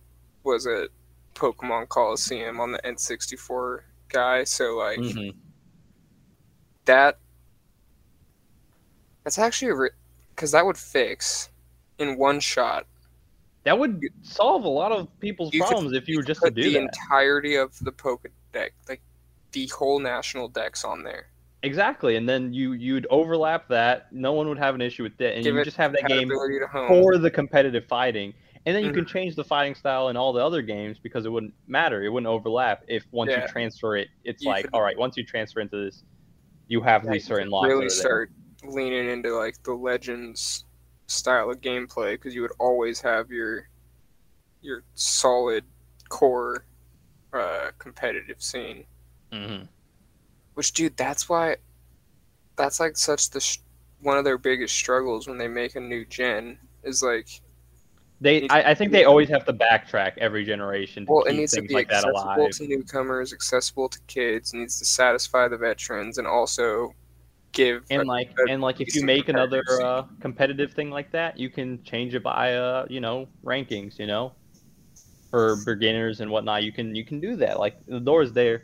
was 0.43 0.65
a 0.67 0.87
Pokemon 1.35 1.89
Colosseum 1.89 2.59
on 2.59 2.71
the 2.71 2.79
N64 2.85 3.79
guy, 4.09 4.43
so 4.43 4.75
like 4.77 4.99
Mhm. 4.99 5.35
that 6.85 7.17
that's 9.23 9.37
actually 9.39 9.71
a 9.71 9.89
because 10.29 10.51
that 10.51 10.65
would 10.65 10.77
fix 10.77 11.49
in 11.97 12.17
one 12.17 12.39
shot 12.39 12.85
That 13.63 13.79
would 13.79 13.99
solve 14.21 14.63
a 14.63 14.69
lot 14.69 14.91
of 14.91 15.07
people's 15.19 15.53
You 15.53 15.61
could- 15.61 15.69
problems 15.69 15.95
if 15.97 16.07
you 16.07 16.17
were 16.17 16.23
just 16.23 16.41
to 16.43 16.51
do 16.51 16.63
the 16.63 16.73
that. 16.73 16.79
entirety 16.81 17.55
of 17.55 17.77
the 17.79 17.91
Pokedex, 18.55 18.69
like 18.89 19.01
the 19.51 19.67
whole 19.67 19.99
national 19.99 20.47
dex 20.47 20.83
on 20.83 21.03
there. 21.03 21.27
Exactly, 21.63 22.15
and 22.15 22.27
then 22.29 22.53
you 22.53 22.73
you'd 22.73 23.07
overlap 23.09 23.67
that. 23.69 24.11
No 24.11 24.33
one 24.33 24.47
would 24.49 24.57
have 24.59 24.75
an 24.75 24.81
issue 24.81 25.03
with 25.03 25.17
that, 25.17 25.35
and 25.35 25.43
Give 25.43 25.55
you 25.55 25.63
just 25.63 25.77
have 25.77 25.91
that 25.93 26.05
game 26.07 26.29
Compatibility 26.29 26.59
to 26.59 26.67
home. 26.67 26.87
for 26.87 27.17
the 27.17 27.31
competitive 27.31 27.85
fighting. 27.85 28.33
And 28.67 28.75
then 28.75 28.83
you 28.83 28.89
Mhm. 28.91 28.95
can 28.95 29.05
change 29.05 29.35
the 29.35 29.43
fighting 29.43 29.75
style 29.75 30.09
in 30.09 30.17
all 30.17 30.33
the 30.33 30.43
other 30.43 30.63
games 30.63 30.97
because 30.97 31.25
it 31.27 31.29
wouldn't 31.29 31.53
matter. 31.67 32.03
It 32.03 32.09
wouldn't 32.09 32.27
overlap 32.27 32.83
if 32.87 33.05
once 33.11 33.29
Yeah. 33.29 33.41
you 33.43 33.47
transfer 33.47 33.95
it. 33.95 34.07
It's 34.23 34.43
You 34.43 34.49
like, 34.49 34.65
could- 34.65 34.73
all 34.73 34.81
right, 34.81 34.97
once 34.97 35.17
you 35.17 35.23
transfer 35.23 35.59
into 35.59 35.85
this, 35.85 36.03
you 36.67 36.81
have 36.81 37.03
Yeah, 37.05 37.11
these 37.11 37.25
certain 37.25 37.49
locks. 37.51 37.67
really 37.67 37.85
are 37.85 37.89
there. 37.89 37.89
start 37.89 38.31
leaning 38.63 39.07
into 39.09 39.35
like 39.35 39.61
the 39.63 39.73
legends 39.73 40.65
style 41.05 41.51
of 41.51 41.61
gameplay 41.61 42.13
because 42.13 42.33
you 42.33 42.41
would 42.41 42.53
always 42.59 43.01
have 43.01 43.29
your 43.31 43.67
your 44.61 44.83
solid 44.95 45.63
core 46.09 46.65
uh, 47.39 47.71
competitive 47.79 48.41
scene. 48.41 48.85
Mhm. 49.31 49.67
Which, 50.55 50.71
dude, 50.73 50.97
that's 50.97 51.29
why 51.29 51.57
that's 52.57 52.79
like 52.79 52.97
such 52.97 53.29
the 53.31 53.39
sh- 53.39 53.59
one 54.01 54.17
of 54.17 54.23
their 54.23 54.37
biggest 54.37 54.75
struggles 54.75 55.27
when 55.27 55.37
they 55.37 55.47
make 55.47 55.75
a 55.75 55.79
new 55.79 56.05
gen 56.05 56.59
is 56.83 57.01
like 57.03 57.27
They, 58.21 58.47
I, 58.49 58.71
I 58.71 58.75
think 58.75 58.91
they 58.91 59.03
always 59.03 59.29
have 59.29 59.45
to 59.45 59.53
backtrack 59.53 60.17
every 60.17 60.45
generation 60.45 61.05
to 61.07 61.13
well, 61.13 61.23
it 61.25 61.33
needs 61.33 61.53
to 61.55 61.61
be 61.61 61.73
like 61.73 61.89
that 61.89 62.05
accessible 62.05 62.49
to 62.49 62.67
newcomers, 62.67 63.33
accessible 63.33 63.89
to 63.89 63.99
kids, 64.07 64.53
needs 64.53 64.79
to 64.79 64.85
satisfy 64.85 65.47
the 65.47 65.57
veterans, 65.57 66.17
and 66.17 66.27
also 66.27 66.95
give 67.53 67.83
and 67.89 68.01
a- 68.01 68.05
like 68.05 68.29
a 68.39 68.47
and 68.47 68.61
like 68.61 68.81
if 68.81 68.93
you 68.95 69.01
make 69.01 69.29
another 69.29 69.63
competitive 69.63 69.81
uh, 69.81 70.03
competitive 70.19 70.71
thing 70.73 70.89
like 70.89 71.11
that 71.11 71.37
you 71.37 71.49
can 71.49 71.83
change 71.83 72.15
it 72.15 72.23
by 72.23 72.55
uh 72.55 72.85
you 72.89 72.99
know 72.99 73.27
rankings 73.43 73.99
you 73.99 74.07
know 74.07 74.33
for 75.35 75.57
beginners 75.65 76.21
and 76.21 76.31
whatnot 76.31 76.63
you 76.63 76.71
can 76.71 76.95
you 76.95 77.03
can 77.03 77.19
do 77.19 77.35
that. 77.35 77.59
Like 77.59 77.75
the 77.87 77.99
door 77.99 78.21
is 78.21 78.31
there. 78.31 78.63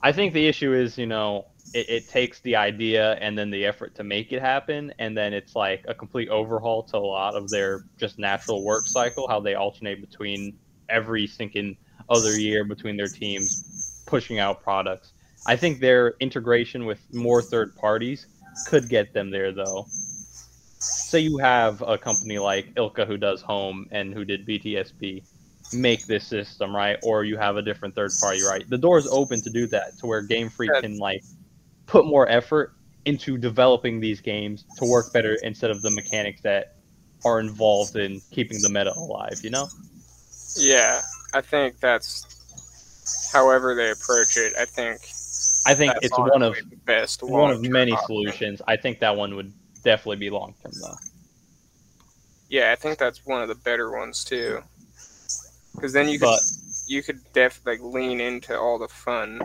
I 0.00 0.12
think 0.12 0.32
the 0.32 0.46
issue 0.46 0.72
is 0.72 0.96
you 0.96 1.06
know 1.06 1.46
it, 1.74 1.90
it 1.90 2.08
takes 2.08 2.38
the 2.42 2.54
idea 2.54 3.14
and 3.14 3.36
then 3.36 3.50
the 3.50 3.66
effort 3.66 3.96
to 3.96 4.04
make 4.04 4.32
it 4.32 4.40
happen 4.40 4.94
and 5.00 5.16
then 5.18 5.32
it's 5.32 5.56
like 5.56 5.84
a 5.88 5.94
complete 5.94 6.28
overhaul 6.28 6.84
to 6.84 6.96
a 6.96 6.98
lot 6.98 7.34
of 7.34 7.50
their 7.50 7.84
just 7.98 8.16
natural 8.16 8.62
work 8.62 8.86
cycle 8.86 9.26
how 9.26 9.40
they 9.40 9.56
alternate 9.56 10.00
between 10.00 10.56
every 10.88 11.26
sinking 11.26 11.76
other 12.08 12.38
year 12.38 12.62
between 12.62 12.96
their 12.96 13.08
teams 13.08 14.04
pushing 14.06 14.38
out 14.38 14.62
products. 14.62 15.14
I 15.48 15.56
think 15.56 15.80
their 15.80 16.14
integration 16.20 16.86
with 16.86 17.00
more 17.12 17.42
third 17.42 17.74
parties 17.74 18.28
could 18.68 18.88
get 18.88 19.12
them 19.12 19.32
there, 19.32 19.50
though. 19.50 19.84
Say 20.78 21.20
you 21.20 21.38
have 21.38 21.82
a 21.82 21.98
company 21.98 22.38
like 22.38 22.72
ILCA 22.74 23.04
who 23.04 23.16
does 23.16 23.42
home 23.42 23.88
and 23.90 24.14
who 24.14 24.24
did 24.24 24.46
BDSP 24.46 25.24
make 25.72 26.06
this 26.06 26.26
system, 26.26 26.74
right? 26.74 26.98
Or 27.02 27.24
you 27.24 27.36
have 27.36 27.56
a 27.56 27.62
different 27.62 27.94
third 27.94 28.12
party, 28.20 28.42
right? 28.42 28.68
The 28.68 28.78
door 28.78 28.98
is 28.98 29.06
open 29.08 29.40
to 29.42 29.50
do 29.50 29.66
that, 29.68 29.98
to 29.98 30.06
where 30.06 30.22
Game 30.22 30.48
Freak 30.48 30.70
Yeah. 30.74 30.80
can 30.80 30.98
like 30.98 31.22
put 31.86 32.06
more 32.06 32.28
effort 32.28 32.72
into 33.04 33.38
developing 33.38 34.00
these 34.00 34.20
games 34.20 34.64
to 34.76 34.84
work 34.84 35.12
better 35.12 35.34
instead 35.42 35.70
of 35.70 35.82
the 35.82 35.90
mechanics 35.90 36.40
that 36.42 36.76
are 37.24 37.40
involved 37.40 37.96
in 37.96 38.20
keeping 38.30 38.60
the 38.62 38.68
meta 38.68 38.92
alive. 38.96 39.40
You 39.42 39.50
know? 39.50 39.68
Yeah, 40.56 41.02
I 41.34 41.40
think 41.40 41.78
that's 41.80 42.26
however 43.32 43.74
they 43.74 43.90
approach 43.90 44.36
it. 44.36 44.54
I 44.58 44.64
think 44.64 45.00
I 45.66 45.74
think 45.74 45.94
it's 46.02 46.16
one 46.16 46.42
of 46.42 46.54
the 46.54 46.76
best 46.84 47.22
one 47.22 47.50
of 47.50 47.60
many 47.62 47.92
option. 47.92 48.06
solutions. 48.06 48.62
I 48.66 48.76
think 48.76 49.00
that 49.00 49.16
one 49.16 49.34
would 49.36 49.52
definitely 49.82 50.16
be 50.16 50.30
long 50.30 50.54
term 50.62 50.72
though. 50.80 50.96
Yeah, 52.48 52.70
I 52.72 52.76
think 52.76 52.98
that's 52.98 53.26
one 53.26 53.42
of 53.42 53.48
the 53.48 53.56
better 53.56 53.90
ones 53.90 54.22
too. 54.24 54.62
Because 55.76 55.92
then 55.92 56.08
you 56.08 56.18
could 56.18 56.26
But 56.26 56.40
you 56.86 57.02
could 57.02 57.20
def 57.32 57.60
like 57.64 57.80
lean 57.80 58.20
into 58.20 58.58
all 58.58 58.78
the 58.78 58.88
fun 58.88 59.40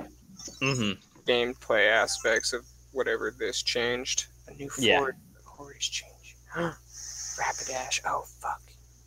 hmm 0.60 0.94
gameplay 1.28 1.88
aspects 1.90 2.52
of 2.52 2.66
whatever 2.92 3.32
this 3.38 3.62
changed. 3.62 4.26
A 4.48 4.54
new 4.54 4.70
Yeah. 4.80 4.98
Ford 5.00 5.16
Accord 5.40 5.76
is 5.80 5.88
changing. 5.88 6.36
Rapidash. 6.56 8.02
Oh 8.06 8.24
fuck. 8.42 8.62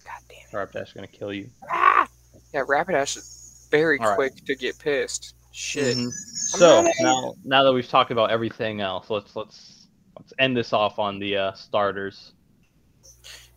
God 0.05 0.21
damn 0.29 0.39
it. 0.39 0.53
Rapidash 0.73 0.89
is 0.89 0.93
gonna 0.93 1.07
kill 1.07 1.33
you. 1.33 1.51
Ah! 1.71 2.09
Yeah, 2.53 2.63
Rapidash 2.63 3.17
is 3.17 3.67
very 3.71 3.99
All 3.99 4.07
right. 4.09 4.15
quick 4.15 4.45
to 4.47 4.55
get 4.55 4.79
pissed. 4.79 5.35
Shit. 5.53 5.97
Mhm. 5.97 6.11
So 6.13 6.87
now, 7.01 7.35
now 7.45 7.63
that 7.65 7.73
we've 7.73 7.89
talked 7.89 8.11
about 8.11 8.31
everything 8.31 8.81
else, 8.81 9.11
let's 9.11 9.35
let's 9.35 9.89
let's 10.19 10.33
end 10.39 10.57
this 10.57 10.73
off 10.73 10.99
on 10.99 11.19
the 11.19 11.37
uh, 11.37 11.53
starters. 11.55 12.33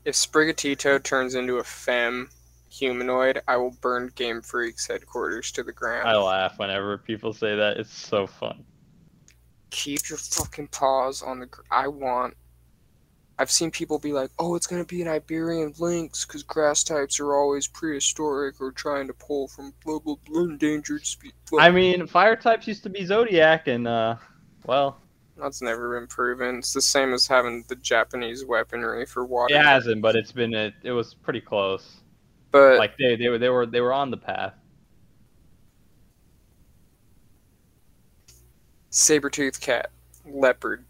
If 0.06 0.16
Sprigatito 0.16 1.04
turns 1.04 1.36
into 1.36 1.58
a 1.58 1.64
femme 1.64 2.30
humanoid, 2.78 3.42
I 3.48 3.58
will 3.58 3.76
burn 3.82 4.12
Game 4.16 4.42
Freak's 4.42 4.88
headquarters 4.88 5.52
to 5.54 5.64
the 5.64 5.74
ground. 5.74 6.08
I 6.08 6.16
laugh 6.18 6.60
whenever 6.60 6.98
people 6.98 7.34
say 7.34 7.56
that. 7.56 7.78
It's 7.78 7.94
so 7.94 8.28
fun. 8.28 8.64
Keep 9.70 10.10
your 10.10 10.18
fucking 10.18 10.68
paws 10.68 11.22
on 11.22 11.40
the. 11.40 11.46
Gr- 11.48 11.62
I 11.72 11.88
want. 11.88 12.36
I've 13.40 13.52
seen 13.52 13.70
people 13.70 14.00
be 14.00 14.14
like, 14.14 14.32
"Oh, 14.40 14.56
it's 14.56 14.66
gonna 14.66 14.86
be 14.86 15.02
an 15.02 15.08
Iberian 15.08 15.74
lynx 15.78 16.26
because 16.26 16.42
grass 16.42 16.84
types 16.84 17.20
are 17.20 17.36
always 17.36 17.68
prehistoric 17.68 18.60
or 18.60 18.72
trying 18.72 19.06
to 19.08 19.14
pull 19.14 19.48
from 19.48 19.74
blah 19.86 20.00
blah 20.00 20.16
blah 20.26 20.44
endangered 20.44 21.06
species." 21.06 21.36
I 21.60 21.70
mean, 21.70 22.08
fire 22.08 22.36
types 22.36 22.68
used 22.68 22.84
to 22.84 22.90
be 22.90 23.06
Zodiac, 23.06 23.68
and 23.68 23.88
uh, 23.88 24.16
well, 24.66 24.98
That's 25.38 25.62
never 25.62 26.00
been 26.00 26.08
proven. 26.08 26.58
It's 26.60 26.74
the 26.74 26.82
same 26.82 27.14
as 27.14 27.28
having 27.28 27.64
the 27.68 27.76
Japanese 27.76 28.44
weaponry 28.44 29.06
for 29.06 29.24
water. 29.24 29.54
it 29.54 29.62
hasn't, 29.64 30.02
but 30.02 30.16
it's 30.16 30.32
been 30.32 30.56
a, 30.56 30.74
it 30.82 30.92
was 30.92 31.14
pretty 31.14 31.42
close. 31.42 31.97
But 32.52 32.78
Like 32.78 32.98
they 32.98 33.16
they 33.16 33.30
were 33.30 33.38
they 33.38 33.50
were 33.50 33.66
they 33.66 33.82
were 33.82 33.94
on 33.94 34.12
the 34.12 34.18
path. 34.18 34.54
saber-toothed 38.90 39.62
cat, 39.62 39.92
leopard, 40.26 40.86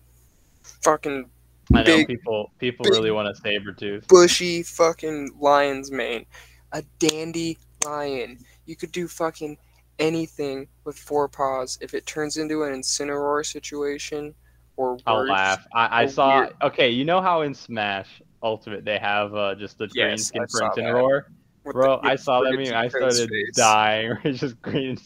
fucking 0.84 1.30
I 1.74 1.80
know 1.80 1.84
Big- 1.84 2.08
people 2.08 2.52
people 2.60 2.84
big- 2.86 2.94
really 2.94 3.12
want 3.12 3.28
a 3.28 3.36
saber 3.36 3.74
tooth. 3.74 4.08
bushy 4.08 4.64
fucking 4.64 5.32
lion's 5.40 5.92
mane, 5.92 6.26
a 6.72 6.82
dandy 7.00 7.58
lion. 7.86 8.38
You 8.66 8.76
could 8.78 8.92
do 8.94 9.08
fucking 9.08 9.58
anything 10.00 10.68
with 10.86 10.98
four 10.98 11.28
paws. 11.28 11.78
If 11.82 11.94
it 11.94 12.06
turns 12.06 12.38
into 12.38 12.64
an 12.64 12.74
Incineroar 12.74 13.46
situation 13.46 14.34
or 14.78 14.92
worse, 14.94 15.02
I'll 15.08 15.26
laugh. 15.28 15.66
I, 15.74 16.04
I 16.04 16.06
saw. 16.06 16.40
weird- 16.42 16.54
Okay, 16.64 16.90
you 16.90 17.04
know 17.04 17.20
how 17.20 17.42
in 17.42 17.54
Smash 17.54 18.22
Ultimate 18.44 18.86
they 18.86 19.00
have 19.00 19.34
uh, 19.36 19.56
just 19.56 19.78
the 19.78 19.88
green 19.88 20.10
Yes, 20.12 20.28
skin 20.28 20.44
I 20.44 20.46
for 20.46 20.58
saw 20.60 20.70
that. 20.76 21.26
Bro, 21.74 22.00
I 22.04 22.16
saw 22.16 22.42
that 22.42 22.52
meme. 22.54 22.74
I 22.74 22.88
started 22.88 23.30
face. 23.30 23.56
dying. 23.56 24.18
It's 24.24 24.40
just 24.40 24.62
green 24.62 24.98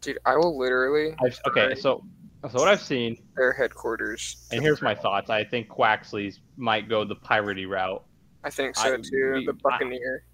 Dude, 0.00 0.18
I 0.24 0.36
will 0.36 0.56
literally 0.56 1.14
I've, 1.24 1.38
okay, 1.48 1.74
so 1.74 2.04
so 2.48 2.60
what 2.60 2.68
I've 2.68 2.80
seen, 2.82 3.16
their 3.34 3.52
headquarters. 3.52 4.46
and 4.52 4.62
here's 4.62 4.80
my 4.80 4.94
thoughts. 4.94 5.30
I 5.30 5.42
think 5.42 5.68
Quaxly's 5.68 6.40
might 6.56 6.88
go 6.88 7.04
the 7.04 7.16
piratey 7.16 7.68
route. 7.68 8.04
I 8.44 8.50
think 8.50 8.76
so 8.76 8.94
I- 8.94 8.96
too. 8.98 9.32
we- 9.34 9.46
The 9.46 9.54
Buccaneer. 9.54 10.24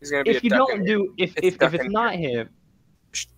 He's 0.00 0.10
gonna 0.10 0.24
be 0.24 0.30
If 0.30 0.44
you 0.44 0.50
don't 0.50 0.84
do, 0.84 1.12
if 1.18 1.34
It's 1.36 1.56
if, 1.56 1.62
if 1.62 1.74
it's 1.74 1.90
not 1.90 2.14
him, 2.14 2.48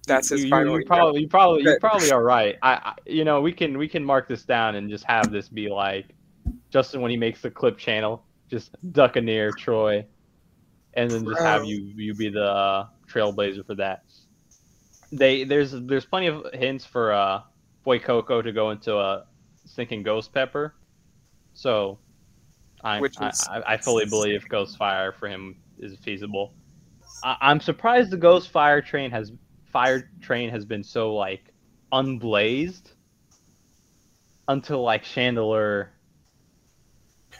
That's 0.06 0.28
his 0.30 0.44
you, 0.44 0.50
final. 0.50 0.78
you, 0.78 0.84
probably 0.86 1.22
you 1.22 1.28
probably 1.28 1.62
you 1.62 1.76
probably 1.80 2.10
are 2.10 2.22
right. 2.22 2.56
I, 2.62 2.72
I 2.74 2.94
you 3.06 3.24
know 3.24 3.40
we 3.40 3.52
can 3.52 3.76
we 3.78 3.88
can 3.88 4.04
mark 4.04 4.28
this 4.28 4.44
down 4.44 4.74
and 4.76 4.88
just 4.88 5.04
have 5.04 5.30
this 5.30 5.48
be 5.48 5.68
like 5.68 6.06
Justin 6.70 7.00
when 7.00 7.10
he 7.10 7.16
makes 7.16 7.40
the 7.40 7.50
clip 7.50 7.76
channel, 7.78 8.24
just 8.48 8.76
near 9.22 9.50
Troy, 9.52 10.04
and 10.96 11.12
then 11.12 11.24
just 11.26 11.40
have 11.42 11.64
you 11.64 11.92
you 11.96 12.14
be 12.14 12.30
the 12.30 12.44
uh, 12.44 12.86
trailblazer 13.12 13.66
for 13.66 13.76
that. 13.76 14.02
they 15.12 15.44
there's 15.44 15.72
there's 15.72 16.06
plenty 16.06 16.26
of 16.28 16.44
hints 16.54 16.84
for 16.84 17.12
uh 17.12 17.42
Coco 17.86 18.42
to 18.42 18.52
go 18.52 18.70
into 18.72 18.96
a 18.96 19.24
sinking 19.66 20.02
ghost 20.02 20.32
pepper. 20.34 20.74
So 21.54 22.00
I 22.84 23.00
Which 23.00 23.20
is- 23.20 23.48
I, 23.48 23.74
I 23.74 23.76
fully 23.76 24.06
believe 24.06 24.48
ghost 24.48 24.76
fire 24.76 25.12
for 25.12 25.28
him 25.28 25.56
is 25.78 25.96
feasible. 26.00 26.54
I, 27.22 27.36
I'm 27.40 27.60
surprised 27.60 28.10
the 28.10 28.16
ghost 28.16 28.50
fire 28.50 28.82
train 28.82 29.10
has 29.12 29.32
fire 29.72 30.10
train 30.22 30.50
has 30.50 30.64
been 30.64 30.84
so 30.84 31.14
like 31.14 31.52
unblazed 31.92 32.92
until 34.48 34.82
like 34.82 35.04
Chandelure 35.04 35.88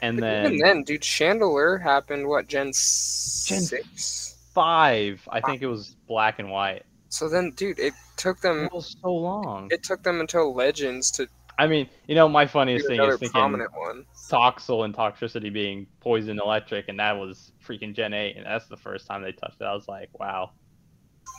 and 0.01 0.17
But 0.17 0.21
then 0.21 0.45
even 0.45 0.57
then, 0.59 0.83
dude, 0.83 1.01
Chandelure 1.01 1.81
happened 1.81 2.27
what 2.27 2.47
Gen 2.47 2.67
Gen- 2.67 2.73
six. 2.73 4.35
five. 4.53 5.27
I 5.31 5.41
think 5.41 5.61
it 5.61 5.67
was 5.67 5.95
black 6.07 6.39
and 6.39 6.49
white. 6.49 6.83
So 7.09 7.29
then, 7.29 7.51
dude, 7.51 7.79
it 7.79 7.93
took 8.17 8.39
them. 8.41 8.65
It 8.65 8.73
was 8.73 8.95
so 9.01 9.13
long. 9.13 9.69
It 9.71 9.83
took 9.83 10.03
them 10.03 10.19
until 10.19 10.53
Legends 10.53 11.11
to 11.11 11.27
I 11.59 11.67
mean, 11.67 11.89
you 12.07 12.13
know, 12.13 12.29
my 12.29 12.45
funniest 12.45 12.87
thing 12.87 13.01
is 13.01 13.17
thinking 13.17 13.31
prominent 13.31 13.71
one. 13.75 14.05
Toxel 14.29 14.85
and 14.85 14.93
Toxtricity 14.93 15.51
being 15.51 15.87
poison 16.01 16.39
electric, 16.39 16.87
and 16.87 16.99
that 16.99 17.17
was 17.17 17.51
freaking 17.65 17.95
Gen 17.95 18.13
8, 18.13 18.37
and 18.37 18.45
that's 18.45 18.67
the 18.67 18.77
first 18.77 19.07
time 19.07 19.23
they 19.23 19.31
touched 19.31 19.59
it. 19.59 19.65
I 19.65 19.73
was 19.73 19.87
like, 19.87 20.09
wow, 20.19 20.51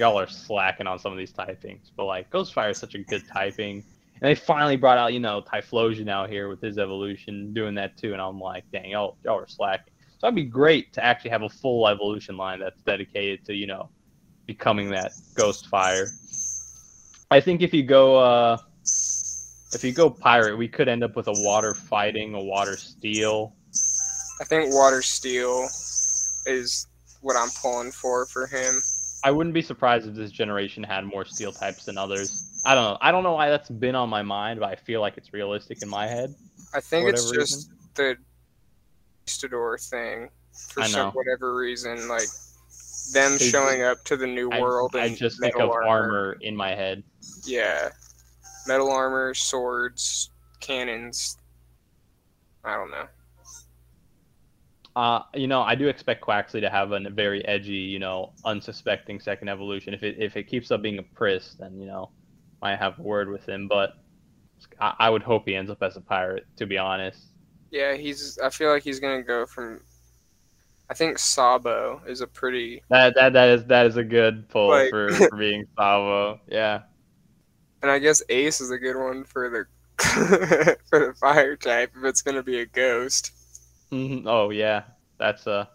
y'all 0.00 0.18
are 0.18 0.26
slacking 0.26 0.88
on 0.88 0.98
some 0.98 1.12
of 1.12 1.18
these 1.18 1.32
typings. 1.32 1.90
But, 1.96 2.06
like, 2.06 2.30
Ghostfire 2.30 2.70
is 2.70 2.78
such 2.78 2.96
a 2.96 2.98
good 2.98 3.22
typing. 3.32 3.84
And 4.20 4.28
they 4.28 4.34
finally 4.34 4.76
brought 4.76 4.98
out, 4.98 5.12
you 5.12 5.20
know, 5.20 5.42
Typhlosion 5.42 6.08
out 6.08 6.28
here 6.28 6.48
with 6.48 6.60
his 6.60 6.78
evolution, 6.78 7.52
doing 7.52 7.74
that 7.76 7.96
too, 7.96 8.12
and 8.12 8.20
I'm 8.20 8.40
like, 8.40 8.64
dang, 8.72 8.90
y'all, 8.90 9.16
y'all 9.24 9.38
are 9.38 9.46
slacking. 9.46 9.92
So 10.18 10.26
it'd 10.26 10.34
be 10.34 10.44
great 10.44 10.92
to 10.94 11.04
actually 11.04 11.30
have 11.30 11.42
a 11.42 11.48
full 11.48 11.86
evolution 11.86 12.36
line 12.36 12.58
that's 12.58 12.82
dedicated 12.82 13.44
to, 13.46 13.54
you 13.54 13.68
know, 13.68 13.88
becoming 14.46 14.90
that 14.90 15.12
ghost 15.34 15.68
fire. 15.68 16.08
I 17.30 17.40
think 17.40 17.62
if 17.62 17.72
you 17.72 17.84
go, 17.84 18.16
uh, 18.16 18.56
if 19.72 19.84
you 19.84 19.92
go 19.92 20.10
pirate, 20.10 20.56
we 20.56 20.66
could 20.66 20.88
end 20.88 21.04
up 21.04 21.14
with 21.14 21.28
a 21.28 21.34
water 21.36 21.74
fighting, 21.74 22.34
a 22.34 22.42
water 22.42 22.76
steel. 22.76 23.54
I 24.40 24.44
think 24.44 24.72
Water 24.72 25.02
Steel 25.02 25.68
is 26.46 26.86
what 27.22 27.36
I'm 27.36 27.50
pulling 27.60 27.90
for 27.90 28.26
for 28.26 28.46
him. 28.46 28.80
I 29.24 29.32
wouldn't 29.32 29.52
be 29.52 29.62
surprised 29.62 30.06
if 30.06 30.14
this 30.14 30.30
generation 30.30 30.84
had 30.84 31.04
more 31.04 31.24
steel 31.24 31.52
types 31.52 31.86
than 31.86 31.98
others. 31.98 32.57
I 32.68 32.74
don't 32.74 32.84
know. 32.84 32.98
I 33.00 33.12
don't 33.12 33.22
know 33.22 33.32
why 33.32 33.48
that's 33.48 33.70
been 33.70 33.94
on 33.94 34.10
my 34.10 34.20
mind, 34.20 34.60
but 34.60 34.68
I 34.68 34.76
feel 34.76 35.00
like 35.00 35.16
it's 35.16 35.32
realistic 35.32 35.80
in 35.80 35.88
my 35.88 36.06
head. 36.06 36.34
I 36.74 36.80
think 36.80 37.08
it's 37.08 37.30
just 37.30 37.70
the 37.94 38.18
Conquistador 39.24 39.78
thing 39.78 40.28
for 40.52 40.82
some 40.84 41.12
whatever 41.12 41.56
reason, 41.56 42.08
like 42.08 42.28
them 43.14 43.38
They- 43.38 43.48
showing 43.48 43.82
up 43.84 44.04
to 44.04 44.18
the 44.18 44.26
new 44.26 44.50
I, 44.50 44.60
world 44.60 44.94
I 44.94 45.14
just 45.14 45.40
think 45.40 45.56
of 45.56 45.70
armor 45.70 46.36
in 46.42 46.54
my 46.54 46.74
head. 46.74 47.02
Yeah, 47.46 47.88
metal 48.66 48.90
armor, 48.90 49.32
swords, 49.32 50.28
cannons. 50.60 51.38
I 52.64 52.74
don't 52.74 52.90
know. 52.90 53.06
Uh, 54.94 55.22
you 55.32 55.46
know, 55.46 55.62
I 55.62 55.74
do 55.74 55.88
expect 55.88 56.22
Quaxly 56.22 56.60
to 56.60 56.68
have 56.68 56.92
a 56.92 57.08
very 57.08 57.42
edgy, 57.46 57.72
you 57.72 57.98
know, 57.98 58.34
unsuspecting 58.44 59.20
second 59.20 59.48
evolution. 59.48 59.94
If 59.94 60.02
it 60.02 60.16
if 60.18 60.36
it 60.36 60.48
keeps 60.48 60.70
up 60.70 60.82
being 60.82 60.98
a 60.98 61.02
Pris, 61.02 61.54
then 61.58 61.80
you 61.80 61.86
know, 61.86 62.10
might 62.62 62.76
have 62.78 62.98
a 62.98 63.02
word 63.02 63.28
with 63.28 63.48
him. 63.48 63.68
But 63.68 63.94
I, 64.80 64.94
I 64.98 65.10
would 65.10 65.22
hope 65.22 65.46
he 65.46 65.54
ends 65.54 65.70
up 65.70 65.82
as 65.82 65.96
a 65.96 66.00
pirate. 66.00 66.46
To 66.56 66.66
be 66.66 66.78
honest. 66.78 67.20
Yeah, 67.70 67.94
he's. 67.94 68.38
I 68.42 68.50
feel 68.50 68.70
like 68.70 68.82
he's 68.82 69.00
gonna 69.00 69.22
go 69.22 69.46
from. 69.46 69.80
I 70.90 70.94
think 70.94 71.18
Sabo 71.18 72.00
is 72.08 72.22
a 72.22 72.26
pretty, 72.26 72.82
That 72.88 73.14
that 73.14 73.34
that 73.34 73.48
is 73.50 73.64
that 73.66 73.84
is 73.84 73.96
a 73.98 74.02
good 74.04 74.48
pull 74.48 74.68
Like- 74.68 74.88
for, 74.88 75.10
for 75.28 75.36
being 75.36 75.66
Sabo. 75.76 76.40
Yeah. 76.48 76.80
and 77.82 77.90
I 77.90 77.98
guess 77.98 78.22
Ace 78.30 78.62
is 78.62 78.70
a 78.70 78.78
good 78.78 78.96
one 78.96 79.24
for 79.24 79.50
the 79.50 79.66
for 80.88 80.98
the 81.08 81.14
fire 81.20 81.56
type 81.56 81.92
if 81.94 82.04
it's 82.04 82.22
gonna 82.22 82.42
be 82.42 82.60
a 82.60 82.66
ghost, 82.66 83.32
hmm 83.90 84.26
Oh 84.26 84.48
yeah, 84.48 84.84
that's 85.18 85.46
uh. 85.46 85.66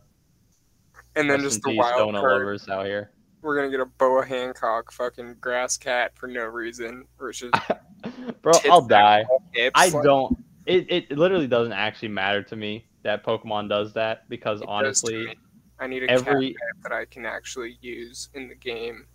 and 1.15 1.29
then 1.29 1.41
just 1.41 1.61
the 1.61 1.75
wild 1.75 2.15
card. 2.15 2.41
lovers 2.41 2.67
out 2.67 2.85
here. 2.87 3.11
We're 3.43 3.57
gonna 3.57 3.69
get 3.69 3.81
a 3.81 3.85
Boa 3.85 4.25
Hancock 4.25 4.91
fucking 4.91 5.35
grass 5.41 5.75
cat 5.77 6.17
for 6.17 6.27
no 6.27 6.45
reason, 6.45 7.05
which 7.17 7.43
is 7.43 7.51
Bro, 8.41 8.53
I'll 8.69 8.81
die. 8.81 9.25
hips, 9.51 9.73
I 9.75 9.89
like, 9.89 10.03
don't. 10.03 10.37
It, 10.65 10.89
it 10.89 11.17
literally 11.17 11.47
doesn't 11.47 11.73
actually 11.73 12.07
matter 12.07 12.41
to 12.43 12.55
me 12.55 12.85
that 13.03 13.25
Pokemon 13.25 13.69
does 13.69 13.93
that 13.93 14.29
because 14.29 14.61
it 14.61 14.67
honestly. 14.67 15.35
I 15.79 15.87
need 15.87 16.03
a 16.03 16.11
every 16.11 16.51
cat 16.51 16.83
that 16.83 16.91
I 16.93 17.03
can 17.05 17.25
actually 17.25 17.77
use 17.81 18.29
in 18.33 18.47
the 18.47 18.55
game. 18.55 19.05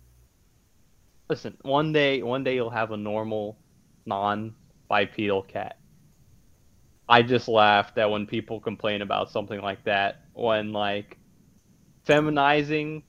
listen. 1.27 1.57
One 1.63 1.91
day, 1.91 2.21
one 2.21 2.43
day 2.43 2.53
you'll 2.55 2.69
have 2.69 2.91
a 2.91 2.97
normal, 2.97 3.57
non-bipedal 4.05 5.43
cat. 5.43 5.79
I 7.07 7.23
just 7.23 7.47
laughed 7.47 7.97
at 7.97 8.11
when 8.11 8.27
people 8.27 8.59
complain 8.59 9.01
about 9.01 9.31
something 9.31 9.59
like 9.59 9.83
that 9.85 10.25
when 10.33 10.71
like 10.71 11.17
feminizing 12.05 13.01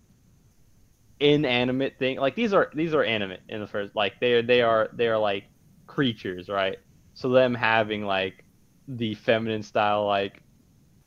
inanimate 1.20 1.98
thing 1.98 2.18
like 2.18 2.34
these 2.34 2.52
are 2.52 2.70
these 2.74 2.94
are 2.94 3.04
animate 3.04 3.40
in 3.48 3.60
the 3.60 3.66
first 3.66 3.94
like 3.94 4.14
they 4.20 4.34
are 4.34 4.42
they 4.42 4.62
are 4.62 4.88
they 4.94 5.08
are 5.08 5.18
like 5.18 5.44
creatures 5.86 6.48
right 6.48 6.76
so 7.14 7.28
them 7.30 7.54
having 7.54 8.04
like 8.04 8.44
the 8.88 9.14
feminine 9.14 9.62
style 9.62 10.06
like 10.06 10.42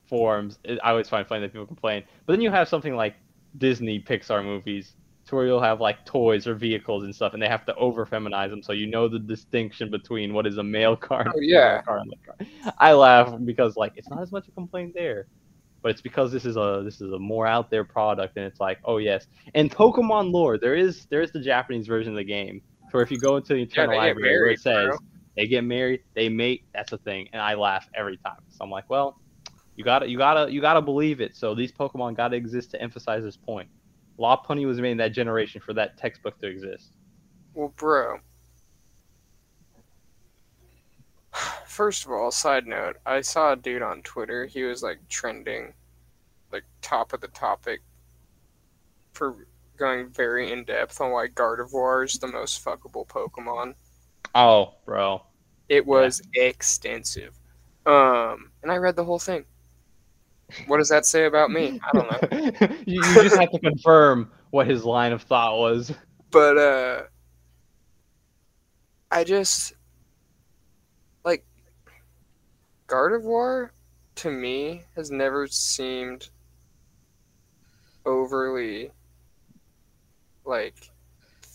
forms 0.07 0.57
i 0.83 0.89
always 0.91 1.09
find 1.09 1.27
funny 1.27 1.41
that 1.41 1.51
people 1.51 1.65
complain 1.65 2.03
but 2.25 2.33
then 2.33 2.41
you 2.41 2.51
have 2.51 2.67
something 2.67 2.95
like 2.95 3.15
disney 3.57 3.99
pixar 3.99 4.43
movies 4.43 4.95
to 5.25 5.35
where 5.35 5.45
you'll 5.45 5.61
have 5.61 5.79
like 5.81 6.05
toys 6.05 6.47
or 6.47 6.55
vehicles 6.55 7.03
and 7.03 7.15
stuff 7.15 7.33
and 7.33 7.41
they 7.41 7.47
have 7.47 7.65
to 7.65 7.75
over 7.75 8.05
feminize 8.05 8.49
them 8.49 8.61
so 8.61 8.73
you 8.73 8.87
know 8.87 9.07
the 9.07 9.19
distinction 9.19 9.89
between 9.89 10.33
what 10.33 10.45
is 10.47 10.57
a 10.57 10.63
male 10.63 10.95
car 10.95 11.21
and 11.21 11.33
Oh, 11.33 11.39
a 11.39 11.41
yeah. 11.41 11.81
car 11.85 12.01
car. 12.25 12.35
i 12.79 12.93
laugh 12.93 13.33
because 13.45 13.75
like 13.75 13.93
it's 13.95 14.09
not 14.09 14.21
as 14.21 14.31
much 14.31 14.47
a 14.47 14.51
complaint 14.51 14.93
there 14.95 15.27
but 15.83 15.91
it's 15.91 16.01
because 16.01 16.31
this 16.31 16.45
is 16.45 16.57
a 16.57 16.81
this 16.85 17.01
is 17.01 17.11
a 17.13 17.19
more 17.19 17.47
out 17.47 17.69
there 17.71 17.85
product 17.85 18.37
and 18.37 18.45
it's 18.45 18.59
like 18.61 18.79
oh 18.85 18.97
yes. 18.97 19.27
And 19.55 19.71
pokemon 19.71 20.31
lore 20.31 20.57
there 20.57 20.75
is 20.75 21.05
there 21.11 21.21
is 21.21 21.31
the 21.31 21.41
japanese 21.41 21.87
version 21.87 22.13
of 22.13 22.17
the 22.17 22.23
game. 22.25 22.61
Where 22.91 23.03
if 23.03 23.11
you 23.11 23.19
go 23.19 23.37
into 23.37 23.53
the 23.53 23.61
Yeah, 23.75 23.87
internal 23.87 23.87
they 23.87 24.01
get 24.01 24.17
library 24.17 24.37
where 24.37 24.49
married, 24.49 24.51
it 24.51 24.59
says 24.61 24.87
bro. 24.87 24.99
they 25.37 25.47
get 25.47 25.63
married 25.63 26.01
they 26.15 26.29
mate 26.29 26.63
that's 26.73 26.93
a 26.93 26.97
thing 26.99 27.27
and 27.33 27.41
i 27.41 27.55
laugh 27.55 27.87
every 27.95 28.17
time. 28.17 28.39
So 28.49 28.63
i'm 28.65 28.71
like 28.71 28.89
well 28.89 29.19
you 29.75 29.83
gotta 29.83 30.07
you 30.07 30.17
gotta 30.17 30.51
you 30.51 30.61
gotta 30.61 30.81
believe 30.81 31.21
it. 31.21 31.35
So 31.35 31.55
these 31.55 31.71
pokemon 31.71 32.15
gotta 32.17 32.35
exist 32.35 32.71
to 32.71 32.81
emphasize 32.81 33.23
this 33.23 33.37
point. 33.37 33.69
Law 34.17 34.41
Lopunny 34.43 34.65
was 34.67 34.79
made 34.79 34.91
in 34.91 34.97
that 34.97 35.13
generation 35.13 35.61
for 35.61 35.73
that 35.73 35.97
textbook 35.97 36.37
to 36.39 36.47
exist. 36.47 36.91
Well, 37.53 37.73
bro. 37.77 38.19
First 41.65 42.05
of 42.05 42.11
all, 42.11 42.31
side 42.31 42.67
note, 42.67 42.97
I 43.05 43.21
saw 43.21 43.53
a 43.53 43.55
dude 43.55 43.81
on 43.81 44.01
Twitter. 44.03 44.45
He 44.45 44.63
was 44.63 44.83
like 44.83 44.99
trending, 45.09 45.73
like 46.51 46.63
top 46.81 47.13
of 47.13 47.21
the 47.21 47.27
topic, 47.29 47.81
for 49.13 49.47
going 49.77 50.09
very 50.09 50.51
in 50.51 50.63
depth 50.63 51.01
on 51.01 51.11
why 51.11 51.27
Gardevoir 51.27 52.05
is 52.05 52.19
the 52.19 52.27
most 52.27 52.63
fuckable 52.63 53.07
Pokemon. 53.07 53.73
oh 54.35 54.75
bro 54.85 55.23
It 55.69 55.85
was 55.85 56.21
extensive. 56.35 57.37
Um, 57.85 58.51
and 58.61 58.71
I 58.71 58.77
read 58.77 58.95
the 58.95 59.03
whole 59.03 59.19
thing. 59.19 59.45
What 60.67 60.77
does 60.77 60.89
that 60.89 61.05
say 61.05 61.25
about 61.25 61.49
me? 61.49 61.79
I 61.83 61.97
don't 61.97 62.11
know. 62.11 62.77
you, 62.85 63.03
you 63.03 63.23
just 63.23 63.37
have 63.37 63.49
to 63.51 63.59
confirm 63.59 64.31
what 64.51 64.67
his 64.67 64.85
line 64.85 65.11
of 65.11 65.23
thought 65.23 65.57
was 65.57 65.91
but 66.33 66.57
uh 66.57 67.03
I 69.11 69.23
just 69.23 69.73
like 71.23 71.45
Gardevoir 72.93 73.71
to 74.15 74.29
me 74.29 74.83
has 74.95 75.09
never 75.09 75.47
seemed 75.47 76.29
overly 78.05 78.91
like 80.45 80.75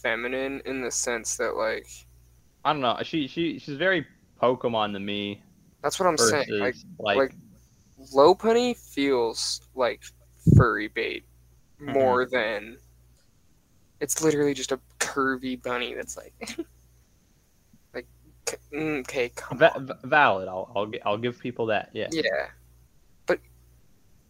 feminine 0.02 0.60
in 0.64 0.80
the 0.80 0.90
sense 0.90 1.36
that 1.36 1.54
like 1.54 1.86
i 2.64 2.72
don't 2.72 2.80
know 2.80 2.96
she 3.02 3.28
she 3.28 3.58
she's 3.58 3.76
very 3.76 4.04
pokemon 4.42 4.92
to 4.92 4.98
me 4.98 5.40
that's 5.82 6.00
what 6.00 6.08
I'm 6.08 6.16
versus 6.16 6.30
saying. 6.30 6.60
Like 6.60 6.76
like, 6.98 7.16
like- 7.16 7.34
Lopunny 8.14 8.76
feels 8.76 9.60
like 9.74 10.02
furry 10.56 10.88
bait 10.88 11.24
mm-hmm. 11.80 11.92
more 11.92 12.26
than 12.26 12.78
it's 14.00 14.22
literally 14.22 14.54
just 14.54 14.72
a 14.72 14.80
curvy 14.98 15.60
bunny 15.60 15.94
that's 15.94 16.16
like 16.16 16.32
okay 18.54 19.28
mm, 19.28 19.36
come 19.36 19.58
Va- 19.58 19.74
on. 19.74 19.86
va- 19.86 19.98
valid. 20.04 20.48
I'll 20.48 20.70
I'll, 20.74 20.90
I'll 21.04 21.18
give 21.18 21.38
people 21.38 21.66
that. 21.66 21.90
Yeah. 21.92 22.08
yeah 22.10 22.48
but 23.26 23.38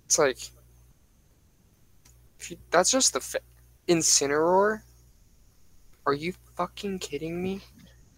it's 0.07 0.19
like 0.19 0.39
if 2.39 2.51
you, 2.51 2.57
that's 2.71 2.91
just 2.91 3.13
the 3.13 3.21
fa- 3.21 3.41
Incineroar 3.89 4.83
are 6.07 6.15
you 6.15 6.33
fucking 6.57 6.99
kidding 6.99 7.43
me 7.43 7.61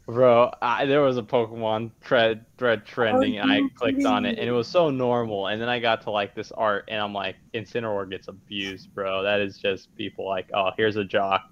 Bro, 0.06 0.50
I, 0.60 0.86
there 0.86 1.02
was 1.02 1.18
a 1.18 1.22
Pokemon 1.22 1.92
thread 2.00 2.44
thread 2.58 2.84
trending, 2.84 3.38
and 3.38 3.50
I 3.50 3.60
clicked 3.76 4.04
on 4.04 4.24
it, 4.24 4.40
and 4.40 4.48
it 4.48 4.52
was 4.52 4.66
so 4.66 4.90
normal. 4.90 5.46
And 5.46 5.62
then 5.62 5.68
I 5.68 5.78
got 5.78 6.02
to 6.02 6.10
like 6.10 6.34
this 6.34 6.50
art, 6.50 6.86
and 6.88 7.00
I'm 7.00 7.12
like, 7.12 7.36
Incineroar 7.54 8.10
gets 8.10 8.26
abused, 8.26 8.92
bro. 8.92 9.22
That 9.22 9.40
is 9.40 9.58
just 9.58 9.94
people 9.94 10.26
like, 10.26 10.50
oh, 10.52 10.70
here's 10.76 10.96
a 10.96 11.04
jock. 11.04 11.42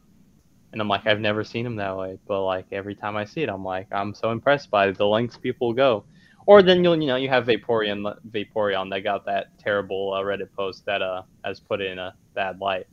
And 0.73 0.81
I'm 0.81 0.89
like, 0.89 1.07
I've 1.07 1.21
never 1.21 1.45
seen 1.45 1.65
him 1.65 1.77
that 1.77 1.97
way, 1.97 2.19
but 2.27 2.45
like 2.45 2.67
every 2.73 2.95
time 2.95 3.17
I 3.17 3.25
see 3.25 3.43
it, 3.43 3.49
I'm 3.49 3.65
like, 3.65 3.87
I'm 3.91 4.15
so 4.15 4.31
impressed 4.31 4.71
by 4.71 4.91
the 4.91 5.07
lengths 5.07 5.39
people 5.39 5.73
go. 5.73 6.05
Or 6.47 6.63
then 6.63 6.83
you'll, 6.83 7.01
you 7.01 7.07
know, 7.07 7.17
you 7.17 7.29
have 7.29 7.47
Vaporeon, 7.47 8.15
Vaporeon 8.31 8.91
that 8.91 9.01
got 9.01 9.25
that 9.27 9.59
terrible 9.59 10.15
uh, 10.15 10.21
Reddit 10.23 10.53
post 10.57 10.85
that 10.87 11.03
uh 11.03 11.23
has 11.45 11.61
put 11.61 11.81
it 11.81 11.91
in 11.91 11.99
a 11.99 12.15
bad 12.35 12.61
light. 12.61 12.87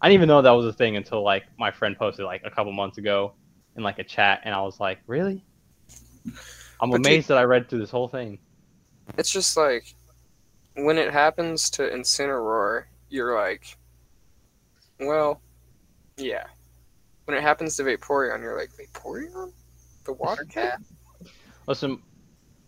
I 0.00 0.08
didn't 0.08 0.20
even 0.20 0.28
know 0.28 0.42
that 0.42 0.50
was 0.50 0.66
a 0.66 0.72
thing 0.72 0.96
until 0.96 1.22
like 1.22 1.44
my 1.58 1.70
friend 1.70 1.96
posted 1.96 2.24
like 2.24 2.42
a 2.44 2.50
couple 2.50 2.72
months 2.72 2.98
ago 2.98 3.34
in 3.76 3.82
like 3.82 3.98
a 3.98 4.04
chat, 4.04 4.42
and 4.44 4.54
I 4.54 4.60
was 4.62 4.80
like, 4.80 4.98
really? 5.06 5.44
I'm 6.80 6.90
But 6.90 6.96
amazed 6.96 7.28
that 7.28 7.38
I 7.38 7.44
read 7.44 7.68
through 7.68 7.80
this 7.80 7.90
whole 7.90 8.08
thing. 8.08 8.38
It's 9.16 9.32
just 9.32 9.56
like 9.56 9.94
when 10.74 10.98
it 10.98 11.12
happens 11.12 11.70
to 11.70 11.82
Incineroar, 11.82 12.84
you're 13.08 13.34
like, 13.34 13.76
well, 15.00 15.40
yeah. 16.16 16.44
When 17.28 17.36
it 17.36 17.42
happens 17.42 17.76
to 17.76 17.82
Vaporeon, 17.82 18.40
you're 18.40 18.56
like, 18.56 18.70
Vaporeon? 18.70 19.52
The 20.06 20.14
water 20.14 20.44
cat? 20.50 20.80
Listen, 21.66 22.00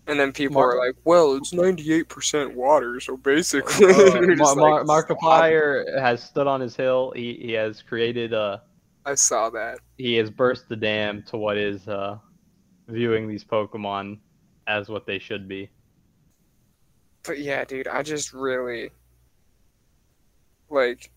And 0.06 0.20
then 0.20 0.32
people 0.32 0.56
Mar- 0.56 0.72
are 0.72 0.86
like, 0.86 0.96
well, 1.04 1.34
it's 1.34 1.54
98% 1.54 2.52
water, 2.52 3.00
so 3.00 3.16
basically. 3.16 3.86
uh, 3.94 4.20
Mar- 4.36 4.54
Mar- 4.54 4.84
like, 4.84 5.06
Markiplier 5.08 5.98
has 5.98 6.22
stood 6.22 6.46
on 6.46 6.60
his 6.60 6.76
hill. 6.76 7.10
He 7.16 7.38
he 7.40 7.52
has 7.52 7.80
created 7.80 8.34
a 8.34 8.62
I 9.06 9.14
saw 9.14 9.48
that. 9.48 9.78
he 9.96 10.16
has 10.16 10.28
burst 10.28 10.68
the 10.68 10.76
dam 10.76 11.22
to 11.28 11.38
what 11.38 11.56
is 11.56 11.88
uh 11.88 12.18
viewing 12.86 13.28
these 13.28 13.42
Pokemon 13.44 14.18
as 14.66 14.90
what 14.90 15.06
they 15.06 15.18
should 15.18 15.48
be. 15.48 15.70
But 17.22 17.38
yeah, 17.38 17.64
dude, 17.64 17.88
I 17.88 18.02
just 18.02 18.34
really 18.34 18.90
like 20.68 21.10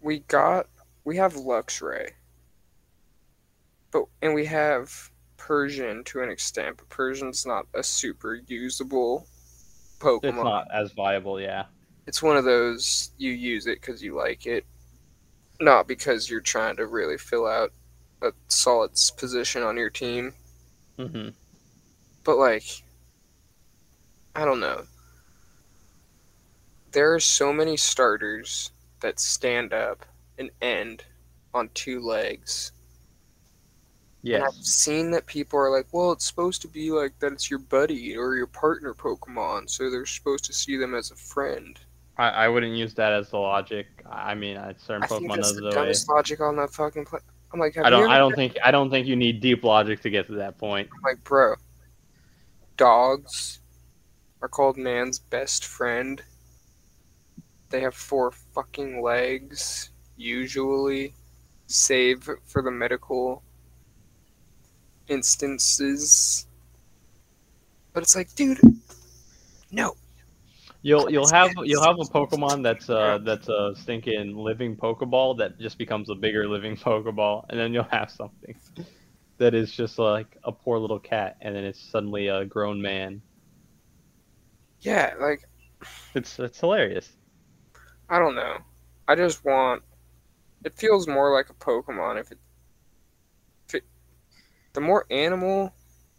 we 0.00 0.20
got 0.20 0.66
we 1.04 1.16
have 1.16 1.34
Luxray. 1.34 2.10
But 3.90 4.04
and 4.22 4.34
we 4.34 4.46
have 4.46 5.10
Persian 5.36 6.04
to 6.04 6.22
an 6.22 6.30
extent, 6.30 6.76
but 6.78 6.88
Persian's 6.88 7.44
not 7.44 7.66
a 7.74 7.82
super 7.82 8.34
usable 8.46 9.26
Pokemon. 9.98 10.24
It's 10.24 10.36
not 10.36 10.68
as 10.72 10.92
viable, 10.92 11.40
yeah. 11.40 11.64
It's 12.06 12.22
one 12.22 12.36
of 12.36 12.44
those 12.44 13.10
you 13.18 13.30
use 13.30 13.66
it 13.66 13.80
because 13.80 14.02
you 14.02 14.16
like 14.16 14.46
it, 14.46 14.64
not 15.60 15.86
because 15.86 16.28
you're 16.28 16.40
trying 16.40 16.76
to 16.76 16.86
really 16.86 17.18
fill 17.18 17.46
out 17.46 17.72
a 18.22 18.32
solid 18.48 18.92
position 19.16 19.62
on 19.62 19.76
your 19.76 19.90
team. 19.90 20.34
hmm 20.96 21.28
But 22.24 22.38
like, 22.38 22.82
I 24.34 24.44
don't 24.44 24.60
know. 24.60 24.84
There 26.92 27.14
are 27.14 27.20
so 27.20 27.52
many 27.52 27.76
starters 27.76 28.70
that 29.00 29.18
stand 29.18 29.72
up 29.72 30.04
and 30.38 30.50
end 30.60 31.04
on 31.54 31.68
two 31.74 32.00
legs. 32.00 32.72
And 34.24 34.44
I've 34.44 34.54
seen 34.54 35.10
that 35.10 35.26
people 35.26 35.58
are 35.58 35.76
like, 35.76 35.86
well, 35.92 36.12
it's 36.12 36.26
supposed 36.26 36.62
to 36.62 36.68
be 36.68 36.92
like 36.92 37.18
that 37.18 37.32
it's 37.32 37.50
your 37.50 37.58
buddy 37.58 38.16
or 38.16 38.36
your 38.36 38.46
partner 38.46 38.94
Pokemon, 38.94 39.68
so 39.68 39.90
they're 39.90 40.06
supposed 40.06 40.44
to 40.44 40.52
see 40.52 40.76
them 40.76 40.94
as 40.94 41.10
a 41.10 41.16
friend. 41.16 41.78
I, 42.16 42.28
I 42.28 42.48
wouldn't 42.48 42.76
use 42.76 42.94
that 42.94 43.12
as 43.12 43.30
the 43.30 43.38
logic. 43.38 43.86
I 44.08 44.34
mean, 44.34 44.56
uh, 44.56 44.74
certain 44.76 45.02
I 45.02 45.06
think 45.06 45.24
Pokemon 45.24 45.36
that's 45.36 45.48
knows 45.48 45.54
the 45.56 45.60
the 45.62 45.66
way. 45.68 45.74
dumbest 45.74 46.08
logic 46.08 46.40
on 46.40 46.56
that 46.56 46.72
fucking 46.72 47.06
planet. 47.06 47.26
I'm 47.52 47.60
like, 47.60 47.74
have 47.74 47.84
I 47.84 47.90
don't. 47.90 48.10
I 48.10 48.18
don't 48.18 48.34
think. 48.34 48.56
I 48.64 48.70
don't 48.70 48.90
think 48.90 49.06
you 49.06 49.16
need 49.16 49.40
deep 49.40 49.64
logic 49.64 50.00
to 50.02 50.10
get 50.10 50.26
to 50.28 50.34
that 50.34 50.56
point. 50.56 50.88
I'm 50.94 51.02
like, 51.02 51.22
bro, 51.24 51.54
dogs 52.76 53.60
are 54.40 54.48
called 54.48 54.76
man's 54.76 55.18
best 55.18 55.66
friend. 55.66 56.22
They 57.70 57.80
have 57.80 57.94
four 57.94 58.30
fucking 58.30 59.02
legs, 59.02 59.90
usually, 60.22 61.14
save 61.66 62.28
for 62.44 62.62
the 62.62 62.70
medical 62.70 63.42
instances. 65.08 66.46
But 67.92 68.02
it's 68.02 68.16
like, 68.16 68.34
dude, 68.34 68.60
no. 69.70 69.94
You'll 70.84 71.10
you'll 71.10 71.28
have 71.28 71.52
you'll 71.62 71.84
have 71.84 72.00
a 72.00 72.04
Pokemon 72.04 72.64
that's 72.64 72.90
uh 72.90 73.18
that's 73.18 73.48
a 73.48 73.72
stinking 73.76 74.36
living 74.36 74.76
Pokeball 74.76 75.38
that 75.38 75.58
just 75.60 75.78
becomes 75.78 76.10
a 76.10 76.14
bigger 76.14 76.48
living 76.48 76.76
Pokeball, 76.88 77.44
and 77.48 77.58
then 77.58 77.72
you'll 77.72 77.84
have 77.84 78.10
something 78.10 78.56
that 79.38 79.54
is 79.54 79.72
just 79.72 79.98
like 79.98 80.36
a 80.44 80.52
poor 80.52 80.78
little 80.78 80.98
cat, 80.98 81.36
and 81.40 81.54
then 81.54 81.64
it's 81.64 81.80
suddenly 81.80 82.28
a 82.28 82.44
grown 82.44 82.80
man. 82.82 83.22
Yeah, 84.80 85.14
like, 85.20 85.44
It's 86.14 86.38
it's 86.38 86.58
hilarious. 86.58 87.12
I 88.08 88.18
don't 88.18 88.34
know. 88.34 88.58
I 89.08 89.14
just 89.14 89.44
want. 89.44 89.82
It 90.64 90.74
feels 90.74 91.08
more 91.08 91.32
like 91.32 91.50
a 91.50 91.54
Pokemon 91.54 92.20
if 92.20 92.30
it. 92.30 92.38
If 93.68 93.74
it 93.76 93.84
the 94.72 94.80
more 94.80 95.06
animal 95.10 95.74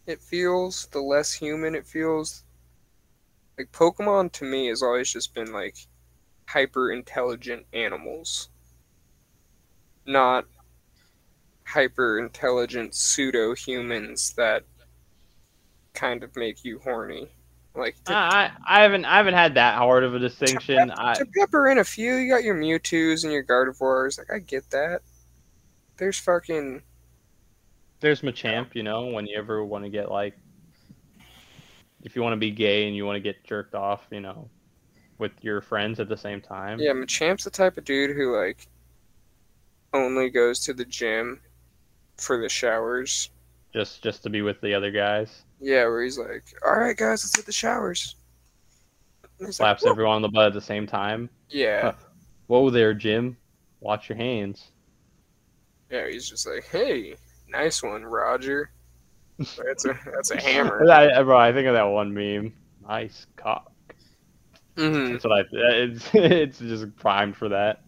it 0.05 0.21
feels, 0.21 0.87
the 0.87 1.01
less 1.01 1.33
human 1.33 1.75
it 1.75 1.87
feels. 1.87 2.43
Like 3.57 3.71
Pokemon 3.71 4.31
to 4.33 4.45
me 4.45 4.67
has 4.67 4.83
always 4.83 5.11
just 5.11 5.33
been 5.33 5.53
like 5.53 5.77
hyper 6.47 6.91
intelligent 6.91 7.65
animals, 7.71 8.49
not 10.05 10.45
hyper 11.65 12.19
intelligent 12.19 12.93
pseudo 12.93 13.53
humans 13.55 14.33
that 14.33 14.63
kind 15.93 16.23
of 16.23 16.35
make 16.35 16.65
you 16.65 16.79
horny. 16.79 17.31
Like 17.75 17.95
to, 18.05 18.13
I 18.13 18.51
I 18.67 18.81
haven't 18.83 19.05
I 19.05 19.17
haven't 19.17 19.33
had 19.33 19.55
that 19.55 19.77
hard 19.77 20.03
of 20.03 20.13
a 20.13 20.19
distinction. 20.19 20.91
I 20.91 21.15
to 21.15 21.25
pepper 21.37 21.69
in 21.69 21.79
a 21.79 21.83
few, 21.83 22.15
you 22.15 22.31
got 22.31 22.43
your 22.43 22.55
Mewtwo's 22.55 23.23
and 23.23 23.33
your 23.33 23.43
Gardevoirs. 23.43 24.19
Like 24.19 24.31
I 24.31 24.39
get 24.39 24.69
that. 24.69 25.01
There's 25.97 26.19
fucking 26.19 26.83
there's 28.03 28.21
Machamp, 28.21 28.75
you 28.75 28.83
know, 28.83 29.05
when 29.05 29.25
you 29.25 29.37
ever 29.37 29.63
want 29.63 29.85
to 29.85 29.89
get 29.89 30.11
like, 30.11 30.37
if 32.03 32.17
you 32.17 32.21
want 32.21 32.33
to 32.33 32.37
be 32.37 32.51
gay 32.51 32.85
and 32.85 32.95
you 32.95 33.05
want 33.05 33.15
to 33.15 33.21
get 33.21 33.43
jerked 33.45 33.75
off, 33.75 34.01
you 34.11 34.19
know, 34.19 34.49
with 35.19 35.31
your 35.41 35.61
friends 35.61 36.01
at 36.01 36.09
the 36.09 36.17
same 36.17 36.41
time. 36.41 36.79
yeah. 36.79 36.91
Machamp's 36.91 37.45
the 37.45 37.49
type 37.49 37.77
of 37.77 37.85
dude 37.85 38.13
who 38.13 38.37
like 38.37 38.67
only 39.93 40.29
goes 40.29 40.59
to 40.65 40.73
the 40.73 40.83
gym 40.83 41.39
for 42.17 42.41
the 42.41 42.49
showers. 42.49 43.29
Just 43.73 44.03
just 44.03 44.21
to 44.23 44.29
be 44.29 44.41
with 44.41 44.59
the 44.59 44.73
other 44.73 44.91
guys. 44.91 45.43
Yeah, 45.63 45.85
where 45.85 46.03
he's 46.03 46.17
like, 46.17 46.43
"All 46.65 46.75
right, 46.75 46.95
guys, 46.97 47.23
let's 47.23 47.35
hit 47.37 47.45
the 47.45 47.51
showers." 47.53 48.15
He's 49.39 49.47
like, 49.47 49.53
Slaps 49.53 49.85
everyone 49.85 50.17
on 50.17 50.21
the 50.21 50.27
butt 50.29 50.47
at 50.47 50.53
the 50.53 50.59
same 50.61 50.85
time. 50.85 51.29
Yeah, 51.49 51.93
Whoa 52.47 52.69
there, 52.69 52.93
Jim. 52.93 53.37
Watch 53.79 54.09
your 54.09 54.17
hands. 54.17 54.71
yeah. 55.89 56.07
He's 56.09 56.29
just 56.29 56.45
like, 56.47 56.65
"Hey, 56.65 57.15
nice 57.47 57.81
one, 57.81 58.03
Roger." 58.03 58.71
That's 59.39 59.85
a 59.85 59.97
that's 60.05 60.31
a 60.31 60.41
hammer. 60.41 60.89
I, 60.91 61.23
bro, 61.23 61.37
I 61.37 61.53
think 61.53 61.67
of 61.67 61.73
that 61.75 61.83
one 61.83 62.13
meme. 62.13 62.53
Nice 62.87 63.25
cock. 63.37 63.71
hmm 64.77 65.13
That's 65.13 65.23
what 65.23 65.39
I. 65.39 65.43
It's 65.53 66.09
it's 66.13 66.59
just 66.59 66.93
primed 66.97 67.37
for 67.37 67.47
that. 67.49 67.83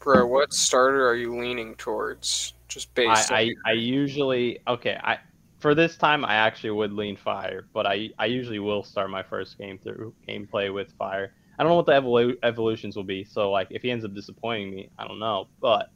Bro, 0.00 0.26
what 0.26 0.52
starter 0.52 1.06
are 1.08 1.14
you 1.14 1.38
leaning 1.38 1.74
towards? 1.76 2.54
Just 2.70 2.94
based 2.94 3.32
I, 3.32 3.50
I 3.66 3.70
I 3.70 3.72
usually 3.72 4.60
okay. 4.66 4.96
I 5.02 5.18
for 5.58 5.74
this 5.74 5.96
time 5.96 6.24
I 6.24 6.34
actually 6.36 6.70
would 6.70 6.92
lean 6.92 7.16
fire, 7.16 7.66
but 7.74 7.84
I 7.84 8.10
I 8.18 8.26
usually 8.26 8.60
will 8.60 8.84
start 8.84 9.10
my 9.10 9.24
first 9.24 9.58
game 9.58 9.78
through 9.78 10.14
gameplay 10.28 10.72
with 10.72 10.92
fire. 10.92 11.32
I 11.58 11.62
don't 11.62 11.70
know 11.70 11.76
what 11.76 11.86
the 11.86 11.92
evolu- 11.92 12.38
evolutions 12.44 12.96
will 12.96 13.04
be, 13.04 13.24
so 13.24 13.50
like 13.50 13.66
if 13.70 13.82
he 13.82 13.90
ends 13.90 14.04
up 14.04 14.14
disappointing 14.14 14.70
me, 14.70 14.88
I 14.96 15.06
don't 15.06 15.18
know, 15.18 15.48
but 15.60 15.90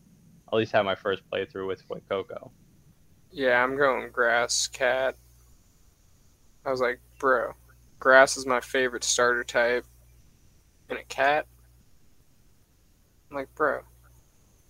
at 0.53 0.57
least 0.57 0.73
have 0.73 0.85
my 0.85 0.97
first 0.97 1.23
playthrough 1.33 1.69
with 1.69 1.83
with 1.89 2.07
Coco. 2.09 2.51
Yeah, 3.31 3.63
I'm 3.63 3.77
going 3.77 4.11
grass 4.11 4.67
cat. 4.67 5.17
I 6.65 6.71
was 6.71 6.81
like, 6.81 7.01
bro, 7.19 7.53
grass 8.01 8.37
is 8.37 8.47
my 8.47 8.61
favorite 8.61 9.05
starter 9.05 9.45
type. 9.45 9.87
And 10.89 10.99
a 10.99 11.05
cat? 11.05 11.47
I'm 13.31 13.37
like, 13.37 13.55
bro. 13.55 13.81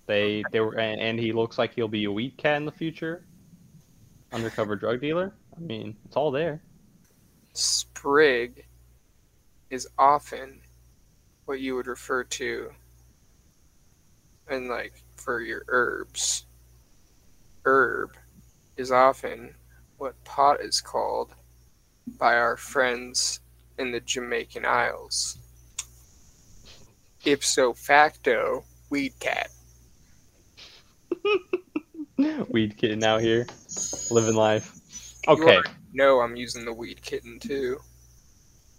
They 0.07 0.45
they 0.53 0.61
were 0.61 0.79
and, 0.79 1.01
and 1.01 1.19
he 1.19 1.33
looks 1.33 1.59
like 1.59 1.75
he'll 1.75 1.89
be 1.89 2.05
a 2.05 2.13
weed 2.13 2.37
cat 2.37 2.57
in 2.57 2.65
the 2.65 2.73
future. 2.73 3.25
Undercover 4.33 4.77
drug 4.77 5.01
dealer. 5.01 5.35
I 5.57 5.61
mean, 5.61 5.97
it's 6.05 6.17
all 6.17 6.31
there. 6.31 6.63
Sprig 7.53 8.67
is 9.71 9.89
often 9.99 10.61
what 11.45 11.61
you 11.61 11.77
would 11.77 11.87
refer 11.87 12.25
to 12.25 12.71
and 14.49 14.69
like 14.69 15.03
for 15.17 15.41
your 15.41 15.65
herbs. 15.69 16.47
Herb 17.65 18.11
is 18.77 18.91
often 18.91 19.55
what 19.99 20.23
pot 20.25 20.61
is 20.61 20.81
called 20.81 21.35
by 22.19 22.37
our 22.37 22.57
friends 22.57 23.41
in 23.79 23.93
the 23.93 24.01
Jamaican 24.01 24.67
Isles. 24.67 25.39
Ipso 27.25 27.73
facto, 27.73 28.65
weed 28.91 29.15
cat. 29.19 29.51
weed 32.49 32.77
kitten 32.77 33.03
out 33.05 33.21
here, 33.21 33.47
living 34.11 34.35
life. 34.35 34.79
Okay, 35.27 35.61
No, 35.93 36.21
I'm 36.21 36.37
using 36.37 36.65
the 36.65 36.73
weed 36.73 37.01
kitten 37.03 37.39
too. 37.39 37.79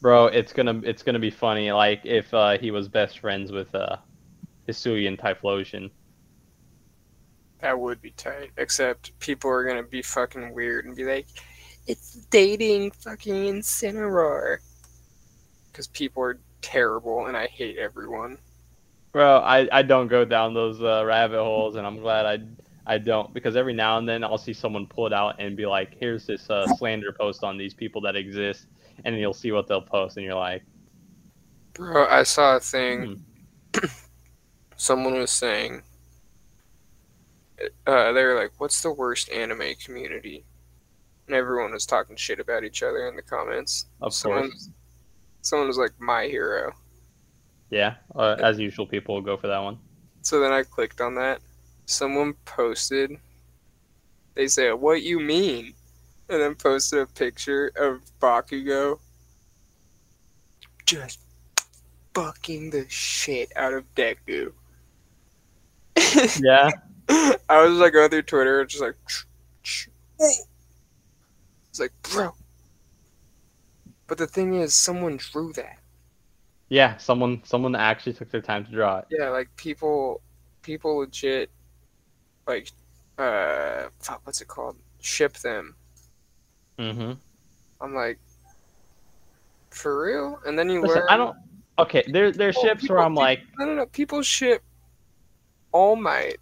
Bro, 0.02 0.28
it's 0.28 0.54
gonna 0.54 0.82
it's 0.84 1.02
gonna 1.02 1.20
be 1.20 1.32
funny. 1.32 1.72
Like 1.72 2.02
if 2.04 2.34
uh, 2.34 2.58
he 2.58 2.72
was 2.72 2.88
best 2.88 3.20
friends 3.20 3.52
with 3.52 3.74
uh, 3.74 3.98
Hisuian 4.68 5.20
Typhlosion. 5.20 5.90
That 7.62 7.80
would 7.80 8.02
be 8.02 8.12
tight. 8.12 8.52
Except 8.58 9.18
people 9.20 9.50
are 9.50 9.64
gonna 9.64 9.84
be 9.84 10.02
fucking 10.02 10.54
weird 10.54 10.86
and 10.86 10.96
be 10.96 11.06
like, 11.06 11.28
"It's 11.88 12.26
dating 12.30 12.92
fucking 12.92 13.34
Incineroar," 13.34 14.58
because 15.72 15.88
people 15.88 16.22
are 16.24 16.40
terrible 16.62 17.26
and 17.26 17.36
I 17.36 17.48
hate 17.48 17.78
everyone. 17.78 18.38
Bro, 19.16 19.38
I, 19.38 19.66
I 19.72 19.82
don't 19.82 20.10
go 20.10 20.26
down 20.26 20.54
those 20.54 20.82
uh, 20.84 21.06
rabbit 21.06 21.42
holes, 21.42 21.78
and 21.78 21.88
I'm 21.88 22.02
glad 22.02 22.26
I 22.26 22.40
I 22.86 22.98
don't 22.98 23.34
because 23.34 23.56
every 23.56 23.72
now 23.74 23.98
and 23.98 24.10
then 24.10 24.26
I'll 24.26 24.38
see 24.38 24.52
someone 24.52 24.86
pull 24.88 25.08
it 25.08 25.14
out 25.14 25.36
and 25.40 25.56
be 25.56 25.66
like, 25.66 25.96
"Here's 25.98 26.26
this 26.26 26.50
uh, 26.50 26.68
slander 26.76 27.14
post 27.14 27.42
on 27.42 27.58
these 27.58 27.74
people 27.74 28.02
that 28.02 28.18
exist," 28.18 28.68
and 29.06 29.16
then 29.16 29.22
you'll 29.22 29.34
see 29.34 29.54
what 29.54 29.70
they'll 29.70 29.82
post, 29.82 30.18
and 30.18 30.26
you're 30.26 30.36
like, 30.36 30.64
Bro, 31.72 32.08
I 32.08 32.24
saw 32.24 32.58
a 32.58 32.60
thing. 32.60 33.24
Someone 34.76 35.14
was 35.14 35.32
saying, 35.32 35.84
uh, 37.88 38.12
they 38.12 38.22
were 38.26 38.36
like, 38.36 38.52
"What's 38.58 38.82
the 38.82 38.92
worst 38.92 39.30
anime 39.30 39.76
community?" 39.82 40.44
And 41.28 41.38
everyone 41.38 41.72
was 41.72 41.86
talking 41.86 42.18
shit 42.18 42.42
about 42.42 42.66
each 42.66 42.84
other 42.84 43.08
in 43.08 43.16
the 43.16 43.22
comments. 43.22 43.86
"Of 44.02 44.14
Someone, 44.14 44.50
course, 44.50 44.70
someone 45.40 45.70
was 45.70 45.78
like, 45.78 45.94
"My 46.02 46.26
hero." 46.26 46.74
Yeah." 47.70 47.96
Uh, 48.14 48.36
as 48.40 48.60
usual, 48.60 48.86
people 48.86 49.16
will 49.16 49.22
go 49.22 49.38
for 49.38 49.48
that 49.48 49.60
one. 49.60 49.78
So 50.22 50.40
then 50.40 50.52
I 50.52 50.64
clicked 50.64 51.02
on 51.02 51.16
that. 51.16 51.42
Someone 51.86 52.34
posted. 52.46 53.18
They 54.34 54.48
say, 54.48 54.72
"What 54.72 55.04
you 55.04 55.20
mean?" 55.20 55.74
And 56.30 56.42
then 56.42 56.56
posted 56.56 57.00
a 57.00 57.06
picture 57.06 57.72
of 57.76 58.02
Bakugo 58.20 59.00
just 60.86 61.20
fucking 62.14 62.70
the 62.70 62.86
shit 62.90 63.52
out 63.56 63.74
of 63.74 63.84
Deku. 63.96 64.52
Yeah, 66.42 66.70
I 67.50 67.64
was 67.64 67.78
like 67.78 67.94
going 67.94 68.10
through 68.10 68.24
Twitter, 68.24 68.66
just 68.66 68.82
like, 68.82 68.96
it's 70.20 71.80
like, 71.80 71.92
bro. 72.04 72.34
But 74.08 74.18
the 74.18 74.28
thing 74.28 74.56
is, 74.56 74.74
someone 74.74 75.18
drew 75.18 75.52
that. 75.54 75.80
Yeah. 76.70 76.98
Someone 76.98 77.42
someone 77.44 77.76
actually 77.76 78.14
took 78.14 78.30
their 78.32 78.42
time 78.42 78.66
to 78.66 78.72
draw 78.72 79.00
it. 79.00 79.06
Yeah, 79.10 79.30
like 79.30 79.50
people, 79.56 80.22
people 80.62 80.98
legit, 80.98 81.50
like, 82.48 82.72
uh, 83.18 83.84
what's 84.24 84.42
it 84.42 84.48
called? 84.48 84.78
Ship 85.02 85.34
them. 85.38 85.76
Mm-hmm. 86.80 87.14
I'm 87.82 87.94
like, 87.96 88.20
for 89.70 90.04
real? 90.04 90.40
And 90.46 90.58
then 90.58 90.70
you 90.70 90.82
Listen, 90.82 91.00
learn. 91.02 91.08
I 91.10 91.18
don't. 91.18 91.38
Okay, 91.78 92.04
there 92.08 92.32
there's 92.32 92.56
Oh, 92.58 92.62
ships 92.64 92.82
people- 92.82 92.96
where 92.96 93.06
I'm 93.06 93.16
like, 93.16 93.42
No, 93.60 93.66
no, 93.66 93.76
no. 93.76 93.86
People 93.88 94.22
ship 94.22 94.64
All 95.72 95.96
Might 95.96 96.38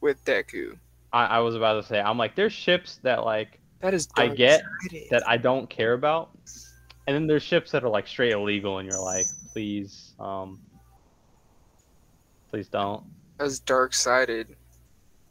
with 0.00 0.24
Deku. 0.24 0.76
I, 1.12 1.26
I 1.26 1.38
was 1.40 1.54
about 1.54 1.74
to 1.74 1.82
say, 1.82 2.00
I'm 2.00 2.18
like, 2.18 2.34
there's 2.36 2.52
ships 2.52 2.98
that 3.02 3.24
like 3.24 3.58
That 3.80 3.94
is. 3.94 4.08
I 4.16 4.28
get 4.28 4.62
dark-sided. 4.62 5.06
that 5.10 5.28
I 5.28 5.36
don't 5.36 5.68
care 5.70 5.92
about, 5.94 6.30
and 7.06 7.14
then 7.14 7.26
there's 7.26 7.42
ships 7.42 7.70
that 7.72 7.84
are 7.84 7.88
like 7.88 8.06
straight 8.06 8.32
illegal, 8.32 8.78
and 8.78 8.88
you're 8.88 9.00
like, 9.00 9.26
please, 9.52 10.12
um, 10.20 10.60
please 12.50 12.68
don't. 12.68 13.04
That's 13.38 13.58
dark 13.58 13.94
sided. 13.94 14.56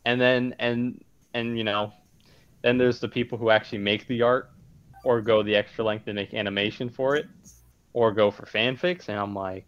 And 0.05 0.19
then 0.19 0.55
and 0.59 1.03
and 1.33 1.57
you 1.57 1.63
know, 1.63 1.93
then 2.63 2.77
there's 2.77 2.99
the 2.99 3.07
people 3.07 3.37
who 3.37 3.49
actually 3.49 3.77
make 3.77 4.07
the 4.07 4.21
art, 4.21 4.51
or 5.03 5.21
go 5.21 5.43
the 5.43 5.55
extra 5.55 5.83
length 5.83 6.07
and 6.07 6.15
make 6.15 6.33
animation 6.33 6.89
for 6.89 7.15
it, 7.15 7.27
or 7.93 8.11
go 8.11 8.31
for 8.31 8.45
fanfics, 8.45 9.09
and 9.09 9.19
I'm 9.19 9.35
like, 9.35 9.67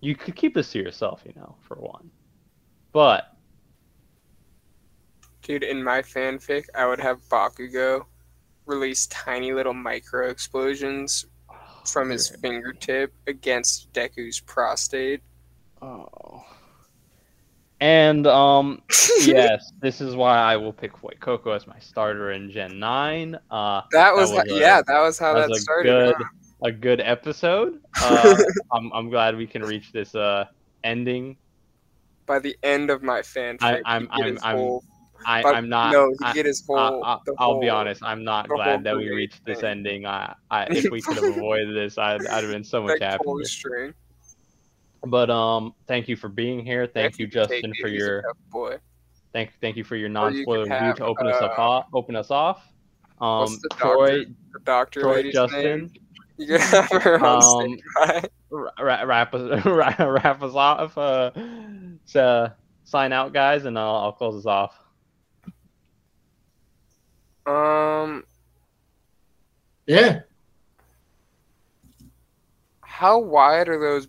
you 0.00 0.14
could 0.14 0.36
keep 0.36 0.54
this 0.54 0.70
to 0.72 0.78
yourself, 0.78 1.22
you 1.24 1.32
know, 1.34 1.56
for 1.62 1.76
one, 1.76 2.10
but 2.92 3.30
Dude, 5.42 5.62
in 5.62 5.82
my 5.82 6.00
fanfic, 6.00 6.64
I 6.74 6.86
would 6.86 7.00
have 7.00 7.20
Bakugo 7.28 8.06
release 8.66 9.06
tiny 9.06 9.52
little 9.52 9.74
micro 9.74 10.28
explosions 10.30 11.26
from 11.84 12.10
his 12.10 12.28
fingertip 12.28 13.12
against 13.26 13.92
Deku's 13.92 14.40
prostate. 14.40 15.20
Oh. 15.82 16.42
And 17.80 18.26
um 18.26 18.82
yes, 19.20 19.72
this 19.80 20.00
is 20.00 20.16
why 20.16 20.38
I 20.38 20.56
will 20.56 20.72
pick 20.72 20.92
Fuecoco 20.94 21.54
as 21.54 21.66
my 21.66 21.78
starter 21.80 22.30
in 22.32 22.50
Gen 22.50 22.78
9. 22.78 23.38
Uh 23.50 23.82
That 23.92 24.14
was, 24.14 24.30
was 24.30 24.44
a- 24.50 24.54
yeah, 24.58 24.80
that 24.86 25.00
was 25.00 25.18
how 25.18 25.34
that 25.34 25.40
that 25.40 25.48
was 25.50 25.58
a 25.58 25.62
started. 25.62 26.14
good 26.16 26.26
a 26.62 26.72
good 26.72 27.00
episode. 27.00 27.80
Uh 28.00 28.34
I'm 28.72 28.90
I'm 28.92 29.10
glad 29.10 29.36
we 29.36 29.46
can 29.46 29.62
reach 29.62 29.92
this 29.92 30.14
uh 30.14 30.46
ending. 30.84 31.36
By 32.26 32.38
the 32.38 32.56
end 32.62 32.88
of 32.88 33.02
my 33.02 33.20
fanfic, 33.20 33.58
I- 33.62 33.82
I'm- 33.84 34.06
get 34.16 34.24
I'm- 34.24 34.38
I'm 34.42 34.56
whole, 34.56 34.84
I, 35.26 35.42
I'm 35.42 35.68
not 35.68 35.92
no, 35.92 36.08
you 36.08 36.16
I, 36.22 36.32
get 36.32 36.46
his 36.46 36.64
whole. 36.66 37.04
I, 37.04 37.18
the 37.24 37.34
I'll 37.38 37.60
be 37.60 37.68
honest, 37.68 38.02
I'm 38.02 38.24
not 38.24 38.48
glad 38.48 38.84
that 38.84 38.96
we 38.96 39.10
reached 39.10 39.44
this 39.44 39.62
ending. 39.62 40.06
I, 40.06 40.34
I 40.50 40.64
if 40.64 40.90
we 40.90 41.00
could 41.00 41.16
have 41.22 41.36
avoided 41.36 41.74
this, 41.74 41.98
I'd 41.98 42.26
I'd 42.26 42.42
have 42.44 42.52
been 42.52 42.64
so 42.64 42.82
much 42.82 43.00
happier. 43.00 43.44
string. 43.44 43.94
But 45.06 45.30
um 45.30 45.74
thank 45.86 46.08
you 46.08 46.16
for 46.16 46.28
being 46.28 46.64
here. 46.64 46.86
Thank 46.86 47.18
you, 47.18 47.26
for 47.26 47.32
Justin, 47.32 47.72
for 47.80 47.88
your 47.88 48.24
boy. 48.50 48.78
Thank, 49.34 49.52
thank 49.60 49.76
you 49.76 49.82
for 49.82 49.96
your 49.96 50.08
non-spoiler 50.08 50.64
could 50.64 50.72
review 50.72 50.94
to 50.94 51.04
open 51.06 51.26
us 51.26 51.42
up, 51.42 51.58
uh, 51.58 51.62
off, 51.62 51.86
open 51.92 52.14
us 52.14 52.30
off. 52.30 52.62
Um, 53.20 53.58
the 53.62 53.68
Troy, 53.70 54.18
doctor- 54.18 54.34
The 54.52 54.58
doctor 54.60 55.00
Troy, 55.00 55.32
Justin, 55.32 55.62
name. 55.62 55.90
You 56.36 56.46
could 56.46 56.60
have 56.60 57.02
her 57.02 57.24
um, 57.24 57.76
ra- 58.50 59.02
wrap 59.02 59.34
us, 59.34 59.64
wrap, 59.64 59.98
wrap 59.98 60.42
us 60.42 60.54
off. 60.54 60.96
Uh, 60.96 61.30
so 62.04 62.50
sign 62.84 63.12
out, 63.12 63.32
guys, 63.32 63.64
and 63.64 63.78
I'll, 63.78 63.96
I'll 63.96 64.12
close 64.12 64.36
us 64.36 64.46
off. 64.46 64.74
Um, 67.46 68.24
Yeah. 69.86 70.20
how 72.80 73.18
wide 73.18 73.68
are 73.68 73.78
those? 73.78 74.08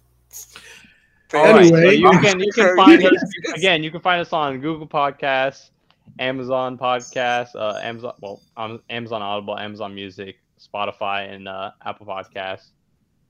All 1.33 1.53
right, 1.53 1.67
so 1.67 1.75
Anyway. 1.75 1.95
you 1.95 2.09
can 2.19 2.39
you 2.39 2.51
can 2.53 2.75
find 2.77 3.03
us 3.05 3.23
again. 3.55 3.83
You 3.83 3.91
can 3.91 3.99
find 3.99 4.21
us 4.21 4.31
on 4.31 4.59
Google 4.61 4.87
Podcasts, 4.87 5.71
Amazon 6.19 6.77
Podcasts, 6.77 7.55
uh, 7.55 7.79
Amazon 7.81 8.13
well, 8.21 8.41
um, 8.57 8.81
Amazon 8.89 9.21
Audible, 9.21 9.57
Amazon 9.57 9.93
Music, 9.93 10.37
Spotify, 10.59 11.29
and 11.33 11.47
uh, 11.47 11.71
Apple 11.85 12.05
Podcasts. 12.05 12.69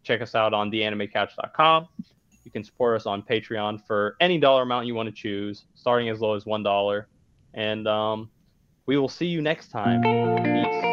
Check 0.03 0.22
us 0.22 0.36
out 0.36 0.53
on 0.53 0.69
theanimecouch.com. 0.69 1.88
You 2.44 2.52
can 2.52 2.64
support 2.64 2.95
us 2.98 3.07
on 3.07 3.23
Patreon 3.23 3.84
for 3.88 4.18
any 4.19 4.38
dollar 4.38 4.61
amount 4.64 4.86
you 4.86 4.94
want 4.94 5.07
to 5.07 5.15
choose, 5.15 5.65
starting 5.73 6.10
as 6.10 6.19
low 6.22 6.36
as 6.36 6.45
one 6.45 6.61
dollar. 6.61 7.07
And 7.56 7.88
um, 7.88 8.30
we 8.86 8.98
will 8.98 9.10
see 9.10 9.26
you 9.26 9.41
next 9.41 9.70
time. 9.70 10.02
Peace. 10.02 10.86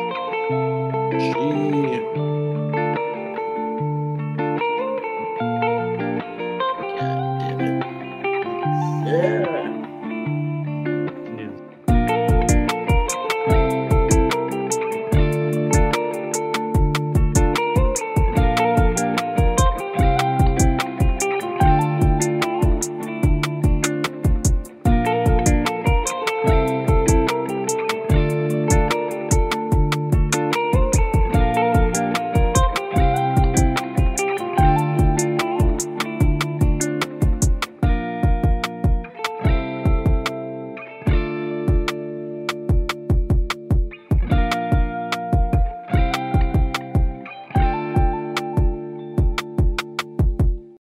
Yeah. 1.13 2.02